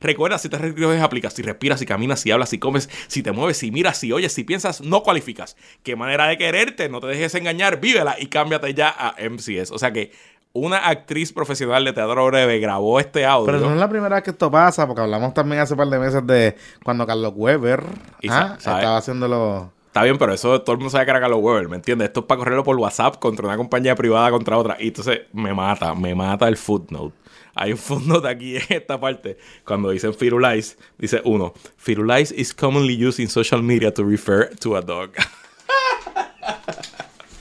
Recuerda, 0.00 0.38
si 0.38 0.48
te 0.48 0.58
recoges, 0.58 1.02
aplicas, 1.02 1.32
si 1.32 1.42
respiras, 1.42 1.80
si 1.80 1.86
caminas, 1.86 2.20
si 2.20 2.30
hablas, 2.30 2.48
si 2.48 2.58
comes, 2.58 2.88
si 3.08 3.22
te 3.22 3.32
mueves, 3.32 3.58
si 3.58 3.70
miras, 3.70 3.98
si 3.98 4.12
oyes, 4.12 4.32
si 4.32 4.44
piensas, 4.44 4.80
no 4.80 5.02
cualificas. 5.02 5.56
Qué 5.82 5.96
manera 5.96 6.26
de 6.26 6.38
quererte, 6.38 6.88
no 6.88 7.00
te 7.00 7.08
dejes 7.08 7.34
engañar, 7.34 7.80
vívela 7.80 8.16
y 8.18 8.26
cámbiate 8.26 8.74
ya 8.74 8.88
a 8.88 9.14
MCS. 9.28 9.72
O 9.72 9.78
sea 9.78 9.92
que 9.92 10.12
una 10.52 10.88
actriz 10.88 11.32
profesional 11.32 11.84
de 11.84 11.92
teatro 11.92 12.26
breve 12.26 12.58
grabó 12.58 13.00
este 13.00 13.24
audio. 13.24 13.46
Pero 13.46 13.60
no 13.60 13.72
es 13.72 13.80
la 13.80 13.88
primera 13.88 14.16
vez 14.16 14.24
que 14.24 14.30
esto 14.30 14.50
pasa, 14.50 14.86
porque 14.86 15.02
hablamos 15.02 15.34
también 15.34 15.60
hace 15.60 15.74
un 15.74 15.78
par 15.78 15.88
de 15.88 15.98
meses 15.98 16.26
de 16.26 16.56
cuando 16.84 17.06
Carlos 17.06 17.32
Weber 17.36 17.84
ah, 18.28 18.54
estaba 18.56 18.96
haciéndolo. 18.96 19.72
Está 19.86 20.02
bien, 20.02 20.18
pero 20.18 20.32
eso 20.32 20.60
todo 20.62 20.74
el 20.74 20.78
mundo 20.78 20.90
sabe 20.90 21.06
que 21.06 21.10
era 21.10 21.20
Carlos 21.20 21.40
Weber, 21.42 21.68
¿me 21.68 21.76
entiendes? 21.76 22.08
Esto 22.08 22.20
es 22.20 22.26
para 22.26 22.38
correrlo 22.38 22.62
por 22.62 22.76
WhatsApp 22.76 23.18
contra 23.18 23.46
una 23.46 23.56
compañía 23.56 23.94
privada 23.94 24.30
contra 24.30 24.56
otra. 24.56 24.76
Y 24.78 24.88
entonces 24.88 25.20
me 25.32 25.54
mata, 25.54 25.94
me 25.94 26.14
mata 26.14 26.46
el 26.46 26.56
footnote. 26.56 27.14
Hay 27.58 27.72
un 27.72 27.78
fondo 27.78 28.20
de 28.20 28.28
aquí 28.30 28.56
en 28.56 28.62
esta 28.68 28.98
parte. 29.00 29.36
Cuando 29.64 29.90
dicen 29.90 30.14
Firulais, 30.14 30.76
dice 30.98 31.20
uno: 31.24 31.52
Firulais 31.76 32.32
is 32.32 32.54
commonly 32.54 32.94
used 33.04 33.18
in 33.20 33.28
social 33.28 33.62
media 33.62 33.92
to 33.92 34.04
refer 34.04 34.48
to 34.60 34.76
a 34.76 34.80
dog. 34.80 35.10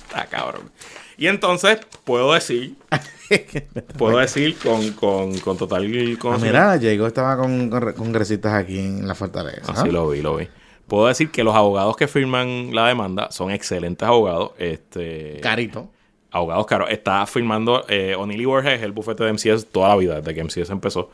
Está 0.07 0.25
cabrón. 0.25 0.71
Y 1.17 1.27
entonces 1.27 1.79
puedo 2.03 2.33
decir, 2.33 2.75
puedo 3.97 4.17
decir 4.19 4.55
con, 4.57 4.91
con, 4.91 5.37
con 5.39 5.57
total 5.57 5.85
Ah, 5.85 6.17
conocimiento- 6.19 6.43
mira, 6.45 6.77
Diego 6.77 7.07
estaba 7.07 7.35
con, 7.37 7.69
con 7.69 7.93
congresistas 7.93 8.53
aquí 8.53 8.77
en 8.79 9.07
la 9.07 9.15
fortaleza. 9.15 9.71
Así 9.71 9.87
¿ah? 9.89 9.91
lo 9.91 10.09
vi, 10.09 10.21
lo 10.21 10.35
vi. 10.37 10.47
Puedo 10.87 11.07
decir 11.07 11.31
que 11.31 11.43
los 11.43 11.55
abogados 11.55 11.97
que 11.97 12.07
firman 12.07 12.73
la 12.73 12.87
demanda 12.87 13.29
son 13.31 13.51
excelentes 13.51 14.07
abogados. 14.07 14.51
Este, 14.57 15.39
Carito. 15.41 15.89
Abogados 16.37 16.65
caros. 16.65 16.89
Está 16.89 17.25
firmando 17.25 17.85
eh, 17.89 18.15
O'Neill 18.17 18.41
y 18.41 18.45
Borges, 18.45 18.81
el 18.81 18.91
bufete 18.91 19.23
de 19.23 19.33
MCS 19.33 19.67
toda 19.67 19.89
la 19.89 19.95
vida, 19.95 20.21
desde 20.21 20.33
que 20.33 20.43
MCS 20.43 20.69
empezó. 20.69 21.09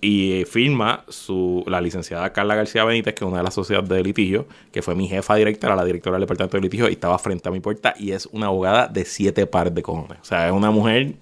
Y 0.00 0.44
firma 0.44 1.04
su, 1.08 1.64
la 1.66 1.80
licenciada 1.80 2.32
Carla 2.32 2.54
García 2.54 2.84
Benítez, 2.84 3.14
que 3.14 3.24
es 3.24 3.28
una 3.28 3.38
de 3.38 3.44
las 3.44 3.54
sociedades 3.54 3.88
de 3.88 4.02
litigio, 4.02 4.46
que 4.70 4.82
fue 4.82 4.94
mi 4.94 5.08
jefa 5.08 5.34
directa, 5.36 5.66
era 5.68 5.76
la 5.76 5.84
directora 5.84 6.16
del 6.16 6.22
departamento 6.22 6.58
de 6.58 6.62
litigio, 6.62 6.88
y 6.88 6.92
estaba 6.92 7.18
frente 7.18 7.48
a 7.48 7.52
mi 7.52 7.60
puerta. 7.60 7.94
Y 7.98 8.12
es 8.12 8.26
una 8.26 8.46
abogada 8.46 8.88
de 8.88 9.04
siete 9.04 9.46
pares 9.46 9.74
de 9.74 9.82
cojones. 9.82 10.18
O 10.20 10.24
sea, 10.24 10.46
es 10.46 10.52
una 10.52 10.70
mujer. 10.70 11.14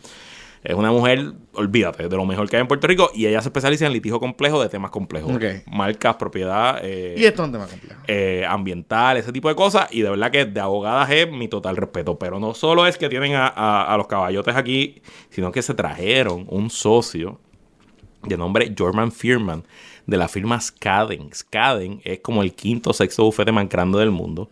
Es 0.65 0.75
una 0.75 0.91
mujer, 0.91 1.33
olvídate, 1.53 2.09
de 2.09 2.17
lo 2.17 2.25
mejor 2.25 2.49
que 2.49 2.57
hay 2.57 2.63
en 2.63 2.67
Puerto 2.69 2.87
Rico. 2.87 3.11
Y 3.15 3.27
ella 3.27 3.41
se 3.43 3.49
especializa 3.49 3.85
en 3.87 3.93
litigio 3.93 4.19
complejo 4.19 4.63
de 4.63 4.71
temas 4.71 4.91
complejos. 4.91 5.37
Ok. 5.37 5.45
Marcas, 5.71 6.17
propiedad. 6.17 6.79
eh, 6.83 7.15
Y 7.19 7.25
esto 7.27 7.43
es 7.43 7.47
un 7.49 7.53
tema 7.53 7.67
complejo. 7.67 8.01
eh, 8.09 8.47
ambiental, 8.49 9.19
ese 9.19 9.31
tipo 9.31 9.49
de 9.51 9.55
cosas. 9.55 9.89
Y 9.93 10.01
de 10.01 10.09
verdad 10.11 10.31
que 10.31 10.47
de 10.47 10.61
abogadas 10.61 11.11
es 11.11 11.31
mi 11.31 11.49
total 11.49 11.77
respeto. 11.77 12.19
Pero 12.19 12.41
no 12.41 12.55
solo 12.55 12.87
es 12.87 12.97
que 12.97 13.11
tienen 13.11 13.35
a, 13.35 13.47
a- 13.49 13.93
a 13.93 13.97
los 13.99 14.07
caballotes 14.07 14.57
aquí, 14.57 15.03
sino 15.29 15.53
que 15.53 15.61
se 15.61 15.75
trajeron 15.75 16.47
un 16.49 16.71
socio 16.71 17.39
de 18.23 18.39
nombre 18.39 18.75
Jorman 18.77 19.13
Firman 19.13 19.65
de 20.07 20.17
la 20.17 20.29
firma 20.29 20.59
Skaden. 20.61 21.31
Skaden 21.35 22.01
es 22.05 22.21
como 22.21 22.43
el 22.43 22.55
quinto 22.55 22.91
o 22.91 22.93
sexto 22.95 23.23
bufete 23.25 23.53
más 23.53 23.69
grande 23.69 23.99
del 23.99 24.11
mundo. 24.11 24.49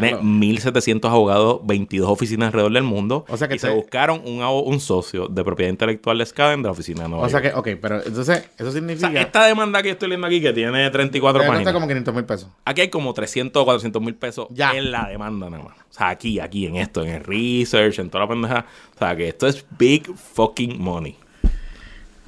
Tiene 0.00 0.08
Claro. 0.10 0.24
1.700 0.24 1.08
abogados, 1.08 1.60
22 1.64 2.08
oficinas 2.08 2.48
alrededor 2.48 2.72
del 2.72 2.82
mundo. 2.82 3.24
O 3.28 3.36
sea 3.36 3.46
que 3.46 3.54
y 3.54 3.58
se 3.60 3.70
buscaron 3.70 4.22
un, 4.24 4.80
socio 4.80 5.28
de 5.28 5.44
propiedad 5.44 5.70
intelectual 5.70 6.18
de 6.18 6.26
Skaden 6.26 6.62
de 6.62 6.66
la 6.66 6.72
oficina 6.72 7.04
de 7.04 7.08
Nueva 7.10 7.26
O 7.26 7.28
sea 7.28 7.40
York. 7.40 7.54
que, 7.64 7.74
ok, 7.74 7.78
pero 7.80 8.02
entonces, 8.04 8.48
eso 8.58 8.68
O 8.68 8.72
significa. 8.72 9.10
sea, 9.10 9.20
esta 9.22 9.44
demanda 9.46 9.80
que 9.82 9.88
yo 9.88 9.92
estoy 9.92 10.08
leyendo 10.08 10.26
aquí, 10.26 10.40
que 10.40 10.52
tiene 10.52 10.90
34 10.90 11.40
te 11.40 11.46
cuesta 11.46 11.52
páginas. 11.54 11.72
como 11.74 11.86
500 11.86 12.14
mil 12.14 12.24
pesos. 12.24 12.48
Aquí 12.64 12.80
hay 12.80 12.88
como 12.88 13.14
300 13.14 13.62
o 13.62 13.64
400 13.64 14.02
mil 14.02 14.14
pesos 14.16 14.48
Ya. 14.50 14.72
en 14.72 14.90
la 14.90 15.08
demanda 15.08 15.48
nada 15.48 15.62
más. 15.62 15.74
O 15.78 15.92
sea, 15.96 16.08
aquí, 16.08 16.40
aquí, 16.40 16.66
en 16.66 16.76
esto, 16.76 17.04
en 17.04 17.10
el 17.10 17.22
research, 17.24 18.00
en 18.00 18.10
toda 18.10 18.24
la 18.24 18.30
pendeja. 18.30 18.66
O 18.96 18.98
sea, 18.98 19.14
que 19.14 19.28
esto 19.28 19.46
es 19.46 19.64
big 19.78 20.12
fucking 20.16 20.82
money. 20.82 21.16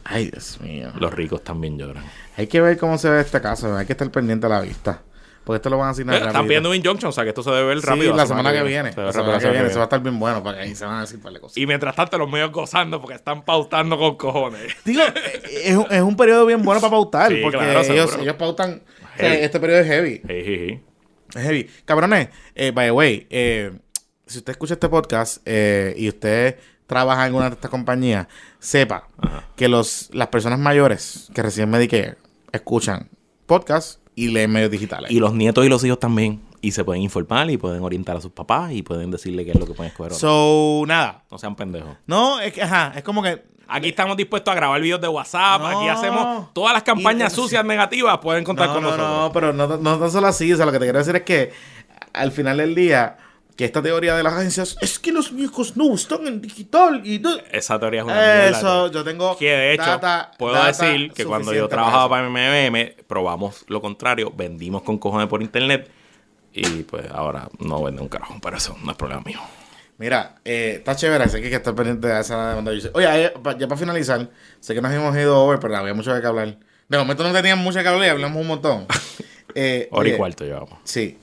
Ay, 0.04 0.30
Dios 0.30 0.60
mío. 0.60 0.92
Los 1.00 1.12
ricos 1.12 1.42
también 1.42 1.76
lloran. 1.78 2.04
Hay 2.36 2.46
que 2.46 2.60
ver 2.60 2.78
cómo 2.78 2.96
se 2.96 3.10
ve 3.10 3.20
este 3.20 3.40
caso. 3.40 3.76
Hay 3.76 3.86
que 3.86 3.92
estar 3.94 4.08
pendiente 4.10 4.46
a 4.46 4.50
la 4.50 4.60
vista. 4.60 5.02
Porque 5.46 5.56
esto 5.58 5.70
lo 5.70 5.78
van 5.78 5.86
a 5.86 5.90
asignar 5.92 6.16
Eh, 6.20 6.26
Están 6.26 6.44
pidiendo 6.46 6.70
un 6.70 6.74
injunction, 6.74 7.08
o 7.08 7.12
sea, 7.12 7.22
que 7.22 7.28
esto 7.30 7.40
se 7.44 7.50
debe 7.50 7.68
ver 7.68 7.80
Sí, 7.80 7.86
rápido. 7.86 8.16
la 8.16 8.26
semana 8.26 8.52
que 8.52 8.62
viene. 8.64 8.92
Se 8.92 9.00
La 9.00 9.12
semana 9.12 9.32
la 9.34 9.38
que 9.38 9.48
viene. 9.50 9.66
Eso 9.68 9.76
va 9.76 9.82
a 9.82 9.84
estar 9.84 10.02
bien 10.02 10.18
bueno. 10.18 10.42
Porque 10.42 10.58
ahí 10.60 10.74
se 10.74 10.84
van 10.84 10.96
a 10.96 11.00
decir 11.02 11.18
un 11.18 11.22
par 11.22 11.32
de 11.34 11.38
cosas. 11.40 11.56
Y 11.56 11.66
mientras 11.68 11.94
tanto, 11.94 12.18
los 12.18 12.28
medios 12.28 12.50
gozando 12.50 13.00
porque 13.00 13.14
están 13.14 13.44
pautando 13.44 13.96
con 13.96 14.16
cojones. 14.16 14.74
Digo, 14.84 15.02
eh, 15.02 15.42
es, 15.64 15.76
un- 15.76 15.86
es 15.88 16.02
un 16.02 16.16
periodo 16.16 16.46
bien 16.46 16.62
bueno 16.64 16.80
para 16.80 16.90
pautar. 16.90 17.30
Sí, 17.30 17.38
porque 17.42 17.58
claro, 17.58 17.80
ellos, 17.80 18.18
ellos 18.20 18.34
pautan. 18.34 18.82
o 19.14 19.18
sea, 19.18 19.28
Heavy. 19.30 19.44
este 19.44 19.60
periodo 19.60 19.80
es 19.82 19.86
heavy. 19.86 20.22
Es 21.34 21.42
heavy. 21.42 21.70
Cabrones, 21.84 22.28
eh, 22.56 22.72
by 22.72 22.88
the 22.88 22.92
way, 22.92 23.26
eh, 23.30 23.72
si 24.26 24.38
usted 24.38 24.50
escucha 24.50 24.74
este 24.74 24.88
podcast 24.88 25.38
eh, 25.46 25.94
y 25.96 26.08
usted 26.08 26.56
trabaja 26.88 27.20
en 27.20 27.26
alguna 27.26 27.50
de 27.50 27.54
estas 27.54 27.70
compañías, 27.70 28.26
sepa 28.58 29.06
que 29.54 29.68
los, 29.68 30.10
las 30.12 30.26
personas 30.28 30.58
mayores 30.58 31.28
que 31.34 31.42
reciben 31.42 31.70
Medicare 31.70 32.16
escuchan 32.52 33.08
podcasts 33.46 34.00
y 34.16 34.28
leen 34.28 34.50
medios 34.50 34.70
digitales. 34.72 35.10
Y 35.12 35.20
los 35.20 35.32
nietos 35.34 35.64
y 35.64 35.68
los 35.68 35.84
hijos 35.84 36.00
también. 36.00 36.42
Y 36.60 36.72
se 36.72 36.82
pueden 36.84 37.02
informar 37.02 37.48
y 37.50 37.58
pueden 37.58 37.82
orientar 37.82 38.16
a 38.16 38.20
sus 38.20 38.32
papás 38.32 38.72
y 38.72 38.82
pueden 38.82 39.10
decirle 39.12 39.44
qué 39.44 39.52
es 39.52 39.60
lo 39.60 39.66
que 39.66 39.74
pueden 39.74 39.92
escoger. 39.92 40.12
so, 40.14 40.82
nada. 40.86 41.22
no 41.30 41.38
sean 41.38 41.54
pendejos. 41.54 41.96
No, 42.06 42.40
es 42.40 42.52
que, 42.52 42.62
ajá, 42.62 42.92
es 42.96 43.04
como 43.04 43.22
que. 43.22 43.44
Aquí 43.68 43.88
estamos 43.88 44.16
dispuestos 44.16 44.52
a 44.52 44.54
grabar 44.54 44.80
videos 44.80 45.00
de 45.00 45.08
WhatsApp. 45.08 45.60
No. 45.60 45.66
Aquí 45.66 45.88
hacemos 45.88 46.52
todas 46.54 46.72
las 46.72 46.82
campañas 46.84 47.32
Y- 47.32 47.36
sucias 47.36 47.64
negativas. 47.64 48.18
Pueden 48.18 48.42
contar 48.44 48.68
no, 48.68 48.74
con 48.74 48.82
no, 48.84 48.90
nosotros. 48.90 49.10
no, 49.18 49.32
pero 49.32 49.52
no, 49.52 49.66
no 49.76 49.98
tan 49.98 50.10
solo 50.10 50.28
así. 50.28 50.52
O 50.52 50.56
sea, 50.56 50.66
lo 50.66 50.72
que 50.72 50.78
te 50.78 50.84
quiero 50.86 50.98
decir 51.00 51.16
es 51.16 51.22
que 51.22 51.52
al 52.12 52.30
final 52.32 52.58
del 52.58 52.74
día, 52.76 53.16
que 53.56 53.64
esta 53.64 53.82
teoría 53.82 54.14
de 54.16 54.22
las 54.22 54.34
agencias 54.34 54.76
es 54.82 54.98
que 54.98 55.12
los 55.12 55.34
viejos 55.34 55.76
no 55.76 55.94
están 55.94 56.26
en 56.26 56.40
digital 56.42 57.00
y 57.04 57.18
no- 57.18 57.36
Esa 57.50 57.78
teoría 57.80 58.00
es 58.00 58.06
una. 58.06 58.46
Eso, 58.48 58.90
yo 58.90 59.02
tengo. 59.02 59.36
Que 59.38 59.50
de 59.50 59.72
hecho, 59.72 59.82
data- 59.84 60.30
puedo 60.38 60.54
data 60.54 60.66
decir 60.66 61.12
que 61.12 61.24
cuando 61.24 61.52
yo 61.54 61.66
trabajaba 61.68 62.08
para 62.10 62.28
para 62.32 62.68
MMM, 62.70 62.94
probamos 63.06 63.64
lo 63.68 63.80
contrario, 63.80 64.30
vendimos 64.36 64.82
con 64.82 64.98
cojones 64.98 65.26
por 65.28 65.42
internet 65.42 65.90
y 66.52 66.82
pues 66.84 67.06
ahora 67.10 67.48
no 67.58 67.82
vende 67.82 68.02
un 68.02 68.08
carajo, 68.08 68.36
pero 68.42 68.56
eso 68.58 68.76
no 68.84 68.90
es 68.92 68.96
problema 68.96 69.22
mío. 69.24 69.40
Mira, 69.98 70.34
eh, 70.44 70.74
está 70.78 70.94
chévere, 70.94 71.26
sé 71.30 71.38
que 71.38 71.44
hay 71.44 71.50
que 71.50 71.56
estar 71.56 71.74
pendiente 71.74 72.06
de 72.08 72.20
esa 72.20 72.50
demanda. 72.50 72.70
Oye, 72.92 73.24
eh, 73.24 73.32
ya 73.58 73.66
para 73.66 73.76
finalizar, 73.78 74.28
sé 74.60 74.74
que 74.74 74.82
nos 74.82 74.92
hemos 74.92 75.16
ido 75.16 75.42
over, 75.42 75.58
pero 75.58 75.74
había 75.76 75.94
mucho 75.94 76.12
de 76.14 76.20
que 76.20 76.26
hablar. 76.26 76.58
De 76.88 76.98
momento 76.98 77.22
no 77.22 77.32
teníamos 77.32 77.64
mucho 77.64 77.80
que 77.82 77.88
hablar 77.88 78.06
y 78.06 78.10
hablamos 78.10 78.38
un 78.40 78.46
montón. 78.48 78.86
Eh, 79.58 79.88
Hora 79.90 80.06
y 80.06 80.10
oye, 80.10 80.18
cuarto 80.18 80.44
llevamos. 80.44 80.78
Sí. 80.84 81.16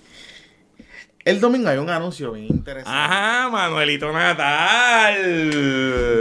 El 1.25 1.39
domingo 1.39 1.69
hay 1.69 1.77
un 1.77 1.89
anuncio 1.89 2.33
bien 2.33 2.47
interesante. 2.47 2.89
Ajá, 2.93 3.49
Manuelito 3.49 4.11
Natal. 4.11 5.15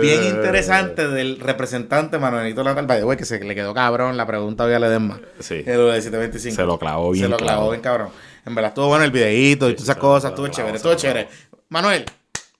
Bien 0.01 0.23
interesante 0.23 1.09
del 1.09 1.41
representante 1.41 2.19
Manuelito 2.19 2.63
Natal. 2.63 2.87
The 2.87 3.05
way, 3.05 3.17
que 3.17 3.25
se 3.25 3.41
le 3.43 3.53
quedó 3.57 3.75
cabrón 3.75 4.17
la 4.17 4.27
pregunta 4.27 4.63
hoy 4.63 4.75
a 4.75 4.79
Ledesma. 4.79 5.19
Sí. 5.41 5.65
El 5.67 5.91
de 5.91 6.03
725. 6.03 6.55
Se 6.55 6.63
lo 6.65 6.79
clavó 6.79 7.11
bien 7.11 7.25
Se 7.25 7.29
lo 7.29 7.37
clavó 7.37 7.71
bien 7.71 7.83
cabrón. 7.83 8.11
En 8.47 8.55
verdad 8.55 8.69
estuvo 8.69 8.87
bueno 8.87 9.05
el 9.05 9.11
videíto 9.11 9.69
y 9.69 9.73
todas 9.73 9.89
esas 9.89 9.97
cosas. 9.97 10.31
Estuvo 10.31 10.47
chévere, 10.47 10.77
estuvo 10.77 10.95
chévere. 10.95 11.29
Manuel, 11.69 12.05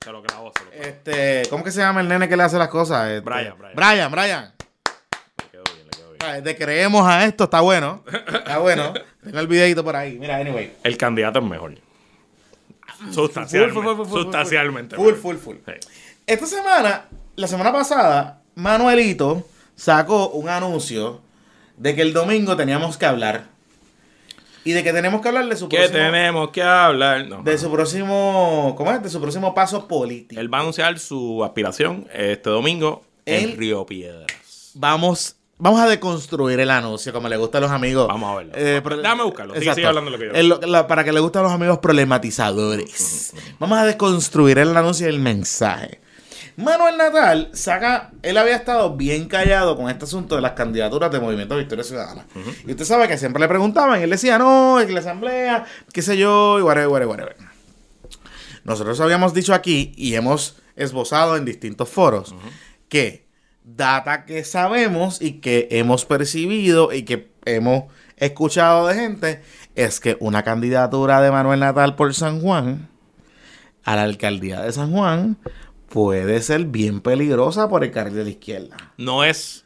Se 0.03 0.11
lo 0.11 0.21
clavó, 0.23 0.53
se 0.57 0.65
lo 0.65 0.71
clavó. 0.71 0.85
este, 0.85 1.43
¿cómo 1.49 1.63
que 1.63 1.71
se 1.71 1.79
llama 1.79 2.01
el 2.01 2.09
nene 2.09 2.29
que 2.29 2.37
le 2.37 2.43
hace 2.43 2.59
las 2.59 2.69
cosas? 2.69 3.09
Este, 3.09 3.21
Brian, 3.21 3.55
Brian. 3.57 3.75
Brian, 3.77 4.11
Brian. 4.11 4.53
Le 5.39 5.49
quedó 5.53 5.63
bien, 5.75 5.87
le 5.87 5.91
quedó 5.97 6.33
bien. 6.33 6.45
De 6.45 6.57
creemos 6.57 7.07
a 7.07 7.25
esto, 7.25 7.45
está 7.45 7.61
bueno. 7.61 8.03
Está 8.33 8.59
bueno. 8.59 8.95
Tengo 9.23 9.39
el 9.39 9.47
videito 9.47 9.85
por 9.85 9.95
ahí. 9.95 10.19
Mira, 10.19 10.39
anyway. 10.39 10.73
El 10.83 10.97
candidato 10.97 11.39
es 11.39 11.45
mejor. 11.45 11.75
Sustancialmente. 13.11 14.05
Sustancialmente. 14.11 14.97
Full, 14.97 15.15
full, 15.15 15.37
full. 15.37 15.57
Esta 16.27 16.47
semana, 16.47 17.05
la 17.37 17.47
semana 17.49 17.73
pasada, 17.73 18.41
Manuelito 18.55 19.47
sacó 19.75 20.29
un 20.31 20.49
anuncio 20.49 21.21
de 21.77 21.95
que 21.95 22.03
el 22.03 22.13
domingo 22.13 22.57
teníamos 22.57 22.97
que 22.97 23.07
hablar. 23.07 23.47
Y 24.65 24.73
de 24.73 24.85
que 24.85 24.93
tenemos 24.93 25.21
que 25.21 25.29
hablar 25.29 25.49
de 25.49 25.57
su 25.57 25.69
¿Qué 25.69 25.77
próximo. 25.79 25.99
tenemos 25.99 26.51
que 26.51 26.63
hablar? 26.63 27.27
No, 27.27 27.43
De 27.43 27.59
su 27.59 27.69
próximo. 27.73 28.75
¿Cómo 28.77 28.93
es? 28.93 29.03
De 29.03 29.09
su 29.11 29.21
próximo 29.21 29.55
paso 29.55 29.89
político. 29.89 30.41
Él 30.41 30.53
va 30.53 30.59
a 30.59 30.61
anunciar 30.61 30.97
su 31.01 31.43
aspiración 31.43 32.07
este 32.15 32.49
domingo 32.49 33.03
Él- 33.27 33.51
en 33.51 33.57
Río 33.59 33.85
Piedras. 33.85 34.71
Vamos. 34.75 35.35
Vamos 35.63 35.81
a 35.81 35.87
deconstruir 35.87 36.59
el 36.59 36.71
anuncio, 36.71 37.13
como 37.13 37.29
le 37.29 37.37
gusta 37.37 37.59
a 37.59 37.61
los 37.61 37.71
amigos. 37.71 38.09
Vamos 38.09 38.33
a 38.33 38.37
verlo. 38.39 38.53
Eh, 38.57 38.81
pro- 38.83 38.97
Déjame 38.97 39.23
buscarlo. 39.23 39.55
Sigue, 39.55 39.73
sigue 39.77 39.87
hablando 39.87 40.11
de 40.11 40.17
lo 40.17 40.21
que 40.21 40.29
yo- 40.41 40.57
El- 40.59 40.73
la- 40.73 40.89
para 40.89 41.05
que 41.05 41.13
le 41.13 41.21
gusten 41.21 41.39
a 41.39 41.43
los 41.45 41.53
amigos 41.53 41.79
problematizadores. 41.79 43.33
Vamos 43.61 43.79
a 43.79 43.85
deconstruir 43.85 44.59
el 44.59 44.77
anuncio 44.77 45.07
y 45.07 45.11
el 45.11 45.21
mensaje. 45.21 46.01
Manuel 46.57 46.97
Natal 46.97 47.49
saca, 47.53 48.11
él 48.23 48.39
había 48.39 48.57
estado 48.57 48.97
bien 48.97 49.27
callado 49.29 49.77
con 49.77 49.89
este 49.89 50.05
asunto 50.05 50.35
de 50.35 50.43
las 50.43 50.53
candidaturas 50.53 51.13
de 51.13 51.21
Movimiento 51.21 51.57
Victoria 51.57 51.85
Ciudadana. 51.85 52.27
Y 52.67 52.73
usted 52.73 52.85
sabe 52.85 53.07
que 53.07 53.17
siempre 53.17 53.41
le 53.41 53.47
preguntaban 53.49 54.01
y 54.01 54.03
él 54.03 54.11
decía, 54.11 54.39
no, 54.39 54.81
es 54.81 54.87
que 54.87 54.93
la 54.93 55.01
asamblea, 55.01 55.65
qué 55.93 56.03
sé 56.03 56.17
yo, 56.19 56.59
y 56.59 56.63
whatever, 56.63 56.89
whatever, 56.89 57.09
whatever. 57.09 57.37
Nosotros 58.65 59.01
habíamos 59.01 59.33
dicho 59.33 59.55
aquí 59.55 59.93
y 59.97 60.15
hemos 60.15 60.57
esbozado 60.77 61.37
en 61.37 61.45
distintos 61.45 61.89
foros 61.89 62.35
que 62.89 63.25
data 63.77 64.25
que 64.25 64.45
sabemos 64.45 65.21
y 65.21 65.41
que 65.41 65.69
hemos 65.71 66.05
percibido 66.05 66.93
y 66.93 67.03
que 67.05 67.31
hemos 67.45 67.85
escuchado 68.17 68.87
de 68.87 68.95
gente 68.95 69.43
es 69.75 70.01
que 70.01 70.17
una 70.21 70.43
candidatura 70.43 71.21
de 71.21 71.31
Manuel 71.31 71.61
Natal 71.61 71.97
por 71.97 72.15
San 72.15 72.41
Juan 72.41 72.89
a 73.85 73.97
la 73.97 74.03
alcaldía 74.03 74.61
de 74.63 74.73
San 74.73 74.93
Juan 74.93 75.37
puede 75.89 76.41
ser 76.41 76.65
bien 76.67 77.01
peligrosa 77.01 77.69
por 77.69 77.85
el 77.85 77.91
carril 77.91 78.15
de 78.15 78.25
la 78.25 78.31
izquierda. 78.31 78.77
No 78.97 79.25
es, 79.25 79.65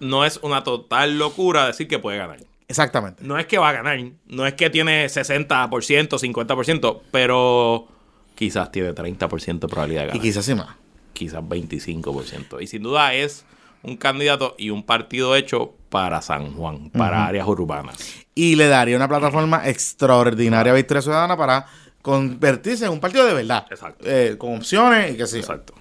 no 0.00 0.24
es 0.24 0.38
una 0.42 0.64
total 0.64 1.18
locura 1.18 1.66
decir 1.66 1.86
que 1.88 1.98
puede 1.98 2.18
ganar. 2.18 2.40
Exactamente. 2.68 3.22
No 3.24 3.38
es 3.38 3.46
que 3.46 3.58
va 3.58 3.68
a 3.68 3.72
ganar. 3.72 3.98
No 4.26 4.44
es 4.46 4.54
que 4.54 4.68
tiene 4.70 5.06
60%, 5.06 5.68
50%, 5.68 7.00
pero 7.12 7.86
quizás 8.34 8.72
tiene 8.72 8.92
30% 8.92 9.60
de 9.60 9.68
probabilidad 9.68 10.00
de 10.02 10.06
Y 10.06 10.08
ganar. 10.08 10.22
quizás 10.22 10.44
sí 10.44 10.54
más. 10.54 10.74
Quizás 11.16 11.42
25%. 11.42 12.60
Y 12.62 12.66
sin 12.66 12.82
duda 12.82 13.14
es 13.14 13.44
un 13.82 13.96
candidato 13.96 14.54
y 14.58 14.70
un 14.70 14.82
partido 14.84 15.34
hecho 15.36 15.74
para 15.88 16.20
San 16.22 16.52
Juan, 16.54 16.90
para 16.90 17.26
áreas 17.26 17.46
urbanas. 17.46 17.96
Y 18.34 18.56
le 18.56 18.68
daría 18.68 18.96
una 18.96 19.08
plataforma 19.08 19.66
extraordinaria 19.68 20.72
a 20.72 20.76
Victoria 20.76 21.02
Ciudadana 21.02 21.36
para 21.36 21.66
convertirse 22.02 22.84
en 22.86 22.92
un 22.92 23.00
partido 23.00 23.24
de 23.26 23.34
verdad. 23.34 23.66
Exacto. 23.70 24.04
Eh, 24.06 24.36
con 24.38 24.56
opciones 24.56 25.14
y 25.14 25.16
que 25.16 25.26
sí. 25.26 25.38
Exacto. 25.38 25.74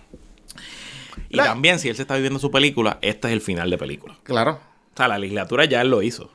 Y 1.29 1.35
La- 1.37 1.45
también, 1.45 1.79
si 1.79 1.89
él 1.89 1.95
se 1.95 2.03
está 2.03 2.15
viviendo 2.15 2.39
su 2.39 2.51
película, 2.51 2.97
este 3.01 3.27
es 3.27 3.33
el 3.33 3.41
final 3.41 3.69
de 3.69 3.77
película. 3.77 4.15
Claro. 4.23 4.59
O 4.93 4.97
sea, 4.97 5.07
la 5.07 5.17
legislatura 5.19 5.65
ya 5.65 5.81
él 5.81 5.89
lo 5.89 6.01
hizo. 6.01 6.31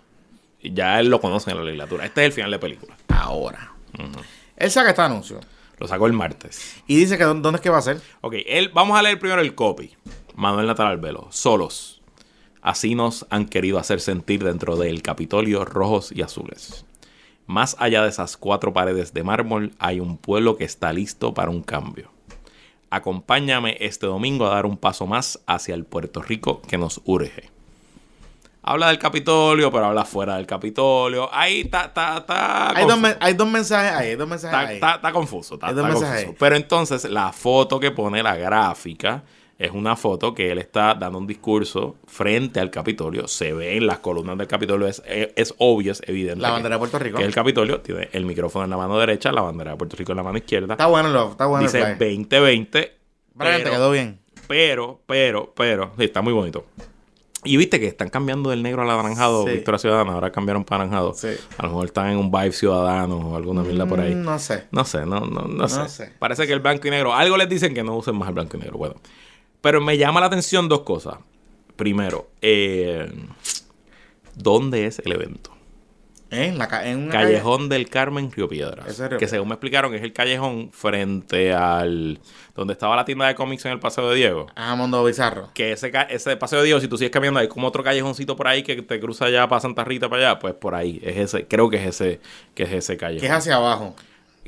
Y 0.60 0.74
Ya 0.74 1.00
él 1.00 1.08
lo 1.08 1.20
conoce 1.20 1.50
en 1.50 1.56
la 1.56 1.64
legislatura. 1.64 2.04
Este 2.04 2.20
es 2.22 2.26
el 2.26 2.32
final 2.32 2.50
de 2.50 2.58
película. 2.58 2.94
Ahora. 3.08 3.72
Él 4.56 4.70
saca 4.70 4.90
este 4.90 5.00
anuncio. 5.02 5.40
Lo 5.80 5.88
sacó 5.88 6.06
el 6.06 6.12
martes. 6.12 6.76
Y 6.86 6.94
dice 6.96 7.18
que 7.18 7.24
dó- 7.24 7.34
dónde 7.34 7.56
es 7.56 7.60
que 7.62 7.70
va 7.70 7.78
a 7.78 7.82
ser. 7.82 8.00
Ok, 8.20 8.34
él, 8.46 8.70
vamos 8.72 8.96
a 8.98 9.02
leer 9.02 9.18
primero 9.18 9.40
el 9.40 9.54
copy. 9.56 9.96
Manuel 10.36 10.66
Natal 10.68 10.86
Albelo. 10.86 11.26
Solos. 11.30 12.00
Así 12.62 12.94
nos 12.94 13.26
han 13.30 13.46
querido 13.46 13.78
hacer 13.78 14.00
sentir 14.00 14.44
dentro 14.44 14.76
del 14.76 15.02
Capitolio 15.02 15.64
rojos 15.64 16.12
y 16.12 16.20
azules. 16.22 16.84
Más 17.46 17.74
allá 17.80 18.02
de 18.02 18.10
esas 18.10 18.36
cuatro 18.36 18.72
paredes 18.72 19.12
de 19.14 19.24
mármol, 19.24 19.72
hay 19.78 19.98
un 19.98 20.18
pueblo 20.18 20.56
que 20.56 20.64
está 20.64 20.92
listo 20.92 21.34
para 21.34 21.50
un 21.50 21.62
cambio. 21.62 22.12
Acompáñame 22.90 23.76
este 23.80 24.06
domingo 24.06 24.46
a 24.46 24.50
dar 24.54 24.66
un 24.66 24.76
paso 24.76 25.06
más 25.06 25.40
hacia 25.46 25.74
el 25.74 25.84
Puerto 25.84 26.22
Rico 26.22 26.60
que 26.62 26.76
nos 26.78 27.00
urge. 27.04 27.50
Habla 28.62 28.88
del 28.88 28.98
Capitolio, 28.98 29.70
pero 29.72 29.86
habla 29.86 30.04
fuera 30.04 30.36
del 30.36 30.46
Capitolio. 30.46 31.28
Ahí 31.32 31.62
está, 31.62 31.86
está, 31.86 32.18
está. 32.18 32.70
Hay 32.76 32.86
hay 33.20 33.34
dos 33.34 33.48
mensajes 33.48 33.92
ahí. 33.92 34.08
Hay 34.10 34.16
dos 34.16 34.28
mensajes 34.28 34.56
ahí. 34.68 34.74
está- 34.74 34.96
está 34.96 35.12
confuso, 35.12 35.58
Hay 35.62 35.74
dos 35.74 35.84
mensajes 35.84 36.24
confuso. 36.24 36.30
ahí. 36.30 36.36
Pero 36.38 36.56
entonces 36.56 37.04
la 37.10 37.32
foto 37.32 37.80
que 37.80 37.90
pone 37.90 38.22
la 38.22 38.36
gráfica 38.36 39.22
es 39.58 39.70
una 39.72 39.94
foto 39.96 40.34
que 40.34 40.50
él 40.50 40.58
está 40.58 40.94
dando 40.94 41.18
un 41.18 41.26
discurso 41.26 41.96
frente 42.06 42.60
al 42.60 42.70
Capitolio. 42.70 43.28
Se 43.28 43.52
ve 43.52 43.76
en 43.76 43.86
las 43.86 43.98
columnas 43.98 44.36
del 44.38 44.46
Capitolio, 44.46 44.86
es, 44.88 45.02
es, 45.06 45.28
es 45.36 45.54
obvio, 45.58 45.92
es 45.92 46.02
evidente. 46.06 46.40
La 46.40 46.50
bandera 46.50 46.76
de 46.76 46.78
Puerto 46.78 46.98
Rico. 46.98 47.18
Que 47.18 47.24
el 47.24 47.34
Capitolio 47.34 47.80
tiene 47.80 48.08
el 48.12 48.24
micrófono 48.24 48.64
en 48.64 48.70
la 48.70 48.76
mano 48.78 48.98
derecha, 48.98 49.32
la 49.32 49.42
bandera 49.42 49.72
de 49.72 49.76
Puerto 49.76 49.96
Rico 49.96 50.12
en 50.12 50.16
la 50.16 50.22
mano 50.22 50.38
izquierda. 50.38 50.74
Está 50.74 50.86
bueno, 50.86 51.10
lo, 51.10 51.32
está 51.32 51.46
bueno. 51.46 51.64
Dice 51.66 51.78
el 51.78 51.96
play. 51.98 52.16
2020. 52.16 52.96
Brian, 53.34 53.62
te 53.62 53.70
quedó 53.70 53.90
bien. 53.90 54.20
pero, 54.48 55.00
pero, 55.06 55.52
pero, 55.54 55.92
sí, 55.98 56.04
está 56.04 56.20
muy 56.22 56.32
bonito. 56.32 56.64
Y 57.42 57.56
viste 57.56 57.80
que 57.80 57.86
están 57.86 58.10
cambiando 58.10 58.50
del 58.50 58.62
negro 58.62 58.82
al 58.82 58.90
anaranjado, 58.90 59.44
Sí. 59.46 59.52
Victoria 59.52 59.78
Ciudadana, 59.78 60.12
ahora 60.12 60.30
cambiaron 60.30 60.62
para 60.64 60.82
anaranjado. 60.82 61.14
Sí. 61.14 61.28
A 61.56 61.62
lo 61.62 61.68
mejor 61.70 61.86
están 61.86 62.10
en 62.10 62.18
un 62.18 62.30
vibe 62.30 62.52
ciudadano 62.52 63.16
o 63.16 63.36
alguna 63.36 63.62
mierda 63.62 63.86
por 63.86 63.98
ahí. 64.00 64.14
Mm, 64.14 64.22
No 64.22 64.38
sé. 64.38 64.64
No 64.70 64.84
sé, 64.84 65.06
no, 65.06 65.20
no, 65.20 65.42
no, 65.48 65.68
sé. 65.68 65.88
sé. 65.88 66.12
Parece 66.18 66.46
que 66.46 66.52
el 66.52 66.60
blanco 66.60 66.86
y 66.86 66.90
negro. 66.90 67.14
Algo 67.14 67.36
les 67.38 67.48
dicen 67.48 67.72
que 67.72 67.82
no 67.82 67.96
usen 67.96 68.14
más 68.16 68.28
el 68.28 68.34
blanco 68.34 68.56
y 68.56 68.60
negro. 68.60 68.76
Bueno. 68.76 68.96
Pero 69.62 69.80
me 69.80 69.96
llama 69.96 70.20
la 70.20 70.26
atención 70.26 70.68
dos 70.68 70.80
cosas. 70.80 71.14
Primero, 71.76 72.28
eh, 72.42 73.10
¿dónde 74.34 74.86
es 74.86 74.98
el 75.00 75.12
evento? 75.12 75.50
En, 76.30 76.58
la 76.58 76.68
ca- 76.68 76.86
en 76.88 76.98
una 77.04 77.12
Callejón 77.12 77.68
del 77.68 77.88
Carmen, 77.88 78.30
Río 78.30 78.48
Piedras. 78.48 79.00
Es 79.00 79.08
que 79.18 79.26
según 79.26 79.48
me 79.48 79.54
explicaron 79.54 79.92
es 79.94 80.02
el 80.02 80.12
callejón 80.12 80.70
frente 80.72 81.52
al... 81.52 82.20
Donde 82.54 82.72
estaba 82.74 82.94
la 82.94 83.04
tienda 83.04 83.26
de 83.26 83.34
cómics 83.34 83.64
en 83.64 83.72
el 83.72 83.80
Paseo 83.80 84.08
de 84.10 84.16
Diego. 84.16 84.46
Ah, 84.54 84.74
Mundo 84.76 85.02
Bizarro. 85.04 85.48
Que 85.54 85.72
ese, 85.72 85.90
ese 86.10 86.36
Paseo 86.36 86.60
de 86.60 86.66
Diego, 86.66 86.80
si 86.80 86.88
tú 86.88 86.96
sigues 86.96 87.10
caminando, 87.10 87.40
hay 87.40 87.48
como 87.48 87.66
otro 87.66 87.82
callejoncito 87.82 88.36
por 88.36 88.46
ahí 88.48 88.62
que 88.62 88.80
te 88.82 89.00
cruza 89.00 89.28
ya 89.30 89.48
para 89.48 89.60
Santa 89.60 89.82
Rita 89.84 90.08
para 90.08 90.30
allá. 90.30 90.38
Pues 90.38 90.54
por 90.54 90.74
ahí. 90.74 91.00
Es 91.02 91.16
ese, 91.16 91.46
creo 91.48 91.68
que 91.70 91.76
es 91.78 91.86
ese, 91.86 92.20
que 92.54 92.62
es 92.64 92.72
ese 92.72 92.96
callejón. 92.96 93.20
Que 93.20 93.26
es 93.26 93.32
hacia 93.32 93.56
abajo. 93.56 93.94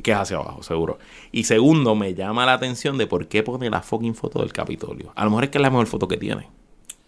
que 0.02 0.10
es 0.12 0.16
hacia 0.16 0.36
abajo, 0.36 0.62
seguro. 0.62 0.98
Y 1.32 1.44
segundo, 1.44 1.94
me 1.94 2.14
llama 2.14 2.44
la 2.46 2.52
atención 2.54 2.96
de 2.98 3.06
por 3.06 3.26
qué 3.28 3.42
pone 3.42 3.70
la 3.70 3.82
fucking 3.82 4.14
foto 4.14 4.40
del 4.40 4.52
Capitolio. 4.52 5.12
A 5.16 5.24
lo 5.24 5.30
mejor 5.30 5.44
es 5.44 5.50
que 5.50 5.58
es 5.58 5.62
la 5.62 5.70
mejor 5.70 5.86
foto 5.86 6.06
que 6.06 6.16
tiene. 6.16 6.48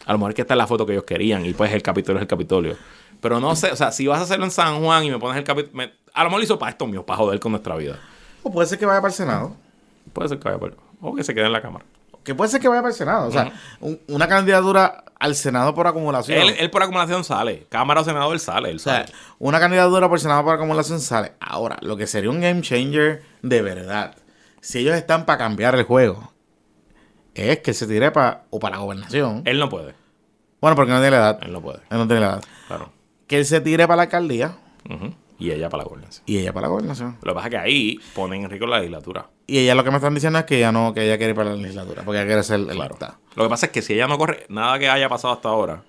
A 0.06 0.12
lo 0.12 0.18
mejor 0.18 0.32
es 0.32 0.34
que 0.36 0.42
esta 0.42 0.54
es 0.54 0.58
la 0.58 0.66
foto 0.66 0.84
que 0.86 0.92
ellos 0.92 1.04
querían 1.04 1.46
y 1.46 1.52
pues 1.54 1.72
el 1.72 1.82
Capitolio 1.82 2.18
es 2.18 2.22
el 2.22 2.28
Capitolio. 2.28 2.76
Pero 3.20 3.40
no 3.40 3.56
sé, 3.56 3.70
o 3.72 3.76
sea, 3.76 3.90
si 3.92 4.06
vas 4.06 4.20
a 4.20 4.22
hacerlo 4.22 4.44
en 4.44 4.50
San 4.50 4.82
Juan 4.82 5.04
y 5.04 5.10
me 5.10 5.18
pones 5.18 5.36
el 5.38 5.44
Capitolio... 5.44 5.90
A 6.12 6.20
lo 6.22 6.30
mejor 6.30 6.40
lo 6.40 6.44
hizo 6.44 6.58
para 6.58 6.70
esto 6.70 6.86
mío, 6.86 7.04
para 7.04 7.16
joder 7.18 7.40
con 7.40 7.52
nuestra 7.52 7.74
vida. 7.76 7.98
O 8.42 8.52
puede 8.52 8.68
ser 8.68 8.78
que 8.78 8.86
vaya 8.86 9.00
para 9.00 9.08
el 9.10 9.14
Senado. 9.16 9.56
Puede 10.12 10.28
ser 10.28 10.38
que 10.38 10.44
vaya 10.48 10.58
por... 10.58 10.76
O 11.00 11.14
que 11.14 11.24
se 11.24 11.34
quede 11.34 11.46
en 11.46 11.52
la 11.52 11.60
cámara. 11.62 11.84
Que 12.22 12.34
puede 12.34 12.50
ser 12.50 12.60
que 12.60 12.68
vaya 12.68 12.80
para 12.82 12.92
el 12.92 12.96
Senado. 12.96 13.28
O 13.28 13.30
sea, 13.32 13.52
un- 13.80 14.00
una 14.08 14.28
candidatura 14.28 15.04
al 15.18 15.34
Senado 15.34 15.74
por 15.74 15.86
acumulación. 15.86 16.38
Él, 16.38 16.54
él 16.58 16.70
por 16.70 16.82
acumulación 16.82 17.24
sale. 17.24 17.66
Cámara 17.68 18.00
o 18.00 18.04
senador 18.04 18.38
sale, 18.38 18.70
él 18.70 18.76
o 18.76 18.78
sea, 18.78 19.06
sale. 19.06 19.12
una 19.38 19.58
candidatura 19.60 20.08
por 20.08 20.20
Senado 20.20 20.44
por 20.44 20.54
acumulación 20.54 21.00
sale. 21.00 21.32
Ahora, 21.40 21.76
lo 21.80 21.96
que 21.96 22.06
sería 22.06 22.30
un 22.30 22.40
game 22.40 22.60
changer 22.62 23.22
de 23.42 23.62
verdad, 23.62 24.14
si 24.60 24.78
ellos 24.78 24.94
están 24.94 25.26
para 25.26 25.38
cambiar 25.38 25.74
el 25.74 25.82
juego, 25.84 26.32
es 27.34 27.58
que 27.58 27.74
se 27.74 27.86
tire 27.86 28.10
para 28.12 28.44
o 28.50 28.58
para 28.60 28.76
la 28.76 28.82
gobernación. 28.82 29.42
Él 29.44 29.58
no 29.58 29.68
puede. 29.68 29.94
Bueno, 30.60 30.76
porque 30.76 30.92
no 30.92 30.98
tiene 31.00 31.10
la 31.10 31.16
edad. 31.18 31.38
Él 31.42 31.52
no 31.52 31.60
puede. 31.60 31.80
Él 31.90 31.98
no 31.98 32.06
tiene 32.06 32.20
la 32.20 32.26
edad. 32.28 32.44
Claro. 32.68 32.90
Que 33.26 33.38
él 33.38 33.44
se 33.44 33.60
tire 33.60 33.86
para 33.86 33.96
la 33.96 34.02
alcaldía. 34.04 34.56
Y 35.38 35.50
ella 35.50 35.68
para 35.68 35.82
la 35.82 35.88
gobernación. 35.88 36.22
y 36.26 36.38
ella 36.38 36.52
para 36.52 36.66
la 36.66 36.70
gobernación. 36.70 37.18
Lo 37.22 37.32
que 37.32 37.34
pasa 37.34 37.46
es 37.48 37.50
que 37.50 37.58
ahí 37.58 38.00
ponen 38.14 38.44
en 38.44 38.50
riesgo 38.50 38.66
la 38.66 38.78
legislatura. 38.78 39.28
Y 39.46 39.58
ella 39.58 39.74
lo 39.74 39.84
que 39.84 39.90
me 39.90 39.96
están 39.96 40.14
diciendo 40.14 40.38
es 40.38 40.44
que 40.44 40.58
ella 40.58 40.72
no, 40.72 40.94
que 40.94 41.04
ella 41.04 41.16
quiere 41.16 41.30
ir 41.30 41.36
para 41.36 41.50
la 41.50 41.56
legislatura, 41.56 42.02
porque 42.04 42.18
ella 42.20 42.26
quiere 42.26 42.42
ser 42.42 42.60
electa. 42.60 43.18
Lo 43.34 43.44
que 43.44 43.50
pasa 43.50 43.66
es 43.66 43.72
que 43.72 43.82
si 43.82 43.94
ella 43.94 44.06
no 44.06 44.16
corre, 44.16 44.46
nada 44.48 44.78
que 44.78 44.88
haya 44.88 45.08
pasado 45.08 45.34
hasta 45.34 45.48
ahora, 45.48 45.82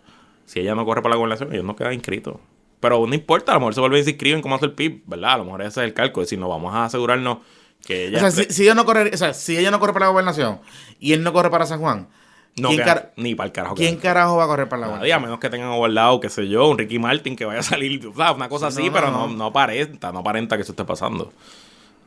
si 0.45 0.60
ella 0.60 0.76
no 0.76 0.86
corre 0.86 1.02
para 1.02 1.14
la 1.14 1.18
gobernación, 1.18 1.53
ellos 1.53 1.64
no 1.66 1.76
quedan 1.76 1.94
inscritos. 1.94 2.38
Pero 2.80 3.06
no 3.07 3.16
importa, 3.16 3.52
a 3.52 3.56
lo 3.56 3.62
mejor 3.62 3.74
se 3.76 3.80
vuelven 3.80 4.02
y 4.02 4.03
se 4.03 4.10
inscriben 4.12 4.41
como 4.41 4.56
hace 4.56 4.66
el 4.66 4.74
PIB, 4.74 5.03
¿verdad? 5.06 5.34
A 5.34 5.38
lo 5.38 5.45
mejor 5.45 5.62
ese 5.62 5.82
es 5.82 5.86
el 5.88 5.94
cálculo. 5.94 6.24
Es 6.24 6.30
decir, 6.30 6.40
no 6.40 6.49
vamos 6.49 6.74
a 6.74 6.86
asegurarnos 6.86 7.38
que 7.86 8.07
ella 8.07 8.18
O 8.26 8.32
sea, 8.32 8.45
si 8.49 8.64
ella 8.64 8.74
no 8.76 8.86
corre, 8.86 9.12
o 9.14 9.18
sea, 9.18 9.34
si 9.34 9.57
ella 9.57 9.72
no 9.72 9.80
corre 9.80 9.94
para 9.94 10.07
la 10.07 10.12
gobernación 10.12 10.60
y 10.99 11.14
él 11.14 11.24
no 11.24 11.32
corre 11.34 11.49
para 11.49 11.66
San 11.66 11.80
Juan, 11.80 12.10
no 12.57 12.69
¿quién, 12.69 12.80
queda 12.82 12.94
car- 12.94 13.14
ni 13.18 13.36
para 13.36 13.48
el 13.48 13.52
carajo. 13.53 13.76
¿quién 13.76 13.98
carajo 13.98 14.38
va 14.38 14.45
a 14.45 14.48
correr 14.48 14.69
para 14.69 14.88
la 14.88 14.98
Nadie, 14.98 15.11
a 15.14 15.19
menos 15.19 15.40
que 15.40 15.49
tengan 15.49 15.69
overlado, 15.69 16.19
qué 16.19 16.30
sé 16.30 16.48
yo, 16.48 16.68
un 16.69 16.77
Ricky 16.77 16.99
Martin 16.99 17.36
que 17.36 17.45
vaya 17.45 17.60
a 17.60 17.64
salir, 17.64 18.07
una 18.07 18.49
cosa 18.49 18.72
Sí, 18.72 18.80
así, 18.80 18.88
no, 18.88 18.94
pero 18.94 19.11
no, 19.11 19.18
no, 19.19 19.27
no. 19.27 19.34
no 19.38 19.45
aparenta, 19.48 20.11
no 20.11 20.19
aparenta 20.19 20.56
que 20.56 20.64
eso 20.64 20.72
esté 20.72 20.86
pasando. 20.86 21.32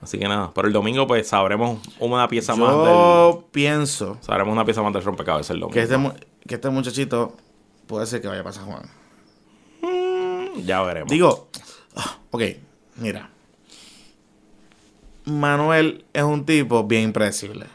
Así 0.00 0.16
que 0.18 0.28
nada, 0.28 0.52
pero 0.54 0.68
el 0.68 0.72
domingo 0.72 1.06
pues 1.08 1.26
sabremos 1.28 1.80
una 1.98 2.28
pieza 2.28 2.54
más 2.54 2.70
del... 2.70 2.84
Yo 2.94 3.44
pienso 3.50 4.16
Sabremos 4.20 4.52
una 4.52 4.64
pieza 4.64 4.80
más 4.80 4.92
del 4.92 5.02
rompecabezas 5.02 5.50
el 5.50 5.60
domingo. 5.60 5.74
que 5.74 5.82
este, 5.82 5.96
mu- 5.96 6.12
que 6.46 6.54
este 6.54 6.70
muchachito 6.70 7.36
puede 7.88 8.06
ser 8.06 8.20
que 8.22 8.28
vaya 8.28 8.42
para 8.44 8.52
San 8.54 8.66
Juan. 8.66 8.82
Ya 10.64 10.82
veremos. 10.82 11.10
Digo, 11.10 11.48
ah, 11.96 12.16
ok, 12.30 12.42
mira. 12.96 13.28
Manuel 15.24 16.04
es 16.12 16.22
un 16.22 16.44
tipo 16.46 16.84
bien 16.84 17.02
impredecible. 17.04 17.66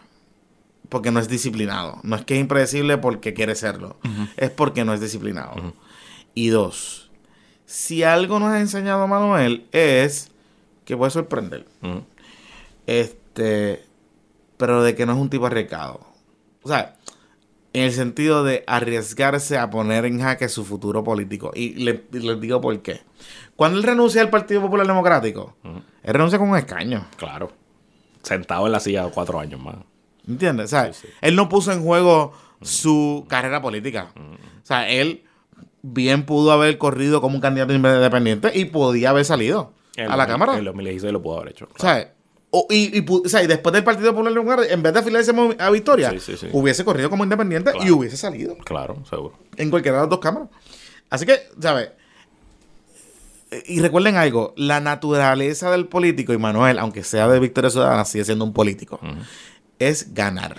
Porque 0.93 1.11
no 1.11 1.19
es 1.19 1.27
disciplinado. 1.27 1.99
No 2.03 2.15
es 2.15 2.23
que 2.23 2.35
es 2.35 2.39
impredecible 2.39 2.97
porque 2.99 3.33
quiere 3.33 3.55
serlo. 3.55 3.97
Es 4.37 4.51
porque 4.51 4.85
no 4.85 4.93
es 4.93 5.01
disciplinado. 5.01 5.73
Y 6.35 6.49
dos, 6.49 7.09
si 7.65 8.03
algo 8.03 8.39
nos 8.39 8.49
ha 8.51 8.59
enseñado 8.59 9.07
Manuel 9.07 9.65
es 9.71 10.29
que 10.85 10.95
puede 10.95 11.09
sorprender. 11.11 11.65
Este, 12.85 13.83
pero 14.57 14.83
de 14.83 14.95
que 14.95 15.05
no 15.05 15.13
es 15.13 15.17
un 15.19 15.29
tipo 15.29 15.45
arriesgado. 15.45 16.01
O 16.61 16.67
sea, 16.69 16.95
en 17.73 17.83
el 17.85 17.91
sentido 17.91 18.43
de 18.43 18.63
arriesgarse 18.67 19.57
a 19.57 19.69
poner 19.69 20.05
en 20.05 20.21
jaque 20.21 20.47
su 20.49 20.63
futuro 20.63 21.03
político. 21.03 21.51
Y 21.55 21.73
le- 21.83 22.03
les 22.11 22.39
digo 22.39 22.61
por 22.61 22.79
qué. 22.81 23.01
Cuando 23.55 23.77
él 23.77 23.83
renuncia 23.83 24.21
al 24.21 24.29
Partido 24.29 24.61
Popular 24.61 24.85
Democrático, 24.85 25.55
él 25.63 26.13
renuncia 26.13 26.37
con 26.37 26.49
un 26.49 26.57
escaño. 26.57 27.07
Claro. 27.17 27.51
Sentado 28.21 28.65
en 28.67 28.71
la 28.71 28.79
silla 28.79 29.09
cuatro 29.13 29.39
años 29.39 29.59
más. 29.61 29.75
¿Entiendes? 30.27 30.65
O 30.65 30.69
sea, 30.69 30.93
Sí, 30.93 31.01
sí. 31.07 31.13
él 31.21 31.35
no 31.35 31.49
puso 31.49 31.71
en 31.71 31.81
juego 31.83 32.33
su 32.61 33.25
carrera 33.27 33.61
política. 33.61 34.11
O 34.15 34.65
sea, 34.65 34.89
él 34.89 35.23
bien 35.81 36.25
pudo 36.25 36.51
haber 36.53 36.77
corrido 36.77 37.19
como 37.21 37.35
un 37.35 37.41
candidato 37.41 37.73
independiente 37.73 38.51
y 38.57 38.65
podía 38.65 39.09
haber 39.09 39.25
salido 39.25 39.73
a 39.97 40.15
la 40.15 40.23
el- 40.23 40.29
Cámara. 40.29 40.57
En 40.57 40.63
2016 40.65 41.11
lo 41.11 41.21
pudo 41.21 41.37
haber 41.39 41.51
hecho. 41.51 41.67
O 41.75 41.79
sea, 41.81 42.13
o- 42.51 42.67
y, 42.69 42.97
y 42.97 43.01
pu- 43.01 43.25
o 43.25 43.29
sea, 43.29 43.43
y 43.43 43.47
después 43.47 43.73
del 43.73 43.83
Partido 43.83 44.11
Popular 44.13 44.33
Democrático, 44.33 44.73
en 44.73 44.81
vez 44.81 44.93
de 44.93 44.99
afiliarse 44.99 45.33
a 45.59 45.69
Victoria, 45.71 46.13
Sí, 46.19 46.35
hubiese 46.53 46.85
corrido 46.85 47.09
como 47.09 47.23
independiente 47.23 47.71
y 47.83 47.91
hubiese 47.91 48.15
salido 48.15 48.55
Claro, 48.59 49.03
seguro. 49.09 49.33
en 49.57 49.69
cualquiera 49.69 49.97
de 49.97 50.03
las 50.03 50.09
dos 50.09 50.19
cámaras. 50.19 50.49
Así 51.09 51.25
que, 51.25 51.39
¿sabes? 51.59 51.89
Y 53.67 53.81
recuerden 53.81 54.15
algo, 54.15 54.53
la 54.57 54.79
naturaleza 54.79 55.69
del 55.69 55.85
político, 55.85 56.33
y 56.33 56.39
Manuel, 56.39 56.79
aunque 56.79 57.03
sea 57.03 57.27
de 57.27 57.39
Victoria 57.39 57.69
Ciudadana, 57.69 58.03
sigue 58.03 58.25
siendo 58.25 58.45
un 58.45 58.53
político, 58.53 58.99
es 59.89 60.13
ganar, 60.13 60.57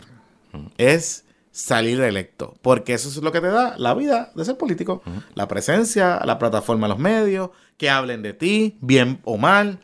es 0.78 1.24
salir 1.50 2.00
electo, 2.00 2.56
porque 2.62 2.94
eso 2.94 3.08
es 3.08 3.16
lo 3.16 3.30
que 3.30 3.40
te 3.40 3.46
da 3.46 3.76
la 3.78 3.94
vida 3.94 4.32
de 4.34 4.44
ser 4.44 4.56
político, 4.56 5.02
la 5.34 5.46
presencia, 5.46 6.20
la 6.24 6.38
plataforma 6.38 6.88
los 6.88 6.98
medios, 6.98 7.50
que 7.76 7.90
hablen 7.90 8.22
de 8.22 8.32
ti, 8.32 8.76
bien 8.80 9.20
o 9.24 9.36
mal, 9.36 9.80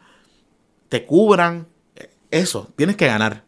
te 0.89 1.07
cubran, 1.07 1.69
eso, 2.31 2.73
tienes 2.77 2.97
que 2.97 3.07
ganar. 3.07 3.45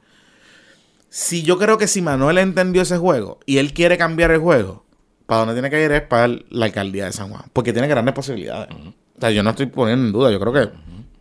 Si 1.09 1.43
yo 1.43 1.59
creo 1.59 1.79
que 1.79 1.89
si 1.89 2.01
Manuel 2.01 2.39
entendió 2.39 2.83
ese 2.83 2.97
juego 2.97 3.41
y 3.45 3.59
él 3.59 3.75
quiere 3.75 3.99
cambiar 3.99 4.31
el 4.31 4.39
juego, 4.39 4.85
para 5.27 5.41
donde 5.41 5.55
tiene 5.55 5.71
que 5.71 5.85
ir 5.85 5.93
es 5.93 6.03
para 6.03 6.29
la 6.29 6.67
alcaldía 6.67 7.07
de 7.07 7.13
San 7.13 7.31
Juan, 7.31 7.45
porque 7.53 7.73
tiene 7.73 7.89
grandes 7.89 8.15
posibilidades. 8.15 8.69
O 9.17 9.21
sea, 9.21 9.31
yo 9.31 9.43
no 9.43 9.51
estoy 9.51 9.67
poniendo 9.67 10.07
en 10.07 10.13
duda, 10.13 10.31
yo 10.31 10.41
creo 10.41 10.53
que 10.53 10.71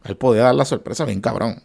él 0.03 0.17
podía 0.17 0.43
dar 0.43 0.55
la 0.55 0.65
sorpresa 0.65 1.05
bien 1.05 1.19
cabrón. 1.19 1.63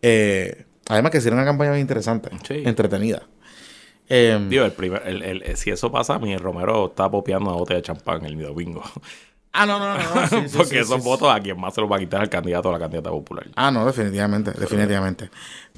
Eh, 0.00 0.64
además 0.88 1.12
que 1.12 1.20
sería 1.20 1.36
una 1.36 1.44
campaña 1.44 1.70
bien 1.70 1.82
interesante, 1.82 2.30
Sí. 2.46 2.62
entretenida. 2.64 3.22
Eh, 4.08 4.38
Digo, 4.48 4.64
el 4.64 4.72
primer, 4.72 5.02
el, 5.06 5.22
el- 5.22 5.42
el- 5.42 5.56
si 5.56 5.70
eso 5.70 5.92
pasa, 5.92 6.18
mi 6.18 6.36
Romero 6.36 6.86
está 6.86 7.10
popeando 7.10 7.50
una 7.50 7.58
botella 7.58 7.76
de 7.78 7.82
champán 7.82 8.24
el 8.24 8.40
domingo. 8.40 8.82
ah, 9.52 9.66
no, 9.66 9.78
no, 9.78 9.94
no. 9.98 10.14
no, 10.14 10.26
sí, 10.28 10.48
sí, 10.48 10.56
Porque 10.56 10.80
esos 10.80 11.04
votos 11.04 11.28
a 11.30 11.38
quien 11.40 11.60
más 11.60 11.74
se 11.74 11.80
los 11.82 11.90
va 11.90 11.96
a 11.96 11.98
quitar 11.98 12.22
el 12.22 12.30
candidato 12.30 12.70
o 12.70 12.72
la 12.72 12.78
candidata 12.78 13.10
popular. 13.10 13.46
Ah, 13.54 13.70
no, 13.70 13.84
definitivamente, 13.84 14.52
definitivamente. 14.52 15.30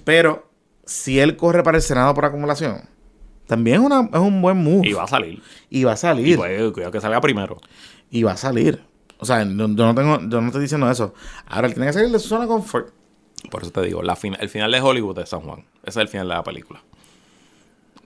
Pero 0.04 0.48
si 0.84 1.18
él 1.18 1.36
corre 1.36 1.62
para 1.64 1.76
el 1.78 1.82
Senado 1.82 2.14
por 2.14 2.24
acumulación, 2.24 2.82
También 3.46 3.80
es, 3.80 3.86
una, 3.86 4.08
es 4.12 4.20
un 4.20 4.40
buen 4.40 4.56
move. 4.62 4.86
Y 4.88 4.92
va 4.92 5.02
a 5.02 5.08
salir. 5.08 5.42
Y 5.68 5.82
va 5.82 5.90
a 5.90 5.94
Y 5.94 5.98
salir. 5.98 6.36
pues, 6.36 6.70
cuidado 6.70 6.92
que 6.92 7.00
salga 7.00 7.20
primero. 7.20 7.56
Y 8.08 8.22
va 8.22 8.32
a 8.32 8.36
salir. 8.36 8.80
O 9.18 9.24
sea, 9.24 9.44
no- 9.44 9.66
yo 9.74 9.86
no 9.86 9.92
tengo, 9.96 10.20
yo 10.20 10.40
no 10.40 10.46
estoy 10.46 10.62
diciendo 10.62 10.88
eso. 10.88 11.14
Ahora 11.48 11.66
él 11.66 11.74
tiene 11.74 11.88
que 11.88 11.94
salir 11.94 12.10
de 12.12 12.18
su 12.20 12.28
zona 12.28 12.42
de 12.42 12.46
confort. 12.46 12.94
Por 13.50 13.62
eso 13.62 13.70
te 13.72 13.82
digo, 13.82 14.02
la 14.02 14.16
fin- 14.16 14.36
el 14.40 14.48
final 14.48 14.70
de 14.72 14.80
Hollywood 14.80 15.18
es 15.20 15.28
San 15.30 15.40
Juan. 15.40 15.60
Ese 15.82 15.90
es 15.90 15.96
el 15.96 16.08
final 16.08 16.28
de 16.28 16.34
la 16.34 16.42
película. 16.42 16.82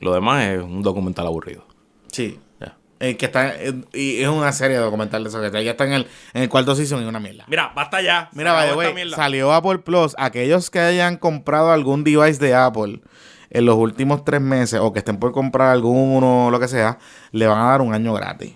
Lo 0.01 0.12
demás 0.15 0.44
es 0.44 0.62
un 0.62 0.82
documental 0.82 1.27
aburrido. 1.27 1.65
Sí. 2.12 2.39
Ya. 2.61 2.77
Eh, 3.01 3.16
que 3.16 3.27
está, 3.27 3.55
eh, 3.61 3.74
y 3.93 4.20
es 4.23 4.28
una 4.28 4.52
serie 4.52 4.77
documental 4.77 5.23
de 5.24 5.28
eso, 5.31 5.40
que 5.40 5.65
ya 5.65 5.73
está 5.73 5.85
en 5.85 5.93
el, 5.93 6.06
en 6.32 6.43
el 6.43 6.48
cuarto 6.48 6.74
season 6.74 7.02
y 7.02 7.06
una 7.06 7.20
mierda. 7.20 7.44
Mira, 7.48 7.73
basta 7.74 8.01
ya. 8.01 8.28
Mira, 8.32 8.74
way, 8.77 8.94
mierda. 8.94 9.16
salió 9.16 9.52
Apple 9.52 9.78
Plus. 9.78 10.15
Aquellos 10.19 10.70
que 10.70 10.78
hayan 10.81 11.16
comprado 11.16 11.73
algún 11.73 12.05
device 12.05 12.39
de 12.39 12.55
Apple 12.55 13.01
en 13.51 13.65
los 13.66 13.77
últimos 13.77 14.24
tres 14.24 14.40
meses 14.40 14.81
o 14.81 14.93
que 14.93 14.98
estén 15.01 15.19
por 15.19 15.32
comprar 15.32 15.69
alguno 15.70 16.47
o 16.47 16.51
lo 16.51 16.59
que 16.61 16.69
sea, 16.69 16.98
le 17.32 17.47
van 17.47 17.59
a 17.59 17.70
dar 17.70 17.81
un 17.82 17.94
año 17.94 18.12
gratis. 18.15 18.52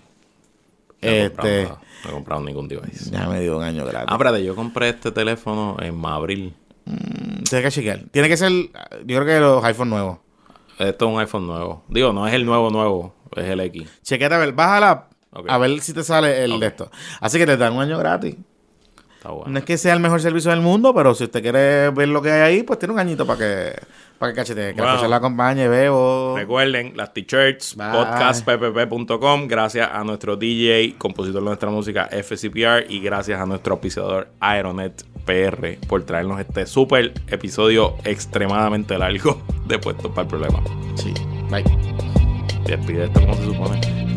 No 1.01 1.09
he 1.09 1.29
comprado 1.29 1.49
Este. 1.49 1.73
No 2.05 2.11
he 2.11 2.13
comprado 2.13 2.43
ningún 2.43 2.69
device. 2.69 3.11
ya 3.11 3.27
me 3.29 3.41
dio 3.41 3.57
un 3.59 3.63
año 3.65 3.85
gratis. 3.85 4.09
Ah, 4.09 4.15
espérate, 4.15 4.45
yo 4.45 4.55
compré 4.55 4.89
este 4.91 5.11
teléfono 5.13 5.77
en 5.81 6.05
abril. 6.05 6.55
Mm, 6.89 7.43
Tiene 7.44 7.65
que 7.65 7.70
chequear. 7.70 8.01
Tiene 8.10 8.28
que 8.28 8.36
ser, 8.36 8.51
yo 8.52 8.70
creo 9.20 9.24
que 9.24 9.40
los 9.40 9.65
iPhone 9.65 9.90
nuevos. 9.90 10.19
Esto 10.78 11.06
es 11.09 11.12
un 11.15 11.20
iPhone 11.20 11.47
nuevo. 11.47 11.85
Digo, 11.89 12.12
no 12.12 12.27
es 12.27 12.35
el 12.35 12.47
nuevo 12.47 12.70
nuevo, 12.70 13.15
es 13.36 13.44
el 13.47 13.60
X. 13.60 13.89
Chequete 14.02 14.35
a 14.35 14.39
ver, 14.39 14.52
bájala 14.52 15.09
Ok. 15.32 15.47
a 15.48 15.59
ver 15.59 15.81
si 15.81 15.93
te 15.93 16.02
sale 16.05 16.44
el 16.44 16.59
de 16.60 16.66
esto. 16.69 16.90
Así 17.20 17.36
que 17.39 17.47
te 17.47 17.56
dan 17.56 17.73
un 17.74 17.82
año 17.82 17.98
gratis. 17.98 18.36
Está 19.16 19.31
bueno. 19.31 19.51
No 19.51 19.59
es 19.59 19.65
que 19.65 19.77
sea 19.77 19.94
el 19.94 20.01
mejor 20.01 20.20
servicio 20.23 20.52
del 20.52 20.60
mundo, 20.60 20.94
pero 20.94 21.12
si 21.16 21.24
usted 21.24 21.43
quiere 21.43 21.90
ver 21.90 22.09
lo 22.09 22.23
que 22.23 22.31
hay 22.31 22.40
ahí, 22.40 22.62
pues 22.62 22.78
tiene 22.78 22.94
un 22.94 23.01
añito 23.01 23.27
para 23.27 23.39
que, 23.40 23.73
para 24.16 24.32
que 24.32 24.36
cachete, 24.36 24.74
que 24.74 24.81
fecha 24.81 25.09
la 25.09 25.16
acompañe, 25.16 25.66
veo. 25.66 26.36
Recuerden, 26.36 26.97
las 26.97 27.12
t-shirts, 27.12 27.74
podcastppp.com. 27.74 29.48
Gracias 29.48 29.89
a 29.93 30.05
nuestro 30.05 30.36
DJ, 30.36 30.94
compositor 30.98 31.40
de 31.43 31.47
nuestra 31.47 31.69
música, 31.70 32.09
FCPR. 32.12 32.85
Y 32.89 33.01
gracias 33.01 33.40
a 33.40 33.44
nuestro 33.47 33.74
auspiciador 33.74 34.28
Aeronet 34.39 35.05
PR 35.29 35.77
por 35.87 36.05
traernos 36.05 36.41
este 36.41 36.65
súper 36.65 37.13
episodio 37.29 37.97
extremadamente 38.05 38.97
largo 38.97 39.43
de 39.67 39.79
Puestos 39.79 40.11
para 40.11 40.23
el 40.23 40.29
Problema. 40.29 40.63
Sí, 40.95 41.13
bye. 41.51 41.65
Despide 42.65 43.05
esto 43.05 43.21
como 43.21 43.35
se 43.35 43.45
supone. 43.45 44.07